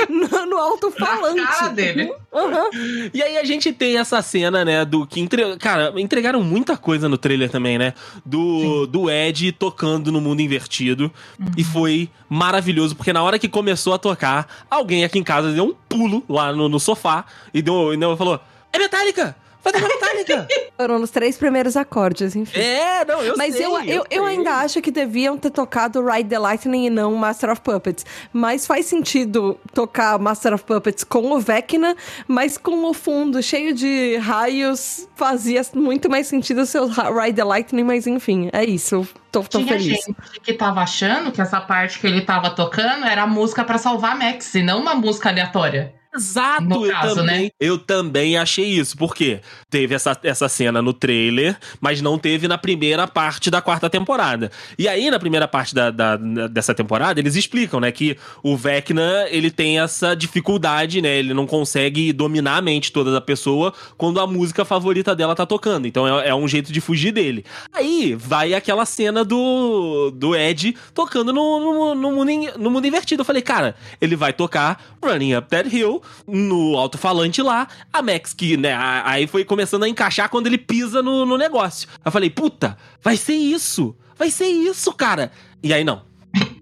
no, 0.10 0.46
no 0.48 0.58
alto-falante. 0.58 1.40
Na 1.42 1.48
cara 1.48 1.68
dele. 1.70 2.14
Aham. 2.34 2.66
E 3.14 3.22
aí 3.22 3.38
a 3.38 3.44
gente 3.44 3.72
tem 3.72 3.98
essa 3.98 4.22
cena, 4.22 4.66
né, 4.66 4.84
do 4.86 5.06
que 5.06 5.20
entre... 5.20 5.58
cara, 5.58 5.94
entregaram 5.98 6.42
muita 6.42 6.76
coisa 6.76 7.08
no 7.08 7.18
trailer 7.18 7.50
também, 7.50 7.78
né? 7.78 7.94
Do, 8.26 8.88
do 8.88 9.10
Ed 9.10 9.52
tocando 9.52 10.10
no 10.10 10.22
mundo 10.22 10.42
invertido 10.42 11.12
e 11.58 11.64
foi 11.64 12.10
maravilhoso 12.30 12.96
porque 12.96 13.12
na 13.12 13.22
hora 13.22 13.38
que 13.38 13.50
começou 13.50 13.94
a 13.94 13.98
tocar, 13.98 14.48
alguém 14.72 15.04
aqui 15.04 15.20
em 15.20 15.24
casa 15.24 15.52
deu 15.52 15.66
um 15.66 15.76
pulo 15.90 16.24
lá 16.30 16.54
no, 16.54 16.70
no 16.70 16.80
sofá 16.80 17.26
e 17.54 17.62
deu, 17.62 17.94
e 17.94 17.98
deu, 17.98 18.16
falou: 18.16 18.40
"É 18.72 18.80
Metallica! 18.80 19.36
Vai 19.64 19.74
tocar 19.74 19.88
Metallica!" 19.88 20.48
Foram 20.76 20.98
nos 21.00 21.12
três 21.12 21.38
primeiros 21.38 21.78
acordes, 21.78 22.36
enfim. 22.36 22.60
é, 22.60 23.06
não, 23.06 23.22
eu 23.22 23.36
Mas 23.38 23.56
sei, 23.56 23.66
eu, 23.66 23.80
eu, 23.84 24.06
eu 24.10 24.24
sei. 24.26 24.36
ainda 24.36 24.52
acho 24.58 24.82
que 24.82 24.90
deviam 24.92 25.38
ter 25.38 25.52
tocado 25.52 26.04
Ride 26.04 26.28
the 26.30 26.40
Lightning 26.40 26.88
e 26.88 26.90
não 26.90 27.14
Master 27.16 27.52
of 27.52 27.62
Puppets. 27.62 28.06
Mas 28.34 28.66
faz 28.66 28.88
sentido 28.88 29.58
tocar 29.74 30.18
Master 30.20 30.54
of 30.56 30.64
Puppets 30.64 31.04
com 31.04 31.32
o 31.32 31.40
Vecna, 31.40 31.96
mas 32.28 32.58
com 32.58 32.90
o 32.90 32.94
fundo 32.94 33.42
cheio 33.42 33.74
de 33.74 34.18
raios 34.18 35.08
fazia 35.16 35.62
muito 35.76 36.10
mais 36.10 36.28
sentido 36.28 36.62
o 36.62 36.66
seu 36.66 36.88
Ride 36.88 37.36
the 37.36 37.44
Lightning, 37.44 37.84
mas 37.84 38.08
enfim, 38.08 38.50
é 38.52 38.66
isso. 38.66 38.96
eu 38.96 39.08
Tô, 39.32 39.42
tô 39.44 39.60
Tinha 39.60 39.74
feliz. 39.80 40.04
gente 40.06 40.16
que 40.44 40.54
tava 40.54 40.82
achando 40.82 41.32
que 41.32 41.42
essa 41.42 41.60
parte 41.62 41.98
que 42.00 42.06
ele 42.06 42.22
tava 42.22 42.52
tocando 42.52 43.06
era 43.06 43.24
a 43.24 43.28
música 43.28 43.64
pra 43.64 43.78
salvar 43.80 44.12
a 44.12 44.16
Max, 44.16 44.54
e 44.54 44.62
não 44.62 44.80
uma 44.82 44.94
música 44.94 45.30
aleatória. 45.30 45.94
Exato, 46.16 46.64
No 46.64 46.86
eu 46.86 46.92
caso, 46.92 47.16
também. 47.16 47.44
né? 47.46 47.50
Eu 47.60 47.78
também 47.78 48.38
achei 48.38 48.66
isso, 48.66 48.96
porque 48.98 49.40
teve 49.70 49.96
essa, 49.96 50.18
essa 50.24 50.48
cena 50.48 50.82
no 50.82 50.94
trailer, 50.94 51.58
mas 51.82 52.02
não 52.02 52.18
teve 52.20 52.48
na 52.48 52.58
primeira 52.58 53.08
parte 53.08 53.50
da 53.50 53.62
quarta 53.62 53.90
temporada. 53.90 54.52
E 54.78 54.88
aí, 54.88 55.10
na 55.10 55.18
primeira 55.20 55.48
parte 55.48 55.74
da, 55.74 55.90
da- 55.90 56.18
dessa 56.48 56.74
temporada, 56.76 57.20
eles 57.20 57.36
explicam, 57.36 57.80
né, 57.80 57.92
que 57.92 58.16
o 58.44 58.56
Vecna, 58.56 59.26
ele 59.30 59.50
tem 59.50 59.80
essa 59.80 60.14
dificuldade, 60.16 61.02
né, 61.02 61.18
ele 61.18 61.34
não 61.34 61.48
consegue 61.48 62.14
dominar 62.14 62.58
a 62.58 62.62
mente 62.62 62.92
toda 62.92 63.12
da 63.12 63.22
pessoa 63.22 63.74
quando 63.98 64.20
a 64.20 64.28
música 64.28 64.64
favorita 64.64 65.16
dela 65.16 65.34
tá 65.36 65.46
tocando. 65.48 65.88
Então 65.88 66.08
é, 66.20 66.30
é 66.30 66.36
um 66.36 66.48
jeito 66.48 66.72
de 66.72 66.80
fugir 66.80 67.12
dele. 67.12 67.44
Aí 67.74 68.14
vai 68.16 68.54
aquela 68.54 68.86
cena 68.86 69.24
do, 69.26 70.12
do 70.12 70.36
Ed 70.36 70.76
tocando 70.94 71.34
no, 71.34 71.60
no, 71.60 71.96
no 71.96 72.12
mundo, 72.12 72.30
in- 72.30 72.50
no 72.58 72.70
mundo 72.70 72.86
invertido. 72.86 73.22
Eu 73.22 73.26
falei, 73.26 73.42
cara, 73.42 73.76
ele 74.00 74.16
vai 74.16 74.32
tocar 74.32 74.80
Running 75.04 75.36
Up 75.36 75.48
That 75.50 75.76
Hill 75.76 76.03
no 76.28 76.78
alto-falante 76.78 77.42
lá. 77.42 77.68
A 77.92 78.02
Max, 78.02 78.34
que, 78.34 78.58
né, 78.58 78.76
aí 79.06 79.28
foi 79.28 79.44
começando 79.44 79.84
a 79.84 79.90
encaixar 79.90 80.30
quando 80.30 80.48
ele 80.48 80.58
pisa 80.58 81.02
no, 81.02 81.26
no 81.26 81.38
negócio. 81.38 81.88
Eu 82.04 82.12
falei, 82.12 82.30
puta, 82.30 82.78
vai 83.02 83.18
ser 83.18 83.36
isso. 83.36 83.96
Vai 84.18 84.30
ser 84.30 84.48
isso, 84.48 84.94
cara. 84.94 85.32
E 85.62 85.74
aí 85.74 85.84
não. 85.84 86.02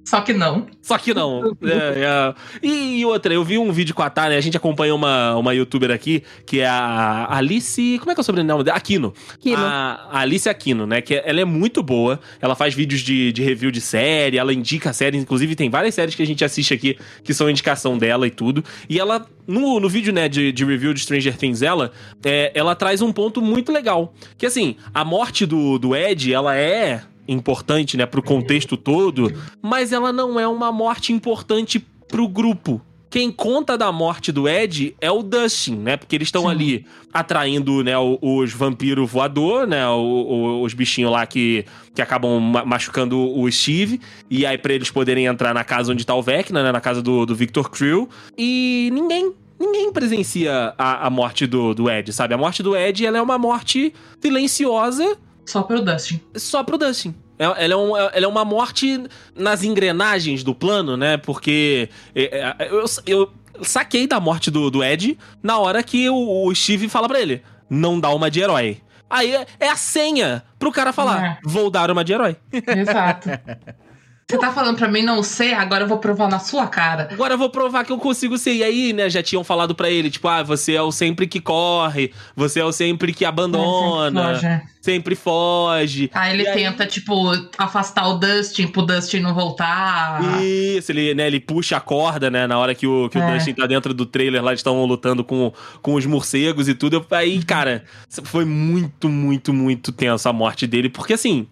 Só 0.03 0.21
que 0.21 0.33
não. 0.33 0.67
Só 0.81 0.97
que 0.97 1.13
não. 1.13 1.55
É, 1.61 2.01
é. 2.01 2.33
E, 2.61 2.99
e 2.99 3.05
outra, 3.05 3.33
eu 3.33 3.43
vi 3.43 3.57
um 3.57 3.71
vídeo 3.71 3.93
com 3.93 4.01
a 4.01 4.09
Tânia, 4.09 4.37
a 4.37 4.41
gente 4.41 4.57
acompanha 4.57 4.93
uma, 4.93 5.35
uma 5.35 5.53
youtuber 5.53 5.91
aqui, 5.91 6.23
que 6.45 6.59
é 6.59 6.67
a 6.67 7.27
Alice. 7.37 7.97
Como 7.99 8.11
é 8.11 8.13
que 8.15 8.19
é 8.19 8.23
o 8.23 8.23
sobrenome 8.23 8.63
dela? 8.63 8.77
Aquino. 8.77 9.13
Aquino. 9.33 9.63
A, 9.63 10.09
a 10.11 10.19
Alice 10.19 10.49
Aquino, 10.49 10.85
né? 10.85 11.01
Que 11.01 11.21
ela 11.23 11.39
é 11.39 11.45
muito 11.45 11.83
boa. 11.83 12.19
Ela 12.41 12.55
faz 12.55 12.73
vídeos 12.73 13.01
de, 13.01 13.31
de 13.31 13.43
review 13.43 13.71
de 13.71 13.79
série, 13.79 14.37
ela 14.37 14.53
indica 14.53 14.91
séries. 14.91 15.21
Inclusive, 15.21 15.55
tem 15.55 15.69
várias 15.69 15.95
séries 15.95 16.15
que 16.15 16.23
a 16.23 16.27
gente 16.27 16.43
assiste 16.43 16.73
aqui 16.73 16.97
que 17.23 17.33
são 17.33 17.49
indicação 17.49 17.97
dela 17.97 18.27
e 18.27 18.31
tudo. 18.31 18.63
E 18.89 18.99
ela, 18.99 19.25
no, 19.47 19.79
no 19.79 19.87
vídeo, 19.87 20.11
né, 20.11 20.27
de, 20.27 20.51
de 20.51 20.65
review 20.65 20.93
de 20.93 21.01
Stranger 21.01 21.37
Things, 21.37 21.61
ela, 21.61 21.91
é, 22.25 22.51
ela 22.55 22.75
traz 22.75 23.01
um 23.01 23.11
ponto 23.11 23.41
muito 23.41 23.71
legal. 23.71 24.13
Que 24.37 24.45
assim, 24.45 24.75
a 24.93 25.05
morte 25.05 25.45
do, 25.45 25.77
do 25.77 25.95
Ed, 25.95 26.33
ela 26.33 26.55
é 26.55 27.01
importante, 27.27 27.95
né, 27.97 28.05
pro 28.05 28.21
contexto 28.21 28.75
todo, 28.77 29.31
mas 29.61 29.91
ela 29.93 30.11
não 30.11 30.39
é 30.39 30.47
uma 30.47 30.71
morte 30.71 31.13
importante 31.13 31.79
pro 32.07 32.27
grupo. 32.27 32.81
Quem 33.09 33.29
conta 33.29 33.77
da 33.77 33.91
morte 33.91 34.31
do 34.31 34.47
Ed 34.47 34.95
é 35.01 35.11
o 35.11 35.21
Dustin, 35.21 35.75
né? 35.75 35.97
Porque 35.97 36.15
eles 36.15 36.29
estão 36.29 36.47
ali 36.47 36.85
atraindo, 37.13 37.83
né, 37.83 37.91
os 37.97 38.53
vampiros 38.53 39.11
voador, 39.11 39.67
né? 39.67 39.85
o- 39.89 39.99
o- 39.99 40.63
os 40.63 40.73
bichinhos 40.73 41.11
lá 41.11 41.25
que, 41.25 41.65
que 41.93 42.01
acabam 42.01 42.39
ma- 42.39 42.63
machucando 42.63 43.19
o 43.19 43.51
Steve. 43.51 43.99
E 44.29 44.45
aí, 44.45 44.57
pra 44.57 44.73
eles 44.73 44.89
poderem 44.89 45.25
entrar 45.25 45.53
na 45.53 45.61
casa 45.65 45.91
onde 45.91 46.05
tá 46.05 46.15
o 46.15 46.23
Vecna, 46.23 46.63
né? 46.63 46.71
Na 46.71 46.79
casa 46.79 47.01
do, 47.01 47.25
do 47.25 47.35
Victor 47.35 47.69
Creel. 47.69 48.07
E 48.37 48.89
ninguém. 48.93 49.33
Ninguém 49.59 49.91
presencia 49.91 50.73
a, 50.75 51.05
a 51.05 51.09
morte 51.11 51.45
do, 51.45 51.75
do 51.75 51.87
Ed, 51.87 52.11
sabe? 52.11 52.33
A 52.33 52.37
morte 52.37 52.63
do 52.63 52.75
Ed, 52.75 53.05
ela 53.05 53.19
é 53.19 53.21
uma 53.21 53.37
morte 53.37 53.93
silenciosa 54.19 55.17
Só 55.45 55.63
pro 55.63 55.81
Dustin. 55.81 56.21
só 56.35 56.63
pro 56.63 56.77
Dustin. 56.77 57.13
É- 57.37 57.45
Ela 57.65 57.73
é, 57.73 57.75
um- 57.77 57.97
ela 57.97 58.25
é 58.25 58.27
uma 58.27 58.45
morte 58.45 59.03
nas 59.35 59.63
engrenagens 59.63 60.43
do 60.43 60.53
plano, 60.53 60.95
né? 60.95 61.17
Porque 61.17 61.89
é, 62.15 62.53
é, 62.59 62.67
eu, 62.71 62.85
eu 63.07 63.31
saquei 63.63 64.05
da 64.07 64.19
morte 64.19 64.49
do, 64.51 64.69
do 64.69 64.83
Ed 64.83 65.17
na 65.41 65.57
hora 65.57 65.81
que 65.83 66.09
o, 66.09 66.45
o 66.47 66.53
Steve 66.55 66.87
fala 66.87 67.07
pra 67.07 67.19
ele: 67.19 67.41
não 67.69 67.99
dá 67.99 68.09
uma 68.09 68.29
de 68.29 68.39
herói. 68.41 68.77
Aí 69.09 69.35
é, 69.35 69.45
é 69.59 69.69
a 69.69 69.75
senha 69.75 70.43
pro 70.59 70.71
cara 70.71 70.93
falar: 70.93 71.25
É. 71.25 71.37
vou 71.43 71.69
dar 71.69 71.89
uma 71.91 72.03
de 72.03 72.13
herói. 72.13 72.37
Exato. 72.51 73.29
Você 74.31 74.37
tá 74.39 74.51
falando 74.51 74.77
pra 74.77 74.87
mim 74.87 75.01
não 75.03 75.21
ser, 75.21 75.53
agora 75.53 75.83
eu 75.83 75.87
vou 75.87 75.97
provar 75.97 76.27
na 76.29 76.39
sua 76.39 76.67
cara. 76.67 77.09
Agora 77.11 77.33
eu 77.33 77.37
vou 77.37 77.49
provar 77.49 77.83
que 77.83 77.91
eu 77.91 77.97
consigo 77.97 78.37
ser. 78.37 78.53
E 78.55 78.63
aí, 78.63 78.93
né, 78.93 79.09
já 79.09 79.21
tinham 79.21 79.43
falado 79.43 79.75
pra 79.75 79.89
ele: 79.89 80.09
tipo, 80.09 80.27
ah, 80.27 80.41
você 80.43 80.73
é 80.73 80.81
o 80.81 80.91
sempre 80.91 81.27
que 81.27 81.39
corre, 81.39 82.11
você 82.35 82.59
é 82.59 82.65
o 82.65 82.71
sempre 82.71 83.13
que 83.13 83.25
abandona, 83.25 84.29
Loja. 84.31 84.61
sempre 84.81 85.15
foge. 85.15 86.09
Aí 86.13 86.33
ele 86.33 86.43
E 86.43 86.47
aí- 86.47 86.53
tenta, 86.55 86.85
tipo, 86.85 87.13
afastar 87.57 88.07
o 88.07 88.13
Dustin 88.17 88.67
pro 88.67 88.81
Dustin 88.83 89.19
não 89.19 89.33
voltar. 89.33 90.21
Isso, 90.41 90.91
ele, 90.91 91.13
né, 91.13 91.27
ele 91.27 91.39
puxa 91.39 91.77
a 91.77 91.81
corda, 91.81 92.29
né? 92.31 92.47
Na 92.47 92.57
hora 92.57 92.73
que 92.73 92.87
o, 92.87 93.09
que 93.09 93.17
o 93.17 93.21
É. 93.21 93.33
Dustin 93.35 93.53
tá 93.53 93.65
dentro 93.67 93.93
do 93.93 94.05
trailer 94.05 94.43
lá, 94.43 94.51
eles 94.51 94.59
estão 94.59 94.83
lutando 94.85 95.23
com, 95.23 95.51
com 95.81 95.93
os 95.95 96.05
morcegos 96.05 96.67
e 96.67 96.73
tudo. 96.73 97.05
Aí, 97.11 97.43
cara, 97.43 97.83
foi 98.23 98.45
muito, 98.45 99.09
muito, 99.09 99.53
muito 99.53 99.91
tenso 99.91 100.27
a 100.29 100.33
morte 100.33 100.65
dele, 100.65 100.89
porque 100.89 101.13
assim. 101.13 101.47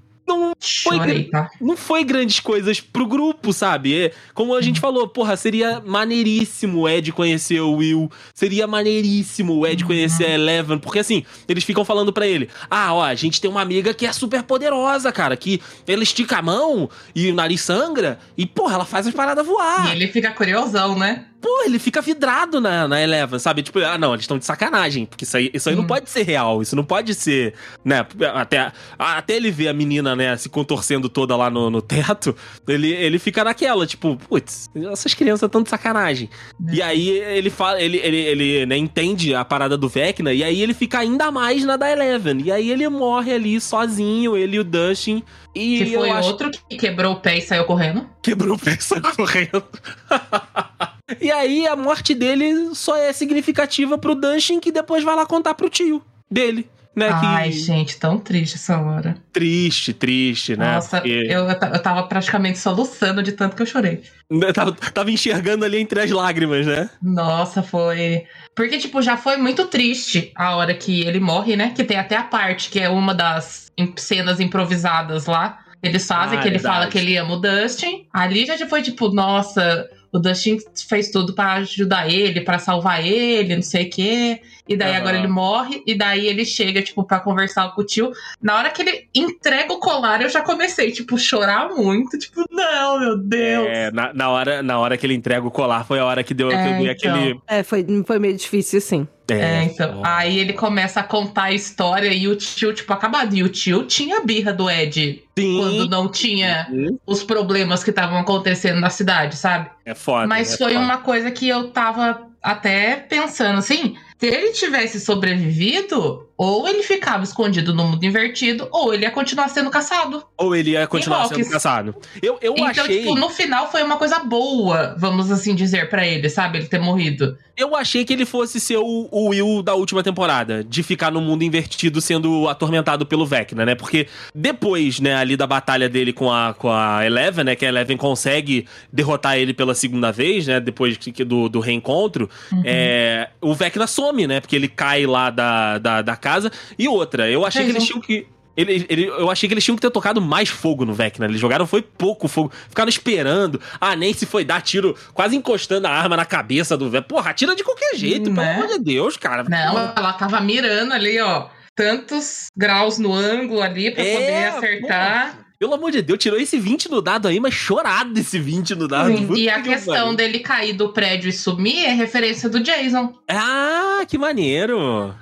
Não, 0.60 0.68
Chorei, 0.68 1.24
tá? 1.30 1.50
não 1.62 1.78
foi 1.78 2.04
grandes 2.04 2.42
coisas 2.42 2.82
pro 2.82 3.08
grupo, 3.08 3.54
sabe? 3.54 3.98
É, 3.98 4.12
como 4.34 4.54
a 4.54 4.62
gente 4.62 4.80
falou, 4.80 5.08
porra, 5.08 5.38
seria 5.38 5.80
maneiríssimo 5.80 6.82
o 6.82 6.90
Ed 6.90 7.14
conhecer 7.14 7.62
o 7.62 7.76
Will. 7.76 8.12
Seria 8.34 8.68
maneiríssimo 8.68 9.54
o 9.54 9.66
Ed 9.66 9.86
conhecer 9.86 10.26
a 10.26 10.32
Eleven. 10.32 10.78
Porque 10.78 11.00
assim, 11.00 11.24
eles 11.48 11.64
ficam 11.64 11.86
falando 11.86 12.12
pra 12.12 12.28
ele: 12.28 12.50
Ah, 12.70 12.94
ó, 12.94 13.04
a 13.04 13.16
gente 13.16 13.40
tem 13.40 13.50
uma 13.50 13.62
amiga 13.62 13.94
que 13.94 14.06
é 14.06 14.12
super 14.12 14.44
poderosa, 14.44 15.12
cara. 15.14 15.38
Que 15.38 15.62
ela 15.88 16.04
estica 16.04 16.40
a 16.40 16.42
mão 16.42 16.90
e 17.16 17.32
o 17.32 17.36
nariz 17.36 17.62
sangra. 17.62 18.20
E, 18.38 18.46
porra, 18.46 18.76
ela 18.76 18.86
faz 18.86 19.08
as 19.08 19.14
paradas 19.14 19.46
voar. 19.46 19.88
E 19.88 19.92
ele 19.92 20.08
fica 20.10 20.32
curiosão, 20.32 20.98
né? 20.98 21.26
Pô, 21.42 21.64
ele 21.66 21.80
fica 21.80 22.02
vidrado 22.02 22.60
na, 22.62 22.88
na 22.88 23.02
Eleven, 23.02 23.40
sabe? 23.40 23.62
Tipo, 23.64 23.80
ah, 23.80 23.98
não, 23.98 24.14
eles 24.14 24.24
estão 24.24 24.38
de 24.38 24.46
sacanagem, 24.46 25.06
porque 25.06 25.24
isso 25.24 25.38
aí, 25.38 25.50
isso 25.54 25.70
aí 25.70 25.76
não 25.76 25.84
Hum. 25.84 25.88
pode 25.88 26.10
ser 26.10 26.24
real, 26.24 26.62
isso 26.62 26.76
não 26.76 26.84
pode 26.84 27.14
ser, 27.16 27.54
né? 27.84 28.06
Até, 28.34 28.72
até 28.98 29.36
ele 29.36 29.50
ver 29.52 29.70
a 29.70 29.74
menina, 29.74 30.16
né, 30.16 30.36
se 30.38 30.50
contorcendo 30.50 31.08
toda 31.10 31.36
lá 31.36 31.50
no, 31.50 31.70
no 31.70 31.82
teto, 31.82 32.36
ele, 32.68 32.92
ele 32.92 33.18
fica 33.20 33.44
naquela, 33.44 33.86
tipo, 33.88 34.18
putz, 34.18 34.70
essas 34.92 35.14
crianças 35.14 35.48
estão 35.48 35.64
de 35.64 35.70
sacanagem. 35.70 36.30
E 36.72 36.82
aí 36.82 37.10
ele 37.10 37.50
fala, 37.50 37.82
ele, 37.82 37.98
ele, 37.98 38.18
ele 38.18 38.66
né, 38.66 38.78
entende 38.78 39.34
a 39.34 39.44
parada 39.46 39.78
do 39.78 39.88
Vecna, 39.88 40.34
e 40.34 40.44
aí 40.44 40.62
ele 40.62 40.74
fica 40.74 41.00
ainda 41.00 41.32
mais 41.32 41.64
na 41.64 41.78
da 41.78 41.92
Eleven. 41.92 42.42
E 42.44 42.52
aí 42.52 42.70
ele 42.70 42.88
morre 42.90 43.34
ali 43.34 43.60
sozinho, 43.62 44.36
ele 44.38 44.58
e 44.58 44.60
o 44.60 44.64
Dustin. 44.64 45.24
E 45.56 45.80
Que 45.80 45.94
foi 45.96 46.10
acho 46.12 46.28
outro 46.30 46.52
que 46.70 46.78
quebrou 46.78 47.14
o 47.14 47.20
pé 47.20 47.38
e 47.38 47.42
saiu 47.42 47.66
correndo. 47.66 48.08
quebrou 48.22 48.56
o 48.56 48.60
pé 48.60 48.78
e 48.80 48.84
saiu 48.84 49.02
correndo. 49.16 49.64
e 51.22 51.32
aí 51.32 51.68
a 51.68 51.76
morte 51.76 52.14
dele 52.14 52.74
só 52.76 52.96
é 52.98 53.12
significativa 53.14 53.98
pro 53.98 54.16
Dustin, 54.16 54.60
que 54.60 54.72
depois 54.72 55.04
vai 55.04 55.16
lá 55.16 55.26
contar 55.26 55.54
pro 55.54 55.70
tio 55.70 56.04
dele. 56.30 56.68
Né, 56.96 57.08
Ai, 57.14 57.50
que 57.52 57.60
gente, 57.60 57.98
tão 57.98 58.18
triste 58.20 58.56
essa 58.56 58.78
hora. 58.78 59.16
triste, 59.32 59.94
triste, 59.94 60.58
né? 60.58 60.74
Nossa, 60.76 60.98
Porque 61.00 61.10
eu, 61.30 61.48
eu 61.48 61.58
ta- 61.60 61.70
eu 61.70 61.82
tava 61.82 62.04
praticamente 62.04 62.58
soluçando 62.60 63.24
de 63.24 63.32
tanto 63.32 63.56
que 63.56 63.62
eu 63.62 63.66
chorei. 63.66 64.02
eu 64.30 64.54
tava, 64.54 64.74
tava 64.74 65.10
enxergando 65.10 65.64
ali 65.64 65.78
entre 65.78 66.02
as 66.02 66.12
lágrimas, 66.12 66.66
né? 66.68 66.90
Nossa, 67.02 67.64
foi. 67.64 68.24
Porque, 68.54 68.80
tipo, 68.80 69.02
já 69.02 69.16
foi 69.16 69.38
muito 69.38 69.66
triste 69.68 70.32
a 70.36 70.58
hora 70.58 70.74
que 70.74 71.02
ele 71.02 71.22
morre, 71.22 71.56
né? 71.56 71.72
Que 71.74 71.86
tem 71.86 71.98
até 71.98 72.18
a 72.18 72.24
parte 72.24 72.70
que 72.70 72.80
é 72.80 72.90
uma 72.90 73.14
das 73.14 73.68
cenas 73.96 74.40
improvisadas 74.42 75.26
lá. 75.26 75.60
Eles 75.82 76.06
fazem, 76.06 76.38
Ah, 76.38 76.42
que 76.42 76.48
ele 76.50 76.58
verdade. 76.58 76.76
fala 76.76 76.88
que 76.92 76.98
ele 76.98 77.16
ama 77.16 77.36
o 77.36 77.40
Dustin. 77.40 78.08
Ali 78.12 78.46
já 78.46 78.58
foi 78.68 78.82
tipo, 78.82 79.08
nossa, 79.10 79.88
o 80.12 80.20
Dustin 80.20 80.58
fez 80.88 81.12
tudo 81.12 81.34
pra 81.34 81.54
ajudar 81.54 82.12
ele, 82.12 82.42
pra 82.42 82.60
salvar 82.60 83.06
ele, 83.06 83.56
não 83.56 83.62
sei 83.62 83.86
o 83.86 83.90
quê. 83.90 84.42
E 84.68 84.78
daí 84.78 84.92
Aham. 84.92 85.00
agora 85.00 85.18
ele 85.18 85.28
morre, 85.28 85.82
e 85.86 85.96
daí 85.98 86.28
ele 86.28 86.46
chega, 86.46 86.82
tipo, 86.82 87.04
pra 87.04 87.20
conversar 87.20 87.74
com 87.74 87.82
o 87.82 87.86
tio. 87.86 88.12
Na 88.42 88.56
hora 88.56 88.70
que 88.70 88.82
ele 88.84 89.08
entrega 89.16 89.74
o 89.74 89.80
colar, 89.80 90.22
eu 90.22 90.30
já 90.30 90.42
comecei, 90.42 90.92
tipo, 90.92 91.18
chorar 91.18 91.70
muito. 91.70 92.18
Tipo, 92.20 92.44
não, 92.52 93.00
meu 93.00 93.18
Deus. 93.18 93.68
É, 93.68 93.92
na, 93.92 94.14
na 94.14 94.30
hora, 94.30 94.62
na 94.62 94.78
hora 94.80 94.96
que 94.98 95.06
ele 95.06 95.16
entrega 95.16 95.46
o 95.46 95.52
colar, 95.52 95.84
foi 95.86 95.98
a 96.00 96.06
hora 96.06 96.24
que 96.24 96.34
deu, 96.34 96.52
É, 96.52 96.82
então. 96.82 96.92
aquele. 96.92 97.40
É, 97.48 97.64
foi, 97.64 97.86
foi 98.06 98.20
meio 98.20 98.36
difícil, 98.38 98.80
sim. 98.80 99.08
É, 99.34 99.64
então. 99.64 99.96
foda. 99.96 100.08
Aí 100.08 100.40
ele 100.40 100.54
começa 100.54 101.00
a 101.00 101.04
contar 101.04 101.44
a 101.44 101.52
história 101.52 102.14
e 102.14 102.28
o 102.28 102.36
tio, 102.36 102.74
tipo, 102.74 102.92
acabado. 102.94 103.36
E 103.36 103.44
o 103.44 103.50
tio 103.50 103.84
tinha 103.84 104.18
a 104.18 104.22
birra 104.22 104.54
do 104.54 104.70
Ed 104.70 105.24
Sim. 105.38 105.58
quando 105.58 105.90
não 105.90 106.08
tinha 106.08 106.68
os 107.06 107.24
problemas 107.24 107.84
que 107.84 107.90
estavam 107.90 108.18
acontecendo 108.18 108.80
na 108.80 108.90
cidade, 108.90 109.36
sabe? 109.36 109.70
É 109.86 109.96
foda. 109.96 110.28
Mas 110.28 110.54
é 110.54 110.58
foi 110.58 110.74
foda. 110.74 110.86
uma 110.86 110.98
coisa 110.98 111.32
que 111.32 111.48
eu 111.48 111.70
tava 111.70 112.28
até 112.42 112.96
pensando 112.96 113.60
assim. 113.60 113.96
Se 114.18 114.28
ele 114.28 114.52
tivesse 114.52 115.00
sobrevivido, 115.00 116.29
ou 116.42 116.66
ele 116.70 116.84
ficava 116.84 117.22
escondido 117.22 117.74
no 117.76 117.84
mundo 117.84 118.02
invertido, 118.06 118.66
ou 118.72 118.94
ele 118.94 119.04
ia 119.04 119.12
continuar 119.12 119.50
sendo 119.50 119.70
caçado. 119.70 120.24
Ou 120.38 120.56
ele 120.56 120.70
ia 120.72 120.88
continuar 120.88 121.28
sendo 121.28 121.50
caçado. 121.50 121.94
Eu, 122.22 122.38
eu 122.42 122.54
então, 122.54 122.66
achei. 122.86 123.00
tipo, 123.02 123.14
no 123.16 123.30
final 123.30 123.70
foi 123.70 123.84
uma 123.84 123.98
coisa 123.98 124.20
boa, 124.20 124.96
vamos 124.98 125.30
assim 125.30 125.54
dizer, 125.54 125.90
pra 125.90 126.08
ele, 126.08 126.30
sabe? 126.30 126.60
Ele 126.60 126.68
ter 126.68 126.80
morrido. 126.80 127.38
Eu 127.58 127.76
achei 127.76 128.06
que 128.06 128.14
ele 128.14 128.26
fosse 128.26 128.58
ser 128.58 128.78
o, 128.78 129.10
o 129.12 129.28
Will 129.32 129.62
da 129.62 129.76
última 129.76 130.02
temporada, 130.02 130.64
de 130.64 130.82
ficar 130.82 131.12
no 131.12 131.20
mundo 131.20 131.44
invertido 131.44 132.00
sendo 132.00 132.48
atormentado 132.48 133.06
pelo 133.06 133.26
Vecna, 133.26 133.66
né? 133.66 133.76
Porque 133.76 134.08
depois, 134.34 135.02
né, 135.02 135.16
ali 135.16 135.36
da 135.36 135.46
batalha 135.46 135.90
dele 135.90 136.14
com 136.14 136.32
a, 136.32 136.54
com 136.54 136.72
a 136.72 137.06
Eleven, 137.06 137.44
né, 137.44 137.56
que 137.58 137.66
a 137.66 137.68
Eleven 137.68 137.98
consegue 137.98 138.66
derrotar 138.94 139.38
ele 139.38 139.54
pela 139.54 139.76
segunda 139.76 140.10
vez, 140.10 140.48
né, 140.48 140.62
depois 140.62 140.98
do, 140.98 141.50
do 141.50 141.60
reencontro, 141.60 142.30
Uhum. 142.52 142.62
é, 142.64 143.30
o 143.42 143.54
Vecna 143.54 143.86
some, 143.88 144.26
né, 144.26 144.40
porque 144.40 144.56
ele 144.56 144.70
cai 144.70 145.06
lá 145.06 145.30
da, 145.30 145.78
da, 145.78 146.02
da 146.02 146.16
casa. 146.30 146.52
E 146.78 146.88
outra, 146.88 147.30
eu 147.30 147.46
achei 147.46 147.64
que 147.66 147.72
eles 147.72 147.86
tinham 147.86 148.02
que... 148.02 148.28
Ele, 148.58 148.86
ele- 148.90 149.06
eu 149.08 149.32
achei 149.32 149.48
que 149.48 149.54
eles 149.54 149.64
tinham 149.64 149.76
que 149.78 149.82
ter 149.82 149.90
tocado 149.90 150.20
mais 150.20 150.50
fogo 150.50 150.84
no 150.84 150.94
Vecna. 150.94 151.26
Eles 151.26 151.40
jogaram 151.40 151.66
foi 151.66 151.82
pouco 151.82 152.28
fogo. 152.28 152.52
Ficaram 152.68 152.90
esperando. 152.90 153.62
A 153.80 153.96
Nancy 153.96 154.26
foi 154.26 154.44
dar 154.44 154.62
tiro, 154.62 154.98
quase 155.14 155.36
encostando 155.36 155.88
a 155.88 155.92
arma 155.92 156.18
na 156.18 156.26
cabeça 156.26 156.76
do 156.76 156.90
Vecna. 156.90 157.08
Porra, 157.08 157.30
atira 157.32 157.56
de 157.56 157.64
qualquer 157.64 157.96
jeito, 157.96 158.30
Né? 158.30 158.54
pelo 158.56 158.66
amor 158.66 158.78
de 158.78 158.84
Deus, 158.84 159.16
cara. 159.16 159.44
Não, 159.48 159.72
Porra. 159.72 159.94
ela 159.96 160.14
tava 160.14 160.42
mirando 160.42 160.92
ali, 160.94 161.18
ó. 161.22 161.48
Tantos 161.74 162.48
graus 162.58 162.98
no 162.98 163.14
ângulo 163.14 163.62
ali 163.62 163.92
pra 163.92 164.04
É, 164.04 164.14
poder 164.14 164.46
acertar. 164.48 165.40
Pelo 165.60 165.74
amor 165.74 165.92
de 165.92 166.02
Deus, 166.02 166.18
tirou 166.18 166.40
esse 166.40 166.58
20 166.58 166.90
no 166.90 167.02
dado 167.02 167.28
aí, 167.28 167.38
mas 167.38 167.54
chorado 167.54 168.18
esse 168.18 168.40
20 168.40 168.76
no 168.76 168.88
dado. 168.88 169.36
E 169.38 169.50
a 169.50 169.62
que 169.62 169.68
questão 169.70 170.16
dele 170.16 170.40
cair 170.40 170.72
do 170.72 170.94
prédio 170.94 171.28
e 171.30 171.34
sumir 171.34 171.84
é 171.86 171.90
referência 171.94 172.48
do 172.48 172.62
Jason. 172.62 173.14
Ah, 173.28 174.02
que 174.08 174.18
maneiro. 174.18 175.14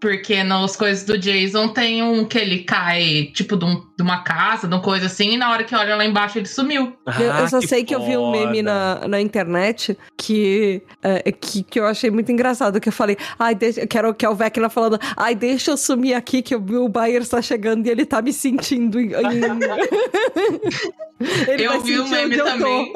Porque 0.00 0.42
nas 0.42 0.74
coisas 0.74 1.04
do 1.04 1.16
Jason 1.16 1.68
tem 1.68 2.02
um 2.02 2.24
que 2.24 2.36
ele 2.36 2.64
cai, 2.64 3.30
tipo, 3.32 3.56
de, 3.56 3.64
um- 3.64 3.80
de 3.96 4.02
uma 4.02 4.24
casa, 4.24 4.66
de 4.66 4.74
uma 4.74 4.82
coisa 4.82 5.06
assim, 5.06 5.34
e 5.34 5.36
na 5.36 5.52
hora 5.52 5.62
que 5.62 5.72
olha 5.74 5.94
lá 5.94 6.04
embaixo 6.04 6.36
ele 6.38 6.46
sumiu. 6.48 6.92
Eu, 7.20 7.24
eu 7.26 7.32
Ah, 7.32 7.46
só 7.48 7.60
sei 7.60 7.84
que 7.84 7.94
eu 7.94 8.04
vi 8.04 8.16
um 8.16 8.32
meme 8.32 8.58
foda. 8.58 8.62
na, 9.02 9.08
na 9.08 9.20
internet 9.20 9.96
que, 10.18 10.82
é, 11.00 11.30
que, 11.30 11.62
que 11.62 11.78
eu 11.78 11.86
achei 11.86 12.10
muito 12.10 12.32
engraçado. 12.32 12.80
Que 12.80 12.88
eu 12.88 12.92
falei, 12.92 13.16
ai, 13.38 13.54
deixa, 13.54 13.86
que, 13.86 13.96
era, 13.96 14.10
o- 14.10 14.14
que 14.14 14.26
é 14.26 14.28
o 14.28 14.34
Vecna 14.34 14.68
falando, 14.68 14.98
ai, 15.16 15.36
deixa 15.36 15.70
eu 15.70 15.76
sumir 15.76 16.14
aqui 16.14 16.42
que 16.42 16.56
o 16.56 16.60
Bill 16.60 16.88
Bayer 16.88 17.22
está 17.22 17.40
chegando 17.40 17.86
e 17.86 17.90
ele 17.90 18.04
tá 18.04 18.20
me 18.20 18.32
sentindo. 18.32 18.98
Em, 18.98 19.12
em- 19.12 19.75
ele 21.48 21.64
eu 21.64 21.80
vi 21.80 22.00
um 22.00 22.08
meme 22.08 22.36
também. 22.36 22.92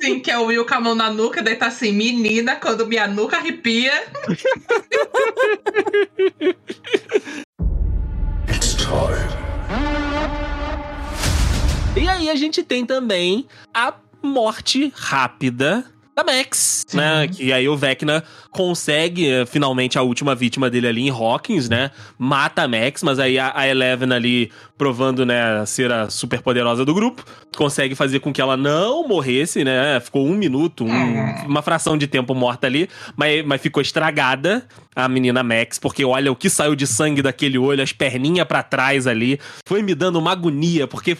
Sim, 0.00 0.20
que 0.20 0.30
é 0.30 0.38
o 0.38 0.46
Will 0.46 0.66
com 0.66 0.74
a 0.74 0.80
mão 0.80 0.94
na 0.94 1.10
nuca, 1.10 1.42
daí 1.42 1.56
tá 1.56 1.66
assim, 1.66 1.92
menina, 1.92 2.56
quando 2.56 2.86
minha 2.86 3.06
nuca 3.06 3.36
arrepia. 3.36 3.92
E 11.96 12.08
aí 12.08 12.28
a 12.28 12.34
gente 12.34 12.62
tem 12.62 12.84
também 12.84 13.46
a 13.72 13.94
morte 14.20 14.92
rápida 14.96 15.84
da 16.16 16.22
Max, 16.22 16.84
Sim. 16.86 16.96
né? 16.96 17.26
Que 17.28 17.52
aí 17.52 17.68
o 17.68 17.76
Vecna 17.76 18.22
consegue 18.50 19.28
eh, 19.28 19.44
finalmente 19.46 19.98
a 19.98 20.02
última 20.02 20.34
vítima 20.34 20.70
dele 20.70 20.86
ali 20.86 21.02
em 21.08 21.10
Hawkins, 21.10 21.68
né? 21.68 21.90
Mata 22.16 22.62
a 22.62 22.68
Max, 22.68 23.02
mas 23.02 23.18
aí 23.18 23.36
a, 23.38 23.66
Eleven 23.68 24.12
ali 24.12 24.50
provando, 24.78 25.24
né, 25.26 25.64
ser 25.66 25.90
a 25.92 26.08
super 26.10 26.40
poderosa 26.42 26.84
do 26.84 26.92
grupo, 26.94 27.24
consegue 27.56 27.94
fazer 27.94 28.20
com 28.20 28.32
que 28.32 28.40
ela 28.40 28.56
não 28.56 29.06
morresse, 29.08 29.64
né? 29.64 29.98
Ficou 30.00 30.26
um 30.26 30.34
minuto, 30.34 30.84
um- 30.84 30.92
É. 30.92 31.44
uma 31.46 31.62
fração 31.62 31.96
de 31.98 32.06
tempo 32.06 32.34
morta 32.34 32.66
ali, 32.66 32.88
mas, 33.16 33.44
mas 33.44 33.60
ficou 33.60 33.80
estragada 33.80 34.66
a 34.94 35.08
menina 35.08 35.42
Max, 35.42 35.78
porque 35.78 36.04
olha 36.04 36.30
o 36.30 36.36
que 36.36 36.48
saiu 36.48 36.74
de 36.76 36.86
sangue 36.86 37.22
daquele 37.22 37.58
olho, 37.58 37.82
as 37.82 37.92
perninhas 37.92 38.46
pra 38.46 38.62
trás 38.62 39.06
ali, 39.08 39.40
foi 39.66 39.82
me 39.82 39.94
dando 39.94 40.18
uma 40.18 40.30
agonia, 40.32 40.86
porque 40.86 41.16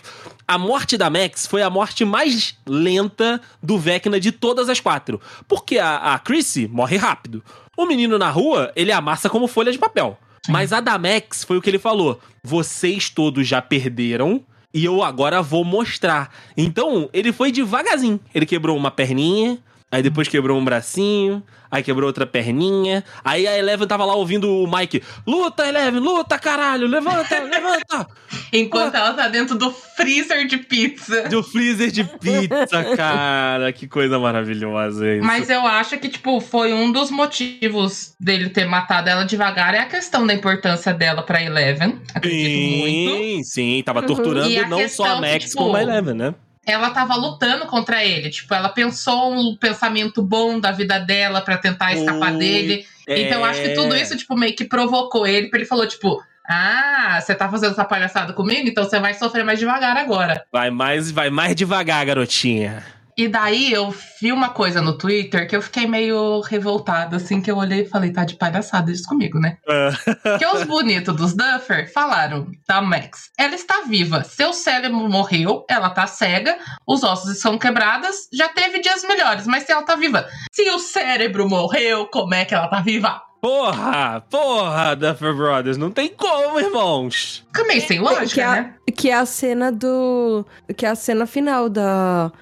a 0.46 0.58
morte 0.58 0.96
da 0.96 1.08
Max 1.08 1.46
foi 1.46 1.62
a 1.62 1.70
morte 1.70 2.04
mais 2.04 2.56
lenta 2.66 3.40
do 3.62 3.78
Vecna 3.78 4.20
de 4.20 4.30
todas 4.30 4.68
as 4.68 4.80
quatro. 4.80 5.20
Porque 5.48 5.78
a, 5.78 6.14
a 6.14 6.18
Chrissy 6.18 6.68
morre 6.68 6.96
rápido. 6.96 7.42
O 7.76 7.86
menino 7.86 8.18
na 8.18 8.30
rua, 8.30 8.72
ele 8.76 8.92
amassa 8.92 9.28
como 9.28 9.48
folha 9.48 9.72
de 9.72 9.78
papel. 9.78 10.18
Mas 10.48 10.72
a 10.72 10.80
da 10.80 10.98
Max 10.98 11.42
foi 11.42 11.56
o 11.56 11.62
que 11.62 11.70
ele 11.70 11.78
falou. 11.78 12.20
Vocês 12.42 13.08
todos 13.08 13.48
já 13.48 13.62
perderam 13.62 14.44
e 14.72 14.84
eu 14.84 15.02
agora 15.02 15.40
vou 15.40 15.64
mostrar. 15.64 16.34
Então, 16.56 17.08
ele 17.12 17.32
foi 17.32 17.50
devagarzinho. 17.50 18.20
Ele 18.34 18.44
quebrou 18.44 18.76
uma 18.76 18.90
perninha, 18.90 19.58
aí 19.94 20.02
depois 20.02 20.28
quebrou 20.28 20.58
um 20.58 20.64
bracinho, 20.64 21.42
aí 21.70 21.82
quebrou 21.82 22.06
outra 22.06 22.26
perninha. 22.26 23.04
Aí 23.24 23.46
a 23.46 23.56
Eleven 23.58 23.86
tava 23.86 24.04
lá 24.04 24.14
ouvindo 24.14 24.50
o 24.50 24.66
Mike: 24.70 25.02
Luta, 25.26 25.66
Eleven, 25.66 26.00
luta, 26.00 26.38
caralho, 26.38 26.86
levanta, 26.86 27.40
levanta. 27.42 28.06
Enquanto 28.52 28.94
ela 28.94 29.12
tá 29.14 29.28
dentro 29.28 29.56
do 29.56 29.70
freezer 29.70 30.46
de 30.46 30.58
pizza. 30.58 31.28
Do 31.28 31.42
freezer 31.42 31.90
de 31.90 32.04
pizza, 32.04 32.84
cara. 32.96 33.72
Que 33.72 33.86
coisa 33.86 34.18
maravilhosa 34.18 35.14
isso. 35.14 35.24
Mas 35.24 35.48
eu 35.50 35.60
acho 35.66 35.98
que, 35.98 36.08
tipo, 36.08 36.40
foi 36.40 36.72
um 36.72 36.90
dos 36.92 37.10
motivos 37.10 38.14
dele 38.20 38.50
ter 38.50 38.64
matado 38.66 39.08
ela 39.08 39.24
devagar 39.24 39.74
é 39.74 39.78
a 39.80 39.86
questão 39.86 40.26
da 40.26 40.34
importância 40.34 40.92
dela 40.94 41.22
pra 41.22 41.42
Eleven. 41.42 42.00
Acredito 42.14 42.78
muito. 42.78 43.14
Sim, 43.16 43.42
sim, 43.44 43.82
tava 43.84 44.00
Uhum. 44.00 44.06
torturando 44.06 44.58
a 44.58 44.68
não 44.68 44.78
só 44.78 44.78
a 44.78 44.82
questão 44.82 45.14
que, 45.16 45.20
Max 45.20 45.44
tipo, 45.46 45.56
como 45.56 45.76
a 45.76 45.82
Eleven, 45.82 46.14
né? 46.14 46.34
Ela 46.66 46.90
tava 46.90 47.14
lutando 47.14 47.66
contra 47.66 48.04
ele. 48.04 48.30
Tipo, 48.30 48.54
ela 48.54 48.68
pensou 48.68 49.32
um 49.32 49.56
pensamento 49.56 50.22
bom 50.22 50.58
da 50.58 50.72
vida 50.72 50.98
dela 50.98 51.40
pra 51.40 51.58
tentar 51.58 51.92
escapar 51.92 52.32
dele. 52.32 52.86
Então 53.06 53.40
eu 53.40 53.44
acho 53.44 53.60
que 53.60 53.70
tudo 53.74 53.94
É. 53.94 54.00
isso, 54.00 54.16
tipo, 54.16 54.34
meio 54.36 54.54
que 54.56 54.64
provocou 54.64 55.26
ele. 55.26 55.48
Pra 55.48 55.58
ele 55.58 55.68
falou, 55.68 55.86
tipo, 55.86 56.22
ah, 56.48 57.18
você 57.20 57.34
tá 57.34 57.48
fazendo 57.50 57.72
essa 57.72 57.84
palhaçada 57.84 58.32
comigo? 58.32 58.68
Então 58.68 58.84
você 58.84 58.98
vai 58.98 59.14
sofrer 59.14 59.44
mais 59.44 59.58
devagar 59.58 59.96
agora. 59.96 60.44
Vai 60.52 60.70
mais, 60.70 61.10
vai 61.10 61.30
mais 61.30 61.54
devagar, 61.54 62.04
garotinha. 62.06 62.82
E 63.16 63.28
daí 63.28 63.72
eu 63.72 63.94
vi 64.20 64.32
uma 64.32 64.48
coisa 64.48 64.82
no 64.82 64.98
Twitter 64.98 65.48
que 65.48 65.54
eu 65.54 65.62
fiquei 65.62 65.86
meio 65.86 66.40
revoltada, 66.40 67.16
assim, 67.16 67.40
que 67.40 67.50
eu 67.50 67.56
olhei 67.56 67.82
e 67.82 67.88
falei, 67.88 68.12
tá 68.12 68.24
de 68.24 68.36
palhaçada 68.36 68.90
isso 68.90 69.04
comigo, 69.08 69.38
né? 69.38 69.58
É. 69.68 70.38
que 70.38 70.46
os 70.46 70.64
bonitos 70.66 71.14
dos 71.14 71.34
Duffer 71.34 71.92
falaram 71.92 72.50
da 72.66 72.82
Max. 72.82 73.30
Ela 73.38 73.54
está 73.54 73.82
viva, 73.82 74.24
seu 74.24 74.52
cérebro 74.52 75.08
morreu, 75.08 75.64
ela 75.68 75.90
tá 75.90 76.06
cega, 76.06 76.58
os 76.86 77.02
ossos 77.04 77.36
estão 77.36 77.56
quebrados, 77.58 78.28
já 78.32 78.48
teve 78.48 78.80
dias 78.80 79.04
melhores, 79.04 79.46
mas 79.46 79.64
se 79.64 79.72
ela 79.72 79.82
tá 79.82 79.94
viva. 79.94 80.26
Se 80.52 80.68
o 80.70 80.78
cérebro 80.78 81.48
morreu, 81.48 82.06
como 82.06 82.34
é 82.34 82.44
que 82.44 82.54
ela 82.54 82.68
tá 82.68 82.80
viva? 82.80 83.22
Porra, 83.44 84.24
porra, 84.30 84.96
Duffer 84.96 85.34
Brothers, 85.36 85.76
não 85.76 85.90
tem 85.90 86.08
como, 86.08 86.58
irmãos. 86.58 87.46
Meio 87.66 87.80
sem 87.82 87.98
que, 87.98 88.02
lógica, 88.02 88.40
é, 88.40 88.46
né? 88.46 88.74
que 88.96 89.10
é 89.10 89.14
a 89.14 89.26
cena 89.26 89.70
do. 89.70 90.46
Que 90.74 90.86
é 90.86 90.88
a 90.88 90.94
cena 90.94 91.26
final 91.26 91.68
da. 91.68 92.32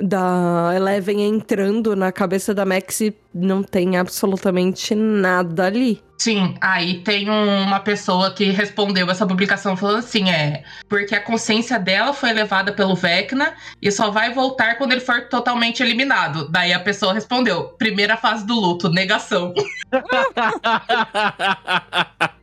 Da 0.00 0.72
Eleven 0.74 1.22
entrando 1.22 1.94
na 1.94 2.10
cabeça 2.10 2.52
da 2.52 2.64
Max 2.64 3.00
e 3.00 3.16
não 3.32 3.62
tem 3.62 3.96
absolutamente 3.96 4.96
nada 4.96 5.66
ali. 5.66 6.02
Sim, 6.20 6.56
aí 6.60 7.00
tem 7.04 7.30
um- 7.30 7.62
uma 7.62 7.78
pessoa 7.78 8.34
que 8.34 8.50
respondeu 8.50 9.08
essa 9.08 9.24
publicação 9.24 9.76
falando 9.76 9.98
assim, 9.98 10.28
é, 10.28 10.64
porque 10.88 11.14
a 11.14 11.20
consciência 11.22 11.78
dela 11.78 12.12
foi 12.12 12.32
levada 12.32 12.72
pelo 12.72 12.96
Vecna 12.96 13.54
e 13.80 13.92
só 13.92 14.10
vai 14.10 14.34
voltar 14.34 14.76
quando 14.78 14.90
ele 14.92 15.00
for 15.00 15.28
totalmente 15.28 15.80
eliminado. 15.80 16.48
Daí 16.50 16.72
a 16.72 16.80
pessoa 16.80 17.14
respondeu, 17.14 17.68
primeira 17.78 18.16
fase 18.16 18.44
do 18.44 18.54
luto, 18.54 18.88
negação. 18.90 19.54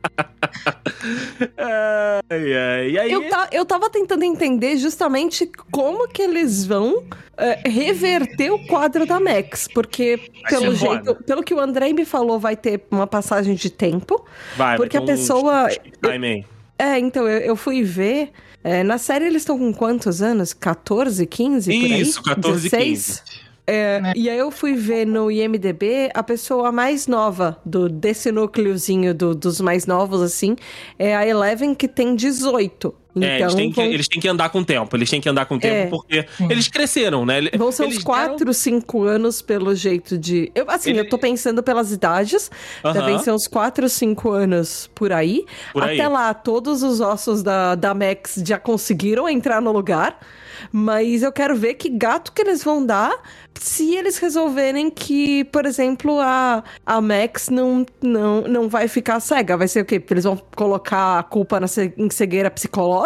ai, 1.58 2.54
ai, 2.54 2.98
aí? 2.98 3.12
Eu, 3.12 3.28
ta- 3.28 3.48
eu 3.52 3.64
tava 3.64 3.90
tentando 3.90 4.22
entender 4.24 4.76
justamente 4.76 5.50
como 5.70 6.08
que 6.08 6.22
eles 6.22 6.64
vão 6.64 7.04
é, 7.36 7.68
reverter 7.68 8.50
o 8.52 8.66
quadro 8.66 9.06
da 9.06 9.20
Max, 9.20 9.68
porque 9.72 10.16
Vai 10.42 10.50
pelo 10.50 10.74
jeito, 10.74 11.04
foda. 11.06 11.14
pelo 11.26 11.42
que 11.42 11.54
o 11.54 11.60
Andrei 11.60 11.92
me 11.92 12.04
falou, 12.04 12.38
vai 12.38 12.56
ter 12.56 12.82
uma 12.90 13.06
passagem 13.06 13.54
de 13.54 13.70
tempo. 13.70 14.24
Vai, 14.56 14.76
porque 14.76 14.98
vai 14.98 15.00
a 15.00 15.04
um 15.04 15.06
pessoa- 15.06 15.68
time 16.02 16.26
aí. 16.26 16.44
É, 16.78 16.98
então 16.98 17.26
eu, 17.26 17.38
eu 17.40 17.56
fui 17.56 17.82
ver. 17.82 18.30
é, 18.62 18.82
na 18.82 18.98
série 18.98 19.24
eles 19.26 19.42
estão 19.42 19.58
com 19.58 19.72
quantos 19.72 20.20
anos? 20.20 20.52
14, 20.52 21.26
15? 21.26 21.72
por 21.72 21.84
aí? 21.92 22.00
Isso, 22.00 22.22
14, 22.22 22.68
15. 22.70 23.22
É, 23.66 24.00
Né? 24.00 24.12
E 24.16 24.30
aí 24.30 24.38
eu 24.38 24.50
fui 24.50 24.74
ver 24.74 25.04
no 25.06 25.30
IMDB 25.30 26.10
a 26.14 26.22
pessoa 26.22 26.70
mais 26.70 27.06
nova 27.06 27.58
do, 27.64 27.88
desse 27.88 28.30
núcleozinho 28.30 29.12
do- 29.14 29.34
dos 29.34 29.60
mais 29.60 29.86
novos, 29.86 30.22
assim, 30.22 30.54
é 30.98 31.16
a 31.16 31.26
Eleven 31.26 31.74
que 31.74 31.88
tem 31.88 32.14
18. 32.14 32.94
Então 33.16 33.28
É, 33.28 33.40
eles 33.40 33.54
têm, 33.54 33.70
que, 33.70 33.76
vão, 33.76 33.84
eles 33.86 34.08
têm 34.08 34.20
que 34.20 34.28
andar 34.28 34.50
com 34.50 34.58
o 34.60 34.64
tempo. 34.64 34.94
Eles 34.96 35.08
têm 35.08 35.20
que 35.20 35.28
andar 35.28 35.46
com 35.46 35.54
o 35.54 35.58
tempo 35.58 35.74
É. 35.74 35.86
porque 35.86 36.26
Sim. 36.36 36.48
eles 36.50 36.68
cresceram, 36.68 37.24
né? 37.24 37.40
Vão 37.56 37.72
ser 37.72 37.84
eles 37.84 37.96
uns 37.96 38.04
4, 38.04 38.52
5 38.52 39.02
anos 39.04 39.40
pelo 39.40 39.74
jeito 39.74 40.18
de. 40.18 40.52
Eu, 40.54 40.66
assim, 40.70 40.90
Ele- 40.90 41.00
eu 41.00 41.08
tô 41.08 41.18
pensando 41.18 41.62
pelas 41.62 41.90
idades. 41.92 42.50
Aham, 42.84 42.92
Devem 42.92 43.18
ser 43.18 43.32
uns 43.32 43.46
4, 43.48 43.88
5 43.88 44.30
anos 44.30 44.90
por 44.94 45.12
aí. 45.12 45.44
por 45.72 45.82
aí. 45.82 45.98
Até 45.98 46.08
lá, 46.08 46.34
todos 46.34 46.82
os 46.82 47.00
ossos 47.00 47.42
da, 47.42 47.74
da 47.74 47.94
Max 47.94 48.42
já 48.44 48.58
conseguiram 48.58 49.28
entrar 49.28 49.60
no 49.62 49.72
lugar. 49.72 50.18
Mas 50.72 51.22
eu 51.22 51.30
quero 51.30 51.54
ver 51.54 51.74
que 51.74 51.88
gato 51.90 52.32
que 52.32 52.40
eles 52.40 52.64
vão 52.64 52.84
dar 52.84 53.12
se 53.60 53.94
eles 53.94 54.16
resolverem 54.18 54.90
que, 54.90 55.44
por 55.44 55.66
exemplo, 55.66 56.18
a, 56.18 56.64
a 56.84 57.00
Max 57.00 57.48
não, 57.50 57.84
não, 58.02 58.42
não 58.42 58.68
vai 58.68 58.88
ficar 58.88 59.20
cega. 59.20 59.56
Vai 59.56 59.68
ser 59.68 59.82
o 59.82 59.84
quê? 59.84 60.02
Eles 60.10 60.24
vão 60.24 60.40
colocar 60.56 61.18
a 61.18 61.22
culpa 61.22 61.60
na 61.60 61.66
cegueira 61.68 62.50
psicológica? 62.50 63.05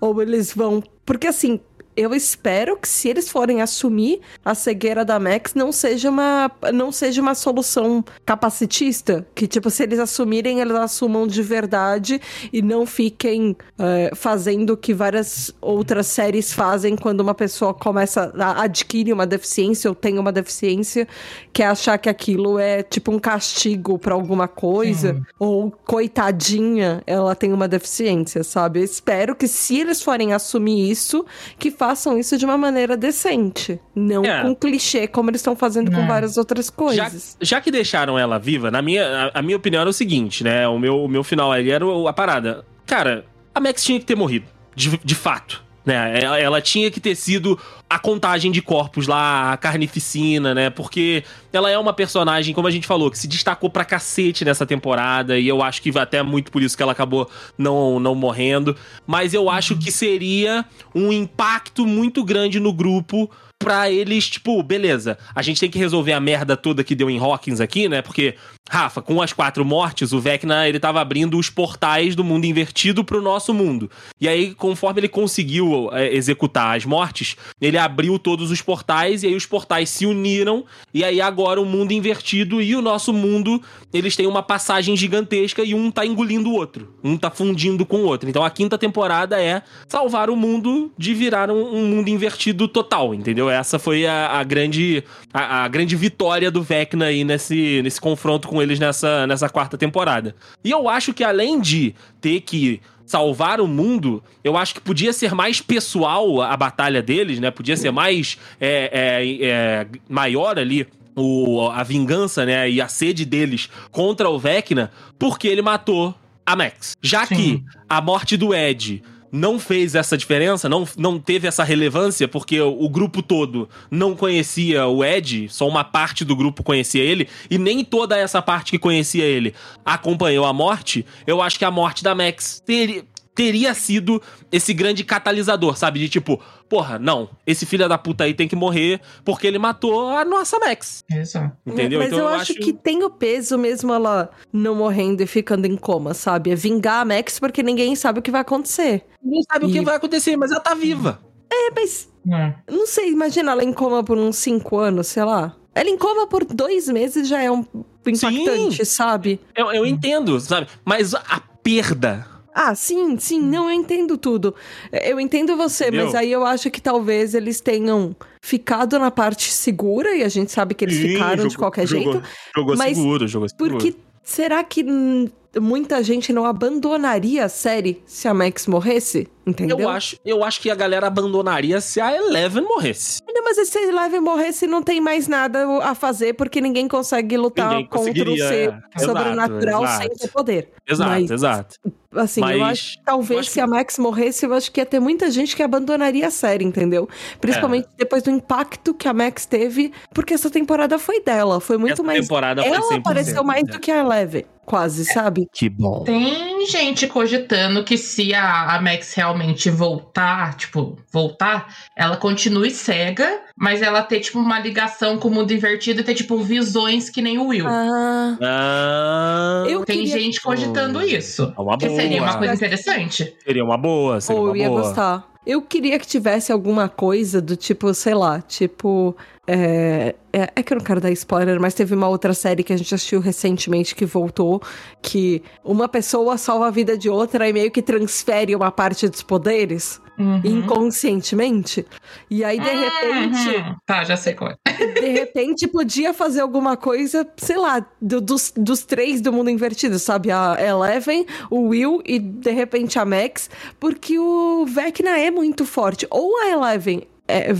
Ou 0.00 0.20
eles 0.22 0.52
vão. 0.52 0.82
Porque 1.04 1.26
assim. 1.26 1.60
Eu 1.96 2.14
espero 2.14 2.76
que 2.76 2.88
se 2.88 3.08
eles 3.08 3.28
forem 3.28 3.60
assumir 3.60 4.20
a 4.44 4.54
cegueira 4.54 5.04
da 5.04 5.18
Max 5.18 5.54
não 5.54 5.70
seja 5.70 6.10
uma 6.10 6.50
não 6.72 6.90
seja 6.90 7.20
uma 7.20 7.34
solução 7.34 8.04
capacitista, 8.24 9.26
que 9.34 9.46
tipo 9.46 9.70
se 9.70 9.82
eles 9.82 9.98
assumirem 9.98 10.60
eles 10.60 10.74
assumam 10.74 11.26
de 11.26 11.42
verdade 11.42 12.20
e 12.52 12.62
não 12.62 12.86
fiquem 12.86 13.56
é, 13.78 14.10
fazendo 14.14 14.70
o 14.70 14.76
que 14.76 14.94
várias 14.94 15.52
outras 15.60 16.06
séries 16.06 16.52
fazem 16.52 16.96
quando 16.96 17.20
uma 17.20 17.34
pessoa 17.34 17.74
começa 17.74 18.32
a 18.38 18.62
adquire 18.62 19.12
uma 19.12 19.26
deficiência 19.26 19.90
ou 19.90 19.94
tem 19.94 20.18
uma 20.18 20.32
deficiência, 20.32 21.06
que 21.52 21.62
é 21.62 21.66
achar 21.66 21.98
que 21.98 22.08
aquilo 22.08 22.58
é 22.58 22.82
tipo 22.82 23.12
um 23.12 23.18
castigo 23.18 23.98
pra 23.98 24.14
alguma 24.14 24.48
coisa 24.48 25.14
Sim. 25.14 25.22
ou 25.38 25.70
coitadinha, 25.84 27.02
ela 27.06 27.34
tem 27.34 27.52
uma 27.52 27.68
deficiência, 27.68 28.42
sabe? 28.44 28.80
Eu 28.80 28.84
espero 28.84 29.34
que 29.34 29.48
se 29.48 29.78
eles 29.78 30.02
forem 30.02 30.32
assumir 30.32 30.90
isso, 30.90 31.24
que 31.58 31.70
façam 31.82 32.16
isso 32.16 32.38
de 32.38 32.44
uma 32.44 32.56
maneira 32.56 32.96
decente, 32.96 33.80
não 33.92 34.24
É. 34.24 34.42
com 34.42 34.54
clichê 34.54 35.08
como 35.08 35.30
eles 35.30 35.40
estão 35.40 35.56
fazendo 35.56 35.90
com 35.90 35.96
Não. 35.96 36.06
várias 36.06 36.36
outras 36.36 36.66
Já, 36.66 36.72
coisas. 36.72 37.36
já 37.40 37.60
que 37.60 37.72
deixaram 37.72 38.16
ela 38.16 38.38
viva, 38.38 38.70
na 38.70 38.80
minha, 38.80 39.04
a, 39.34 39.40
a 39.40 39.42
minha 39.42 39.56
opinião 39.56 39.80
era 39.80 39.90
o 39.90 39.92
seguinte, 39.92 40.44
né? 40.44 40.68
O 40.68 40.78
meu, 40.78 41.02
o 41.02 41.08
meu 41.08 41.24
final 41.24 41.50
ali 41.50 41.72
era 41.72 41.84
o- 41.84 42.06
a 42.06 42.12
parada. 42.12 42.64
Cara, 42.86 43.24
a 43.52 43.58
Max 43.58 43.82
tinha 43.82 43.98
que 43.98 44.06
ter 44.06 44.14
morrido. 44.14 44.46
De, 44.76 44.96
de 45.04 45.14
fato. 45.16 45.62
Né? 45.84 46.20
Ela, 46.22 46.38
ela 46.38 46.60
tinha 46.60 46.90
que 46.90 47.00
ter 47.00 47.14
sido 47.16 47.58
a 47.90 47.98
contagem 47.98 48.50
de 48.50 48.62
corpos 48.62 49.06
lá, 49.06 49.52
a 49.52 49.56
carnificina, 49.56 50.54
né? 50.54 50.70
Porque 50.70 51.24
ela 51.52 51.70
é 51.70 51.78
uma 51.78 51.92
personagem, 51.92 52.54
como 52.54 52.66
a 52.66 52.70
gente 52.70 52.86
falou, 52.86 53.10
que 53.10 53.18
se 53.18 53.28
destacou 53.28 53.68
pra 53.68 53.84
cacete 53.84 54.44
nessa 54.44 54.64
temporada. 54.64 55.38
E 55.38 55.46
eu 55.46 55.62
acho 55.62 55.82
que 55.82 55.98
até 55.98 56.22
muito 56.22 56.50
por 56.50 56.62
isso 56.62 56.76
que 56.76 56.82
ela 56.82 56.92
acabou 56.92 57.28
não, 57.58 58.00
não 58.00 58.14
morrendo. 58.14 58.76
Mas 59.06 59.34
eu 59.34 59.50
acho 59.50 59.76
que 59.76 59.90
seria 59.90 60.64
um 60.94 61.12
impacto 61.12 61.86
muito 61.86 62.24
grande 62.24 62.58
no 62.58 62.72
grupo 62.72 63.30
pra 63.62 63.90
eles, 63.90 64.28
tipo, 64.28 64.62
beleza, 64.62 65.16
a 65.34 65.42
gente 65.42 65.60
tem 65.60 65.70
que 65.70 65.78
resolver 65.78 66.12
a 66.12 66.20
merda 66.20 66.56
toda 66.56 66.84
que 66.84 66.94
deu 66.94 67.08
em 67.08 67.18
Hawkins 67.18 67.60
aqui, 67.60 67.88
né? 67.88 68.02
Porque, 68.02 68.34
Rafa, 68.68 69.00
com 69.00 69.22
as 69.22 69.32
quatro 69.32 69.64
mortes, 69.64 70.12
o 70.12 70.20
Vecna, 70.20 70.68
ele 70.68 70.80
tava 70.80 71.00
abrindo 71.00 71.38
os 71.38 71.48
portais 71.48 72.16
do 72.16 72.24
mundo 72.24 72.44
invertido 72.44 73.04
pro 73.04 73.22
nosso 73.22 73.54
mundo. 73.54 73.90
E 74.20 74.28
aí, 74.28 74.54
conforme 74.54 75.00
ele 75.00 75.08
conseguiu 75.08 75.90
é, 75.92 76.12
executar 76.14 76.76
as 76.76 76.84
mortes, 76.84 77.36
ele 77.60 77.78
abriu 77.78 78.18
todos 78.18 78.50
os 78.50 78.60
portais 78.60 79.22
e 79.22 79.28
aí 79.28 79.34
os 79.34 79.46
portais 79.46 79.88
se 79.90 80.06
uniram 80.06 80.64
e 80.92 81.04
aí 81.04 81.20
agora 81.20 81.60
o 81.60 81.64
mundo 81.64 81.92
invertido 81.92 82.60
e 82.60 82.74
o 82.74 82.82
nosso 82.82 83.12
mundo, 83.12 83.62
eles 83.92 84.16
têm 84.16 84.26
uma 84.26 84.42
passagem 84.42 84.96
gigantesca 84.96 85.62
e 85.62 85.74
um 85.74 85.90
tá 85.90 86.04
engolindo 86.04 86.50
o 86.50 86.54
outro, 86.54 86.94
um 87.02 87.16
tá 87.16 87.30
fundindo 87.30 87.86
com 87.86 87.98
o 87.98 88.04
outro. 88.04 88.28
Então 88.28 88.44
a 88.44 88.50
quinta 88.50 88.76
temporada 88.76 89.40
é 89.40 89.62
salvar 89.88 90.30
o 90.30 90.36
mundo 90.36 90.92
de 90.96 91.14
virar 91.14 91.50
um, 91.50 91.76
um 91.76 91.86
mundo 91.86 92.08
invertido 92.08 92.66
total, 92.66 93.14
entendeu? 93.14 93.50
Essa 93.52 93.78
foi 93.78 94.06
a, 94.06 94.38
a 94.38 94.44
grande 94.44 95.04
a, 95.32 95.64
a 95.64 95.68
grande 95.68 95.96
vitória 95.96 96.50
do 96.50 96.62
Vecna 96.62 97.06
aí 97.06 97.24
nesse, 97.24 97.80
nesse 97.82 98.00
confronto 98.00 98.48
com 98.48 98.60
eles 98.60 98.78
nessa, 98.78 99.26
nessa 99.26 99.48
quarta 99.48 99.78
temporada. 99.78 100.34
E 100.64 100.70
eu 100.70 100.88
acho 100.88 101.12
que 101.12 101.24
além 101.24 101.60
de 101.60 101.94
ter 102.20 102.40
que 102.40 102.80
salvar 103.04 103.60
o 103.60 103.68
mundo, 103.68 104.22
eu 104.42 104.56
acho 104.56 104.74
que 104.74 104.80
podia 104.80 105.12
ser 105.12 105.34
mais 105.34 105.60
pessoal 105.60 106.40
a 106.40 106.56
batalha 106.56 107.02
deles, 107.02 107.38
né? 107.40 107.50
Podia 107.50 107.76
ser 107.76 107.90
mais 107.90 108.38
é, 108.60 108.90
é, 108.92 109.46
é, 109.46 109.86
maior 110.08 110.58
ali 110.58 110.86
o, 111.14 111.68
a 111.68 111.82
vingança, 111.82 112.46
né? 112.46 112.70
E 112.70 112.80
a 112.80 112.88
sede 112.88 113.24
deles 113.24 113.68
contra 113.90 114.30
o 114.30 114.38
Vecna, 114.38 114.90
porque 115.18 115.46
ele 115.46 115.62
matou 115.62 116.14
a 116.44 116.56
Max. 116.56 116.96
Já 117.02 117.26
Sim. 117.26 117.34
que 117.36 117.64
a 117.88 118.00
morte 118.00 118.36
do 118.36 118.54
Ed 118.54 119.02
não 119.32 119.58
fez 119.58 119.94
essa 119.94 120.16
diferença, 120.16 120.68
não, 120.68 120.86
não 120.96 121.18
teve 121.18 121.48
essa 121.48 121.64
relevância, 121.64 122.28
porque 122.28 122.60
o, 122.60 122.84
o 122.84 122.88
grupo 122.90 123.22
todo 123.22 123.66
não 123.90 124.14
conhecia 124.14 124.86
o 124.86 125.02
Ed, 125.02 125.48
só 125.48 125.66
uma 125.66 125.82
parte 125.82 126.22
do 126.22 126.36
grupo 126.36 126.62
conhecia 126.62 127.02
ele, 127.02 127.26
e 127.50 127.56
nem 127.56 127.82
toda 127.82 128.16
essa 128.16 128.42
parte 128.42 128.72
que 128.72 128.78
conhecia 128.78 129.24
ele 129.24 129.54
acompanhou 129.84 130.44
a 130.44 130.52
morte, 130.52 131.06
eu 131.26 131.40
acho 131.40 131.58
que 131.58 131.64
a 131.64 131.70
morte 131.70 132.04
da 132.04 132.14
Max 132.14 132.62
teria, 132.64 133.04
teria 133.34 133.72
sido 133.74 134.20
esse 134.50 134.74
grande 134.74 135.04
catalisador, 135.04 135.76
sabe? 135.76 135.98
De 136.00 136.08
tipo, 136.08 136.40
porra, 136.68 136.98
não, 136.98 137.30
esse 137.46 137.64
filho 137.64 137.88
da 137.88 137.96
puta 137.96 138.24
aí 138.24 138.34
tem 138.34 138.46
que 138.46 138.54
morrer 138.56 139.00
porque 139.24 139.46
ele 139.46 139.58
matou 139.58 140.08
a 140.10 140.24
nossa 140.24 140.58
Max. 140.58 141.04
Exato. 141.10 141.56
Entendeu? 141.66 141.98
Mas 141.98 142.08
então 142.08 142.20
eu, 142.20 142.28
acho, 142.28 142.54
que 142.54 142.72
tem 142.72 143.02
o 143.04 143.10
peso 143.10 143.56
mesmo 143.56 143.92
ela 143.92 144.30
não 144.52 144.74
morrendo 144.74 145.22
e 145.22 145.26
ficando 145.26 145.66
em 145.66 145.76
coma, 145.76 146.12
sabe? 146.14 146.50
É 146.50 146.54
vingar 146.54 147.00
a 147.02 147.04
Max 147.04 147.38
porque 147.40 147.62
ninguém 147.62 147.96
sabe 147.96 148.18
o 148.18 148.22
que 148.22 148.30
vai 148.30 148.42
acontecer. 148.42 149.04
Ninguém 149.22 149.42
sabe 149.50 149.66
o 149.66 149.70
que 149.70 149.78
E- 149.78 149.84
vai 149.84 149.96
acontecer, 149.96 150.36
mas 150.36 150.50
ela 150.50 150.60
tá 150.60 150.74
viva. 150.74 151.20
É, 151.50 151.70
mas 151.74 152.08
É. 152.30 152.54
não 152.70 152.86
sei, 152.86 153.10
imagina 153.10 153.52
ela 153.52 153.64
em 153.64 153.72
coma 153.72 154.02
por 154.04 154.16
uns 154.18 154.36
cinco 154.36 154.78
anos, 154.78 155.06
sei 155.08 155.24
lá. 155.24 155.54
Ela 155.74 155.88
em 155.88 155.96
coma 155.96 156.26
por 156.26 156.44
dois 156.44 156.86
meses 156.88 157.26
já 157.28 157.42
é 157.42 157.50
um 157.50 157.64
impactante, 158.06 158.84
sabe? 158.84 159.40
Eu, 159.56 159.72
eu 159.72 159.86
entendo, 159.86 160.38
sabe? 160.40 160.66
Mas 160.84 161.14
a 161.14 161.40
perda. 161.62 162.26
Ah, 162.54 162.74
sim, 162.74 163.16
sim, 163.18 163.40
não, 163.40 163.64
eu 163.70 163.72
entendo 163.72 164.18
tudo. 164.18 164.54
Eu 164.92 165.18
entendo 165.18 165.56
você, 165.56 165.84
Entendeu? 165.86 166.06
mas 166.06 166.14
aí 166.14 166.30
eu 166.30 166.44
acho 166.44 166.70
que 166.70 166.80
talvez 166.82 167.34
eles 167.34 167.60
tenham 167.60 168.14
ficado 168.42 168.98
na 168.98 169.10
parte 169.10 169.50
segura, 169.52 170.14
e 170.14 170.22
a 170.22 170.28
gente 170.28 170.52
sabe 170.52 170.74
que 170.74 170.84
eles 170.84 170.96
Sim, 170.96 171.08
ficaram 171.14 171.36
de 171.46 171.54
jogou- 171.54 171.58
qualquer 171.58 171.86
jogou- 171.86 172.12
jeito, 172.12 172.28
Jogou 172.54 172.76
Mas 172.76 172.96
seguro, 172.98 173.26
jogou 173.28 173.48
seguro. 173.48 173.70
porque 173.78 173.94
será 174.22 174.62
que 174.62 174.84
hum, 174.84 175.28
muita 175.60 176.02
gente 176.02 176.32
não 176.32 176.44
abandonaria 176.46 177.44
a 177.44 177.48
série 177.48 178.02
se 178.06 178.26
a 178.28 178.34
Max 178.34 178.66
morresse? 178.66 179.28
Entendeu? 179.44 179.78
Eu 179.80 179.88
acho, 179.88 180.16
eu 180.24 180.44
acho 180.44 180.60
que 180.60 180.70
a 180.70 180.74
galera 180.74 181.08
abandonaria 181.08 181.80
se 181.80 182.00
a 182.00 182.14
Eleven 182.14 182.62
morresse. 182.62 183.20
Mas 183.44 183.68
se 183.68 183.76
a 183.76 183.82
Eleven 183.82 184.20
morresse, 184.20 184.66
não 184.68 184.82
tem 184.82 184.98
mais 185.00 185.26
nada 185.28 185.66
a 185.82 185.94
fazer, 185.96 186.32
porque 186.34 186.58
ninguém 186.60 186.86
consegue 186.88 187.36
lutar 187.36 187.70
Ninguém 187.70 187.86
contra 187.86 188.30
o 188.30 188.36
ser 188.36 188.72
é. 188.94 188.98
sobrenatural 189.00 189.82
Exato, 189.84 190.00
sem 190.02 190.08
ter 190.16 190.28
poder. 190.28 190.70
Exato, 190.88 191.10
Mas- 191.10 191.30
exato. 191.30 191.76
Assim, 192.14 192.40
eu 192.40 192.46
Mas- 192.60 192.62
acho 192.78 192.98
que 192.98 193.04
talvez 193.04 193.30
eu 193.30 193.38
acho 193.40 193.48
se 193.50 193.54
que- 193.54 193.60
a 193.60 193.66
Max 193.66 193.98
morresse, 193.98 194.46
eu 194.46 194.54
acho 194.54 194.70
que 194.70 194.80
ia 194.80 194.86
ter 194.86 195.00
muita 195.00 195.30
gente 195.30 195.56
que 195.56 195.62
abandonaria 195.62 196.28
a 196.28 196.30
série, 196.30 196.64
entendeu? 196.64 197.08
Principalmente 197.40 197.86
É. 197.86 197.96
depois 197.98 198.22
do 198.22 198.30
impacto 198.30 198.94
que 198.94 199.08
a 199.08 199.12
Max 199.12 199.44
teve, 199.44 199.92
porque 200.14 200.34
essa 200.34 200.48
temporada 200.50 200.98
foi 200.98 201.20
dela. 201.20 201.58
Foi 201.60 201.76
muito 201.76 201.94
Essa 201.94 202.02
mais. 202.02 202.20
temporada 202.20 202.62
foi 202.62 202.70
Ela 202.70 202.82
100%, 202.82 202.98
apareceu 203.00 203.44
mais 203.44 203.64
né? 203.64 203.72
do 203.72 203.80
que 203.80 203.90
a 203.90 203.98
Eleven, 203.98 204.44
quase, 204.64 205.04
sabe? 205.04 205.48
Que 205.52 205.68
bom. 205.68 206.04
Tem 206.04 206.66
gente 206.66 207.06
cogitando 207.06 207.82
que 207.84 207.98
se 207.98 208.32
a, 208.34 208.76
a 208.76 208.80
Max 208.80 209.12
realmente 209.14 209.68
voltar, 209.70 210.54
tipo, 210.56 210.96
voltar, 211.12 211.74
ela 211.96 212.16
continue 212.16 212.70
cega, 212.70 213.40
mas 213.56 213.82
ela 213.82 214.02
ter, 214.02 214.20
tipo, 214.20 214.38
uma 214.38 214.58
ligação 214.60 215.18
com 215.18 215.28
o 215.28 215.30
mundo 215.30 215.52
invertido 215.52 216.00
e 216.00 216.04
ter, 216.04 216.14
tipo, 216.14 216.38
visões 216.38 217.10
que 217.10 217.20
nem 217.20 217.38
o 217.38 217.48
Will. 217.48 217.66
Ah. 217.68 218.36
Ah, 218.40 219.64
Eu 219.68 219.84
Tem 219.84 219.98
queria- 220.04 220.18
gente 220.18 220.40
cogitando 220.40 221.02
isso. 221.02 221.52
É 221.56 221.60
uma 221.60 221.76
que 221.78 221.88
seria 221.90 222.18
boa. 222.20 222.30
uma 222.30 222.38
coisa 222.38 222.54
interessante. 222.54 223.34
seria 223.44 223.64
uma 223.64 223.76
boa, 223.78 224.20
seria 224.20 224.40
Ou 224.40 224.46
uma 224.48 224.52
eu 224.52 224.56
ia 224.56 224.68
boa. 224.68 224.82
gostar. 224.82 225.28
Eu 225.44 225.60
queria 225.60 225.98
que 225.98 226.06
tivesse 226.06 226.52
alguma 226.52 226.88
coisa 226.88 227.40
do 227.42 227.56
tipo, 227.56 227.92
sei 227.94 228.14
lá, 228.14 228.40
tipo. 228.40 229.16
É, 229.46 230.14
é, 230.32 230.52
é 230.54 230.62
que 230.62 230.72
eu 230.72 230.78
não 230.78 230.84
quero 230.84 231.00
dar 231.00 231.10
spoiler, 231.10 231.60
mas 231.60 231.74
teve 231.74 231.94
uma 231.96 232.08
outra 232.08 232.32
série 232.32 232.62
que 232.62 232.72
a 232.72 232.76
gente 232.76 232.94
assistiu 232.94 233.18
recentemente 233.20 233.92
que 233.92 234.04
voltou, 234.06 234.62
que 235.02 235.42
uma 235.64 235.88
pessoa 235.88 236.38
salva 236.38 236.68
a 236.68 236.70
vida 236.70 236.96
de 236.96 237.10
outra 237.10 237.48
e 237.48 237.52
meio 237.52 237.68
que 237.70 237.82
transfere 237.82 238.54
uma 238.54 238.70
parte 238.70 239.08
dos 239.08 239.22
poderes 239.22 240.00
Uhum. 240.18 240.40
inconscientemente. 240.44 241.84
E 242.30 242.44
aí, 242.44 242.60
de 242.60 242.68
repente, 242.68 243.48
Uhum. 243.56 243.76
Tá, 243.84 244.04
já 244.04 244.16
sei 244.16 244.34
qual 244.34 244.50
é. 244.52 244.56
de 245.00 245.08
repente 245.08 245.66
podia 245.66 246.12
fazer 246.14 246.40
alguma 246.42 246.76
coisa, 246.76 247.26
sei 247.36 247.56
lá, 247.56 247.84
do- 248.00 248.20
dos, 248.20 248.52
dos 248.56 248.84
três 248.84 249.20
do 249.20 249.32
mundo 249.32 249.50
invertido, 249.50 249.98
sabe? 249.98 250.30
A 250.30 250.56
Eleven, 250.60 251.26
o 251.50 251.68
Will 251.68 252.00
e 252.04 252.18
de 252.20 252.50
repente 252.52 252.98
a 252.98 253.04
Max, 253.04 253.50
porque 253.80 254.16
o 254.18 254.64
Vecna 254.66 255.18
é 255.18 255.30
muito 255.32 255.64
forte. 255.64 256.06
Ou 256.10 256.38
a 256.42 256.48
Eleven 256.50 257.02
é, 257.26 257.52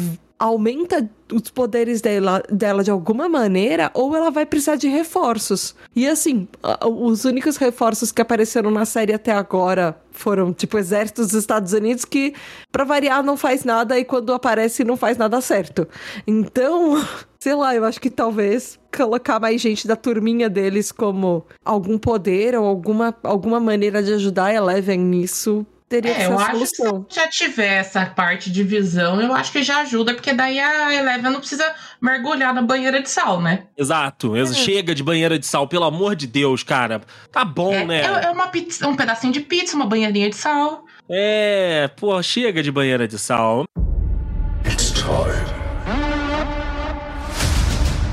aumenta 0.42 1.08
os 1.32 1.48
poderes 1.50 2.00
dela, 2.00 2.42
dela 2.50 2.82
de 2.82 2.90
alguma 2.90 3.28
maneira, 3.28 3.92
ou 3.94 4.16
ela 4.16 4.28
vai 4.28 4.44
precisar 4.44 4.74
de 4.74 4.88
reforços. 4.88 5.72
E 5.94 6.04
assim, 6.08 6.48
os 6.84 7.24
únicos 7.24 7.56
reforços 7.56 8.10
que 8.10 8.20
apareceram 8.20 8.68
na 8.68 8.84
série 8.84 9.12
até 9.12 9.30
agora 9.30 9.96
foram, 10.10 10.52
tipo, 10.52 10.76
exércitos 10.76 11.28
dos 11.28 11.36
Estados 11.36 11.72
Unidos 11.72 12.04
que, 12.04 12.34
pra 12.72 12.82
variar, 12.82 13.22
não 13.22 13.36
faz 13.36 13.62
nada 13.62 13.96
e 13.96 14.04
quando 14.04 14.32
aparece 14.34 14.82
não 14.82 14.96
faz 14.96 15.16
nada 15.16 15.40
certo. 15.40 15.86
Então, 16.26 17.00
sei 17.38 17.54
lá, 17.54 17.76
eu 17.76 17.84
acho 17.84 18.00
que 18.00 18.10
talvez 18.10 18.80
colocar 18.94 19.38
mais 19.38 19.60
gente 19.60 19.86
da 19.86 19.94
turminha 19.94 20.50
deles 20.50 20.90
como 20.90 21.46
algum 21.64 21.96
poder 21.96 22.56
ou 22.58 22.66
alguma, 22.66 23.14
alguma 23.22 23.60
maneira 23.60 24.02
de 24.02 24.12
ajudar 24.12 24.46
a 24.46 24.54
Eleven 24.54 24.98
nisso 24.98 25.64
teria 25.92 26.14
que 26.14 26.20
É, 26.22 26.24
ser 26.24 26.32
eu 26.32 26.38
a 26.38 26.42
acho 26.42 26.58
que 26.58 26.66
solução. 26.76 27.06
se 27.08 27.16
já 27.16 27.28
tiver 27.28 27.74
essa 27.74 28.06
parte 28.06 28.50
de 28.50 28.64
visão, 28.64 29.20
eu 29.20 29.34
acho 29.34 29.52
que 29.52 29.62
já 29.62 29.80
ajuda, 29.82 30.14
porque 30.14 30.32
daí 30.32 30.58
a 30.58 30.94
Eleven 30.94 31.30
não 31.30 31.38
precisa 31.40 31.70
mergulhar 32.00 32.54
na 32.54 32.62
banheira 32.62 33.02
de 33.02 33.10
sal, 33.10 33.40
né? 33.42 33.64
Exato. 33.76 34.34
ex- 34.36 34.56
Chega 34.56 34.94
de 34.94 35.02
banheira 35.02 35.38
de 35.38 35.44
sal, 35.44 35.68
pelo 35.68 35.84
amor 35.84 36.16
de 36.16 36.26
Deus, 36.26 36.62
cara. 36.62 37.02
Tá 37.30 37.44
bom, 37.44 37.74
É, 37.74 37.84
né? 37.84 38.00
é- 38.00 38.24
é 38.26 38.30
uma 38.30 38.46
pizza, 38.48 38.88
um 38.88 38.96
pedacinho 38.96 39.32
de 39.34 39.40
pizza, 39.40 39.76
uma 39.76 39.84
banheirinha 39.86 40.30
de 40.30 40.36
sal. 40.36 40.84
É, 41.10 41.88
pô, 41.96 42.22
chega 42.22 42.62
de 42.62 42.70
banheira 42.72 43.06
de 43.06 43.18
sal. 43.18 43.64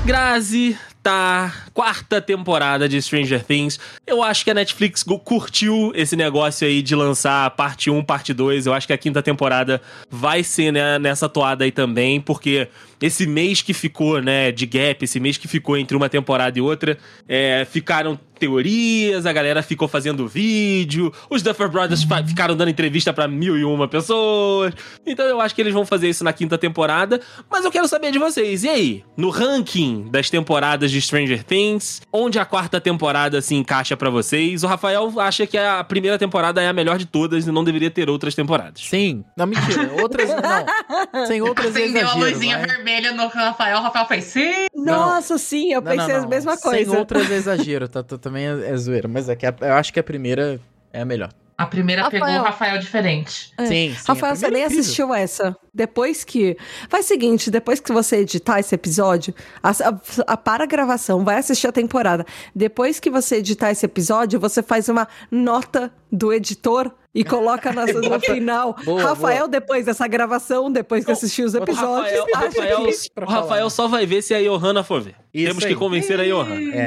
Grazi 0.04 0.76
tá 1.02 1.64
quarta 1.72 2.20
temporada 2.20 2.88
de 2.88 3.00
Stranger 3.00 3.42
Things. 3.42 3.78
Eu 4.06 4.22
acho 4.22 4.44
que 4.44 4.50
a 4.50 4.54
Netflix 4.54 5.02
curtiu 5.02 5.92
esse 5.94 6.16
negócio 6.16 6.66
aí 6.66 6.82
de 6.82 6.94
lançar 6.94 7.50
parte 7.52 7.90
1, 7.90 8.02
parte 8.04 8.34
2. 8.34 8.66
Eu 8.66 8.74
acho 8.74 8.86
que 8.86 8.92
a 8.92 8.98
quinta 8.98 9.22
temporada 9.22 9.80
vai 10.10 10.42
ser 10.42 10.72
né, 10.72 10.98
nessa 10.98 11.28
toada 11.28 11.64
aí 11.64 11.72
também, 11.72 12.20
porque 12.20 12.68
esse 13.00 13.26
mês 13.26 13.62
que 13.62 13.72
ficou, 13.72 14.20
né, 14.20 14.52
de 14.52 14.66
gap, 14.66 15.02
esse 15.02 15.18
mês 15.18 15.38
que 15.38 15.48
ficou 15.48 15.76
entre 15.76 15.96
uma 15.96 16.08
temporada 16.08 16.58
e 16.58 16.62
outra, 16.62 16.98
é, 17.28 17.64
ficaram 17.64 18.18
teorias, 18.40 19.26
a 19.26 19.32
galera 19.32 19.62
ficou 19.62 19.86
fazendo 19.86 20.26
vídeo, 20.26 21.12
os 21.28 21.42
Duffer 21.42 21.68
Brothers 21.68 22.02
fa- 22.02 22.24
ficaram 22.24 22.56
dando 22.56 22.70
entrevista 22.70 23.12
pra 23.12 23.28
mil 23.28 23.56
e 23.56 23.64
uma 23.64 23.86
pessoas. 23.86 24.72
Então 25.06 25.24
eu 25.26 25.40
acho 25.40 25.54
que 25.54 25.60
eles 25.60 25.72
vão 25.74 25.84
fazer 25.86 26.08
isso 26.08 26.24
na 26.24 26.32
quinta 26.32 26.56
temporada. 26.58 27.20
Mas 27.50 27.64
eu 27.64 27.70
quero 27.70 27.86
saber 27.86 28.10
de 28.10 28.18
vocês. 28.18 28.64
E 28.64 28.68
aí, 28.68 29.04
no 29.16 29.30
ranking 29.30 30.08
das 30.10 30.28
temporadas 30.30 30.90
de 30.90 31.00
Stranger 31.00 31.44
Things, 31.44 32.00
onde 32.12 32.38
a 32.38 32.44
quarta 32.44 32.80
temporada 32.80 33.40
se 33.42 33.54
encaixa 33.54 33.96
pra 33.96 34.10
vocês? 34.10 34.62
O 34.64 34.66
Rafael 34.66 35.12
acha 35.20 35.46
que 35.46 35.58
a 35.58 35.84
primeira 35.84 36.18
temporada 36.18 36.62
é 36.62 36.68
a 36.68 36.72
melhor 36.72 36.98
de 36.98 37.06
todas 37.06 37.46
e 37.46 37.52
não 37.52 37.62
deveria 37.62 37.90
ter 37.90 38.08
outras 38.08 38.34
temporadas. 38.34 38.82
Sim. 38.88 39.24
Não, 39.36 39.46
mentira. 39.46 39.90
Outras. 40.00 40.30
Não. 40.30 41.26
Sem 41.26 41.42
outras 41.42 41.74
Acendeu 41.76 42.00
a 42.08 42.10
exagero. 42.12 42.30
luzinha 42.34 42.58
vai. 42.58 42.66
vermelha 42.66 43.12
no 43.12 43.26
Rafael, 43.28 43.78
o 43.78 43.82
Rafael 43.82 44.06
fez 44.06 44.24
sim. 44.24 44.52
Nossa, 44.74 45.36
sim, 45.38 45.72
eu 45.72 45.80
Não, 45.82 45.90
não, 45.90 45.96
pensei 45.98 46.14
a 46.16 46.20
não. 46.22 46.28
mesma 46.28 46.56
coisa. 46.56 46.90
Sem 46.90 46.96
outras 46.98 47.30
exagero, 47.30 47.88
tá, 47.88 48.02
tá- 48.02 48.29
também 48.30 48.46
é, 48.46 48.70
é 48.70 48.76
zoeira. 48.76 49.08
Mas 49.08 49.28
é 49.28 49.36
que 49.36 49.46
a- 49.46 49.54
eu 49.60 49.74
acho 49.74 49.92
que 49.92 50.00
a 50.00 50.04
primeira 50.04 50.60
é 50.92 51.00
a 51.02 51.04
melhor. 51.04 51.30
A 51.58 51.66
primeira 51.66 52.04
Rafael. 52.04 52.24
pegou 52.24 52.40
o 52.40 52.42
Rafael 52.42 52.78
diferente. 52.78 53.52
É. 53.58 53.66
Sim, 53.66 53.94
sim. 53.94 54.04
Rafael, 54.08 54.34
você 54.34 54.48
nem 54.50 54.62
é 54.62 54.64
assistiu 54.64 55.12
essa. 55.12 55.54
Depois 55.74 56.24
que. 56.24 56.56
Faz 56.88 57.04
o 57.04 57.08
seguinte: 57.08 57.50
depois 57.50 57.78
que 57.80 57.92
você 57.92 58.16
editar 58.16 58.58
esse 58.60 58.74
episódio, 58.74 59.34
a, 59.62 59.68
a- 59.70 60.00
a- 60.26 60.36
para 60.38 60.64
a 60.64 60.66
gravação, 60.66 61.22
vai 61.22 61.36
assistir 61.36 61.66
a 61.66 61.72
temporada. 61.72 62.24
Depois 62.56 62.98
que 62.98 63.10
você 63.10 63.36
editar 63.36 63.70
esse 63.70 63.84
episódio, 63.84 64.40
você 64.40 64.62
faz 64.62 64.88
uma 64.88 65.06
nota 65.30 65.92
do 66.10 66.32
editor 66.32 66.90
e 67.14 67.24
coloca 67.24 67.72
na, 67.72 67.86
no 67.92 68.20
final. 68.20 68.76
Boa, 68.84 69.02
Rafael, 69.02 69.38
boa. 69.40 69.48
depois 69.48 69.84
dessa 69.86 70.06
gravação, 70.06 70.70
depois 70.70 71.04
que 71.04 71.10
assistir 71.10 71.42
os 71.42 71.54
O 71.54 71.58
episódios. 71.58 72.10
Rafael, 72.12 72.22
o 72.24 72.36
acha 72.36 72.46
Rafael- 72.46 72.86
que- 72.86 73.10
pra 73.14 73.26
o 73.26 73.28
Rafael 73.28 73.70
só 73.70 73.88
vai 73.88 74.06
ver 74.06 74.22
se 74.22 74.32
a 74.34 74.40
Johanna 74.40 74.82
for 74.84 75.00
ver. 75.00 75.14
Isso 75.34 75.46
Temos 75.46 75.64
que 75.64 75.70
aí. 75.70 75.76
convencer 75.76 76.20
a 76.20 76.24
Johanna. 76.24 76.54
É, 76.60 76.78
é, 76.78 76.82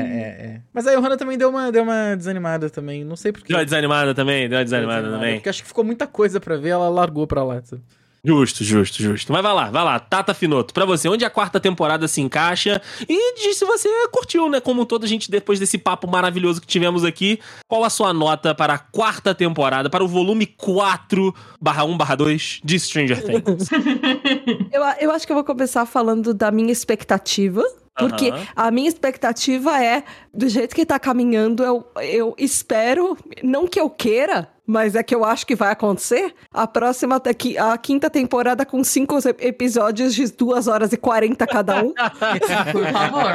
é. 0.56 0.62
Mas 0.74 0.88
a 0.88 0.96
Johanna 0.96 1.18
também 1.18 1.38
deu 1.38 1.50
uma, 1.50 1.72
deu 1.72 1.84
uma 1.84 2.16
desanimada 2.16 2.70
também. 2.70 3.04
Não 3.04 3.16
sei 3.16 3.32
porquê. 3.32 3.48
Deu 3.50 3.58
uma 3.58 3.66
desanimada 3.66 4.14
também? 4.16 4.48
Deu 4.50 4.58
uma 4.58 4.64
desanimada 4.64 5.10
também. 5.10 5.36
Porque 5.36 5.50
acho 5.50 5.62
que 5.62 5.68
ficou 5.68 5.84
muita 5.84 6.08
coisa 6.08 6.40
pra 6.40 6.56
ver, 6.58 6.70
ela 6.70 6.90
largou 6.90 7.28
pra 7.28 7.44
lá. 7.44 7.62
sabe? 7.64 7.82
Justo, 8.26 8.64
justo, 8.64 9.04
justo. 9.04 9.34
Mas 9.34 9.44
vai 9.44 9.54
lá, 9.54 9.70
vai 9.70 9.84
lá. 9.84 10.00
Tata 10.00 10.34
Finoto, 10.34 10.74
pra 10.74 10.86
você, 10.86 11.10
onde 11.10 11.26
a 11.26 11.30
quarta 11.30 11.60
temporada 11.60 12.08
se 12.08 12.22
encaixa? 12.22 12.82
E 13.08 13.36
diz 13.36 13.58
se 13.58 13.66
você 13.66 13.90
curtiu, 14.12 14.50
né? 14.50 14.62
Como 14.62 14.86
todo, 14.86 15.04
a 15.04 15.08
gente, 15.08 15.30
depois 15.30 15.60
desse 15.60 15.78
papo 15.78 16.08
maravilhoso 16.10 16.62
que 16.62 16.68
tivemos 16.68 17.04
aqui, 17.04 17.38
qual 17.68 17.84
a 17.84 17.90
sua 17.90 18.14
nota 18.14 18.56
para 18.56 18.76
a 18.76 18.78
quarta 18.78 19.36
temporada, 19.36 19.90
para 19.90 20.04
o 20.04 20.08
volume 20.08 20.46
4 20.46 21.36
barra 21.62 21.84
1 21.84 21.98
barra 21.98 22.16
2 22.16 22.62
de 22.64 22.80
Stranger 22.80 23.22
Things? 23.22 23.70
Eu, 24.72 24.82
eu 25.02 25.12
acho 25.12 25.26
que 25.26 25.32
eu 25.32 25.36
vou 25.36 25.44
começar 25.44 25.86
falando 25.86 26.34
da 26.34 26.50
minha 26.50 26.72
expectativa. 26.72 27.62
Porque 27.98 28.30
Aham. 28.30 28.48
a 28.56 28.72
minha 28.72 28.90
expectativa 28.90 29.84
é, 29.84 30.04
do 30.34 30.50
jeito 30.50 30.76
que 30.76 30.84
tá 30.84 30.98
caminhando, 30.98 31.64
eu, 31.64 31.86
eu 32.02 32.36
espero, 32.40 33.16
não 33.44 33.68
que 33.68 33.80
eu 33.80 33.88
queira, 33.88 34.50
mas 34.66 34.96
é 34.96 35.04
que 35.04 35.14
eu 35.14 35.26
acho 35.26 35.46
que 35.46 35.56
vai 35.56 35.72
acontecer. 35.72 36.34
A 36.54 36.66
próxima, 36.66 37.18
aqui, 37.18 37.58
a 37.58 37.78
quinta 37.78 38.10
temporada 38.10 38.66
com 38.66 38.84
cinco 38.84 39.18
ep- 39.28 39.42
episódios 39.44 40.16
de 40.16 40.32
2 40.32 40.68
horas 40.68 40.94
e 40.94 40.98
40 40.98 41.46
cada 41.48 41.84
um. 41.84 41.94
Por 42.72 42.88
favor. 42.92 43.32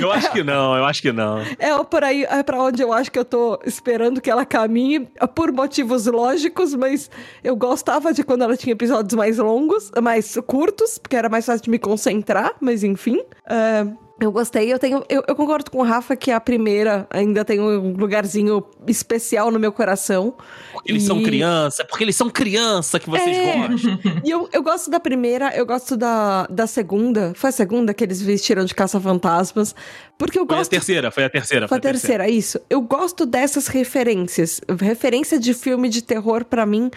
eu 0.00 0.10
acho 0.10 0.32
que 0.32 0.42
não, 0.42 0.76
eu 0.76 0.84
acho 0.84 1.02
que 1.02 1.12
não. 1.12 1.38
É 1.58 1.76
por 1.84 2.02
aí, 2.02 2.24
é 2.24 2.42
pra 2.42 2.60
onde 2.60 2.82
eu 2.82 2.92
acho 2.92 3.10
que 3.10 3.18
eu 3.18 3.24
tô 3.24 3.58
esperando 3.64 4.20
que 4.20 4.30
ela 4.30 4.44
caminhe, 4.44 5.08
por 5.34 5.52
motivos 5.52 6.06
lógicos, 6.06 6.74
mas 6.74 7.10
eu 7.44 7.54
gostava 7.54 8.12
de 8.12 8.22
quando 8.24 8.42
ela 8.42 8.56
tinha 8.56 8.72
episódios 8.72 9.14
mais 9.14 9.38
longos, 9.38 9.90
mais 10.02 10.36
curtos, 10.46 10.98
porque 10.98 11.16
era 11.16 11.28
mais 11.28 11.46
fácil 11.46 11.62
de 11.64 11.70
me 11.70 11.78
concentrar, 11.78 12.54
mas 12.60 12.82
enfim. 12.82 13.22
É, 13.48 13.86
eu 14.18 14.32
gostei, 14.32 14.72
eu 14.72 14.78
tenho. 14.78 15.04
Eu, 15.08 15.22
eu 15.28 15.36
concordo 15.36 15.70
com 15.70 15.78
o 15.78 15.82
Rafa 15.82 16.16
que 16.16 16.30
a 16.30 16.40
primeira 16.40 17.06
ainda 17.10 17.44
tem 17.44 17.60
um 17.60 17.92
lugarzinho 17.92 18.64
especial 18.86 19.50
no 19.50 19.58
meu 19.58 19.70
coração. 19.70 20.34
Porque 20.72 20.90
eles 20.90 21.02
são 21.02 21.20
E- 21.20 21.22
criança, 21.24 21.84
porque 21.84 22.02
eles 22.02 22.16
são 22.16 22.30
criança 22.30 22.98
que 22.98 23.10
vocês 23.10 23.36
É. 23.36 23.56
gostam. 23.68 23.98
E 24.24 24.30
eu, 24.30 24.48
eu 24.52 24.62
gosto 24.62 24.90
da 24.90 24.98
primeira, 24.98 25.54
eu 25.54 25.66
gosto 25.66 25.96
da, 25.96 26.46
da 26.46 26.66
segunda. 26.66 27.32
Foi 27.36 27.50
a 27.50 27.52
segunda 27.52 27.92
que 27.92 28.02
eles 28.02 28.22
vestiram 28.22 28.64
de 28.64 28.74
caça-fantasmas. 28.74 29.74
Porque 30.18 30.38
eu 30.38 30.46
Foi 30.46 30.54
a 30.56 30.58
gosto 30.60 30.70
terceira, 30.70 31.10
foi 31.10 31.24
a 31.24 31.30
terceira. 31.30 31.68
Foi 31.68 31.76
a 31.76 31.80
terceira, 31.80 32.28
isso. 32.28 32.58
Eu 32.70 32.80
gosto 32.80 33.26
dessas 33.26 33.66
referências. 33.68 34.60
Referência 34.80 35.38
de 35.38 35.52
filme 35.52 35.88
de 35.90 36.02
terror, 36.02 36.44
pra 36.44 36.64
mim, 36.64 36.90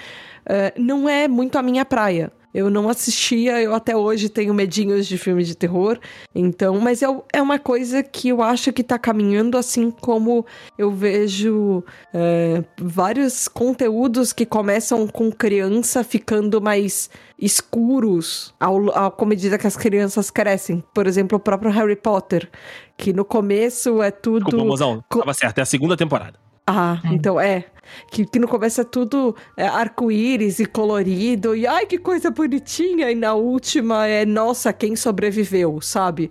eh, 0.46 0.74
não 0.78 1.08
é 1.10 1.28
muito 1.28 1.58
a 1.58 1.62
minha 1.62 1.84
praia. 1.84 2.32
Eu 2.54 2.70
não 2.70 2.90
assistia, 2.90 3.62
eu 3.62 3.74
até 3.76 3.96
hoje 3.96 4.28
tenho 4.30 4.54
medinhos 4.54 5.08
de 5.08 5.18
filme 5.18 5.44
de 5.44 5.56
terror. 5.56 6.00
Então, 6.34 6.80
mas 6.80 7.02
é, 7.04 7.08
é 7.34 7.42
uma 7.42 7.60
coisa 7.60 8.02
que 8.04 8.30
eu 8.30 8.42
acho 8.42 8.74
que 8.74 8.84
tá 8.84 8.98
caminhando, 8.98 9.58
assim 9.58 9.92
como 9.92 10.46
eu 10.78 10.92
vejo 10.92 11.84
é, 12.14 12.64
vários 12.80 13.48
conteúdos 13.48 14.34
que 14.34 14.46
começam 14.46 15.08
com 15.08 15.32
criança 15.32 16.04
ficando 16.04 16.60
mais 16.62 17.10
escuros 17.38 18.54
ao, 18.60 18.90
ao, 18.98 19.16
à 19.20 19.26
medida 19.26 19.58
que 19.58 19.68
as 19.68 19.78
crianças 19.78 20.30
crescem. 20.32 20.84
Por 20.94 21.06
exemplo, 21.08 21.38
o 21.38 21.40
próprio 21.42 21.72
Harry 21.72 21.96
Potter, 21.96 22.50
que 22.98 23.14
no 23.14 23.24
começo 23.26 24.02
é 24.02 24.12
tudo. 24.12 24.46
Desculpa, 24.46 24.66
mozão. 24.66 25.04
Co- 25.10 25.20
Tava 25.20 25.34
certo, 25.34 25.60
é 25.60 25.62
a 25.62 25.66
segunda 25.66 25.96
temporada. 25.96 26.40
Ah, 26.66 27.00
Hum. 27.06 27.10
então 27.14 27.40
é. 27.40 27.66
Que, 28.12 28.26
que 28.26 28.40
no 28.40 28.48
começo 28.48 28.82
é 28.82 28.84
tudo 28.84 29.36
é, 29.58 29.68
arco-íris 29.68 30.60
e 30.60 30.66
colorido, 30.66 31.56
e 31.56 31.66
ai 31.68 31.86
que 31.86 31.98
coisa 31.98 32.30
bonitinha, 32.32 33.10
e 33.12 33.16
na 33.16 33.34
última 33.34 34.08
é 34.08 34.26
nossa, 34.26 34.72
quem 34.74 34.96
sobreviveu, 34.96 35.80
sabe? 35.82 36.30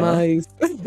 Mas. 0.00 0.46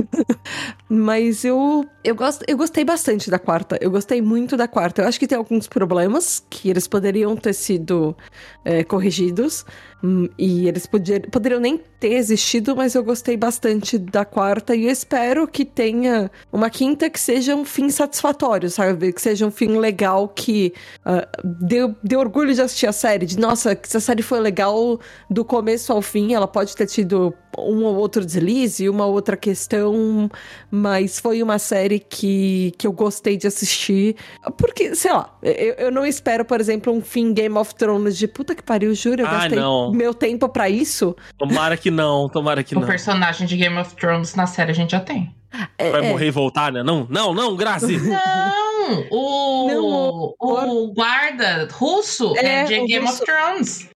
Mas 0.87 1.43
eu, 1.43 1.83
eu, 2.03 2.15
gosto, 2.15 2.43
eu 2.47 2.55
gostei 2.55 2.83
bastante 2.85 3.29
da 3.29 3.39
quarta. 3.39 3.77
Eu 3.81 3.89
gostei 3.89 4.21
muito 4.21 4.55
da 4.55 4.67
quarta. 4.67 5.01
Eu 5.01 5.07
acho 5.07 5.19
que 5.19 5.27
tem 5.27 5.37
alguns 5.37 5.67
problemas 5.67 6.43
que 6.49 6.69
eles 6.69 6.87
poderiam 6.87 7.35
ter 7.35 7.53
sido 7.53 8.15
é, 8.63 8.83
corrigidos. 8.83 9.65
hum, 10.03 10.29
E 10.37 10.67
eles 10.67 10.85
poderiam 10.85 11.59
nem 11.59 11.77
ter 11.99 12.13
existido, 12.13 12.75
mas 12.75 12.93
eu 12.93 13.03
gostei 13.03 13.35
bastante 13.35 13.97
da 13.97 14.23
quarta. 14.23 14.75
E 14.75 14.85
eu 14.85 14.91
espero 14.91 15.47
que 15.47 15.65
tenha 15.65 16.29
uma 16.53 16.69
quinta 16.69 17.09
que 17.09 17.19
seja 17.19 17.55
um 17.55 17.65
fim 17.65 17.89
satisfatório, 17.89 18.69
sabe? 18.69 19.11
Que 19.11 19.21
seja 19.21 19.45
um 19.47 19.51
fim 19.51 19.77
legal 19.77 20.04
que 20.35 20.73
ah, 21.03 21.27
dê, 21.43 21.79
dê 22.03 22.15
orgulho 22.15 22.53
de 22.53 22.61
assistir 22.61 22.87
a 22.87 22.91
série. 22.91 23.25
De 23.25 23.39
nossa, 23.39 23.75
que 23.75 23.87
essa 23.87 23.99
série 23.99 24.21
foi 24.21 24.39
legal 24.39 24.99
do 25.29 25.43
começo 25.45 25.91
ao 25.93 26.01
fim. 26.01 26.33
Ela 26.33 26.47
pode 26.47 26.75
ter 26.75 26.85
tido 26.87 27.33
um 27.57 27.83
ou 27.85 27.95
outro 27.95 28.25
deslize, 28.25 28.89
uma 28.89 29.05
outra 29.05 29.37
questão, 29.37 30.29
mas 30.69 31.19
foi 31.19 31.41
uma 31.41 31.57
série 31.57 31.99
que, 31.99 32.73
que 32.77 32.85
eu 32.85 32.91
gostei 32.91 33.37
de 33.37 33.47
assistir. 33.47 34.15
Porque, 34.57 34.93
sei 34.95 35.11
lá, 35.13 35.33
eu, 35.41 35.73
eu 35.75 35.91
não 35.91 36.05
espero, 36.05 36.43
por 36.43 36.59
exemplo, 36.59 36.91
um 36.93 37.01
fim 37.01 37.33
Game 37.33 37.57
of 37.57 37.73
Thrones 37.75 38.17
de 38.17 38.27
puta 38.27 38.53
que 38.53 38.61
pariu, 38.63 38.93
juro, 38.93 39.21
eu 39.21 39.27
Ah, 39.27 39.31
gastei 39.31 39.57
não. 39.59 39.91
meu 39.91 40.13
tempo 40.13 40.49
pra 40.49 40.69
isso. 40.69 41.15
Tomara 41.37 41.77
que 41.77 41.89
não, 41.89 42.27
tomara 42.29 42.63
que 42.63 42.75
O 42.75 42.79
não. 42.81 42.87
personagem 42.87 43.47
de 43.47 43.55
Game 43.55 43.77
of 43.77 43.95
Thrones 43.95 44.35
na 44.35 44.45
série 44.47 44.71
a 44.71 44.75
gente 44.75 44.91
já 44.91 44.99
tem. 44.99 45.33
É, 45.77 45.89
Vai 45.89 46.05
é. 46.05 46.09
morrer 46.09 46.27
e 46.27 46.31
voltar, 46.31 46.71
né? 46.73 46.83
Não, 46.83 47.07
não, 47.09 47.33
não, 47.33 47.55
Grazi. 47.55 47.95
Não! 48.03 48.64
O, 49.11 49.67
Não, 49.67 50.33
o 50.39 50.93
guarda 50.93 51.67
russo 51.71 52.33
é, 52.37 52.61
É, 52.61 52.63
de 52.65 52.79
o 52.79 52.85
Game 52.85 53.05
russo. 53.05 53.23
of 53.23 53.25
Thrones. 53.25 53.89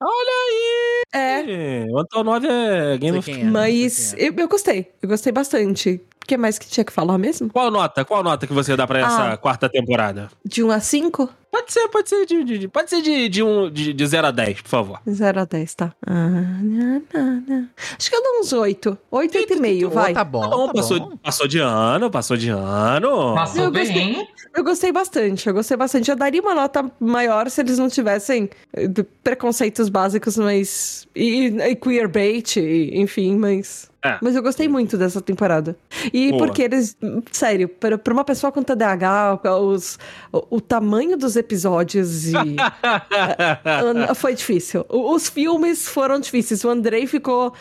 É, 1.14 1.40
É, 1.42 1.86
o 1.90 1.98
Antonov 2.00 2.46
é 2.46 2.98
Game 2.98 3.18
of 3.18 3.32
é, 3.32 3.44
não 3.44 3.52
mas 3.52 4.14
quem 4.14 4.26
é. 4.26 4.30
eu, 4.30 4.34
eu 4.38 4.48
gostei, 4.48 4.92
eu 5.02 5.10
gostei 5.10 5.32
bastante. 5.32 6.02
O 6.24 6.28
que 6.30 6.38
mais 6.38 6.60
que 6.60 6.68
tinha 6.68 6.84
que 6.84 6.94
falar 6.94 7.18
mesmo? 7.18 7.50
Qual 7.50 7.72
nota? 7.72 8.06
Qual 8.06 8.22
nota 8.24 8.46
que 8.46 8.54
você 8.54 8.76
dá 8.76 8.86
pra 8.86 9.00
essa 9.00 9.32
Ah. 9.34 9.38
quarta 9.38 9.68
temporada? 9.68 10.30
De 10.46 10.64
1 10.64 10.70
a 10.72 10.80
5? 10.80 11.28
Pode 11.52 11.74
ser, 11.74 11.88
pode 11.90 12.10
ser 12.10 12.26
de, 12.26 12.44
de- 12.44 12.58
de- 12.60 12.68
pode 12.68 12.90
ser 12.90 13.02
de, 13.02 13.28
de, 13.30 13.42
um, 13.44 13.70
de, 13.72 13.92
de 13.94 14.08
0 14.08 14.28
a 14.28 14.32
10, 14.32 14.62
por 14.62 14.70
favor. 14.70 15.00
0 15.10 15.40
a 15.42 15.46
10, 15.46 15.74
tá. 15.76 15.94
Ah, 16.06 16.30
não, 16.62 17.04
não, 17.14 17.44
não. 17.48 17.70
Acho 17.98 18.10
que 18.10 18.16
eu 18.16 18.22
dou 18.24 18.40
uns 18.42 18.54
8. 18.54 18.98
8, 19.12 19.38
8,5, 19.38 19.90
vai. 19.90 20.14
Tá 20.14 20.24
bom, 20.24 20.42
Tá 20.42 20.48
bom, 20.50 20.68
tá 20.68 20.74
passou, 20.74 21.00
bom. 21.00 21.18
passou 21.18 21.48
de 21.48 21.60
ano, 21.60 22.12
passou 22.12 22.38
de 22.38 22.50
ano. 22.50 23.34
Passou 23.36 23.64
Eu 23.66 23.72
gostei. 23.72 23.94
bem. 23.94 24.28
Eu 24.56 24.64
gostei 24.64 24.92
bastante, 24.92 25.48
eu 25.48 25.54
gostei 25.54 25.78
bastante. 25.78 26.10
Eu 26.10 26.16
daria 26.16 26.42
uma 26.42 26.56
nota 26.56 26.92
maior 27.00 27.50
se 27.50 27.62
eles 27.62 27.78
não 27.78 27.88
tivessem 27.90 28.50
eh, 28.74 28.88
preconceitos 29.24 29.90
básicos, 29.90 30.38
mas. 30.38 31.08
E, 31.16 31.46
e 31.48 31.76
queerbait, 31.76 32.58
e, 32.58 32.92
enfim, 33.00 33.36
mas. 33.38 33.90
É. 34.02 34.18
Mas 34.22 34.34
eu 34.36 34.42
gostei 34.42 34.68
muito 34.70 34.98
dessa 34.98 35.20
temporada. 35.20 35.76
E 36.14 36.32
Boa. 36.32 36.46
porque 36.46 36.62
eles. 36.62 36.96
Sério, 37.34 37.68
pra, 37.68 37.98
pra 37.98 38.14
uma 38.14 38.24
pessoa 38.24 38.50
com 38.50 38.64
TDAH, 38.64 39.40
os, 39.62 40.00
o, 40.32 40.56
o 40.58 40.62
tamanho 40.62 41.18
dos 41.18 41.36
episódios 41.36 42.28
e. 42.30 42.34
Foi 44.16 44.34
difícil. 44.34 44.86
O- 44.90 45.14
Os 45.14 45.28
filmes 45.30 45.88
foram 45.88 46.20
difíceis. 46.20 46.64
O 46.64 46.70
Andrei 46.70 47.08
ficou. 47.08 47.54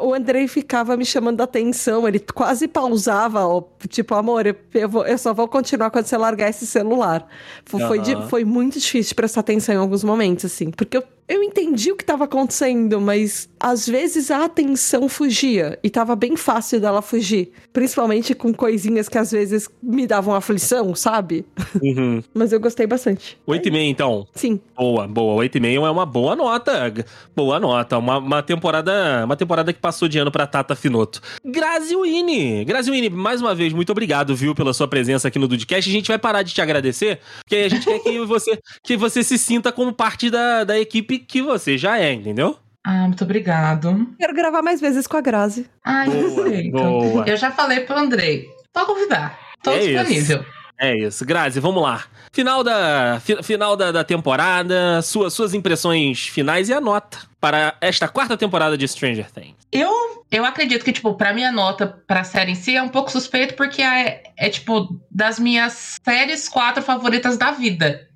O 0.00 0.12
Andrei 0.14 0.46
ficava 0.48 0.96
me 0.96 1.04
chamando 1.04 1.40
a 1.40 1.44
atenção. 1.44 2.06
Ele 2.06 2.18
quase 2.18 2.68
pausava, 2.68 3.46
ó, 3.46 3.62
tipo, 3.88 4.14
amor, 4.14 4.46
eu, 4.46 4.56
eu 4.74 4.88
vou- 4.88 5.06
eu 5.06 5.16
só 5.18 5.32
vou 5.32 5.48
continuar 5.48 5.90
quando 5.90 6.06
você 6.06 6.16
largar 6.16 6.50
esse 6.50 6.66
celular. 6.66 7.26
Fo- 7.64 7.78
Foi, 7.78 7.98
di- 8.00 8.14
Aham. 8.14 8.28
foi 8.28 8.44
muito 8.44 8.78
difícil 8.78 9.14
prestar 9.14 9.40
atenção 9.40 9.74
em 9.74 9.78
alguns 9.78 10.02
momentos, 10.04 10.44
assim. 10.44 10.70
Porque 10.70 10.96
eu, 10.96 11.04
eu 11.28 11.42
entendi 11.42 11.90
o 11.90 11.96
que 11.96 12.02
estava 12.02 12.24
acontecendo, 12.24 13.00
mas 13.00 13.48
às 13.58 13.88
vezes 13.88 14.30
a 14.30 14.44
atenção 14.44 15.08
fugia. 15.08 15.78
E 15.82 15.90
tava 15.90 16.14
bem 16.14 16.36
fácil 16.36 16.80
dela 16.80 17.02
fugir. 17.02 17.50
Principalmente 17.72 18.34
com 18.34 18.52
coisinhas 18.54 19.08
que 19.08 19.18
às 19.18 19.32
vezes 19.32 19.68
me 19.82 20.06
davam 20.06 20.34
aflição, 20.34 20.94
sabe? 20.94 21.44
Uhum. 21.82 22.22
Mas 22.32 22.52
eu 22.52 22.60
gostei 22.60 22.86
bastante. 22.86 23.38
8,5 23.46 23.88
então. 23.88 24.26
Sim. 24.34 24.60
Boa, 24.76 25.08
boa. 25.08 25.44
8,5 25.44 25.86
é 25.86 25.90
uma 25.90 26.06
boa 26.06 26.36
nota. 26.36 26.92
Boa 27.34 27.58
nota. 27.58 27.98
Uma, 27.98 28.18
uma 28.18 28.42
temporada 28.42 29.24
uma 29.24 29.36
temporada 29.36 29.72
que 29.72 29.80
passou 29.80 30.08
de 30.08 30.18
ano 30.18 30.30
pra 30.30 30.46
Tata 30.46 30.76
Finoto. 30.76 31.20
Graziuine. 31.44 32.64
Graziuine, 32.64 33.10
mais 33.10 33.40
uma 33.40 33.54
vez, 33.54 33.72
muito 33.72 33.90
obrigado, 33.90 34.34
viu, 34.34 34.54
pela 34.54 34.72
sua 34.72 34.86
presença 34.86 35.28
aqui 35.28 35.38
no 35.38 35.48
Dudcast. 35.48 35.90
A 35.90 35.92
gente 35.92 36.08
vai 36.08 36.18
parar 36.18 36.42
de 36.42 36.54
te 36.54 36.60
agradecer, 36.60 37.20
porque 37.40 37.56
a 37.56 37.68
gente 37.68 37.84
quer 37.84 37.98
que 37.98 38.20
você, 38.24 38.58
que 38.82 38.96
você 38.96 39.22
se 39.22 39.36
sinta 39.38 39.72
como 39.72 39.92
parte 39.92 40.30
da, 40.30 40.64
da 40.64 40.78
equipe 40.78 41.15
que 41.18 41.42
você 41.42 41.76
já 41.78 41.98
é, 41.98 42.12
entendeu? 42.12 42.58
Ah, 42.84 43.06
muito 43.08 43.24
obrigado. 43.24 44.06
Quero 44.18 44.32
gravar 44.34 44.62
mais 44.62 44.80
vezes 44.80 45.06
com 45.06 45.16
a 45.16 45.20
Grazi. 45.20 45.66
Ai, 45.84 46.08
Boa, 46.08 46.44
perfeito. 46.44 46.70
boa. 46.72 47.24
Eu 47.26 47.36
já 47.36 47.50
falei 47.50 47.80
pro 47.80 47.96
Andrei. 47.98 48.48
Pode 48.72 48.86
convidar. 48.86 49.38
Tô 49.62 49.72
É 49.72 49.78
isso. 49.84 49.88
disponível. 50.04 50.44
É 50.78 50.96
isso. 50.96 51.24
Grazi, 51.24 51.58
vamos 51.58 51.82
lá. 51.82 52.04
Final 52.32 52.62
da, 52.62 53.18
fi- 53.20 53.42
final 53.42 53.74
da, 53.76 53.90
da 53.90 54.04
temporada, 54.04 55.00
sua, 55.02 55.30
suas 55.30 55.54
impressões 55.54 56.28
finais 56.28 56.68
e 56.68 56.72
a 56.74 56.80
nota 56.80 57.18
para 57.46 57.76
esta 57.80 58.08
quarta 58.08 58.36
temporada 58.36 58.76
de 58.76 58.88
Stranger 58.88 59.30
Things. 59.30 59.54
Eu, 59.70 59.88
eu 60.32 60.44
acredito 60.44 60.84
que, 60.84 60.92
tipo, 60.92 61.14
pra 61.14 61.32
minha 61.32 61.52
nota 61.52 61.86
pra 62.04 62.24
série 62.24 62.50
em 62.50 62.54
si 62.56 62.74
é 62.74 62.82
um 62.82 62.88
pouco 62.88 63.08
suspeito, 63.08 63.54
porque 63.54 63.82
é, 63.82 64.24
é, 64.36 64.48
tipo, 64.48 65.00
das 65.08 65.38
minhas 65.38 65.96
séries 66.04 66.48
quatro 66.48 66.82
favoritas 66.82 67.36
da 67.36 67.52
vida. 67.52 68.08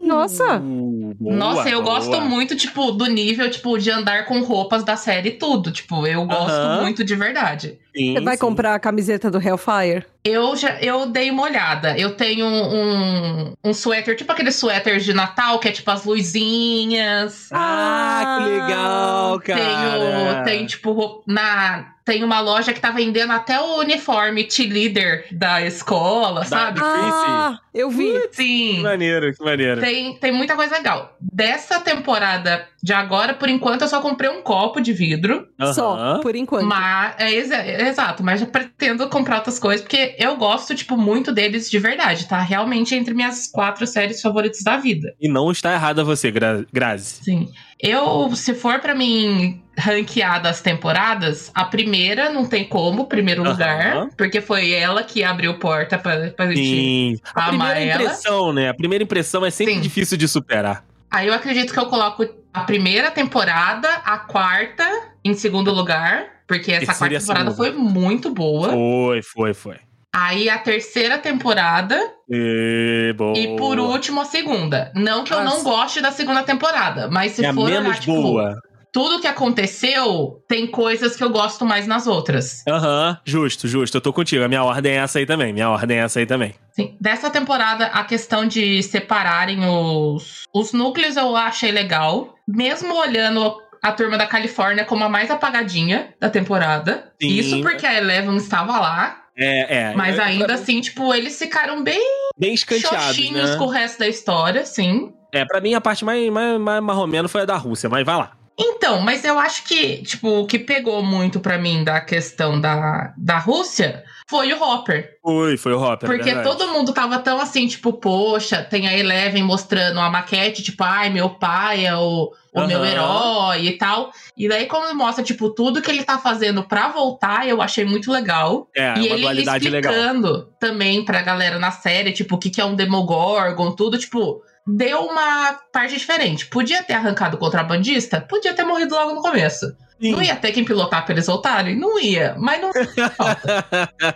Nossa! 0.00 0.56
Uh, 0.56 1.14
boa, 1.14 1.36
Nossa, 1.36 1.68
eu 1.68 1.82
boa. 1.82 1.94
gosto 1.94 2.20
muito, 2.20 2.56
tipo, 2.56 2.90
do 2.90 3.06
nível, 3.06 3.48
tipo, 3.48 3.78
de 3.78 3.90
andar 3.90 4.24
com 4.26 4.40
roupas 4.42 4.82
da 4.82 4.96
série 4.96 5.28
e 5.28 5.32
tudo. 5.32 5.70
Tipo, 5.70 6.06
eu 6.06 6.24
gosto 6.26 6.50
Aham. 6.50 6.82
muito 6.82 7.04
de 7.04 7.14
verdade. 7.14 7.78
Sim, 7.96 8.14
Você 8.14 8.20
vai 8.20 8.34
sim. 8.34 8.40
comprar 8.40 8.74
a 8.74 8.78
camiseta 8.78 9.30
do 9.30 9.40
Hellfire? 9.40 10.04
Eu 10.22 10.56
já 10.56 10.78
eu 10.80 11.06
dei 11.06 11.30
uma 11.30 11.44
olhada. 11.44 11.96
Eu 11.96 12.14
tenho 12.14 12.44
um, 12.44 13.54
um 13.64 13.72
suéter, 13.72 14.16
tipo 14.16 14.30
aqueles 14.30 14.56
suéteres 14.56 15.04
de 15.04 15.14
Natal, 15.14 15.58
que 15.58 15.68
é 15.68 15.72
tipo 15.72 15.90
as 15.90 16.04
luzinhas. 16.04 17.48
Ah, 17.52 18.38
que 18.38 18.55
legal, 18.60 19.40
cara. 19.40 19.60
Tenho, 19.60 20.44
tem 20.44 20.66
tipo, 20.66 21.22
na, 21.26 21.95
tem 22.06 22.22
uma 22.22 22.38
loja 22.38 22.72
que 22.72 22.78
tá 22.80 22.92
vendendo 22.92 23.32
até 23.32 23.60
o 23.60 23.80
uniforme 23.80 24.44
T-Leader 24.44 25.26
da 25.32 25.60
escola, 25.60 26.44
sabe? 26.44 26.78
Ah, 26.80 27.58
eu 27.74 27.90
vi. 27.90 28.12
Que 28.28 28.36
Sim. 28.36 28.80
maneiro, 28.82 29.34
que 29.34 29.44
maneiro. 29.44 29.80
Tem, 29.80 30.16
tem 30.16 30.30
muita 30.30 30.54
coisa 30.54 30.76
legal. 30.76 31.16
Dessa 31.20 31.80
temporada 31.80 32.64
de 32.80 32.92
agora, 32.92 33.34
por 33.34 33.48
enquanto, 33.48 33.82
eu 33.82 33.88
só 33.88 34.00
comprei 34.00 34.30
um 34.30 34.40
copo 34.40 34.80
de 34.80 34.92
vidro. 34.92 35.48
Só, 35.74 36.20
por 36.20 36.36
enquanto. 36.36 36.64
Mas, 36.64 37.16
é, 37.18 37.34
exa- 37.34 37.56
é 37.56 37.88
exato, 37.88 38.22
mas 38.22 38.38
já 38.38 38.46
pretendo 38.46 39.08
comprar 39.08 39.38
outras 39.38 39.58
coisas, 39.58 39.80
porque 39.82 40.14
eu 40.16 40.36
gosto, 40.36 40.76
tipo, 40.76 40.96
muito 40.96 41.32
deles 41.32 41.68
de 41.68 41.78
verdade, 41.80 42.28
tá? 42.28 42.38
Realmente 42.40 42.94
entre 42.94 43.14
minhas 43.14 43.48
quatro 43.48 43.84
séries 43.84 44.22
favoritas 44.22 44.62
da 44.62 44.76
vida. 44.76 45.12
E 45.20 45.28
não 45.28 45.50
está 45.50 45.72
errada 45.72 46.04
você, 46.04 46.30
Gra 46.30 46.64
Grazi. 46.72 47.24
Sim. 47.24 47.48
Eu, 47.82 48.34
se 48.36 48.54
for 48.54 48.78
pra 48.78 48.94
mim 48.94 49.60
ranquear 49.78 50.40
das 50.42 50.60
temporadas, 50.60 51.50
a 51.54 51.64
primeira 51.64 52.30
não 52.30 52.46
tem 52.46 52.64
como, 52.64 53.06
primeiro 53.06 53.42
lugar, 53.42 54.08
porque 54.16 54.40
foi 54.40 54.72
ela 54.72 55.02
que 55.02 55.22
abriu 55.22 55.58
porta 55.58 55.98
pra, 55.98 56.30
pra 56.30 56.46
gente 56.46 56.58
Sim. 56.60 57.18
A 57.34 57.48
amar 57.48 57.74
primeira 57.74 57.92
ela. 57.94 58.02
impressão, 58.04 58.52
né? 58.52 58.68
A 58.70 58.74
primeira 58.74 59.04
impressão 59.04 59.44
é 59.44 59.50
sempre 59.50 59.74
Sim. 59.74 59.80
difícil 59.80 60.16
de 60.16 60.26
superar. 60.26 60.84
Aí 61.10 61.28
eu 61.28 61.34
acredito 61.34 61.72
que 61.72 61.78
eu 61.78 61.86
coloco 61.86 62.26
a 62.52 62.60
primeira 62.60 63.10
temporada, 63.10 63.88
a 64.04 64.18
quarta 64.18 64.84
em 65.24 65.34
segundo 65.34 65.72
lugar, 65.72 66.24
porque 66.46 66.72
essa 66.72 66.86
Terceira 66.86 66.98
quarta 66.98 67.16
a 67.16 67.20
temporada 67.20 67.50
segunda. 67.50 67.56
foi 67.56 67.72
muito 67.92 68.30
boa. 68.30 68.70
Foi, 68.70 69.22
foi, 69.22 69.54
foi. 69.54 69.76
Aí 70.14 70.48
a 70.48 70.56
terceira 70.58 71.18
temporada 71.18 71.94
E, 72.30 73.14
e 73.36 73.56
por 73.58 73.78
último 73.78 74.22
a 74.22 74.24
segunda. 74.24 74.90
Não 74.94 75.24
que 75.24 75.32
eu 75.32 75.38
não 75.38 75.44
Nossa. 75.44 75.62
goste 75.64 76.00
da 76.00 76.10
segunda 76.10 76.42
temporada, 76.42 77.08
mas 77.10 77.32
se 77.32 77.44
é 77.44 77.48
a 77.48 77.52
for 77.52 77.68
menos 77.68 77.86
olhar, 77.88 78.00
tipo, 78.00 78.22
boa. 78.22 78.54
Tudo 78.96 79.20
que 79.20 79.26
aconteceu, 79.26 80.42
tem 80.48 80.66
coisas 80.66 81.14
que 81.14 81.22
eu 81.22 81.28
gosto 81.28 81.66
mais 81.66 81.86
nas 81.86 82.06
outras. 82.06 82.64
Aham, 82.66 83.20
justo, 83.26 83.68
justo. 83.68 83.98
Eu 83.98 84.00
tô 84.00 84.10
contigo. 84.10 84.42
A 84.42 84.48
minha 84.48 84.64
ordem 84.64 84.92
é 84.92 84.96
essa 84.96 85.18
aí 85.18 85.26
também. 85.26 85.52
Minha 85.52 85.68
ordem 85.68 85.98
é 85.98 86.00
essa 86.00 86.18
aí 86.18 86.24
também. 86.24 86.54
Sim. 86.72 86.96
Dessa 86.98 87.28
temporada, 87.28 87.88
a 87.88 88.04
questão 88.04 88.48
de 88.48 88.82
separarem 88.82 89.58
os, 89.66 90.44
os 90.50 90.72
núcleos 90.72 91.14
eu 91.14 91.36
achei 91.36 91.70
legal. 91.70 92.36
Mesmo 92.48 92.94
olhando 92.94 93.60
a 93.82 93.92
turma 93.92 94.16
da 94.16 94.26
Califórnia 94.26 94.86
como 94.86 95.04
a 95.04 95.10
mais 95.10 95.30
apagadinha 95.30 96.14
da 96.18 96.30
temporada. 96.30 97.12
Sim. 97.20 97.28
Isso 97.28 97.60
porque 97.60 97.84
a 97.84 97.98
Eleven 97.98 98.36
estava 98.36 98.80
lá. 98.80 99.24
É, 99.36 99.90
é. 99.90 99.94
Mas 99.94 100.18
ainda 100.18 100.54
assim, 100.54 100.80
tipo, 100.80 101.12
eles 101.12 101.38
ficaram 101.38 101.84
bem 101.84 102.00
Bem 102.38 102.54
escanteados, 102.54 103.30
né? 103.30 103.56
com 103.58 103.64
o 103.64 103.68
resto 103.68 103.98
da 103.98 104.08
história, 104.08 104.64
sim. 104.64 105.12
É, 105.34 105.44
pra 105.44 105.60
mim 105.60 105.74
a 105.74 105.82
parte 105.82 106.02
mais, 106.02 106.30
mais, 106.30 106.58
mais 106.58 106.82
marromeno 106.82 107.28
foi 107.28 107.42
a 107.42 107.44
da 107.44 107.56
Rússia, 107.58 107.90
mas 107.90 108.02
vai 108.02 108.16
lá. 108.16 108.32
Então, 108.58 109.00
mas 109.00 109.24
eu 109.24 109.38
acho 109.38 109.64
que, 109.64 109.98
tipo, 110.02 110.28
o 110.40 110.46
que 110.46 110.58
pegou 110.58 111.02
muito 111.02 111.40
pra 111.40 111.58
mim 111.58 111.84
da 111.84 112.00
questão 112.00 112.58
da, 112.58 113.12
da 113.16 113.38
Rússia 113.38 114.02
foi 114.28 114.52
o 114.52 114.62
Hopper. 114.62 115.18
Foi, 115.22 115.56
foi 115.56 115.72
o 115.74 115.80
Hopper. 115.80 116.08
Porque 116.08 116.24
verdade. 116.24 116.48
todo 116.48 116.72
mundo 116.72 116.92
tava 116.92 117.18
tão 117.18 117.38
assim, 117.38 117.66
tipo, 117.66 117.92
poxa, 117.92 118.62
tem 118.62 118.88
a 118.88 118.98
Eleven 118.98 119.42
mostrando 119.42 120.00
a 120.00 120.10
maquete, 120.10 120.62
tipo, 120.62 120.82
ai, 120.82 121.10
meu 121.10 121.30
pai 121.30 121.84
é 121.84 121.94
o, 121.94 122.32
o 122.52 122.66
meu 122.66 122.78
Aham. 122.78 122.88
herói 122.88 123.66
e 123.66 123.72
tal. 123.78 124.10
E 124.36 124.48
daí, 124.48 124.66
quando 124.66 124.96
mostra, 124.96 125.22
tipo, 125.22 125.50
tudo 125.50 125.82
que 125.82 125.90
ele 125.90 126.02
tá 126.02 126.18
fazendo 126.18 126.64
pra 126.64 126.88
voltar, 126.88 127.46
eu 127.46 127.60
achei 127.60 127.84
muito 127.84 128.10
legal. 128.10 128.68
É, 128.74 128.98
e 128.98 129.06
ele 129.06 129.20
dualidade 129.20 129.68
legal. 129.68 129.92
explicando 129.92 130.48
também 130.58 131.04
pra 131.04 131.20
galera 131.22 131.58
na 131.58 131.70
série, 131.70 132.10
tipo, 132.12 132.36
o 132.36 132.38
que, 132.38 132.50
que 132.50 132.60
é 132.60 132.64
um 132.64 132.74
Demogorgon, 132.74 133.70
tudo, 133.72 133.98
tipo, 133.98 134.42
deu 134.66 135.00
uma 135.02 135.52
parte 135.72 135.96
diferente. 135.96 136.46
Podia 136.46 136.82
ter 136.82 136.94
arrancado 136.94 137.36
o 137.36 137.38
contrabandista? 137.38 138.20
Podia 138.20 138.54
ter 138.54 138.64
morrido 138.64 138.94
logo 138.94 139.14
no 139.14 139.22
começo. 139.22 139.66
Sim. 140.00 140.12
Não 140.12 140.22
ia 140.22 140.36
ter 140.36 140.52
quem 140.52 140.64
pilotar 140.64 141.04
pra 141.04 141.14
eles 141.14 141.26
voltarem? 141.26 141.78
Não 141.78 141.98
ia, 141.98 142.34
mas 142.38 142.60
não 142.60 142.70
falta. 143.16 143.64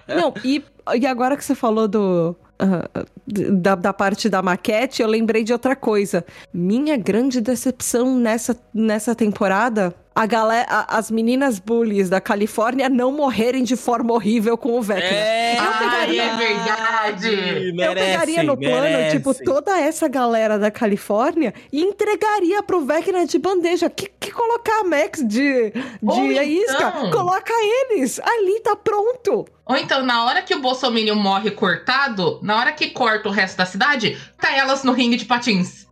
Não, 0.08 0.34
e, 0.44 0.62
e 0.94 1.06
agora 1.06 1.36
que 1.36 1.44
você 1.44 1.54
falou 1.54 1.88
do. 1.88 2.36
ah, 2.58 2.88
da, 3.26 3.74
da 3.74 3.92
parte 3.92 4.28
da 4.28 4.42
maquete, 4.42 5.00
eu 5.00 5.08
lembrei 5.08 5.44
de 5.44 5.52
outra 5.52 5.74
coisa. 5.76 6.24
Minha 6.52 6.96
grande 6.96 7.40
decepção 7.40 8.18
nessa, 8.18 8.58
nessa 8.74 9.14
temporada. 9.14 9.94
A 10.20 10.26
galera, 10.26 10.84
as 10.86 11.10
meninas 11.10 11.58
bullies 11.58 12.10
da 12.10 12.20
Califórnia 12.20 12.90
não 12.90 13.10
morrerem 13.10 13.64
de 13.64 13.74
forma 13.74 14.12
horrível 14.12 14.58
com 14.58 14.78
o 14.78 14.82
Vecna. 14.82 15.02
É, 15.16 15.56
Ai, 15.58 15.78
pegaria- 15.78 16.22
é 16.24 16.36
verdade! 16.36 17.74
eu 17.82 17.94
pegaria 17.94 18.42
no 18.42 18.54
plano, 18.54 18.82
merece. 18.82 19.16
tipo, 19.16 19.32
toda 19.42 19.80
essa 19.80 20.08
galera 20.08 20.58
da 20.58 20.70
Califórnia 20.70 21.54
e 21.72 21.80
entregaria 21.82 22.62
pro 22.62 22.84
Vecna 22.84 23.24
de 23.24 23.38
bandeja. 23.38 23.88
Que, 23.88 24.10
que 24.20 24.30
colocar 24.30 24.80
a 24.80 24.84
Max 24.84 25.24
de, 25.26 25.70
de 25.70 25.72
Ou 26.02 26.26
então- 26.26 26.42
isca? 26.44 26.90
Coloca 27.10 27.54
eles. 27.54 28.20
Ali 28.20 28.60
tá 28.60 28.76
pronto. 28.76 29.46
Ou 29.64 29.76
então, 29.76 30.04
na 30.04 30.26
hora 30.26 30.42
que 30.42 30.54
o 30.54 30.60
Bolsonaro 30.60 31.16
morre 31.16 31.50
cortado, 31.52 32.38
na 32.42 32.58
hora 32.58 32.72
que 32.72 32.90
corta 32.90 33.26
o 33.26 33.32
resto 33.32 33.56
da 33.56 33.64
cidade, 33.64 34.18
tá 34.38 34.54
elas 34.54 34.84
no 34.84 34.92
ringue 34.92 35.16
de 35.16 35.24
patins. 35.24 35.88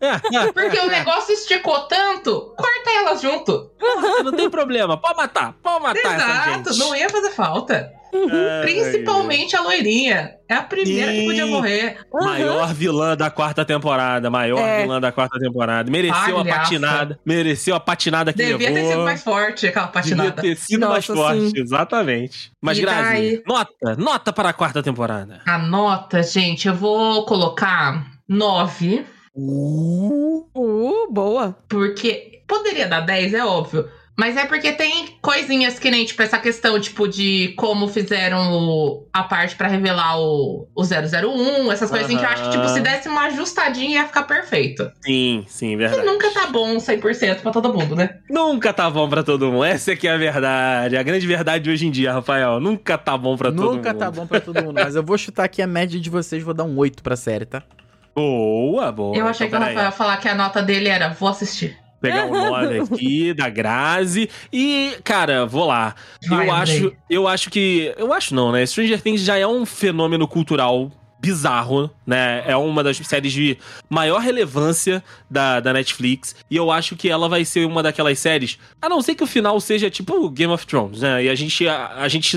Porque 0.52 0.78
o 0.78 0.86
negócio 0.88 1.32
esticou 1.34 1.80
tanto, 1.88 2.54
corta 2.56 2.90
elas 2.96 3.20
junto. 3.22 3.70
Não 4.24 4.32
tem 4.32 4.48
problema, 4.50 4.96
pode 4.96 5.16
matar, 5.16 5.54
pode 5.62 5.82
matar 5.82 5.98
essa 6.00 6.14
Exato, 6.14 6.72
gente. 6.72 6.78
não 6.78 6.94
ia 6.96 7.08
fazer 7.08 7.30
falta. 7.30 7.90
Ai, 8.14 8.62
Principalmente 8.62 9.54
a 9.56 9.60
loirinha. 9.60 10.36
É 10.48 10.54
a 10.54 10.62
primeira 10.62 11.12
que 11.12 11.26
podia 11.26 11.46
morrer. 11.46 11.98
Maior 12.14 12.72
vilã 12.72 13.14
da 13.16 13.28
quarta 13.30 13.64
temporada, 13.64 14.30
maior 14.30 14.60
É. 14.60 14.82
vilã 14.82 15.00
da 15.00 15.12
quarta 15.12 15.38
temporada. 15.38 15.90
Mereceu 15.90 16.38
a 16.38 16.44
Palhaça. 16.44 16.60
patinada, 16.60 17.20
mereceu 17.26 17.74
a 17.76 17.80
patinada 17.80 18.32
que 18.32 18.38
Devia 18.38 18.70
levou. 18.70 18.74
ter 18.74 18.88
sido 18.92 19.04
mais 19.04 19.22
forte 19.22 19.66
aquela 19.66 19.86
Devia 19.86 20.02
patinada. 20.02 20.42
ter 20.42 20.56
sido 20.56 20.88
mais 20.88 21.08
Nossa, 21.08 21.20
forte, 21.20 21.50
sim. 21.50 21.60
exatamente. 21.60 22.52
Mas, 22.62 22.78
E 22.78 22.80
Grazi, 22.80 23.02
daí? 23.12 23.42
nota, 23.46 23.96
nota 23.98 24.32
para 24.32 24.48
a 24.50 24.52
quarta 24.52 24.82
temporada. 24.82 25.40
A 25.46 25.58
nota, 25.58 26.22
gente, 26.22 26.68
eu 26.68 26.74
vou 26.74 27.26
colocar 27.26 28.06
9. 28.28 29.04
Uh, 29.36 31.08
boa. 31.10 31.56
Porque 31.68 32.42
poderia 32.46 32.86
dar 32.88 33.00
10, 33.00 33.34
é 33.34 33.44
óbvio. 33.44 33.88
Mas 34.18 34.34
é 34.34 34.46
porque 34.46 34.72
tem 34.72 35.08
coisinhas 35.20 35.78
que 35.78 35.90
nem, 35.90 36.02
tipo, 36.06 36.22
essa 36.22 36.38
questão, 36.38 36.80
tipo, 36.80 37.06
de 37.06 37.48
como 37.54 37.86
fizeram 37.86 38.50
o- 38.50 39.06
a 39.12 39.22
parte 39.22 39.54
pra 39.56 39.68
revelar 39.68 40.18
o, 40.18 40.66
o 40.74 40.82
001, 40.82 41.70
essas 41.70 41.90
coisinhas 41.90 42.22
que 42.22 42.26
eu 42.26 42.30
acho 42.30 42.44
que, 42.44 42.50
tipo, 42.56 42.66
se 42.70 42.80
desse 42.80 43.10
uma 43.10 43.26
ajustadinha 43.26 44.00
ia 44.00 44.06
ficar 44.06 44.22
perfeito. 44.22 44.90
Sim, 45.04 45.44
sim, 45.46 45.72
E 45.72 45.76
verdade. 45.76 46.06
nunca 46.06 46.30
tá 46.30 46.46
bom 46.46 46.78
100% 46.78 47.42
pra 47.42 47.50
todo 47.52 47.74
mundo, 47.74 47.94
né? 47.94 48.20
Nunca 48.30 48.72
tá 48.72 48.88
bom 48.88 49.06
pra 49.06 49.22
todo 49.22 49.52
mundo. 49.52 49.64
Essa 49.64 49.92
é 49.92 49.96
que 49.96 50.08
é 50.08 50.12
a 50.12 50.16
verdade. 50.16 50.96
A 50.96 51.02
grande 51.02 51.26
verdade 51.26 51.64
de 51.64 51.70
hoje 51.70 51.86
em 51.86 51.90
dia, 51.90 52.10
Rafael. 52.14 52.58
Nunca 52.58 52.96
tá 52.96 53.18
bom 53.18 53.36
pra 53.36 53.52
todo 53.52 53.64
mundo. 53.64 53.74
Nunca 53.76 53.92
tá 53.92 54.10
bom 54.10 54.26
pra 54.26 54.40
todo 54.40 54.62
mundo, 54.64 54.80
mas 54.82 54.96
eu 54.96 55.02
vou 55.02 55.18
chutar 55.18 55.44
aqui 55.44 55.60
a 55.60 55.66
média 55.66 56.00
de 56.00 56.08
vocês, 56.08 56.42
vou 56.42 56.54
dar 56.54 56.64
um 56.64 56.78
8 56.78 57.02
pra 57.02 57.16
série, 57.16 57.44
tá? 57.44 57.62
Boa, 58.16 58.90
boa. 58.90 59.16
eu 59.16 59.26
achei 59.26 59.46
Então, 59.46 59.60
que 59.60 59.64
o. 59.64 59.68
Rafael 59.68 59.86
ia 59.86 59.92
falar 59.92 60.16
que 60.16 60.28
a 60.28 60.34
nota 60.34 60.62
dele 60.62 60.88
era 60.88 61.10
vou 61.10 61.28
assistir. 61.28 61.76
pegar 62.00 62.24
o 62.26 62.32
nome 62.32 62.78
aqui 62.94 63.34
da 63.34 63.48
Grazi. 63.50 64.30
E, 64.52 64.96
cara, 65.04 65.44
vou 65.44 65.66
lá. 65.66 65.94
Vai, 66.26 66.48
eu 66.48 66.52
Andrei. 66.54 66.76
acho, 66.78 66.92
eu 67.10 67.28
acho 67.28 67.50
que. 67.50 67.94
Eu 67.98 68.12
acho 68.12 68.34
não, 68.34 68.50
né? 68.52 68.64
Stranger 68.64 69.00
Things 69.02 69.20
já 69.22 69.36
é 69.36 69.46
um 69.46 69.66
fenômeno 69.66 70.26
cultural 70.26 70.90
bizarro, 71.18 71.90
né? 72.06 72.42
É 72.46 72.56
uma 72.56 72.84
das 72.84 72.98
séries 72.98 73.32
de 73.32 73.58
maior 73.88 74.20
relevância 74.20 75.02
da, 75.30 75.60
da 75.60 75.72
Netflix. 75.72 76.36
E 76.50 76.56
eu 76.56 76.70
acho 76.70 76.94
que 76.94 77.08
ela 77.08 77.28
vai 77.28 77.44
ser 77.44 77.66
uma 77.66 77.82
daquelas 77.82 78.18
séries. 78.18 78.58
A 78.80 78.88
não 78.88 79.02
ser 79.02 79.14
que 79.14 79.24
o 79.24 79.26
final 79.26 79.58
seja 79.60 79.90
tipo 79.90 80.30
Game 80.30 80.52
of 80.52 80.66
Thrones, 80.66 81.00
né? 81.00 81.24
E 81.24 81.28
a 81.28 81.34
gente, 81.34 81.66
a, 81.66 81.94
a 81.96 82.08
gente 82.08 82.36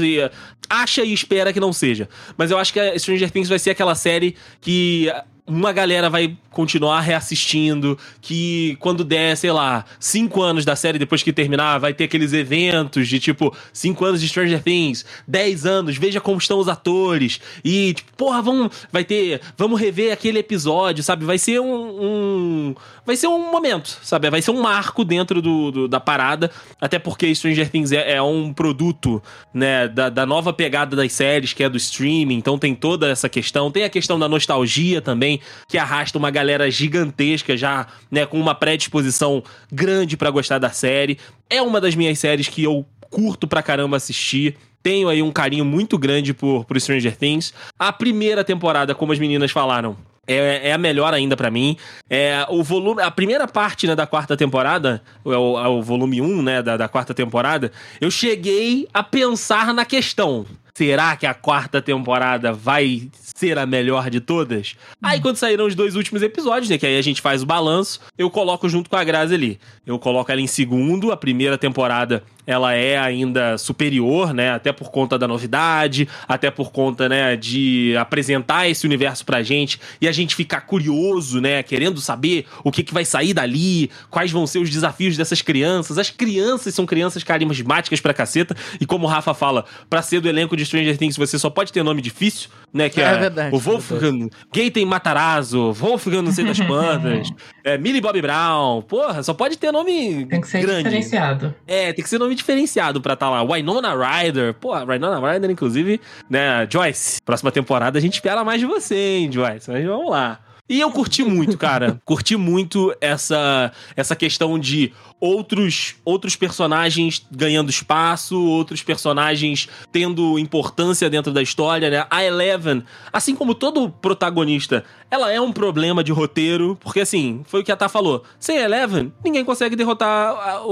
acha 0.70 1.04
e 1.04 1.14
espera 1.14 1.54
que 1.54 1.60
não 1.60 1.72
seja. 1.72 2.10
Mas 2.38 2.52
eu 2.52 2.58
acho 2.58 2.74
que 2.74 2.80
a 2.80 2.98
Stranger 2.98 3.30
Things 3.30 3.48
vai 3.50 3.60
ser 3.60 3.70
aquela 3.72 3.94
série 3.96 4.36
que 4.62 5.12
uma 5.50 5.72
galera 5.74 6.10
vai 6.10 6.38
continuar 6.52 7.02
reassistindo, 7.02 7.98
que 8.22 8.76
quando 8.80 9.04
der, 9.04 9.36
sei 9.36 9.52
lá, 9.52 9.86
cinco 10.00 10.42
anos 10.42 10.64
da 10.66 10.76
série 10.76 11.00
depois 11.00 11.24
que 11.24 11.32
terminar, 11.34 11.80
vai 11.80 11.94
ter 11.94 12.06
aqueles 12.06 12.34
eventos 12.34 13.08
de 13.08 13.20
tipo, 13.20 13.56
cinco 13.74 14.06
anos 14.06 14.22
de 14.22 14.28
Stranger 14.28 14.62
Things, 14.62 15.06
10 15.28 15.66
anos, 15.66 15.98
veja 15.98 16.20
como 16.22 16.38
estão 16.38 16.60
os 16.60 16.68
atores, 16.68 17.40
e 17.64 17.94
tipo, 17.94 18.12
porra, 18.16 18.42
vamos, 18.42 18.70
vai 18.92 19.04
ter, 19.04 19.42
vamos 19.58 19.80
rever 19.80 20.12
aquele 20.14 20.40
episódio, 20.40 21.04
sabe? 21.04 21.26
Vai 21.26 21.38
ser 21.38 21.60
um, 21.60 21.66
um- 22.04 22.76
vai 23.10 23.16
ser 23.18 23.26
um 23.28 23.52
momento, 23.52 23.98
sabe? 24.04 24.30
Vai 24.30 24.40
ser 24.40 24.52
um 24.52 24.62
marco 24.62 25.04
dentro 25.04 25.42
do, 25.42 25.72
do- 25.72 25.88
da 25.88 26.00
parada, 26.00 26.52
até 26.80 27.00
porque 27.00 27.34
Stranger 27.34 27.68
Things 27.68 27.92
é, 27.92 28.14
é 28.14 28.22
um 28.22 28.54
produto, 28.54 29.20
né, 29.52 29.88
da, 29.88 30.10
da 30.10 30.28
nova 30.28 30.54
pegada 30.54 30.96
das 30.96 31.12
séries, 31.12 31.52
que 31.52 31.64
é 31.64 31.70
do 31.70 31.76
streaming, 31.78 32.36
então 32.36 32.58
tem 32.60 32.76
toda 32.76 33.10
essa 33.10 33.28
questão, 33.28 33.72
tem 33.72 33.84
a 33.84 33.90
questão 33.90 34.20
da 34.20 34.30
nostalgia 34.30 35.02
também, 35.02 35.40
que 35.68 35.76
arrasta 35.78 36.20
uma 36.20 36.30
galera 36.30 36.70
gigantesca 36.70 37.58
já, 37.58 37.88
né, 38.12 38.28
com 38.28 38.40
uma 38.40 38.54
predisposição 38.54 39.42
grande 39.72 40.16
pra 40.16 40.30
gostar 40.30 40.60
da 40.60 40.70
série. 40.70 41.18
É 41.50 41.62
uma 41.64 41.82
das 41.82 41.96
minhas 41.96 42.20
séries 42.20 42.48
que 42.48 42.64
eu 42.64 42.86
curto 43.10 43.48
pra 43.48 43.64
caramba 43.64 43.98
assistir. 43.98 44.56
Tenho 44.84 45.10
aí 45.10 45.22
um 45.24 45.32
carinho 45.32 45.66
muito 45.66 45.98
grande 45.98 46.32
por, 46.34 46.64
por 46.64 46.80
Stranger 46.80 47.18
Things. 47.18 47.54
A 47.78 47.92
primeira 47.92 48.44
temporada, 48.44 48.94
como 48.94 49.12
as 49.12 49.18
meninas 49.20 49.50
falaram, 49.52 49.98
é, 50.34 50.70
é 50.70 50.74
a 50.74 50.78
melhor 50.78 51.14
ainda 51.14 51.36
pra 51.36 51.50
mim. 51.50 51.76
É, 52.10 52.46
o 52.50 52.64
volume, 52.64 53.02
a 53.02 53.10
primeira 53.10 53.48
parte 53.48 53.88
né, 53.88 53.96
da 53.96 54.06
quarta 54.06 54.38
temporada, 54.38 55.02
é 55.26 55.30
o, 55.30 55.60
é 55.60 55.68
o 55.68 55.82
volume 55.82 56.22
1 56.22 56.42
né, 56.42 56.62
da, 56.62 56.78
da 56.78 56.88
quarta 56.88 57.14
temporada, 57.14 57.72
eu 58.00 58.12
cheguei 58.12 58.88
a 58.94 59.02
pensar 59.02 59.74
na 59.74 59.86
questão. 59.86 60.46
Será 60.80 61.18
que 61.18 61.26
a 61.26 61.34
quarta 61.34 61.82
temporada 61.82 62.54
vai 62.54 63.10
ser 63.22 63.58
a 63.58 63.66
melhor 63.66 64.10
de 64.10 64.22
todas? 64.22 64.78
Aí, 65.04 65.20
quando 65.20 65.36
saíram 65.36 65.66
os 65.66 65.76
dois 65.76 65.94
últimos 65.94 66.22
episódios, 66.22 66.70
né? 66.70 66.78
Que 66.78 66.86
aí 66.86 66.98
a 66.98 67.02
gente 67.02 67.22
faz 67.22 67.44
o 67.44 67.46
balanço, 67.46 68.00
eu 68.18 68.30
coloco 68.30 68.70
junto 68.70 68.90
com 68.90 68.96
a 68.96 69.04
Grazi 69.04 69.36
ali. 69.36 69.60
Eu 69.86 70.00
coloco 70.00 70.32
ela 70.32 70.40
em 70.40 70.48
segundo, 70.48 71.12
a 71.12 71.18
primeira 71.18 71.58
temporada 71.58 72.24
ela 72.50 72.74
é 72.74 72.98
ainda 72.98 73.60
superior, 73.60 74.34
né? 74.34 74.50
Até 74.50 74.74
por 74.74 74.90
conta 74.90 75.20
da 75.20 75.28
novidade, 75.28 76.10
até 76.28 76.50
por 76.50 76.72
conta, 76.72 77.08
né, 77.08 77.38
de 77.38 77.96
apresentar 77.96 78.68
esse 78.68 78.88
universo 78.88 79.24
pra 79.24 79.44
gente 79.44 79.80
e 80.02 80.08
a 80.08 80.12
gente 80.12 80.36
ficar 80.36 80.62
curioso, 80.62 81.40
né? 81.40 81.62
Querendo 81.62 82.02
saber 82.02 82.48
o 82.64 82.72
que, 82.72 82.82
que 82.82 82.92
vai 82.92 83.06
sair 83.06 83.36
dali, 83.36 83.92
quais 84.10 84.32
vão 84.32 84.48
ser 84.48 84.58
os 84.58 84.70
desafios 84.72 85.16
dessas 85.16 85.44
crianças. 85.44 86.00
As 86.00 86.10
crianças 86.10 86.74
são 86.74 86.88
crianças 86.88 87.24
carismáticas 87.24 88.02
pra 88.02 88.16
caceta, 88.16 88.58
e 88.82 88.86
como 88.86 89.06
o 89.06 89.08
Rafa 89.08 89.36
fala, 89.36 89.64
pra 89.88 90.02
ser 90.02 90.20
do 90.20 90.28
elenco 90.28 90.58
de 90.58 90.66
Stranger 90.66 90.98
Things 90.98 91.18
você 91.18 91.38
só 91.38 91.52
pode 91.52 91.72
ter 91.72 91.84
nome 91.84 92.02
difícil, 92.02 92.50
né? 92.74 92.90
Que 92.90 93.02
É 93.02 93.06
é, 93.06 93.18
verdade, 93.18 93.56
o 93.56 93.60
Wolfgang 93.60 94.30
Gaten 94.54 94.86
Matarazzo, 94.86 95.74
Wolfgang 95.74 96.22
não 96.22 96.32
sei 96.32 96.46
das 96.46 96.60
quantas, 96.62 97.30
é, 97.64 97.78
Millie 97.78 98.02
Bobby 98.02 98.22
Brown. 98.22 98.82
Porra, 98.84 99.22
só 99.24 99.34
pode 99.34 99.58
ter 99.58 99.72
nome 99.72 100.26
Tem 100.26 100.42
que 100.42 100.48
ser 100.48 100.62
grande. 100.62 100.84
diferenciado. 100.84 101.54
É, 101.68 101.92
tem 101.94 102.04
que 102.04 102.10
ser 102.10 102.18
nome 102.20 102.36
diferenciado 102.36 103.02
pra 103.02 103.14
estar 103.14 103.30
lá. 103.30 103.44
Winona 103.44 103.94
Ryder. 103.96 104.54
Pô, 104.54 104.74
a 104.74 104.84
Winona 104.84 105.20
Ryder, 105.20 105.50
inclusive, 105.50 106.00
né? 106.30 106.68
Joyce, 106.70 107.22
próxima 107.26 107.52
temporada 107.52 107.98
a 107.98 108.02
gente 108.02 108.14
espera 108.16 108.44
mais 108.44 108.60
de 108.60 108.66
você, 108.66 108.96
hein, 108.96 109.32
Joyce? 109.32 109.70
Mas 109.72 109.86
vamos 109.86 110.10
lá. 110.12 110.40
E 110.70 110.80
eu 110.80 110.92
curti 110.92 111.24
muito, 111.24 111.58
cara. 111.58 112.00
curti 112.06 112.38
muito 112.38 112.96
essa, 113.02 113.72
essa 113.96 114.16
questão 114.16 114.60
de 114.60 114.94
outros, 115.20 115.96
outros 116.06 116.36
personagens 116.36 117.26
ganhando 117.32 117.70
espaço, 117.70 118.40
outros 118.40 118.84
personagens 118.84 119.68
tendo 119.92 120.38
importância 120.38 121.10
dentro 121.10 121.34
da 121.34 121.42
história, 121.42 121.90
né? 121.90 122.06
A 122.10 122.24
Eleven, 122.24 122.84
assim 123.12 123.36
como 123.36 123.56
todo 123.56 123.90
protagonista, 123.90 124.86
ela 125.12 125.32
é 125.32 125.40
um 125.42 125.52
problema 125.52 126.04
de 126.04 126.12
roteiro, 126.12 126.78
porque 126.82 127.00
assim, 127.02 127.42
foi 127.46 127.62
o 127.62 127.64
que 127.64 127.72
a 127.72 127.76
Tá 127.76 127.88
falou. 127.90 128.24
Sem 128.40 128.58
Eleven, 128.58 129.12
ninguém 129.24 129.44
consegue 129.46 129.76
derrotar 129.76 130.36
a- 130.36 130.62
o- 130.66 130.70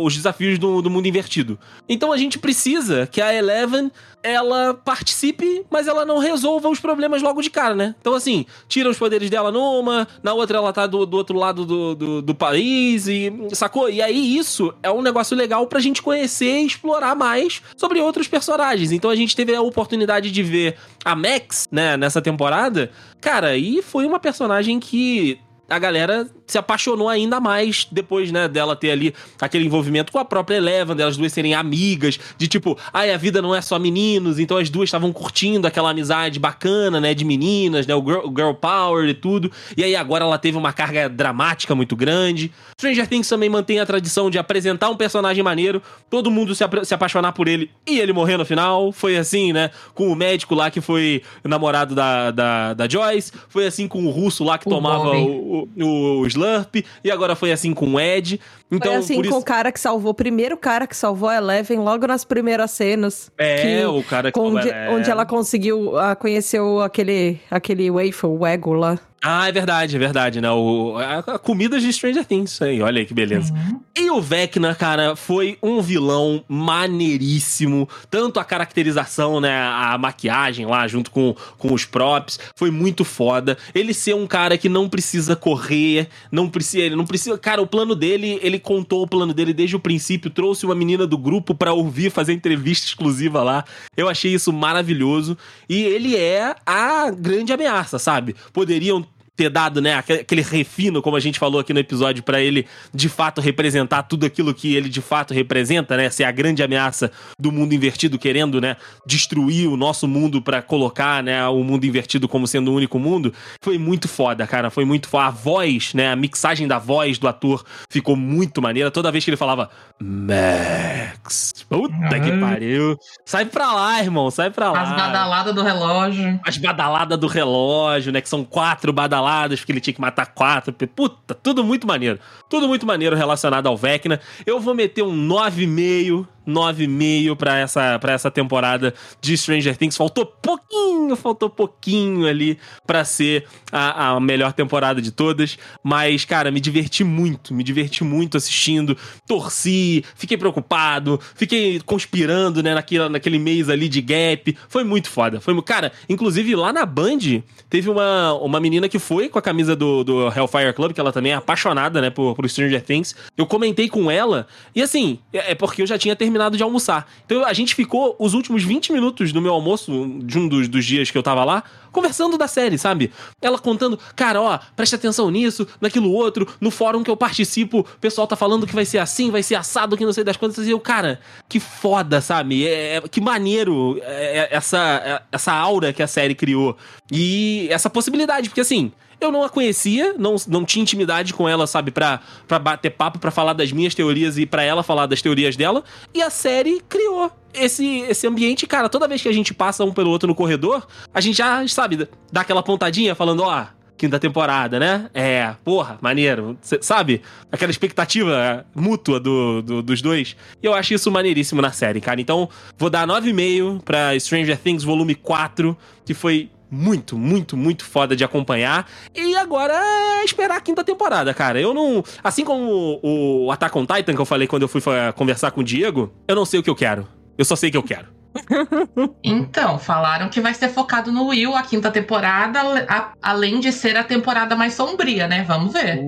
o- 0.00 0.04
os 0.04 0.14
desafios 0.16 0.58
do, 0.58 0.80
do 0.82 0.88
mundo 0.90 1.06
invertido. 1.06 1.58
Então 1.88 2.12
a 2.12 2.16
gente 2.16 2.38
precisa 2.38 3.06
que 3.06 3.20
a 3.20 3.32
Eleven 3.34 3.90
ela 4.22 4.74
participe, 4.74 5.64
mas 5.70 5.86
ela 5.86 6.04
não 6.04 6.18
resolva 6.18 6.68
os 6.68 6.80
problemas 6.80 7.22
logo 7.22 7.40
de 7.40 7.48
cara, 7.48 7.76
né? 7.76 7.94
Então, 8.00 8.12
assim, 8.14 8.44
tira 8.66 8.90
os 8.90 8.98
poderes 8.98 9.30
dela 9.30 9.52
numa, 9.52 10.08
na 10.20 10.34
outra 10.34 10.58
ela 10.58 10.72
tá 10.72 10.84
do, 10.86 11.06
do 11.06 11.16
outro 11.16 11.38
lado 11.38 11.64
do, 11.64 11.94
do, 11.94 12.22
do 12.22 12.34
país, 12.34 13.06
e 13.06 13.32
sacou? 13.52 13.88
E 13.88 14.02
aí 14.02 14.36
isso 14.36 14.74
é 14.82 14.90
um 14.90 15.00
negócio 15.00 15.36
legal 15.36 15.64
pra 15.68 15.78
gente 15.78 16.02
conhecer 16.02 16.60
e 16.62 16.66
explorar 16.66 17.14
mais 17.14 17.62
sobre 17.76 18.00
outros 18.00 18.26
personagens. 18.26 18.90
Então 18.90 19.10
a 19.10 19.14
gente 19.14 19.36
teve 19.36 19.54
a 19.54 19.60
oportunidade 19.60 20.30
de 20.32 20.42
ver 20.42 20.76
a 21.04 21.14
Max, 21.14 21.68
né, 21.70 21.96
nessa 21.96 22.20
temporada. 22.20 22.90
Cara, 23.20 23.56
e 23.56 23.75
foi 23.82 24.06
uma 24.06 24.18
personagem 24.18 24.78
que 24.80 25.40
a 25.68 25.78
galera 25.78 26.28
se 26.46 26.56
apaixonou 26.58 27.08
ainda 27.08 27.40
mais 27.40 27.86
depois, 27.90 28.30
né, 28.30 28.46
dela 28.46 28.76
ter 28.76 28.90
ali 28.92 29.12
aquele 29.40 29.64
envolvimento 29.66 30.12
com 30.12 30.18
a 30.18 30.24
própria 30.24 30.56
Eleven, 30.56 30.94
delas 30.94 31.16
duas 31.16 31.32
serem 31.32 31.54
amigas, 31.54 32.18
de 32.38 32.46
tipo, 32.46 32.78
ai, 32.92 33.12
a 33.12 33.16
vida 33.16 33.42
não 33.42 33.54
é 33.54 33.60
só 33.60 33.78
meninos, 33.78 34.38
então 34.38 34.56
as 34.58 34.70
duas 34.70 34.86
estavam 34.88 35.12
curtindo 35.12 35.66
aquela 35.66 35.90
amizade 35.90 36.38
bacana, 36.38 37.00
né, 37.00 37.14
de 37.14 37.24
meninas, 37.24 37.86
né, 37.86 37.94
o 37.94 38.04
girl, 38.04 38.20
o 38.28 38.28
girl 38.28 38.52
power 38.52 39.08
e 39.08 39.14
tudo. 39.14 39.50
E 39.76 39.82
aí 39.82 39.96
agora 39.96 40.24
ela 40.24 40.38
teve 40.38 40.56
uma 40.56 40.72
carga 40.72 41.08
dramática 41.08 41.74
muito 41.74 41.96
grande. 41.96 42.52
Stranger 42.78 43.08
Things 43.08 43.28
também 43.28 43.48
mantém 43.48 43.80
a 43.80 43.86
tradição 43.86 44.30
de 44.30 44.38
apresentar 44.38 44.88
um 44.90 44.96
personagem 44.96 45.42
maneiro, 45.42 45.82
todo 46.08 46.30
mundo 46.30 46.54
se, 46.54 46.64
se 46.84 46.94
apaixonar 46.94 47.32
por 47.32 47.48
ele 47.48 47.70
e 47.86 47.98
ele 47.98 48.12
morrer 48.12 48.36
no 48.36 48.44
final. 48.44 48.92
Foi 48.92 49.16
assim, 49.16 49.52
né, 49.52 49.70
com 49.94 50.12
o 50.12 50.14
médico 50.14 50.54
lá 50.54 50.70
que 50.70 50.80
foi 50.80 51.22
namorado 51.42 51.94
da, 51.94 52.30
da, 52.30 52.74
da 52.74 52.88
Joyce, 52.88 53.32
foi 53.48 53.66
assim 53.66 53.88
com 53.88 54.04
o 54.06 54.10
russo 54.10 54.44
lá 54.44 54.58
que 54.58 54.68
O 54.68 54.70
tomava 54.70 55.04
Bobby. 55.04 55.18
o, 55.18 55.55
o, 55.64 56.20
o 56.20 56.26
Slurp, 56.26 56.76
e 57.02 57.10
agora 57.10 57.34
foi 57.36 57.52
assim 57.52 57.72
com 57.72 57.94
o 57.94 58.00
Ed. 58.00 58.40
Então, 58.70 58.92
Foi 58.92 59.00
assim 59.00 59.22
com 59.22 59.38
o 59.38 59.42
cara 59.44 59.70
que 59.72 59.78
salvou, 59.80 60.10
o 60.10 60.14
primeiro 60.14 60.56
cara 60.56 60.86
que 60.86 60.96
salvou 60.96 61.28
a 61.28 61.36
Eleven 61.36 61.78
logo 61.78 62.06
nas 62.06 62.24
primeiras 62.24 62.70
cenas. 62.72 63.30
É, 63.38 63.62
que- 63.80 63.86
o 63.86 64.02
cara 64.02 64.32
que 64.32 64.38
onde, 64.40 64.68
é. 64.68 64.88
onde 64.90 65.10
ela 65.10 65.24
conseguiu 65.24 65.96
ah, 65.98 66.16
conhecer 66.16 66.60
o- 66.60 66.80
aquele, 66.80 67.38
aquele 67.50 67.90
wafer, 67.90 68.28
o 68.28 68.44
ego 68.46 68.72
lá. 68.72 68.98
Ah, 69.22 69.48
é 69.48 69.52
verdade, 69.52 69.96
é 69.96 69.98
verdade, 69.98 70.40
né? 70.40 70.50
O, 70.50 70.96
a, 70.98 71.18
a 71.34 71.38
comida 71.38 71.80
de 71.80 71.92
Stranger 71.92 72.24
Things, 72.24 72.52
isso 72.52 72.64
aí, 72.64 72.80
olha 72.80 73.00
aí 73.00 73.06
que 73.06 73.14
beleza. 73.14 73.52
E 73.98 74.10
o 74.10 74.20
Vecna, 74.20 74.74
cara, 74.74 75.16
foi 75.16 75.58
um 75.62 75.80
vilão 75.80 76.44
maneiríssimo. 76.46 77.88
Tanto 78.10 78.38
a 78.38 78.44
caracterização, 78.44 79.40
né? 79.40 79.58
A 79.58 79.96
maquiagem 79.98 80.66
lá, 80.66 80.86
junto 80.86 81.10
com, 81.10 81.34
com 81.56 81.72
os 81.72 81.86
props, 81.86 82.38
foi 82.54 82.70
muito 82.70 83.04
foda. 83.04 83.56
Ele 83.74 83.94
ser 83.94 84.14
um 84.14 84.26
cara 84.26 84.58
que 84.58 84.68
não 84.68 84.88
precisa 84.88 85.34
correr, 85.34 86.08
não 86.30 86.48
precisa. 86.48 86.84
Ele 86.84 86.94
não 86.94 87.06
precisa. 87.06 87.38
Cara, 87.38 87.62
o 87.62 87.66
plano 87.66 87.94
dele, 87.94 88.38
ele 88.42 88.58
contou 88.58 89.02
o 89.02 89.08
plano 89.08 89.32
dele 89.32 89.54
desde 89.54 89.76
o 89.76 89.80
princípio, 89.80 90.30
trouxe 90.30 90.66
uma 90.66 90.74
menina 90.74 91.06
do 91.06 91.16
grupo 91.16 91.54
pra 91.54 91.72
ouvir, 91.72 92.10
fazer 92.10 92.34
entrevista 92.34 92.86
exclusiva 92.86 93.42
lá. 93.42 93.64
Eu 93.96 94.08
achei 94.08 94.34
isso 94.34 94.52
maravilhoso. 94.52 95.38
E 95.68 95.82
ele 95.82 96.14
é 96.14 96.54
a 96.66 97.10
grande 97.10 97.52
ameaça, 97.52 97.98
sabe? 97.98 98.36
Poderiam 98.52 99.06
ter 99.36 99.50
dado, 99.50 99.80
né, 99.82 99.94
aque- 99.94 100.12
aquele 100.14 100.40
refino, 100.42 101.02
como 101.02 101.16
a 101.16 101.20
gente 101.20 101.38
falou 101.38 101.60
aqui 101.60 101.72
no 101.72 101.78
episódio, 101.80 102.22
pra 102.22 102.40
ele 102.40 102.66
de 102.94 103.08
fato 103.08 103.40
representar 103.40 104.02
tudo 104.04 104.24
aquilo 104.24 104.54
que 104.54 104.74
ele 104.74 104.88
de 104.88 105.00
fato 105.02 105.34
representa, 105.34 105.96
né, 105.96 106.08
ser 106.08 106.24
a 106.24 106.30
grande 106.32 106.62
ameaça 106.62 107.10
do 107.38 107.52
mundo 107.52 107.74
invertido, 107.74 108.18
querendo, 108.18 108.60
né, 108.60 108.76
destruir 109.04 109.68
o 109.68 109.76
nosso 109.76 110.08
mundo 110.08 110.40
pra 110.40 110.62
colocar, 110.62 111.22
né, 111.22 111.46
o 111.48 111.62
mundo 111.62 111.84
invertido 111.84 112.26
como 112.28 112.46
sendo 112.46 112.70
o 112.72 112.74
único 112.74 112.98
mundo, 112.98 113.32
foi 113.62 113.76
muito 113.78 114.08
foda, 114.08 114.46
cara, 114.46 114.70
foi 114.70 114.84
muito 114.84 115.08
foda. 115.08 115.26
A 115.26 115.30
voz, 115.30 115.92
né, 115.92 116.10
a 116.12 116.16
mixagem 116.16 116.66
da 116.66 116.78
voz 116.78 117.18
do 117.18 117.28
ator 117.28 117.64
ficou 117.90 118.16
muito 118.16 118.62
maneira. 118.62 118.90
Toda 118.90 119.10
vez 119.12 119.24
que 119.24 119.30
ele 119.30 119.36
falava 119.36 119.68
Max, 120.00 121.52
puta 121.68 122.20
que 122.20 122.32
pariu. 122.38 122.96
Sai 123.24 123.44
pra 123.46 123.72
lá, 123.72 124.00
irmão, 124.00 124.30
sai 124.30 124.50
pra 124.50 124.70
lá 124.70 124.82
As 124.82 124.90
badaladas 124.90 125.54
do 125.54 125.62
relógio. 125.62 126.40
as 126.44 126.56
badaladas 126.56 127.18
do 127.18 127.26
relógio, 127.26 128.12
né? 128.12 128.20
Que 128.20 128.28
são 128.28 128.44
quatro 128.44 128.92
badaladas, 128.92 129.25
porque 129.58 129.72
ele 129.72 129.80
tinha 129.80 129.94
que 129.94 130.00
matar 130.00 130.26
quatro. 130.26 130.72
Puta, 130.72 131.34
tudo 131.34 131.64
muito 131.64 131.86
maneiro. 131.86 132.18
Tudo 132.48 132.68
muito 132.68 132.86
maneiro 132.86 133.16
relacionado 133.16 133.66
ao 133.66 133.76
Vecna. 133.76 134.20
Eu 134.44 134.60
vou 134.60 134.74
meter 134.74 135.02
um 135.02 135.16
9,5. 135.28 136.26
9,5 136.46 137.36
pra 137.36 137.58
essa, 137.58 137.98
pra 137.98 138.12
essa 138.12 138.30
temporada 138.30 138.94
de 139.20 139.36
Stranger 139.36 139.76
Things. 139.76 139.96
Faltou 139.96 140.24
pouquinho, 140.24 141.16
faltou 141.16 141.50
pouquinho 141.50 142.26
ali 142.26 142.58
pra 142.86 143.04
ser 143.04 143.46
a, 143.72 144.10
a 144.10 144.20
melhor 144.20 144.52
temporada 144.52 145.02
de 145.02 145.10
todas. 145.10 145.58
Mas, 145.82 146.24
cara, 146.24 146.50
me 146.50 146.60
diverti 146.60 147.02
muito, 147.02 147.52
me 147.52 147.64
diverti 147.64 148.04
muito 148.04 148.36
assistindo. 148.36 148.96
Torci, 149.26 150.04
fiquei 150.14 150.36
preocupado, 150.36 151.20
fiquei 151.34 151.80
conspirando, 151.80 152.62
né, 152.62 152.74
naquele, 152.74 153.08
naquele 153.08 153.38
mês 153.38 153.68
ali 153.68 153.88
de 153.88 154.00
gap. 154.00 154.56
Foi 154.68 154.84
muito 154.84 155.10
foda. 155.10 155.40
Foi, 155.40 155.60
cara, 155.62 155.92
inclusive 156.08 156.54
lá 156.54 156.72
na 156.72 156.86
Band, 156.86 157.42
teve 157.68 157.90
uma, 157.90 158.34
uma 158.34 158.60
menina 158.60 158.88
que 158.88 158.98
foi 158.98 159.15
com 159.28 159.38
a 159.38 159.42
camisa 159.42 159.74
do, 159.74 160.04
do 160.04 160.28
Hellfire 160.28 160.72
Club, 160.72 160.92
que 160.92 161.00
ela 161.00 161.12
também 161.12 161.32
é 161.32 161.34
apaixonada, 161.34 162.00
né, 162.00 162.10
por, 162.10 162.34
por 162.34 162.48
Stranger 162.48 162.82
Things. 162.82 163.14
Eu 163.36 163.46
comentei 163.46 163.88
com 163.88 164.10
ela, 164.10 164.46
e 164.74 164.82
assim, 164.82 165.18
é, 165.32 165.52
é 165.52 165.54
porque 165.54 165.82
eu 165.82 165.86
já 165.86 165.98
tinha 165.98 166.14
terminado 166.14 166.56
de 166.56 166.62
almoçar. 166.62 167.10
Então 167.24 167.44
a 167.44 167.52
gente 167.52 167.74
ficou 167.74 168.16
os 168.18 168.34
últimos 168.34 168.62
20 168.62 168.92
minutos 168.92 169.32
do 169.32 169.40
meu 169.40 169.52
almoço, 169.52 169.90
de 170.22 170.38
um 170.38 170.48
dos, 170.48 170.68
dos 170.68 170.84
dias 170.84 171.10
que 171.10 171.18
eu 171.18 171.22
tava 171.22 171.44
lá, 171.44 171.62
conversando 171.92 172.36
da 172.36 172.46
série, 172.46 172.76
sabe? 172.76 173.10
Ela 173.40 173.58
contando, 173.58 173.98
cara, 174.14 174.40
ó, 174.42 174.58
presta 174.76 174.96
atenção 174.96 175.30
nisso, 175.30 175.66
naquilo 175.80 176.12
outro, 176.12 176.46
no 176.60 176.70
fórum 176.70 177.02
que 177.02 177.10
eu 177.10 177.16
participo, 177.16 177.80
o 177.80 177.84
pessoal 177.98 178.26
tá 178.26 178.36
falando 178.36 178.66
que 178.66 178.74
vai 178.74 178.84
ser 178.84 178.98
assim, 178.98 179.30
vai 179.30 179.42
ser 179.42 179.54
assado, 179.54 179.96
que 179.96 180.04
não 180.04 180.12
sei 180.12 180.22
das 180.22 180.36
quantas, 180.36 180.66
e 180.66 180.70
eu, 180.70 180.78
cara, 180.78 181.18
que 181.48 181.58
foda, 181.58 182.20
sabe? 182.20 182.66
É, 182.66 182.96
é- 182.96 183.00
que 183.00 183.20
maneiro 183.20 183.98
é, 184.02 184.40
é, 184.40 184.48
essa, 184.50 185.02
é, 185.04 185.22
essa 185.32 185.52
aura 185.52 185.92
que 185.92 186.02
a 186.02 186.06
série 186.06 186.34
criou. 186.34 186.76
E 187.10 187.66
essa 187.70 187.88
possibilidade, 187.88 188.50
porque 188.50 188.60
assim, 188.60 188.92
eu 189.20 189.32
não 189.32 189.42
a 189.42 189.48
conhecia, 189.48 190.14
não, 190.18 190.36
não 190.48 190.64
tinha 190.64 190.82
intimidade 190.82 191.32
com 191.32 191.48
ela, 191.48 191.66
sabe, 191.66 191.90
pra, 191.90 192.20
pra 192.46 192.58
bater 192.58 192.90
papo, 192.90 193.18
pra 193.18 193.30
falar 193.30 193.52
das 193.52 193.72
minhas 193.72 193.94
teorias 193.94 194.36
e 194.38 194.44
pra 194.46 194.62
ela 194.62 194.82
falar 194.82 195.06
das 195.06 195.22
teorias 195.22 195.56
dela. 195.56 195.82
E 196.14 196.22
a 196.22 196.30
série 196.30 196.80
criou 196.88 197.30
esse, 197.54 198.00
esse 198.00 198.26
ambiente, 198.26 198.66
cara. 198.66 198.88
Toda 198.88 199.08
vez 199.08 199.22
que 199.22 199.28
a 199.28 199.32
gente 199.32 199.54
passa 199.54 199.84
um 199.84 199.92
pelo 199.92 200.10
outro 200.10 200.28
no 200.28 200.34
corredor, 200.34 200.86
a 201.14 201.20
gente 201.20 201.36
já, 201.38 201.66
sabe, 201.68 202.08
dá 202.30 202.42
aquela 202.42 202.62
pontadinha 202.62 203.14
falando, 203.14 203.42
ó. 203.42 203.66
Quinta 203.98 204.18
temporada, 204.20 204.78
né? 204.78 205.08
É, 205.14 205.54
porra, 205.64 205.96
maneiro. 206.02 206.58
Sabe? 206.82 207.22
Aquela 207.50 207.70
expectativa 207.70 208.66
mútua 208.74 209.18
do, 209.18 209.62
do- 209.62 209.82
dos 209.82 210.02
dois. 210.02 210.36
E 210.62 210.66
eu 210.66 210.74
acho 210.74 210.92
isso 210.92 211.10
maneiríssimo 211.10 211.62
na 211.62 211.72
série, 211.72 211.98
cara. 211.98 212.20
Então, 212.20 212.46
vou 212.76 212.90
dar 212.90 213.06
9,5 213.06 213.80
pra 213.82 214.18
Stranger 214.20 214.58
Things 214.58 214.84
Volume 214.84 215.14
4, 215.14 215.74
que 216.04 216.12
foi 216.12 216.50
muito, 216.70 217.16
muito, 217.18 217.56
muito 217.56 217.84
foda 217.84 218.14
de 218.16 218.24
acompanhar. 218.24 218.86
E 219.14 219.34
agora 219.36 219.74
é 219.74 220.24
esperar 220.24 220.56
a 220.56 220.60
quinta 220.60 220.82
temporada, 220.84 221.32
cara. 221.34 221.60
Eu 221.60 221.72
não. 221.74 222.02
Assim 222.22 222.44
como 222.44 222.98
o, 223.02 223.46
o 223.46 223.52
Attack 223.52 223.76
on 223.78 223.86
Titan 223.86 224.14
que 224.14 224.20
eu 224.20 224.26
falei 224.26 224.46
quando 224.48 224.62
eu 224.62 224.68
fui 224.68 224.80
conversar 225.14 225.50
com 225.50 225.60
o 225.60 225.64
Diego, 225.64 226.12
eu 226.26 226.34
não 226.36 226.44
sei 226.44 226.60
o 226.60 226.62
que 226.62 226.70
eu 226.70 226.74
quero. 226.76 227.06
Eu 227.38 227.44
só 227.44 227.54
sei 227.56 227.70
que 227.70 227.76
eu 227.76 227.82
quero. 227.82 228.06
Então, 229.22 229.78
falaram 229.78 230.28
que 230.28 230.40
vai 230.40 230.54
ser 230.54 230.68
focado 230.68 231.10
no 231.10 231.26
Will 231.28 231.54
a 231.54 231.62
quinta 231.62 231.90
temporada, 231.90 232.60
a- 232.88 233.12
além 233.22 233.60
de 233.60 233.72
ser 233.72 233.96
a 233.96 234.04
temporada 234.04 234.54
mais 234.54 234.74
sombria, 234.74 235.26
né? 235.26 235.44
Vamos 235.46 235.72
ver. 235.72 235.98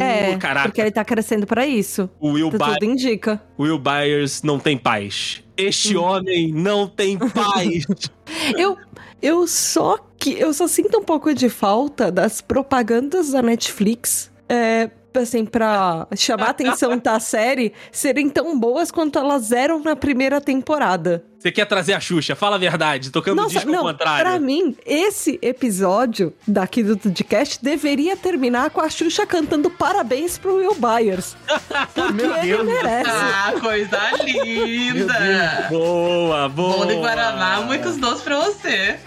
É, 0.00 0.34
Uh, 0.34 0.38
caraca. 0.38 0.68
porque 0.68 0.80
ele 0.80 0.90
tá 0.90 1.04
crescendo 1.04 1.46
pra 1.46 1.66
isso. 1.66 2.08
O 2.18 2.30
Will, 2.32 2.50
Tudo 2.50 2.64
By- 2.80 2.86
indica. 2.86 3.40
Will 3.58 3.78
Byers 3.78 4.42
não 4.42 4.58
tem 4.58 4.76
paz. 4.76 5.42
Este 5.56 5.96
homem 5.96 6.52
não 6.52 6.88
tem 6.88 7.16
paz. 7.18 7.84
Eu, 8.58 8.76
eu 9.24 9.46
só 9.46 9.98
que 10.18 10.38
eu 10.38 10.52
só 10.52 10.68
sinto 10.68 10.98
um 10.98 11.02
pouco 11.02 11.32
de 11.32 11.48
falta 11.48 12.12
das 12.12 12.42
propagandas 12.42 13.30
da 13.30 13.40
Netflix. 13.40 14.30
É, 14.46 14.90
assim, 15.14 15.46
pra 15.46 16.06
chamar 16.14 16.48
a 16.48 16.50
atenção 16.50 16.98
da 16.98 17.18
série, 17.18 17.72
serem 17.90 18.28
tão 18.28 18.58
boas 18.58 18.90
quanto 18.90 19.18
elas 19.18 19.50
eram 19.50 19.80
na 19.80 19.96
primeira 19.96 20.42
temporada. 20.42 21.24
Você 21.44 21.52
quer 21.52 21.66
trazer 21.66 21.92
a 21.92 22.00
Xuxa? 22.00 22.34
Fala 22.34 22.56
a 22.56 22.58
verdade, 22.58 23.10
tocando 23.10 23.42
o 23.42 23.46
disco 23.46 23.70
ao 23.74 23.82
contrário. 23.82 24.24
pra 24.24 24.40
mim, 24.40 24.74
esse 24.86 25.38
episódio 25.42 26.32
daqui 26.48 26.82
do 26.82 26.96
podcast 26.96 27.62
deveria 27.62 28.16
terminar 28.16 28.70
com 28.70 28.80
a 28.80 28.88
Xuxa 28.88 29.26
cantando 29.26 29.68
parabéns 29.68 30.38
pro 30.38 30.54
Will 30.54 30.74
Byers. 30.74 31.36
Porque 31.92 32.12
Meu 32.14 32.34
ele 32.36 32.46
Deus. 32.46 32.64
merece. 32.64 33.10
Ah, 33.10 33.52
coisa 33.60 34.00
linda! 34.24 35.66
Boa, 35.68 36.48
boa. 36.48 36.78
Bom 36.78 36.86
de 36.86 36.94
Guaraná, 36.94 37.60
muitos 37.60 37.98
doces 37.98 38.22
pra 38.22 38.40
você. 38.40 38.98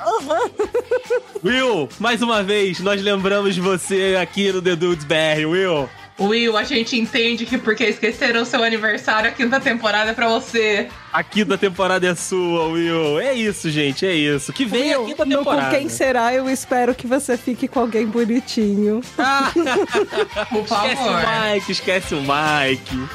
Will, 1.43 1.89
mais 1.97 2.22
uma 2.22 2.43
vez, 2.43 2.80
nós 2.81 3.01
lembramos 3.01 3.57
você 3.57 4.15
aqui 4.22 4.51
no 4.51 4.61
The 4.61 4.76
Dudes 4.76 5.05
BR, 5.05 5.43
Will. 5.47 5.89
Will, 6.19 6.57
a 6.57 6.64
gente 6.64 6.98
entende 6.99 7.45
que 7.45 7.57
porque 7.57 7.84
esqueceram 7.85 8.44
seu 8.44 8.64
aniversário, 8.64 9.30
a 9.30 9.34
quinta 9.34 9.60
temporada 9.60 10.10
é 10.11 10.14
pra 10.14 10.27
você. 10.27 10.88
A 11.14 11.23
quinta 11.23 11.57
temporada 11.57 12.07
é 12.07 12.15
sua, 12.15 12.65
Will. 12.68 13.19
É 13.19 13.34
isso, 13.34 13.69
gente, 13.69 14.06
é 14.06 14.14
isso. 14.14 14.52
Que 14.52 14.65
vem 14.65 14.94
a 14.94 14.98
Will, 14.99 15.07
quinta 15.10 15.26
no 15.26 15.31
Com 15.38 15.44
temporada. 15.44 15.77
quem 15.77 15.89
será, 15.89 16.34
eu 16.34 16.49
espero 16.49 16.95
que 16.95 17.06
você 17.06 17.38
fique 17.38 17.68
com 17.68 17.81
alguém 17.81 18.06
bonitinho. 18.07 19.02
Por 20.49 20.64
Esquece 20.64 21.02
o 21.02 21.06
favor. 21.06 21.23
Mike, 21.53 21.72
esquece 21.72 22.15
o 22.15 22.22
Mike. 22.22 23.07